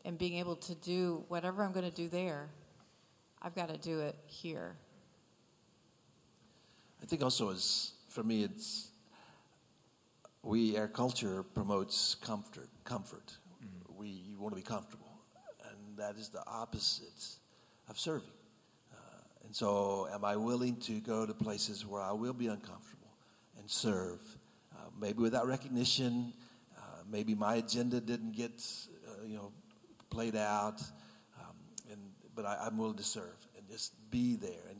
and 0.05 0.19
being 0.19 0.35
able 0.35 0.57
to 0.57 0.75
do 0.77 1.25
whatever 1.29 1.63
I'm 1.63 1.73
going 1.73 1.89
to 1.89 1.95
do 1.95 2.09
there, 2.09 2.49
I've 3.43 3.55
got 3.55 3.69
to 3.69 3.79
do 3.79 4.01
it 4.01 4.17
here. 4.27 4.77
I 7.03 7.07
think 7.07 7.23
also 7.23 7.51
is 7.51 7.93
for 8.09 8.25
me 8.25 8.43
it's 8.43 8.89
we 10.43 10.77
our 10.77 10.89
culture 10.89 11.43
promotes 11.43 12.15
comfort 12.17 12.69
comfort. 12.85 13.37
We 13.99 14.35
want 14.39 14.55
to 14.55 14.57
be 14.57 14.67
comfortable, 14.67 15.11
and 15.71 15.97
that 15.99 16.17
is 16.17 16.29
the 16.29 16.43
opposite 16.47 17.25
of 17.89 17.99
serving. 17.99 18.29
Uh, 18.93 18.97
and 19.45 19.55
so, 19.55 20.07
am 20.13 20.25
I 20.25 20.37
willing 20.37 20.77
to 20.81 21.01
go 21.01 21.25
to 21.25 21.33
places 21.33 21.87
where 21.87 22.03
I 22.03 22.13
will 22.13 22.35
be 22.35 22.49
uncomfortable 22.49 23.15
and 23.59 23.71
serve, 23.71 24.21
uh, 24.75 24.91
maybe 25.01 25.21
without 25.21 25.47
recognition? 25.47 26.33
Uh, 26.77 26.81
maybe 27.11 27.35
my 27.35 27.57
agenda 27.57 28.01
didn't 28.01 28.33
get 28.33 28.63
uh, 29.09 29.25
you 29.27 29.37
know 29.37 29.53
played 30.11 30.37
out, 30.37 30.83
um, 31.41 31.57
and 31.91 32.01
but 32.35 32.45
I, 32.45 32.59
I'm 32.67 32.77
willing 32.77 32.99
to 32.99 33.05
serve 33.05 33.49
and 33.57 33.67
just 33.69 33.95
be 34.11 34.37
there 34.37 34.69
and 34.69 34.79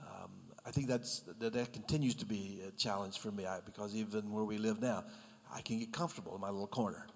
um, 0.00 0.30
I 0.66 0.70
think 0.70 0.88
that's 0.88 1.20
that, 1.38 1.52
that 1.52 1.72
continues 1.72 2.14
to 2.16 2.26
be 2.26 2.60
a 2.66 2.70
challenge 2.72 3.18
for 3.18 3.30
me 3.30 3.46
I, 3.46 3.60
because 3.64 3.94
even 3.94 4.32
where 4.32 4.44
we 4.44 4.58
live 4.58 4.80
now, 4.80 5.04
I 5.54 5.60
can 5.60 5.78
get 5.78 5.92
comfortable 5.92 6.34
in 6.34 6.40
my 6.40 6.50
little 6.50 6.66
corner 6.66 7.06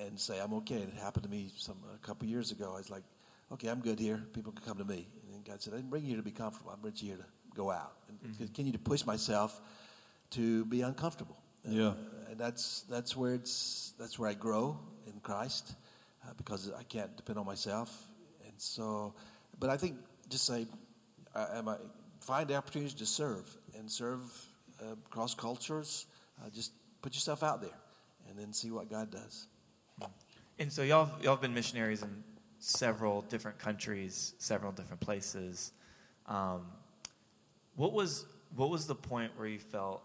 and, 0.00 0.18
say 0.18 0.40
I'm 0.40 0.52
okay. 0.54 0.76
And 0.76 0.92
it 0.92 0.98
happened 0.98 1.24
to 1.24 1.30
me 1.30 1.50
some 1.56 1.76
a 1.94 1.98
couple 2.06 2.26
years 2.26 2.52
ago. 2.52 2.72
I 2.74 2.78
was 2.78 2.90
like, 2.90 3.04
okay, 3.52 3.68
I'm 3.68 3.80
good 3.80 3.98
here. 3.98 4.22
People 4.32 4.52
can 4.52 4.64
come 4.64 4.78
to 4.78 4.84
me. 4.84 5.06
And 5.26 5.34
then 5.34 5.42
God 5.46 5.60
said, 5.60 5.72
I 5.74 5.76
didn't 5.76 5.90
bring 5.90 6.02
you 6.02 6.08
here 6.08 6.16
to 6.16 6.22
be 6.22 6.30
comfortable. 6.30 6.72
I 6.72 6.76
brought 6.80 7.00
you 7.02 7.08
here 7.08 7.18
to 7.18 7.26
go 7.54 7.70
out 7.70 7.92
and 8.22 8.38
continue 8.38 8.72
to 8.72 8.78
push 8.78 9.04
myself 9.04 9.60
to 10.30 10.64
be 10.66 10.82
uncomfortable. 10.82 11.36
Yeah. 11.64 11.88
Uh, 11.88 11.94
and 12.30 12.40
that's 12.40 12.82
that's 12.82 13.16
where 13.16 13.34
it's 13.34 13.92
that's 13.98 14.18
where 14.18 14.28
I 14.28 14.34
grow 14.34 14.78
in 15.06 15.20
Christ 15.20 15.74
uh, 16.24 16.32
because 16.36 16.70
I 16.78 16.82
can't 16.82 17.16
depend 17.16 17.38
on 17.38 17.46
myself. 17.46 18.06
And 18.44 18.54
so, 18.56 19.14
but 19.58 19.70
I 19.70 19.76
think 19.76 19.96
just 20.28 20.46
say, 20.46 20.66
uh, 21.34 21.46
am 21.54 21.68
I 21.68 21.76
find 22.20 22.50
opportunities 22.52 22.94
to 22.94 23.06
serve 23.06 23.56
and 23.78 23.90
serve 23.90 24.20
uh, 24.82 24.92
across 25.06 25.34
cultures. 25.34 26.06
Uh, 26.40 26.48
just 26.50 26.72
put 27.02 27.14
yourself 27.14 27.42
out 27.42 27.60
there, 27.60 27.78
and 28.28 28.38
then 28.38 28.52
see 28.52 28.70
what 28.70 28.90
God 28.90 29.10
does. 29.10 29.46
And 30.62 30.72
so 30.72 30.84
y'all 30.84 31.10
y'all 31.20 31.32
have 31.32 31.40
been 31.40 31.54
missionaries 31.54 32.02
in 32.02 32.22
several 32.60 33.22
different 33.22 33.58
countries, 33.58 34.34
several 34.38 34.70
different 34.70 35.00
places. 35.00 35.72
Um, 36.28 36.66
what 37.74 37.92
was 37.92 38.26
what 38.54 38.70
was 38.70 38.86
the 38.86 38.94
point 38.94 39.32
where 39.36 39.48
you 39.48 39.58
felt 39.58 40.04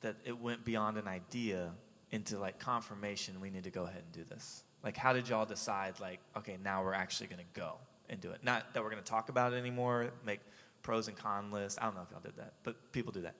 that 0.00 0.16
it 0.24 0.36
went 0.36 0.64
beyond 0.64 0.96
an 0.96 1.06
idea 1.06 1.70
into 2.10 2.40
like 2.40 2.58
confirmation? 2.58 3.40
We 3.40 3.50
need 3.50 3.62
to 3.64 3.70
go 3.70 3.84
ahead 3.84 4.02
and 4.02 4.12
do 4.12 4.24
this. 4.24 4.64
Like, 4.82 4.96
how 4.96 5.12
did 5.12 5.28
y'all 5.28 5.46
decide? 5.46 6.00
Like, 6.00 6.18
okay, 6.38 6.58
now 6.64 6.82
we're 6.82 6.92
actually 6.92 7.28
going 7.28 7.44
to 7.54 7.60
go 7.60 7.74
and 8.10 8.20
do 8.20 8.32
it. 8.32 8.42
Not 8.42 8.74
that 8.74 8.82
we're 8.82 8.90
going 8.90 9.02
to 9.02 9.08
talk 9.08 9.28
about 9.28 9.52
it 9.52 9.58
anymore. 9.58 10.10
Make 10.26 10.40
pros 10.82 11.06
and 11.06 11.16
con 11.16 11.52
lists. 11.52 11.78
I 11.80 11.84
don't 11.84 11.94
know 11.94 12.02
if 12.02 12.10
y'all 12.10 12.18
did 12.18 12.36
that, 12.38 12.54
but 12.64 12.90
people 12.90 13.12
do 13.12 13.20
that. 13.20 13.36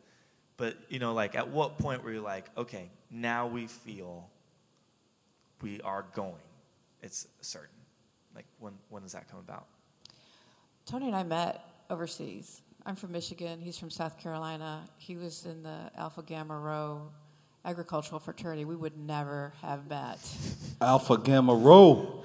But 0.57 0.77
you 0.89 1.01
know, 1.01 1.15
like, 1.15 1.35
at 1.35 1.49
what 1.49 1.79
point 1.79 2.05
were 2.05 2.13
you 2.13 2.21
like, 2.21 2.49
okay, 2.57 2.91
now 3.11 3.49
we 3.49 3.67
feel 3.67 4.31
we 5.63 5.81
are 5.83 6.05
going? 6.15 6.35
It's 7.03 7.27
certain. 7.41 7.69
Like, 8.35 8.47
when 8.59 8.75
when 8.89 9.03
does 9.03 9.13
that 9.13 9.29
come 9.31 9.41
about? 9.41 9.67
Tony 10.87 11.07
and 11.07 11.17
I 11.17 11.23
met 11.23 11.65
overseas. 11.91 12.61
I'm 12.87 12.97
from 12.97 13.13
Michigan. 13.13 13.61
He's 13.61 13.79
from 13.79 13.91
South 13.91 14.19
Carolina. 14.19 14.83
He 14.99 15.17
was 15.17 15.47
in 15.47 15.63
the 15.63 15.91
Alpha 15.97 16.23
Gamma 16.23 16.59
Rho 16.59 17.11
agricultural 17.65 18.21
fraternity. 18.21 18.65
We 18.65 18.77
would 18.77 18.99
never 18.99 19.53
have 19.63 19.89
met. 19.89 20.19
Alpha 20.81 21.19
Gamma 21.19 21.55
Rho. 21.55 22.23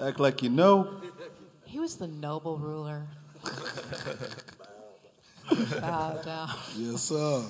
Act 0.00 0.18
like 0.18 0.42
you 0.42 0.48
know. 0.50 1.00
He 1.64 1.78
was 1.78 1.96
the 1.96 2.08
noble 2.08 2.58
ruler. 2.58 3.06
Bow 5.80 6.20
down. 6.24 6.50
Yes, 6.76 7.02
sir. 7.02 7.44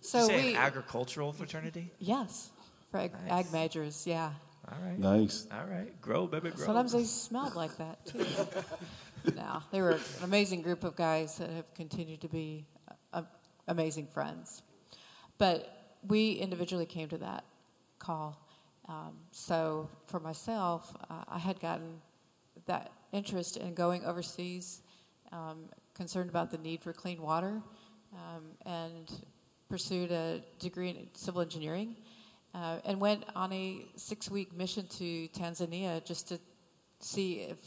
So 0.00 0.26
Did 0.28 0.34
you 0.34 0.38
say 0.38 0.46
we, 0.46 0.54
an 0.54 0.56
agricultural 0.56 1.32
fraternity? 1.32 1.90
yes, 1.98 2.50
for 2.94 3.00
ag, 3.00 3.12
Nice. 3.26 3.46
ag 3.46 3.52
majors, 3.52 4.06
yeah. 4.06 4.30
All 4.70 4.78
right. 4.86 4.98
Nice. 4.98 5.48
All 5.50 5.66
right. 5.66 6.00
Grow, 6.00 6.28
baby, 6.28 6.50
grow. 6.50 6.64
Sometimes 6.64 6.92
they 6.92 7.02
smelled 7.02 7.56
like 7.56 7.76
that 7.78 8.06
too. 8.06 8.24
no, 9.34 9.62
they 9.72 9.80
were 9.82 9.90
an 9.90 10.00
amazing 10.22 10.62
group 10.62 10.84
of 10.84 10.94
guys 10.94 11.36
that 11.38 11.50
have 11.50 11.74
continued 11.74 12.20
to 12.20 12.28
be 12.28 12.64
uh, 13.12 13.22
amazing 13.66 14.06
friends. 14.06 14.62
But 15.38 15.96
we 16.06 16.34
individually 16.34 16.86
came 16.86 17.08
to 17.08 17.18
that 17.18 17.44
call. 17.98 18.38
Um, 18.88 19.16
so 19.32 19.88
for 20.06 20.20
myself, 20.20 20.94
uh, 21.10 21.24
I 21.26 21.38
had 21.38 21.58
gotten 21.58 22.00
that 22.66 22.92
interest 23.10 23.56
in 23.56 23.74
going 23.74 24.04
overseas, 24.04 24.82
um, 25.32 25.64
concerned 25.94 26.30
about 26.30 26.52
the 26.52 26.58
need 26.58 26.80
for 26.80 26.92
clean 26.92 27.20
water, 27.20 27.60
um, 28.12 28.44
and 28.64 29.10
pursued 29.68 30.12
a 30.12 30.42
degree 30.60 30.90
in 30.90 31.08
civil 31.14 31.40
engineering. 31.42 31.96
Uh, 32.54 32.78
and 32.84 33.00
went 33.00 33.24
on 33.34 33.52
a 33.52 33.84
six-week 33.96 34.56
mission 34.56 34.86
to 34.86 35.26
Tanzania 35.28 36.04
just 36.04 36.28
to 36.28 36.38
see 37.00 37.40
if 37.40 37.58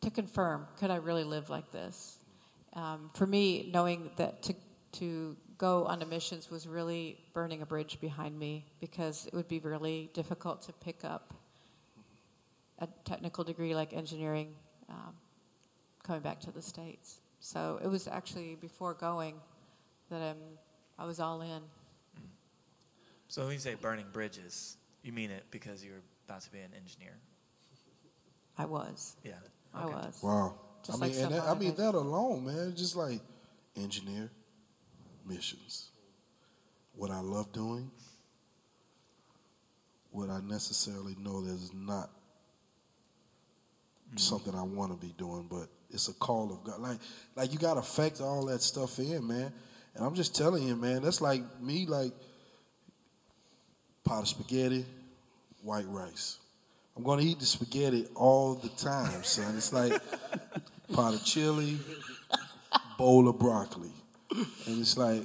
to 0.00 0.10
confirm 0.10 0.66
could 0.76 0.90
I 0.90 0.96
really 0.96 1.22
live 1.22 1.50
like 1.50 1.70
this. 1.70 2.18
Um, 2.72 3.10
for 3.14 3.26
me, 3.26 3.70
knowing 3.72 4.10
that 4.16 4.42
to 4.42 4.54
to 4.92 5.36
go 5.56 5.84
on 5.84 6.02
a 6.02 6.06
missions 6.06 6.50
was 6.50 6.66
really 6.66 7.18
burning 7.32 7.62
a 7.62 7.66
bridge 7.66 8.00
behind 8.00 8.38
me 8.38 8.64
because 8.80 9.26
it 9.26 9.34
would 9.34 9.46
be 9.46 9.60
really 9.60 10.10
difficult 10.14 10.62
to 10.62 10.72
pick 10.72 11.04
up 11.04 11.34
a 12.78 12.88
technical 13.04 13.44
degree 13.44 13.74
like 13.74 13.92
engineering 13.92 14.54
um, 14.88 15.14
coming 16.02 16.22
back 16.22 16.40
to 16.40 16.50
the 16.50 16.62
states. 16.62 17.20
So 17.40 17.78
it 17.84 17.88
was 17.88 18.08
actually 18.08 18.56
before 18.60 18.94
going 18.94 19.34
that 20.10 20.22
I'm 20.22 20.38
I 20.98 21.04
was 21.04 21.20
all 21.20 21.40
in. 21.40 21.62
So 23.30 23.44
when 23.44 23.52
you 23.52 23.60
say 23.60 23.76
burning 23.76 24.06
bridges, 24.12 24.76
you 25.04 25.12
mean 25.12 25.30
it 25.30 25.44
because 25.52 25.84
you're 25.84 26.02
about 26.26 26.40
to 26.42 26.50
be 26.50 26.58
an 26.58 26.72
engineer. 26.76 27.16
I 28.58 28.64
was. 28.64 29.14
Yeah. 29.22 29.34
I 29.72 29.86
was. 29.86 30.18
Wow. 30.20 30.56
Just 30.84 30.98
I 30.98 31.06
like 31.06 31.12
mean, 31.12 31.24
and 31.26 31.34
that, 31.34 31.44
I 31.44 31.54
mean 31.54 31.68
that- 31.76 31.92
that 31.92 31.94
alone, 31.94 32.44
man, 32.44 32.74
just 32.74 32.96
like 32.96 33.20
engineer 33.76 34.32
missions. 35.24 35.90
What 36.96 37.12
I 37.12 37.20
love 37.20 37.52
doing, 37.52 37.92
what 40.10 40.28
I 40.28 40.40
necessarily 40.40 41.14
know 41.16 41.40
that 41.42 41.52
is 41.52 41.72
not 41.72 42.10
mm-hmm. 44.08 44.16
something 44.16 44.56
I 44.56 44.64
want 44.64 44.90
to 44.90 45.06
be 45.06 45.14
doing, 45.16 45.46
but 45.48 45.68
it's 45.90 46.08
a 46.08 46.14
call 46.14 46.52
of 46.52 46.64
God. 46.64 46.80
Like, 46.80 46.98
like 47.36 47.52
you 47.52 47.60
got 47.60 47.74
to 47.74 47.82
factor 47.82 48.24
all 48.24 48.46
that 48.46 48.60
stuff 48.60 48.98
in, 48.98 49.24
man. 49.24 49.52
And 49.94 50.04
I'm 50.04 50.16
just 50.16 50.34
telling 50.34 50.64
you, 50.64 50.74
man, 50.74 51.02
that's 51.02 51.20
like 51.20 51.42
me, 51.60 51.86
like 51.86 52.12
pot 54.04 54.22
of 54.22 54.28
spaghetti, 54.28 54.84
white 55.62 55.86
rice. 55.88 56.38
I'm 56.96 57.02
going 57.02 57.20
to 57.20 57.24
eat 57.24 57.38
the 57.38 57.46
spaghetti 57.46 58.06
all 58.14 58.54
the 58.54 58.68
time, 58.70 59.22
son. 59.22 59.56
It's 59.56 59.72
like 59.72 59.92
pot 60.92 61.14
of 61.14 61.24
chili, 61.24 61.78
bowl 62.98 63.28
of 63.28 63.38
broccoli. 63.38 63.90
And 64.66 64.80
it's 64.80 64.96
like, 64.96 65.22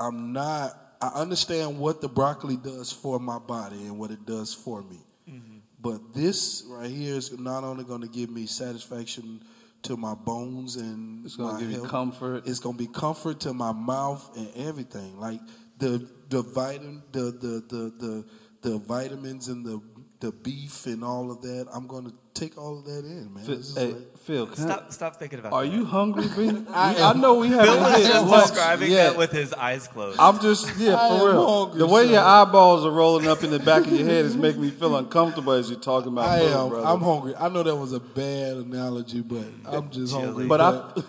I'm 0.00 0.32
not, 0.32 0.76
I 1.00 1.08
understand 1.08 1.78
what 1.78 2.00
the 2.00 2.08
broccoli 2.08 2.56
does 2.56 2.92
for 2.92 3.18
my 3.18 3.38
body 3.38 3.76
and 3.84 3.98
what 3.98 4.10
it 4.10 4.24
does 4.26 4.54
for 4.54 4.82
me. 4.82 5.00
Mm-hmm. 5.28 5.58
But 5.80 6.14
this 6.14 6.64
right 6.68 6.90
here 6.90 7.14
is 7.14 7.36
not 7.38 7.64
only 7.64 7.84
going 7.84 8.00
to 8.02 8.08
give 8.08 8.30
me 8.30 8.46
satisfaction 8.46 9.42
to 9.82 9.96
my 9.96 10.14
bones 10.14 10.76
and 10.76 11.24
It's 11.24 11.36
gonna 11.36 11.52
my 11.52 11.60
give 11.60 11.70
you 11.70 11.82
comfort. 11.82 12.44
It's 12.46 12.58
going 12.58 12.76
to 12.76 12.78
be 12.78 12.92
comfort 12.92 13.40
to 13.40 13.52
my 13.52 13.72
mouth 13.72 14.36
and 14.36 14.50
everything. 14.56 15.20
Like 15.20 15.40
the 15.78 16.08
the 16.28 16.42
vitamin, 16.42 17.02
the 17.12 17.20
the 17.22 17.64
the 17.68 17.92
the, 17.98 18.24
the 18.70 18.78
vitamins 18.78 19.48
and 19.48 19.64
the 19.64 19.80
the 20.20 20.32
beef 20.32 20.86
and 20.86 21.04
all 21.04 21.30
of 21.30 21.42
that. 21.42 21.68
I'm 21.72 21.86
going 21.86 22.04
to 22.06 22.12
take 22.34 22.58
all 22.58 22.78
of 22.78 22.84
that 22.86 23.04
in, 23.04 23.32
man. 23.32 23.44
Phil, 23.44 23.60
hey, 23.76 23.92
like- 23.92 24.18
Phil, 24.18 24.46
can 24.48 24.64
I- 24.64 24.66
Stop, 24.66 24.92
stop 24.92 25.16
thinking 25.16 25.38
about 25.38 25.52
it. 25.52 25.54
are 25.54 25.64
that. 25.64 25.72
you 25.72 25.84
hungry, 25.84 26.24
i 26.74 27.12
know 27.12 27.36
we 27.36 27.48
haven't 27.48 27.66
Bill 27.66 27.80
was 27.82 28.06
just 28.06 28.26
lunch 28.26 28.48
describing 28.50 28.90
yet. 28.90 29.10
that 29.10 29.18
with 29.18 29.30
his 29.30 29.52
eyes 29.54 29.86
closed. 29.86 30.18
I'm 30.20 30.40
just 30.40 30.76
yeah, 30.76 30.96
I 31.00 31.18
for 31.20 31.28
real. 31.30 31.46
hungry, 31.64 31.78
the 31.78 31.86
way 31.86 32.04
son. 32.04 32.12
your 32.14 32.22
eyeballs 32.22 32.84
are 32.84 32.90
rolling 32.90 33.28
up 33.28 33.44
in 33.44 33.50
the 33.50 33.60
back 33.60 33.86
of 33.86 33.92
your 33.92 34.04
head 34.06 34.24
is 34.24 34.36
making 34.36 34.60
me 34.60 34.70
feel 34.70 34.96
uncomfortable 34.96 35.52
as 35.52 35.70
you're 35.70 35.78
talking 35.80 36.10
about 36.12 36.26
I 36.28 36.40
food, 36.40 36.52
am. 36.52 36.68
brother. 36.68 36.86
I'm 36.88 37.00
hungry. 37.00 37.34
I 37.36 37.48
know 37.48 37.62
that 37.62 37.76
was 37.76 37.92
a 37.92 38.00
bad 38.00 38.56
analogy, 38.56 39.20
but 39.20 39.44
I'm 39.66 39.88
just 39.90 40.12
hungry. 40.12 40.46
but 40.46 40.60
I, 40.60 41.02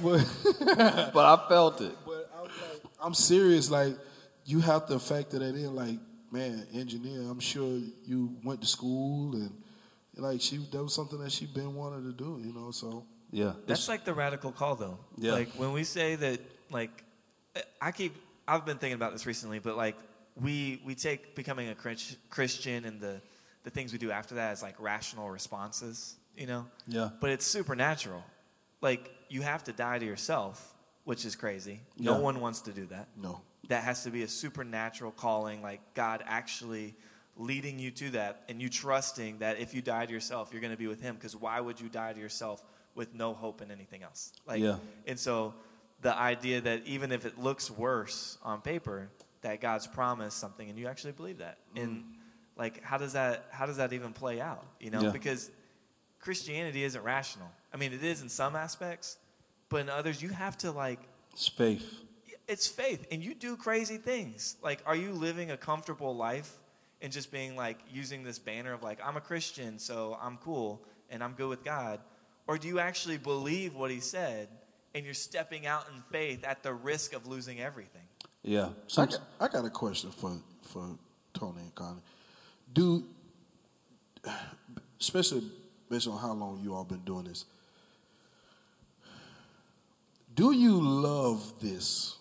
but, 0.00 0.24
but 1.12 1.24
I 1.24 1.48
felt 1.48 1.80
it. 1.80 1.96
but 2.06 2.30
I'm, 2.36 2.44
like, 2.44 2.52
I'm 3.02 3.14
serious. 3.14 3.70
Like 3.72 3.96
you 4.44 4.60
have 4.60 4.86
to 4.86 4.98
factor 4.98 5.38
that 5.38 5.54
in. 5.54 5.74
Like, 5.74 5.98
man, 6.30 6.66
engineer. 6.74 7.20
I'm 7.30 7.40
sure 7.40 7.78
you 8.04 8.36
went 8.44 8.60
to 8.62 8.66
school 8.66 9.34
and 9.34 9.50
like 10.16 10.40
she 10.40 10.58
that 10.72 10.82
was 10.82 10.94
something 10.94 11.18
that 11.20 11.32
she 11.32 11.46
been 11.46 11.74
wanting 11.74 12.04
to 12.04 12.12
do. 12.12 12.40
You 12.44 12.52
know, 12.52 12.70
so 12.70 13.04
Yeah. 13.30 13.52
That's 13.66 13.88
like 13.88 14.04
the 14.04 14.14
radical 14.14 14.52
call, 14.52 14.74
though. 14.76 14.98
Yeah. 15.16 15.32
Like 15.32 15.52
when 15.54 15.72
we 15.72 15.84
say 15.84 16.16
that, 16.16 16.40
like, 16.70 17.04
I 17.80 17.92
keep, 17.92 18.14
I've 18.48 18.64
been 18.66 18.78
thinking 18.78 18.94
about 18.94 19.12
this 19.12 19.26
recently, 19.26 19.58
but 19.58 19.76
like, 19.76 19.96
we 20.40 20.80
we 20.84 20.94
take 20.94 21.34
becoming 21.34 21.68
a 21.68 21.74
Christian 22.30 22.84
and 22.86 23.00
the 23.00 23.20
the 23.64 23.70
things 23.70 23.92
we 23.92 23.98
do 23.98 24.10
after 24.10 24.34
that 24.36 24.52
as 24.52 24.62
like 24.62 24.74
rational 24.80 25.28
responses, 25.30 26.16
you 26.36 26.46
know. 26.46 26.66
Yeah. 26.88 27.10
But 27.20 27.30
it's 27.30 27.46
supernatural. 27.46 28.24
Like 28.80 29.10
you 29.28 29.42
have 29.42 29.62
to 29.64 29.72
die 29.72 29.98
to 29.98 30.04
yourself, 30.06 30.74
which 31.04 31.24
is 31.24 31.36
crazy. 31.36 31.80
No 31.98 32.12
Yeah. 32.14 32.18
one 32.18 32.40
wants 32.40 32.62
to 32.62 32.72
do 32.72 32.86
that. 32.86 33.08
no. 33.16 33.40
That 33.68 33.84
has 33.84 34.04
to 34.04 34.10
be 34.10 34.22
a 34.22 34.28
supernatural 34.28 35.12
calling, 35.12 35.62
like 35.62 35.80
God 35.94 36.22
actually 36.26 36.96
leading 37.36 37.78
you 37.78 37.90
to 37.92 38.10
that, 38.10 38.42
and 38.48 38.60
you 38.60 38.68
trusting 38.68 39.38
that 39.38 39.58
if 39.58 39.74
you 39.74 39.82
die 39.82 40.06
to 40.06 40.12
yourself, 40.12 40.50
you're 40.52 40.60
going 40.60 40.72
to 40.72 40.78
be 40.78 40.86
with 40.86 41.00
Him. 41.00 41.14
Because 41.14 41.36
why 41.36 41.60
would 41.60 41.80
you 41.80 41.88
die 41.88 42.12
to 42.12 42.20
yourself 42.20 42.62
with 42.94 43.14
no 43.14 43.32
hope 43.32 43.62
in 43.62 43.70
anything 43.70 44.02
else? 44.02 44.32
Like, 44.46 44.60
Yeah. 44.60 44.76
And 45.06 45.18
so, 45.18 45.54
the 46.02 46.14
idea 46.14 46.60
that 46.60 46.84
even 46.84 47.12
if 47.12 47.24
it 47.24 47.38
looks 47.38 47.70
worse 47.70 48.36
on 48.42 48.60
paper, 48.60 49.08
that 49.42 49.60
God's 49.60 49.86
promised 49.86 50.38
something, 50.38 50.68
and 50.68 50.78
you 50.78 50.88
actually 50.88 51.12
believe 51.12 51.38
that, 51.38 51.58
mm. 51.74 51.82
and 51.82 52.04
like, 52.56 52.82
how 52.82 52.98
does 52.98 53.12
that 53.14 53.46
how 53.50 53.66
does 53.66 53.76
that 53.76 53.92
even 53.92 54.12
play 54.12 54.40
out? 54.40 54.64
You 54.80 54.90
know, 54.90 55.02
Yeah. 55.02 55.10
because 55.10 55.50
Christianity 56.20 56.84
isn't 56.84 57.02
rational. 57.02 57.50
I 57.72 57.76
mean, 57.76 57.92
it 57.92 58.04
is 58.04 58.22
in 58.22 58.28
some 58.28 58.54
aspects, 58.54 59.16
but 59.68 59.78
in 59.78 59.88
others, 59.88 60.22
you 60.22 60.28
have 60.28 60.58
to 60.58 60.70
like 60.70 61.00
It's 61.32 61.48
faith. 61.48 62.00
It's 62.52 62.66
faith 62.66 63.06
and 63.10 63.24
you 63.24 63.34
do 63.34 63.56
crazy 63.56 63.96
things 63.96 64.56
like 64.62 64.80
are 64.86 64.96
you 64.96 65.12
living 65.12 65.50
a 65.50 65.56
comfortable 65.56 66.14
life 66.14 66.50
and 67.00 67.12
just 67.12 67.32
being 67.32 67.56
like 67.56 67.78
using 67.92 68.22
this 68.22 68.38
banner 68.38 68.72
of 68.72 68.82
like 68.82 68.98
i'm 69.04 69.16
a 69.16 69.20
christian 69.20 69.78
so 69.78 70.16
i'm 70.22 70.36
cool 70.38 70.80
and 71.10 71.24
i'm 71.24 71.32
good 71.32 71.48
with 71.48 71.64
god 71.64 71.98
or 72.46 72.58
do 72.58 72.68
you 72.68 72.78
actually 72.78 73.18
believe 73.18 73.74
what 73.74 73.90
he 73.90 74.00
said 74.00 74.48
and 74.94 75.04
you're 75.04 75.14
stepping 75.14 75.66
out 75.66 75.84
in 75.94 76.02
faith 76.10 76.44
at 76.44 76.62
the 76.62 76.72
risk 76.72 77.14
of 77.14 77.26
losing 77.26 77.60
everything 77.60 78.06
Yeah. 78.44 78.68
I 78.98 79.06
got, 79.06 79.20
I 79.40 79.48
got 79.48 79.64
a 79.64 79.70
question 79.70 80.10
for 80.10 80.32
for 80.62 80.84
Tony 81.32 81.60
and 81.60 81.74
Connie. 81.74 82.02
Do 82.72 83.04
especially 85.00 85.42
based 85.88 86.08
on 86.08 86.18
how 86.18 86.32
long 86.32 86.60
you 86.62 86.74
all 86.74 86.84
been 86.84 87.04
doing 87.04 87.24
this. 87.24 87.44
Do 90.34 90.52
you 90.52 90.80
love 90.80 91.60
this? 91.60 92.16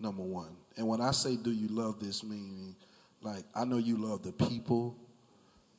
Number 0.00 0.22
one, 0.22 0.56
and 0.76 0.86
when 0.86 1.00
I 1.00 1.10
say 1.10 1.36
do 1.36 1.50
you 1.50 1.68
love 1.68 1.98
this, 1.98 2.22
meaning 2.22 2.76
like 3.20 3.44
I 3.54 3.64
know 3.64 3.78
you 3.78 3.96
love 3.96 4.22
the 4.22 4.32
people, 4.32 4.96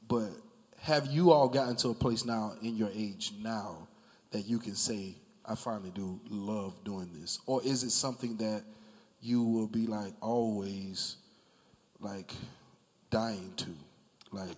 but 0.07 0.29
have 0.81 1.07
you 1.07 1.31
all 1.31 1.47
gotten 1.47 1.75
to 1.77 1.89
a 1.89 1.93
place 1.93 2.25
now 2.25 2.53
in 2.61 2.75
your 2.75 2.89
age 2.93 3.33
now 3.41 3.87
that 4.31 4.45
you 4.45 4.59
can 4.59 4.75
say 4.75 5.15
I 5.45 5.55
finally 5.55 5.91
do 5.91 6.19
love 6.29 6.83
doing 6.83 7.09
this, 7.19 7.39
or 7.45 7.61
is 7.63 7.83
it 7.83 7.91
something 7.91 8.35
that 8.37 8.63
you 9.21 9.41
will 9.41 9.67
be 9.67 9.87
like 9.87 10.13
always 10.21 11.17
like 11.99 12.33
dying 13.09 13.53
to, 13.57 13.69
like 14.31 14.57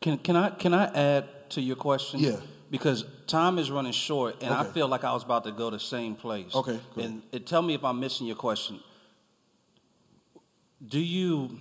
Can 0.00 0.18
can 0.18 0.36
I 0.36 0.50
can 0.50 0.74
I 0.74 0.84
add 0.86 1.50
to 1.50 1.60
your 1.60 1.76
question? 1.76 2.20
Yeah. 2.20 2.36
Because 2.68 3.04
time 3.28 3.58
is 3.58 3.70
running 3.70 3.92
short, 3.92 4.42
and 4.42 4.52
I 4.52 4.64
feel 4.64 4.88
like 4.88 5.04
I 5.04 5.12
was 5.12 5.22
about 5.22 5.44
to 5.44 5.52
go 5.52 5.70
the 5.70 5.78
same 5.78 6.16
place. 6.16 6.52
Okay. 6.52 6.80
And, 6.96 7.22
and 7.32 7.46
tell 7.46 7.62
me 7.62 7.74
if 7.74 7.84
I'm 7.84 8.00
missing 8.00 8.26
your 8.26 8.36
question. 8.36 8.80
Do 10.84 11.00
you, 11.00 11.58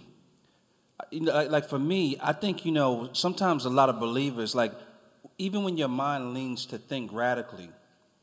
like 1.12 1.70
for 1.70 1.80
me, 1.80 2.18
I 2.22 2.34
think 2.34 2.66
you 2.66 2.72
know 2.72 3.10
sometimes 3.14 3.66
a 3.66 3.70
lot 3.70 3.90
of 3.90 4.00
believers 4.00 4.56
like 4.56 4.74
even 5.38 5.64
when 5.64 5.78
your 5.78 5.88
mind 5.88 6.34
leans 6.34 6.66
to 6.68 6.78
think 6.78 7.12
radically, 7.14 7.70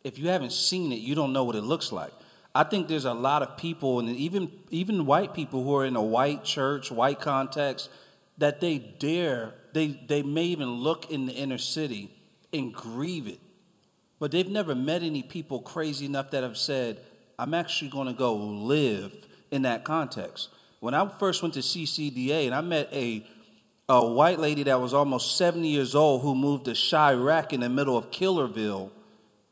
if 0.04 0.18
you 0.18 0.28
haven't 0.28 0.52
seen 0.52 0.92
it, 0.92 1.00
you 1.00 1.14
don't 1.14 1.32
know 1.32 1.44
what 1.44 1.56
it 1.56 1.62
looks 1.62 1.92
like. 1.92 2.12
I 2.54 2.64
think 2.64 2.88
there's 2.88 3.04
a 3.06 3.14
lot 3.14 3.42
of 3.42 3.56
people, 3.56 3.98
and 3.98 4.08
even 4.10 4.50
even 4.70 5.06
white 5.06 5.32
people 5.32 5.64
who 5.64 5.74
are 5.76 5.86
in 5.86 5.96
a 5.96 6.02
white 6.02 6.44
church, 6.44 6.90
white 6.90 7.20
context, 7.20 7.88
that 8.38 8.60
they 8.60 8.78
dare 8.78 9.54
they 9.72 10.00
they 10.06 10.22
may 10.22 10.44
even 10.44 10.68
look 10.68 11.10
in 11.10 11.26
the 11.26 11.32
inner 11.32 11.58
city 11.58 12.10
and 12.52 12.72
grieve 12.72 13.26
it, 13.26 13.40
but 14.18 14.30
they've 14.30 14.48
never 14.48 14.74
met 14.74 15.02
any 15.02 15.22
people 15.22 15.60
crazy 15.60 16.04
enough 16.04 16.30
that 16.30 16.42
have 16.42 16.58
said, 16.58 17.00
"I'm 17.38 17.54
actually 17.54 17.90
going 17.90 18.08
to 18.08 18.12
go 18.12 18.34
live 18.34 19.12
in 19.50 19.62
that 19.62 19.84
context." 19.84 20.48
When 20.82 20.94
I 20.94 21.06
first 21.06 21.42
went 21.42 21.54
to 21.54 21.60
CCDA 21.60 22.46
and 22.46 22.54
I 22.56 22.60
met 22.60 22.88
a 22.92 23.24
a 23.88 24.04
white 24.04 24.40
lady 24.40 24.64
that 24.64 24.80
was 24.80 24.92
almost 24.92 25.36
70 25.36 25.68
years 25.68 25.94
old 25.94 26.22
who 26.22 26.34
moved 26.34 26.64
to 26.64 26.72
Chiraq 26.72 27.52
in 27.52 27.60
the 27.60 27.68
middle 27.68 27.96
of 27.96 28.10
Killerville, 28.10 28.90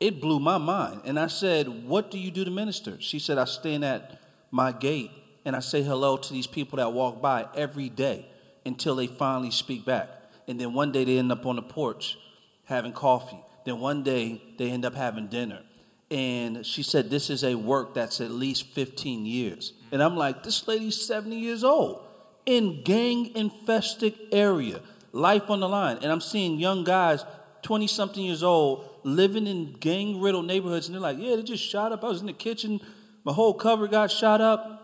it 0.01 0.19
blew 0.19 0.41
my 0.41 0.57
mind. 0.57 1.01
And 1.05 1.17
I 1.17 1.27
said, 1.27 1.87
What 1.87 2.11
do 2.11 2.19
you 2.19 2.31
do 2.31 2.43
to 2.43 2.51
minister? 2.51 2.99
She 2.99 3.17
said, 3.17 3.37
I 3.37 3.45
stand 3.45 3.85
at 3.85 4.21
my 4.51 4.73
gate 4.73 5.11
and 5.45 5.55
I 5.55 5.61
say 5.61 5.81
hello 5.81 6.17
to 6.17 6.33
these 6.33 6.47
people 6.47 6.75
that 6.77 6.91
walk 6.91 7.21
by 7.21 7.47
every 7.55 7.87
day 7.87 8.25
until 8.65 8.97
they 8.97 9.07
finally 9.07 9.51
speak 9.51 9.85
back. 9.85 10.09
And 10.49 10.59
then 10.59 10.73
one 10.73 10.91
day 10.91 11.05
they 11.05 11.17
end 11.17 11.31
up 11.31 11.45
on 11.45 11.55
the 11.55 11.61
porch 11.61 12.17
having 12.65 12.91
coffee. 12.91 13.39
Then 13.65 13.79
one 13.79 14.03
day 14.03 14.41
they 14.57 14.69
end 14.69 14.83
up 14.83 14.95
having 14.95 15.27
dinner. 15.27 15.61
And 16.09 16.65
she 16.65 16.83
said, 16.83 17.09
This 17.09 17.29
is 17.29 17.45
a 17.45 17.55
work 17.55 17.93
that's 17.93 18.19
at 18.19 18.31
least 18.31 18.65
15 18.73 19.25
years. 19.25 19.71
And 19.91 20.01
I'm 20.01 20.15
like, 20.15 20.43
This 20.43 20.67
lady's 20.67 20.99
70 20.99 21.35
years 21.35 21.63
old 21.63 22.01
in 22.45 22.81
gang 22.83 23.35
infested 23.35 24.15
area, 24.31 24.81
life 25.11 25.49
on 25.49 25.59
the 25.59 25.69
line. 25.69 25.97
And 26.01 26.11
I'm 26.11 26.21
seeing 26.21 26.59
young 26.59 26.83
guys, 26.83 27.23
20 27.61 27.87
something 27.87 28.23
years 28.23 28.43
old, 28.43 28.89
living 29.03 29.47
in 29.47 29.73
gang 29.73 30.21
riddled 30.21 30.45
neighborhoods. 30.45 30.87
And 30.87 30.95
they're 30.95 31.01
like, 31.01 31.17
Yeah, 31.19 31.35
they 31.35 31.43
just 31.43 31.63
shot 31.63 31.91
up. 31.91 32.03
I 32.03 32.07
was 32.07 32.21
in 32.21 32.27
the 32.27 32.33
kitchen, 32.33 32.79
my 33.23 33.33
whole 33.33 33.53
cover 33.53 33.87
got 33.87 34.11
shot 34.11 34.41
up. 34.41 34.77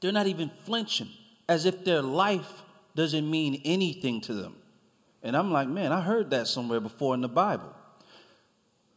They're 0.00 0.12
not 0.12 0.26
even 0.26 0.50
flinching, 0.64 1.08
as 1.48 1.66
if 1.66 1.84
their 1.84 2.02
life 2.02 2.62
doesn't 2.94 3.30
mean 3.30 3.60
anything 3.64 4.20
to 4.22 4.34
them. 4.34 4.56
And 5.22 5.36
I'm 5.36 5.52
like, 5.52 5.68
Man, 5.68 5.92
I 5.92 6.00
heard 6.00 6.30
that 6.30 6.46
somewhere 6.46 6.80
before 6.80 7.14
in 7.14 7.20
the 7.20 7.28
Bible. 7.28 7.74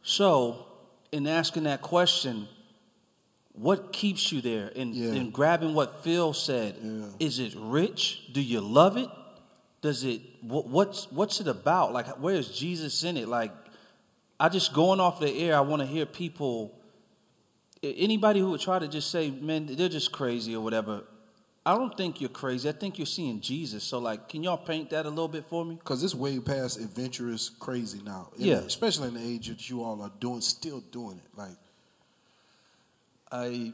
So, 0.02 0.66
in 1.12 1.26
asking 1.26 1.62
that 1.62 1.80
question, 1.80 2.48
what 3.54 3.92
keeps 3.92 4.30
you 4.32 4.40
there? 4.40 4.70
And, 4.76 4.94
Yeah. 4.94 5.12
and 5.12 5.32
grabbing 5.32 5.74
what 5.74 6.02
Phil 6.04 6.32
said, 6.32 6.76
Yeah. 6.82 7.06
is 7.18 7.38
it 7.38 7.54
rich? 7.56 8.22
Do 8.32 8.40
you 8.40 8.60
love 8.60 8.96
it? 8.96 9.08
Does 9.80 10.02
it? 10.04 10.20
What, 10.42 10.66
what's 10.68 11.10
what's 11.12 11.40
it 11.40 11.46
about? 11.48 11.92
Like, 11.92 12.06
where 12.20 12.34
is 12.34 12.48
Jesus 12.48 13.04
in 13.04 13.16
it? 13.16 13.28
Like, 13.28 13.52
I 14.40 14.48
just 14.48 14.72
going 14.72 14.98
off 14.98 15.20
the 15.20 15.30
air. 15.30 15.56
I 15.56 15.60
want 15.60 15.80
to 15.80 15.86
hear 15.86 16.06
people. 16.06 16.72
Anybody 17.82 18.40
who 18.40 18.50
would 18.52 18.60
try 18.60 18.78
to 18.78 18.88
just 18.88 19.10
say, 19.10 19.30
"Man, 19.30 19.66
they're 19.66 19.90
just 19.90 20.10
crazy" 20.10 20.56
or 20.56 20.62
whatever. 20.64 21.04
I 21.66 21.74
don't 21.76 21.94
think 21.96 22.20
you're 22.20 22.30
crazy. 22.30 22.68
I 22.68 22.72
think 22.72 22.98
you're 22.98 23.06
seeing 23.06 23.40
Jesus. 23.40 23.84
So, 23.84 23.98
like, 23.98 24.28
can 24.28 24.42
y'all 24.42 24.56
paint 24.58 24.90
that 24.90 25.06
a 25.06 25.08
little 25.10 25.28
bit 25.28 25.44
for 25.48 25.64
me? 25.64 25.74
because 25.76 26.02
it's 26.02 26.14
way 26.14 26.38
past 26.40 26.78
adventurous 26.78 27.50
crazy 27.50 28.00
now. 28.02 28.30
Yeah. 28.36 28.56
especially 28.56 29.08
in 29.08 29.14
the 29.14 29.22
age 29.22 29.48
that 29.48 29.68
you 29.68 29.82
all 29.82 30.00
are 30.02 30.12
doing, 30.18 30.40
still 30.40 30.80
doing 30.80 31.18
it. 31.18 31.38
Like 31.38 31.56
I 33.34 33.72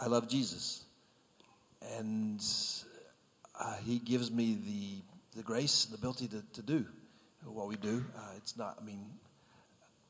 I 0.00 0.06
love 0.08 0.28
Jesus, 0.28 0.82
and 1.96 2.44
uh, 3.58 3.76
He 3.84 4.00
gives 4.00 4.30
me 4.32 4.58
the 4.66 5.38
the 5.38 5.44
grace 5.44 5.84
and 5.84 5.94
the 5.94 5.98
ability 5.98 6.26
to, 6.28 6.42
to 6.54 6.62
do 6.62 6.84
what 7.44 7.68
we 7.68 7.76
do. 7.76 8.04
Uh, 8.16 8.32
it's 8.36 8.56
not, 8.56 8.76
I 8.80 8.84
mean, 8.84 9.06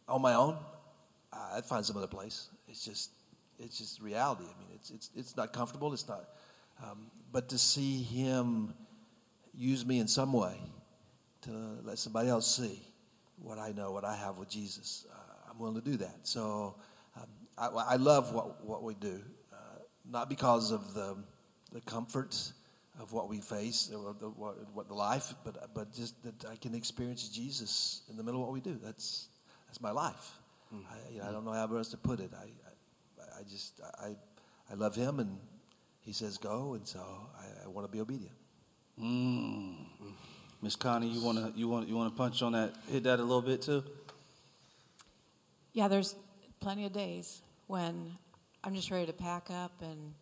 on 0.09 0.23
my 0.23 0.33
own, 0.35 0.57
I'd 1.33 1.67
find 1.67 1.85
some 1.85 1.99
other 1.99 2.07
place. 2.07 2.49
It's 2.67 2.83
just 2.83 3.11
it's 3.59 3.77
just 3.77 4.01
reality. 4.01 4.45
I 4.45 4.59
mean, 4.59 4.71
it's 4.75 4.91
it's 4.91 5.11
it's 5.15 5.37
not 5.37 5.53
comfortable. 5.53 5.93
It's 5.93 6.09
not, 6.09 6.25
um, 6.83 7.11
but 7.31 7.51
to 7.51 7.59
see 7.59 8.03
Him 8.03 8.73
use 9.55 9.85
me 9.85 9.99
in 9.99 10.09
some 10.09 10.33
way 10.33 10.55
to 11.43 11.51
let 11.85 11.99
somebody 11.99 12.31
else 12.31 12.57
see 12.57 12.81
what 13.43 13.59
I 13.59 13.73
know, 13.73 13.91
what 13.91 14.07
I 14.07 14.17
have 14.17 14.39
with 14.39 14.49
Jesus, 14.49 15.05
uh, 15.13 15.51
I'm 15.51 15.59
willing 15.59 15.75
to 15.75 15.87
do 15.91 15.99
that. 15.99 16.21
So 16.23 16.77
I, 17.59 17.67
I 17.67 17.97
love 17.97 18.33
what, 18.33 18.65
what 18.65 18.83
we 18.83 18.95
do, 18.95 19.21
uh, 19.53 19.57
not 20.11 20.29
because 20.29 20.71
of 20.71 20.95
the, 20.95 21.17
the 21.73 21.81
comforts 21.81 22.53
of 23.01 23.13
what 23.13 23.29
we 23.29 23.41
face 23.41 23.91
or 23.95 24.15
the, 24.19 24.29
what, 24.29 24.57
what 24.73 24.89
the 24.89 24.95
life, 24.95 25.35
but, 25.45 25.75
but 25.75 25.93
just 25.93 26.23
that 26.23 26.51
I 26.51 26.57
can 26.57 26.75
experience 26.75 27.29
Jesus 27.29 28.03
in 28.11 28.17
the 28.17 28.23
middle 28.23 28.41
of 28.41 28.47
what 28.47 28.53
we 28.53 28.61
do. 28.61 28.79
That's, 28.83 29.29
that's 29.67 29.81
my 29.81 29.91
life. 29.91 30.33
I, 30.73 31.13
you 31.13 31.19
know, 31.19 31.29
I 31.29 31.33
don't 31.33 31.45
know 31.45 31.53
how 31.53 31.77
else 31.77 31.89
to 31.89 31.97
put 31.97 32.21
it. 32.21 32.31
I, 32.35 32.45
I, 32.45 33.41
I 33.41 33.43
just, 33.49 33.81
I, 34.01 34.17
I 34.71 34.75
love 34.75 34.95
him 34.95 35.21
and 35.21 35.39
he 36.01 36.13
says 36.13 36.39
go, 36.39 36.75
and 36.75 36.87
so 36.87 37.01
I, 37.39 37.65
I 37.65 37.69
want 37.69 37.87
to 37.87 37.93
be 37.93 38.01
obedient. 38.01 38.35
Mm. 39.01 39.87
Miss 40.61 40.75
Connie, 40.75 41.09
you 41.09 41.23
wanna 41.23 41.53
you 41.55 41.69
want 41.69 41.89
you 41.89 41.95
wanna 41.95 42.11
punch 42.11 42.43
on 42.43 42.53
that? 42.53 42.75
Hit 42.91 43.05
that 43.05 43.21
a 43.21 43.23
little 43.23 43.43
bit 43.43 43.63
too. 43.63 43.85
Yeah, 45.73 45.87
there's 45.87 46.17
plenty 46.59 46.85
of 46.85 46.93
days 46.93 47.43
when 47.69 48.17
I'm 48.65 48.75
just 48.75 48.91
ready 48.91 49.07
to 49.07 49.13
pack 49.13 49.51
up 49.51 49.73
and 49.81 50.15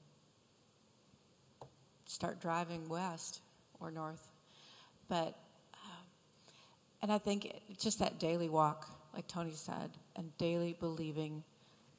start 2.05 2.41
driving 2.41 2.89
west 2.89 3.41
or 3.81 3.91
north. 3.91 4.29
But, 5.09 5.39
um, 5.75 6.05
and 7.03 7.13
I 7.13 7.19
think 7.19 7.47
it, 7.47 7.63
just 7.79 8.01
that 8.01 8.19
daily 8.19 8.49
walk, 8.49 8.91
like 9.15 9.27
Tony 9.27 9.53
said, 9.55 9.93
and 10.17 10.37
daily 10.37 10.77
believing 10.79 11.45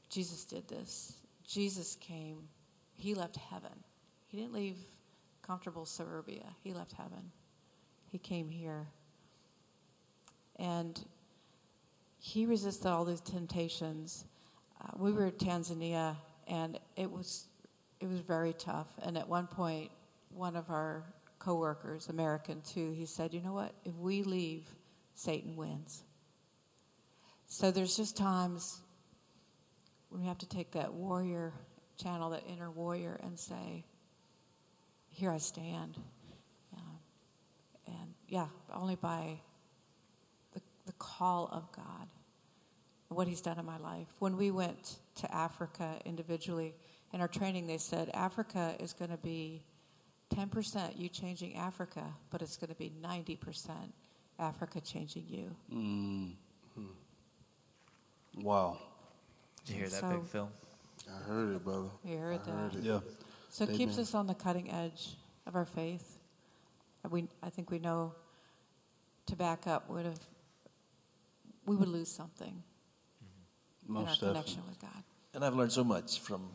Jesus 0.09 0.43
did 0.45 0.67
this. 0.67 1.15
Jesus 1.47 1.95
came, 1.95 2.49
he 2.95 3.15
left 3.15 3.37
heaven. 3.37 3.83
He 4.27 4.37
didn't 4.37 4.53
leave 4.53 4.75
comfortable 5.41 5.85
suburbia, 5.85 6.43
he 6.61 6.73
left 6.73 6.91
heaven. 6.91 7.31
He 8.11 8.17
came 8.17 8.49
here. 8.49 8.87
And 10.57 10.99
he 12.19 12.45
resisted 12.45 12.87
all 12.87 13.05
these 13.05 13.21
temptations. 13.21 14.25
Uh, 14.79 14.89
we 14.97 15.11
were 15.11 15.25
in 15.25 15.31
Tanzania, 15.31 16.15
and 16.47 16.79
it 16.95 17.11
was 17.11 17.47
it 17.99 18.07
was 18.07 18.19
very 18.19 18.53
tough. 18.53 18.87
And 19.01 19.17
at 19.17 19.27
one 19.27 19.47
point, 19.47 19.91
one 20.29 20.55
of 20.55 20.69
our 20.69 21.03
coworkers, 21.39 22.09
American 22.09 22.61
too, 22.61 22.91
he 22.91 23.05
said, 23.05 23.33
"You 23.33 23.41
know 23.41 23.53
what? 23.53 23.73
If 23.85 23.95
we 23.95 24.23
leave, 24.23 24.67
Satan 25.15 25.55
wins." 25.55 26.03
So 27.47 27.71
there's 27.71 27.95
just 27.95 28.17
times 28.17 28.81
when 30.09 30.21
we 30.21 30.27
have 30.27 30.37
to 30.39 30.47
take 30.47 30.71
that 30.71 30.93
warrior 30.93 31.53
channel, 31.97 32.29
that 32.31 32.43
inner 32.47 32.69
warrior, 32.69 33.19
and 33.23 33.39
say, 33.39 33.85
"Here 35.09 35.31
I 35.31 35.37
stand." 35.37 35.97
Um, 36.75 36.99
and 37.87 38.13
yeah, 38.27 38.47
only 38.73 38.95
by 38.95 39.39
the, 40.53 40.61
the 40.85 40.93
call 40.93 41.49
of 41.51 41.71
God 41.71 42.07
what 43.09 43.27
He's 43.27 43.41
done 43.41 43.59
in 43.59 43.65
my 43.65 43.77
life. 43.77 44.07
When 44.19 44.37
we 44.37 44.51
went 44.51 44.97
to 45.15 45.33
Africa 45.33 45.99
individually, 46.05 46.75
in 47.13 47.21
our 47.21 47.27
training, 47.27 47.67
they 47.67 47.77
said 47.77 48.09
Africa 48.13 48.75
is 48.79 48.93
going 48.93 49.11
to 49.11 49.17
be 49.17 49.63
10% 50.35 50.99
you 50.99 51.09
changing 51.09 51.55
Africa, 51.55 52.03
but 52.29 52.41
it's 52.41 52.57
going 52.57 52.69
to 52.69 52.75
be 52.75 52.91
90% 53.01 53.71
Africa 54.39 54.81
changing 54.81 55.25
you. 55.27 55.55
Mm. 55.73 56.31
Wow. 58.35 58.77
Did 59.65 59.73
you 59.73 59.81
hear 59.81 59.89
that, 59.89 60.09
Big 60.09 60.25
Phil? 60.25 60.49
I 61.09 61.23
heard 61.23 61.55
it, 61.55 61.63
brother. 61.63 61.87
You 62.03 62.17
heard 62.17 62.41
I 62.47 62.51
heard 62.51 62.71
that. 62.73 62.77
it. 62.77 62.83
Yeah. 62.83 62.99
So 63.49 63.63
it 63.63 63.73
keeps 63.73 63.97
us 63.97 64.13
on 64.13 64.27
the 64.27 64.35
cutting 64.35 64.71
edge 64.71 65.15
of 65.45 65.55
our 65.55 65.65
faith. 65.65 66.17
We, 67.09 67.27
I 67.41 67.49
think 67.49 67.71
we 67.71 67.79
know 67.79 68.13
to 69.27 69.35
back 69.35 69.65
up 69.65 69.89
would 69.89 70.05
have, 70.05 70.19
we 71.65 71.75
would 71.75 71.87
lose 71.87 72.09
something 72.09 72.61
in 73.89 73.95
our 73.97 74.03
connection 74.03 74.33
definitely. 74.33 74.61
with 74.69 74.79
God. 74.81 75.03
And 75.33 75.45
I've 75.45 75.53
learned 75.55 75.71
so 75.71 75.83
much 75.83 76.19
from 76.19 76.49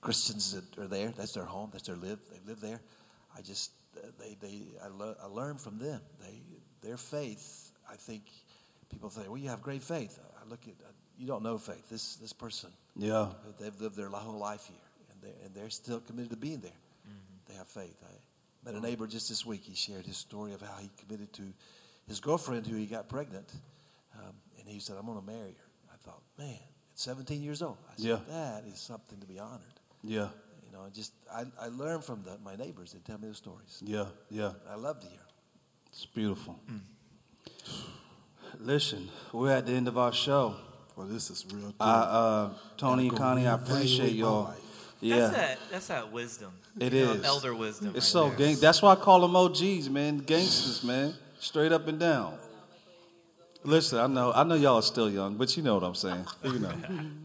Christians 0.00 0.52
that 0.54 0.82
are 0.82 0.86
there. 0.86 1.12
That's 1.16 1.32
their 1.32 1.44
home. 1.44 1.70
That's 1.72 1.86
their 1.86 1.96
live. 1.96 2.18
They 2.30 2.40
live 2.46 2.60
there. 2.60 2.80
I 3.36 3.40
just 3.42 3.72
uh, 3.96 4.06
they 4.20 4.36
they 4.40 4.62
I, 4.82 4.88
le- 4.88 5.16
I 5.22 5.26
learn 5.26 5.56
from 5.56 5.78
them. 5.78 6.00
They 6.20 6.42
their 6.82 6.96
faith. 6.96 7.72
I 7.90 7.96
think 7.96 8.24
people 8.90 9.10
say, 9.10 9.22
well, 9.26 9.38
you 9.38 9.48
have 9.48 9.62
great 9.62 9.82
faith. 9.82 10.18
I 10.40 10.48
look 10.48 10.60
at 10.66 10.74
uh, 10.84 10.92
you 11.18 11.26
don't 11.26 11.42
know 11.42 11.58
faith. 11.58 11.88
This 11.88 12.16
this 12.16 12.32
person. 12.32 12.70
Yeah. 12.96 13.30
They've 13.58 13.78
lived 13.80 13.96
their 13.96 14.08
whole 14.08 14.38
life 14.38 14.66
here, 14.66 14.88
and 15.10 15.20
they 15.22 15.44
and 15.44 15.54
they're 15.54 15.70
still 15.70 16.00
committed 16.00 16.30
to 16.30 16.36
being 16.36 16.60
there. 16.60 16.78
They 17.48 17.54
have 17.54 17.68
faith. 17.68 17.96
I 18.02 18.14
met 18.64 18.74
a 18.74 18.80
neighbor 18.80 19.06
just 19.06 19.28
this 19.28 19.44
week. 19.44 19.62
He 19.64 19.74
shared 19.74 20.06
his 20.06 20.16
story 20.16 20.54
of 20.54 20.62
how 20.62 20.76
he 20.80 20.90
committed 20.96 21.32
to 21.34 21.42
his 22.08 22.20
girlfriend, 22.20 22.66
who 22.66 22.76
he 22.76 22.86
got 22.86 23.08
pregnant, 23.08 23.52
um, 24.14 24.34
and 24.58 24.68
he 24.68 24.80
said, 24.80 24.96
"I'm 24.98 25.06
going 25.06 25.20
to 25.20 25.26
marry 25.26 25.52
her." 25.52 25.63
I 26.04 26.10
thought, 26.10 26.22
man, 26.38 26.50
at 26.54 26.58
17 26.98 27.42
years 27.42 27.62
old, 27.62 27.78
I 27.90 27.96
said, 27.96 28.06
Yeah. 28.06 28.18
that 28.28 28.64
is 28.66 28.78
something 28.80 29.18
to 29.20 29.26
be 29.26 29.38
honored. 29.38 29.60
Yeah. 30.02 30.28
You 30.66 30.72
know, 30.72 30.86
just 30.92 31.12
I, 31.32 31.44
I 31.60 31.68
learn 31.68 32.00
from 32.02 32.22
the, 32.24 32.36
my 32.44 32.56
neighbors. 32.56 32.92
They 32.92 32.98
tell 33.00 33.18
me 33.18 33.28
the 33.28 33.34
stories. 33.34 33.80
Yeah. 33.84 34.06
Yeah. 34.30 34.52
I 34.70 34.74
love 34.74 35.00
to 35.00 35.06
hear. 35.06 35.18
It's 35.88 36.06
beautiful. 36.06 36.58
Listen, 38.60 39.08
we're 39.32 39.50
at 39.50 39.66
the 39.66 39.72
end 39.72 39.88
of 39.88 39.98
our 39.98 40.12
show. 40.12 40.56
Well, 40.96 41.06
this 41.06 41.30
is 41.30 41.44
real. 41.52 41.66
Good. 41.66 41.74
I, 41.80 41.90
uh, 41.90 42.50
Tony 42.76 43.08
and 43.08 43.16
Connie, 43.16 43.46
I 43.46 43.54
appreciate 43.54 44.12
y'all. 44.12 44.54
Yeah. 45.00 45.16
That's 45.18 45.36
that, 45.36 45.58
that's 45.70 45.86
that 45.88 46.12
wisdom. 46.12 46.52
It 46.78 46.92
You 46.92 47.04
know, 47.06 47.20
elder 47.24 47.54
wisdom. 47.54 47.88
It's 47.88 47.96
right 47.96 48.02
so 48.04 48.28
there. 48.28 48.38
gang. 48.38 48.56
That's 48.60 48.80
why 48.80 48.92
I 48.92 48.96
call 48.96 49.20
them 49.20 49.34
OGs, 49.36 49.90
man. 49.90 50.18
Gangsters, 50.18 50.84
man. 50.84 51.14
Straight 51.40 51.72
up 51.72 51.88
and 51.88 51.98
down. 51.98 52.38
Listen, 53.66 53.98
I 53.98 54.06
know, 54.06 54.30
I 54.34 54.44
know 54.44 54.56
y'all 54.56 54.76
are 54.76 54.82
still 54.82 55.10
young, 55.10 55.36
but 55.36 55.56
you 55.56 55.62
know 55.62 55.74
what 55.74 55.84
I'm 55.84 55.94
saying. 55.94 56.26
You 56.42 56.58
know. 56.58 56.72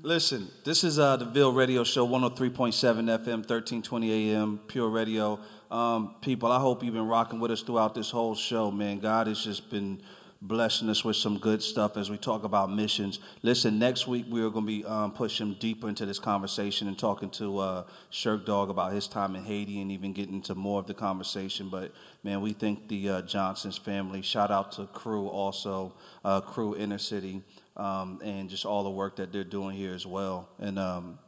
Listen, 0.03 0.47
this 0.63 0.85
is 0.85 0.97
uh, 0.97 1.17
the 1.17 1.25
Ville 1.25 1.51
Radio 1.51 1.83
Show, 1.83 2.07
103.7 2.07 2.53
FM, 2.53 3.39
1320 3.39 4.31
AM, 4.31 4.59
Pure 4.65 4.87
Radio. 4.87 5.37
Um, 5.69 6.15
people, 6.21 6.49
I 6.49 6.59
hope 6.61 6.81
you've 6.81 6.93
been 6.93 7.07
rocking 7.07 7.41
with 7.41 7.51
us 7.51 7.61
throughout 7.61 7.93
this 7.93 8.09
whole 8.09 8.35
show, 8.35 8.71
man. 8.71 8.99
God 8.99 9.27
has 9.27 9.43
just 9.43 9.69
been 9.69 10.01
blessing 10.41 10.89
us 10.89 11.03
with 11.03 11.17
some 11.17 11.37
good 11.37 11.61
stuff 11.61 11.97
as 11.97 12.09
we 12.09 12.17
talk 12.17 12.43
about 12.43 12.71
missions. 12.71 13.19
Listen, 13.41 13.77
next 13.77 14.07
week 14.07 14.25
we 14.29 14.41
are 14.41 14.49
going 14.49 14.65
to 14.65 14.71
be 14.71 14.85
um, 14.85 15.11
pushing 15.11 15.53
deeper 15.55 15.89
into 15.89 16.05
this 16.05 16.19
conversation 16.19 16.87
and 16.87 16.97
talking 16.97 17.29
to 17.31 17.57
uh, 17.59 17.83
Shirk 18.09 18.45
Dog 18.45 18.69
about 18.69 18.93
his 18.93 19.07
time 19.07 19.35
in 19.35 19.43
Haiti 19.43 19.81
and 19.81 19.91
even 19.91 20.13
getting 20.13 20.35
into 20.35 20.55
more 20.55 20.79
of 20.79 20.87
the 20.87 20.93
conversation. 20.93 21.69
But 21.69 21.91
man, 22.23 22.39
we 22.41 22.53
thank 22.53 22.87
the 22.87 23.09
uh, 23.09 23.21
Johnson's 23.23 23.77
family. 23.77 24.21
Shout 24.21 24.49
out 24.49 24.71
to 24.73 24.85
Cru 24.87 25.27
also, 25.27 25.93
uh, 26.23 26.39
Cru 26.41 26.75
Inner 26.75 26.99
City, 26.99 27.41
um, 27.75 28.21
and 28.23 28.49
just 28.49 28.65
all 28.65 28.83
the 28.83 28.89
work 28.89 29.17
that 29.17 29.33
they're 29.33 29.43
doing 29.43 29.75
here 29.75 29.93
as 29.93 30.05
well. 30.05 30.47
And 30.57 30.79
um, 30.79 31.19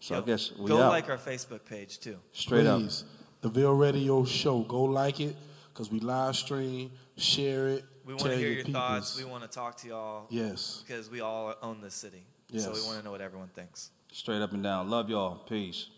so 0.00 0.14
Yo, 0.14 0.22
I 0.22 0.24
guess 0.24 0.52
we 0.56 0.68
go 0.68 0.82
out. 0.82 0.92
like 0.92 1.10
our 1.10 1.18
Facebook 1.18 1.66
page 1.66 1.98
too. 1.98 2.16
straight 2.32 2.66
up. 2.66 2.80
The 3.42 3.50
Ville 3.50 3.74
Radio 3.74 4.24
Show. 4.24 4.60
Go 4.62 4.84
like 4.84 5.20
it 5.20 5.36
because 5.72 5.90
we 5.90 6.00
live 6.00 6.34
stream, 6.34 6.90
share 7.18 7.68
it. 7.68 7.84
We 8.06 8.14
want 8.14 8.26
to 8.26 8.36
hear 8.36 8.48
your 8.50 8.64
peoples. 8.64 8.72
thoughts. 8.74 9.18
We 9.18 9.24
want 9.24 9.42
to 9.42 9.48
talk 9.48 9.76
to 9.78 9.88
y'all 9.88 10.26
Yes. 10.30 10.84
because 10.86 11.10
we 11.10 11.20
all 11.20 11.54
own 11.60 11.80
this 11.80 11.94
city. 11.94 12.24
So 12.56 12.72
we 12.72 12.80
want 12.82 12.98
to 12.98 13.04
know 13.04 13.10
what 13.10 13.20
everyone 13.20 13.48
thinks. 13.48 13.90
Straight 14.12 14.40
up 14.40 14.52
and 14.52 14.62
down. 14.62 14.88
Love 14.88 15.10
y'all. 15.10 15.34
Peace. 15.48 15.88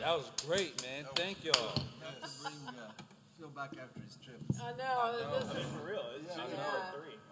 That 0.00 0.14
was 0.14 0.30
great, 0.46 0.80
man. 0.82 1.04
Thank 1.14 1.44
y'all. 1.44 1.54
Have 2.00 2.22
to 2.22 2.30
bring 2.42 2.54
Phil 3.38 3.48
back 3.50 3.70
after 3.74 4.00
his 4.00 4.16
trip. 4.22 4.38
I 4.62 4.72
know. 4.78 5.38
This 5.42 5.50
is, 5.58 5.66
For 5.74 5.86
real, 5.86 6.02
it's 6.18 6.36
yeah. 6.36 6.44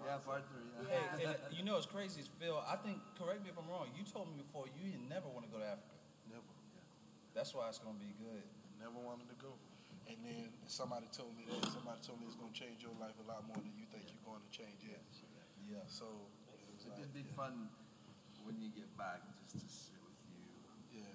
Yeah, 0.07 0.17
part 0.23 0.43
three. 0.51 0.67
Yeah. 0.87 0.99
Hey, 1.19 1.25
and 1.27 1.57
you 1.57 1.65
know 1.65 1.75
what's 1.75 1.87
crazy 1.87 2.21
is 2.21 2.29
Phil. 2.39 2.59
I 2.69 2.77
think. 2.77 2.99
Correct 3.19 3.43
me 3.43 3.51
if 3.51 3.59
I'm 3.59 3.71
wrong. 3.71 3.87
You 3.97 4.05
told 4.05 4.29
me 4.29 4.43
before 4.43 4.67
you 4.79 4.91
didn't 4.91 5.09
never 5.09 5.29
want 5.29 5.47
to 5.47 5.51
go 5.53 5.59
to 5.59 5.65
Africa. 5.67 5.95
Never. 6.29 6.43
That's 7.35 7.55
why 7.55 7.69
it's 7.69 7.79
gonna 7.79 7.99
be 7.99 8.15
good. 8.19 8.43
Never 8.81 8.99
wanted 9.01 9.29
to 9.33 9.39
go. 9.41 9.57
And 10.07 10.17
then 10.23 10.55
somebody 10.71 11.11
told 11.11 11.35
me 11.35 11.45
that. 11.51 11.67
Somebody 11.75 11.99
told 12.05 12.23
me 12.23 12.31
it's 12.31 12.39
going 12.39 12.55
to 12.55 12.59
change 12.59 12.83
your 12.87 12.95
life 13.03 13.17
a 13.19 13.27
lot 13.27 13.43
more 13.49 13.59
than 13.59 13.75
you 13.75 13.87
think 13.91 14.07
you're 14.13 14.23
going 14.23 14.43
to 14.45 14.53
change 14.55 14.87
it. 14.87 15.03
Yeah. 15.67 15.83
So, 15.91 16.07
it 16.55 16.63
was 16.71 16.87
like, 16.87 17.03
It'd 17.03 17.11
be 17.17 17.27
fun 17.35 17.67
when 18.47 18.63
you 18.63 18.71
get 18.71 18.87
back 18.95 19.27
just 19.51 19.67
to 19.67 19.75
sit 19.91 19.99
with 20.07 20.15
you. 20.31 21.03
yeah. 21.03 21.11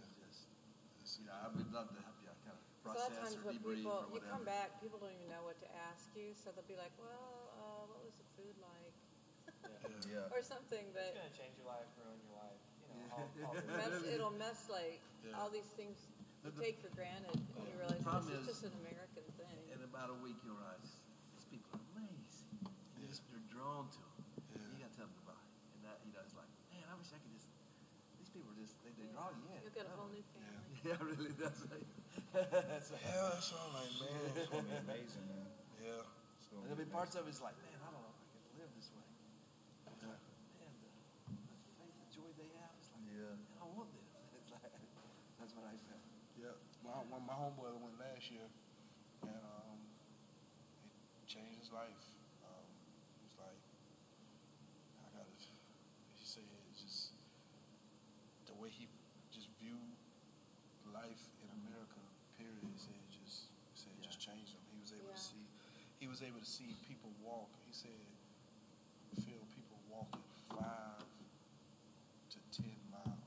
Just, 1.00 1.24
you 1.24 1.32
know, 1.32 1.38
I 1.40 1.48
would 1.48 1.72
love 1.72 1.88
to 1.96 2.00
help 2.04 2.20
you 2.20 2.28
kind 2.44 2.60
of 2.60 2.64
So 2.84 2.92
a 2.92 3.00
lot 3.00 3.00
of 3.00 3.16
process 3.16 3.32
times 3.32 3.36
or 3.40 3.48
when 3.48 3.56
debrief 3.56 3.80
people, 3.88 4.04
or 4.12 4.20
you 4.20 4.28
come 4.28 4.44
back, 4.44 4.84
people 4.84 5.00
don't 5.00 5.16
even 5.16 5.32
know 5.32 5.48
what 5.48 5.56
to 5.64 5.70
ask 5.88 6.12
you, 6.12 6.36
so 6.36 6.52
they'll 6.52 6.68
be 6.68 6.76
like, 6.76 6.92
well, 7.00 7.56
uh, 7.56 7.84
what 7.88 8.04
was 8.04 8.12
the 8.20 8.28
food 8.36 8.56
like? 8.60 8.96
Yeah. 10.10 10.28
Or 10.36 10.42
something, 10.44 10.92
but 10.92 11.16
gonna 11.16 11.32
change 11.32 11.56
your 11.56 11.70
life, 11.72 11.88
ruin 11.96 12.18
your 12.28 12.36
life. 12.36 12.62
You 12.84 12.92
know, 12.92 13.16
all, 13.48 13.56
all 13.56 13.56
mess, 13.78 13.96
it'll 14.10 14.36
mess 14.36 14.68
like 14.68 15.00
Yeah. 15.24 15.38
all 15.38 15.48
these 15.48 15.70
things 15.78 16.10
you 16.42 16.50
The- 16.50 16.58
the- 16.58 16.62
take 16.66 16.78
for 16.82 16.90
granted, 16.98 17.38
and 17.38 17.64
you 17.70 17.76
realize 17.78 18.02
problem 18.02 18.26
this 18.26 18.42
is 18.42 18.42
is- 18.42 18.52
just 18.58 18.64
an 18.66 18.74
American 18.82 19.26
thing. 19.38 19.58
In 19.72 19.82
about 19.86 20.10
a 20.10 20.18
week, 20.26 20.38
you'll 20.44 20.58
realize 20.58 20.98
these 21.38 21.46
people 21.50 21.78
are 21.78 21.86
amazing. 21.98 22.50
You're, 22.98 23.10
just, 23.10 23.22
you're 23.30 23.46
drawn 23.52 23.86
to 23.90 24.00
them. 24.02 24.66
You 24.74 24.82
got 24.82 24.90
to 24.92 24.98
tell 24.98 25.06
them 25.10 25.16
goodbye. 25.22 25.46
And 25.78 25.82
that, 25.86 26.02
you 26.06 26.12
know, 26.14 26.22
it's 26.26 26.34
like, 26.38 26.50
man, 26.74 26.86
I 26.90 26.96
wish 26.98 27.10
I 27.14 27.20
could 27.22 27.34
just. 27.34 27.46
These 28.18 28.30
people 28.34 28.50
just 28.58 28.74
they, 28.86 28.94
they 28.98 29.10
draw 29.14 29.30
you 29.34 29.44
in. 29.54 29.60
You'll 29.62 29.74
get 29.76 29.86
a 29.90 29.94
whole 29.98 30.10
new 30.10 30.24
family. 30.34 30.74
Yeah, 30.86 30.98
really. 31.14 31.34
That's 31.38 31.62
like. 31.70 31.86
that's 32.34 32.90
right. 32.94 33.02
Yeah, 33.06 33.30
that's 33.38 33.52
all 33.54 33.70
like, 33.78 33.92
man. 34.02 34.22
It's 34.42 34.50
gonna 34.50 34.66
be 34.66 34.78
amazing, 34.82 35.26
man. 35.30 35.46
Yeah. 35.82 36.02
It's 36.42 36.48
gonna 36.50 36.64
There'll 36.66 36.78
be 36.82 36.86
be 36.90 36.94
parts 36.94 37.14
of 37.18 37.26
it's 37.30 37.42
like, 37.42 37.54
man, 37.62 37.78
I 37.82 37.90
don't 37.94 38.02
know 38.02 38.14
if 38.14 38.22
I 38.22 38.40
can 38.42 38.54
live 38.62 38.72
this 38.78 38.90
way. 38.94 39.06
But, 39.86 39.98
uh, 40.06 40.18
man, 40.62 40.74
the, 40.82 40.90
the 40.90 41.74
faith, 41.82 41.96
the 42.02 42.08
joy 42.14 42.30
they 42.38 42.50
have, 42.62 42.74
it's 42.82 42.90
like, 42.94 43.04
Yeah. 43.10 43.34
man, 43.36 43.58
I 43.62 43.66
want 43.74 43.90
this. 43.94 44.06
It's 44.38 44.50
like, 44.54 44.64
that's 45.38 45.54
what 45.58 45.66
I 45.70 45.76
felt. 45.90 46.02
Yeah, 46.40 46.54
my 47.12 47.20
when 47.20 47.28
my 47.28 47.36
homeboy 47.36 47.76
went 47.84 48.00
last 48.00 48.32
year, 48.32 48.48
and 49.28 49.44
um, 49.44 49.76
it 51.20 51.28
changed 51.28 51.60
his 51.60 51.68
life. 51.76 52.00
Um, 52.48 52.64
he 53.20 53.28
was 53.28 53.36
like, 53.36 53.60
I 55.04 55.12
got 55.12 55.28
to 55.28 55.36
He 56.16 56.24
said 56.24 56.48
it's 56.72 56.80
just 56.80 57.12
the 58.48 58.56
way 58.56 58.72
he 58.72 58.88
just 59.36 59.52
viewed 59.60 60.00
life 60.96 61.28
in 61.44 61.52
America. 61.68 62.00
Period. 62.40 62.64
He 62.64 62.80
said 62.80 62.96
just 63.12 63.52
he 63.52 63.76
said 63.76 63.92
it 64.00 64.08
just 64.08 64.24
changed 64.24 64.56
him. 64.56 64.64
He 64.72 64.80
was 64.80 64.96
able 64.96 65.12
to 65.12 65.20
see. 65.20 65.44
He 66.00 66.08
was 66.08 66.24
able 66.24 66.40
to 66.40 66.48
see 66.48 66.72
people 66.88 67.12
walk. 67.22 67.52
He 67.68 67.76
said, 67.76 68.02
feel 69.22 69.44
people 69.54 69.78
walking 69.92 70.24
five 70.50 71.04
to 72.32 72.40
ten 72.56 72.74
miles 72.90 73.22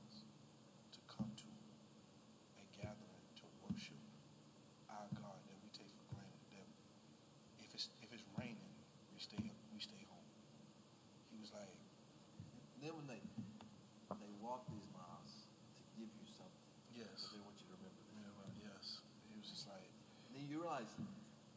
guys, 20.75 20.91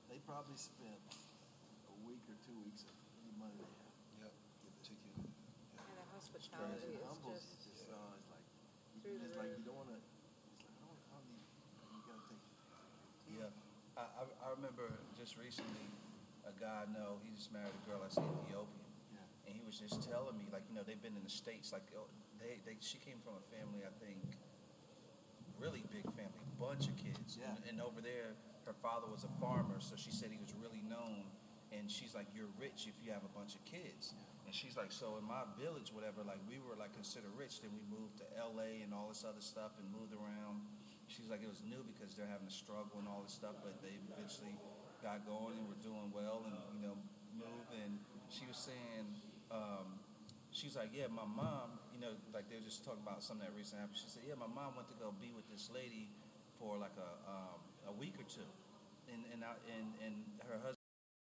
they 0.06 0.22
probably 0.22 0.47
spent 0.58 1.06
a 1.86 1.94
week 2.02 2.26
or 2.26 2.34
two 2.42 2.58
weeks 2.66 2.82
of 2.82 2.94
any 3.22 3.30
money 3.38 3.54
they 3.62 3.70
had. 3.78 3.94
Yep. 4.26 4.34
And 5.78 5.94
the 5.94 6.06
hospitality 6.10 6.82
And 6.82 6.98
is 6.98 7.06
Humbles 7.06 7.46
just 7.46 7.46
is 7.54 7.86
just, 7.86 7.86
uh, 7.94 8.18
it's 8.18 8.26
like, 8.26 8.42
through 9.06 9.22
the 9.22 9.30
it's 9.30 9.38
like 9.38 9.54
you 9.54 9.62
don't 9.62 9.78
wanna, 9.78 9.94
it's 9.94 10.66
like, 10.66 10.74
I 10.74 10.82
don't 10.82 10.90
wanna 10.90 11.06
come 11.14 11.22
you, 11.30 11.38
you 11.94 12.02
gotta 12.10 12.26
take. 12.26 12.42
Yeah, 13.30 13.54
I, 13.94 14.04
I, 14.18 14.22
I 14.26 14.48
remember 14.58 14.98
just 15.14 15.38
recently, 15.38 15.86
a 16.42 16.50
guy 16.58 16.82
I 16.82 16.90
know, 16.90 17.22
he 17.22 17.30
just 17.38 17.54
married 17.54 17.70
a 17.70 17.82
girl 17.86 18.02
that's 18.02 18.18
Ethiopian. 18.18 18.90
Yeah. 19.14 19.46
And 19.46 19.54
he 19.54 19.62
was 19.62 19.78
just 19.78 20.02
telling 20.10 20.34
me, 20.34 20.50
like, 20.50 20.66
you 20.66 20.74
know, 20.74 20.82
they've 20.82 20.98
been 20.98 21.14
in 21.14 21.22
the 21.22 21.30
States, 21.30 21.70
like, 21.70 21.86
oh, 21.94 22.10
they, 22.42 22.58
they, 22.66 22.74
she 22.82 22.98
came 22.98 23.22
from 23.22 23.38
a 23.38 23.44
family, 23.54 23.86
I 23.86 23.94
think, 24.02 24.18
really 25.62 25.86
big 25.94 26.06
family, 26.18 26.46
bunch 26.58 26.90
of 26.90 26.98
kids. 26.98 27.38
Yeah. 27.38 27.54
And, 27.54 27.58
and 27.70 27.76
over 27.78 28.02
there, 28.02 28.34
her 28.68 28.76
father 28.84 29.08
was 29.08 29.24
a 29.24 29.32
farmer, 29.40 29.80
so 29.80 29.96
she 29.96 30.12
said 30.12 30.28
he 30.28 30.36
was 30.36 30.52
really 30.60 30.84
known. 30.84 31.24
And 31.72 31.88
she's 31.88 32.12
like, 32.12 32.28
you're 32.36 32.52
rich 32.60 32.88
if 32.88 32.96
you 33.00 33.12
have 33.12 33.24
a 33.24 33.32
bunch 33.32 33.56
of 33.56 33.64
kids. 33.64 34.12
And 34.44 34.52
she's 34.52 34.76
like, 34.76 34.92
so 34.92 35.20
in 35.20 35.24
my 35.24 35.44
village, 35.60 35.92
whatever, 35.92 36.24
like, 36.24 36.40
we 36.48 36.56
were, 36.60 36.76
like, 36.76 36.92
considered 36.96 37.32
rich. 37.36 37.60
Then 37.60 37.72
we 37.76 37.84
moved 37.92 38.20
to 38.24 38.26
L.A. 38.40 38.80
and 38.80 38.96
all 38.96 39.12
this 39.12 39.24
other 39.24 39.44
stuff 39.44 39.76
and 39.76 39.84
moved 39.92 40.16
around. 40.16 40.64
She's 41.08 41.28
like, 41.28 41.44
it 41.44 41.48
was 41.48 41.60
new 41.64 41.84
because 41.84 42.16
they're 42.16 42.28
having 42.28 42.48
a 42.48 42.52
struggle 42.52 43.00
and 43.00 43.08
all 43.08 43.20
this 43.24 43.36
stuff, 43.36 43.56
but 43.60 43.80
they 43.84 43.96
eventually 44.08 44.56
got 45.04 45.24
going 45.28 45.56
and 45.56 45.68
were 45.68 45.80
doing 45.84 46.08
well 46.12 46.44
and, 46.48 46.56
you 46.76 46.80
know, 46.84 46.96
moved. 47.36 47.72
And 47.76 48.00
she 48.32 48.48
was 48.48 48.56
saying, 48.56 49.04
um, 49.52 50.00
she's 50.52 50.76
like, 50.76 50.92
yeah, 50.96 51.08
my 51.12 51.28
mom, 51.28 51.76
you 51.92 52.00
know, 52.00 52.16
like 52.32 52.48
they 52.48 52.56
were 52.56 52.68
just 52.68 52.84
talking 52.84 53.04
about 53.04 53.20
something 53.20 53.44
that 53.44 53.52
recently 53.52 53.84
happened. 53.84 54.00
She 54.00 54.08
said, 54.08 54.24
yeah, 54.24 54.36
my 54.36 54.48
mom 54.48 54.76
went 54.76 54.88
to 54.88 54.96
go 54.96 55.12
be 55.16 55.32
with 55.36 55.48
this 55.52 55.68
lady 55.68 56.12
for 56.56 56.76
like 56.80 56.96
a 56.96 57.12
um, 57.28 57.60
a 57.88 57.92
week 58.00 58.14
or 58.20 58.26
two, 58.28 58.46
and 59.12 59.24
and 59.32 59.44
I, 59.44 59.56
and 59.76 59.86
and 60.04 60.14
her 60.46 60.56
husband. 60.60 60.77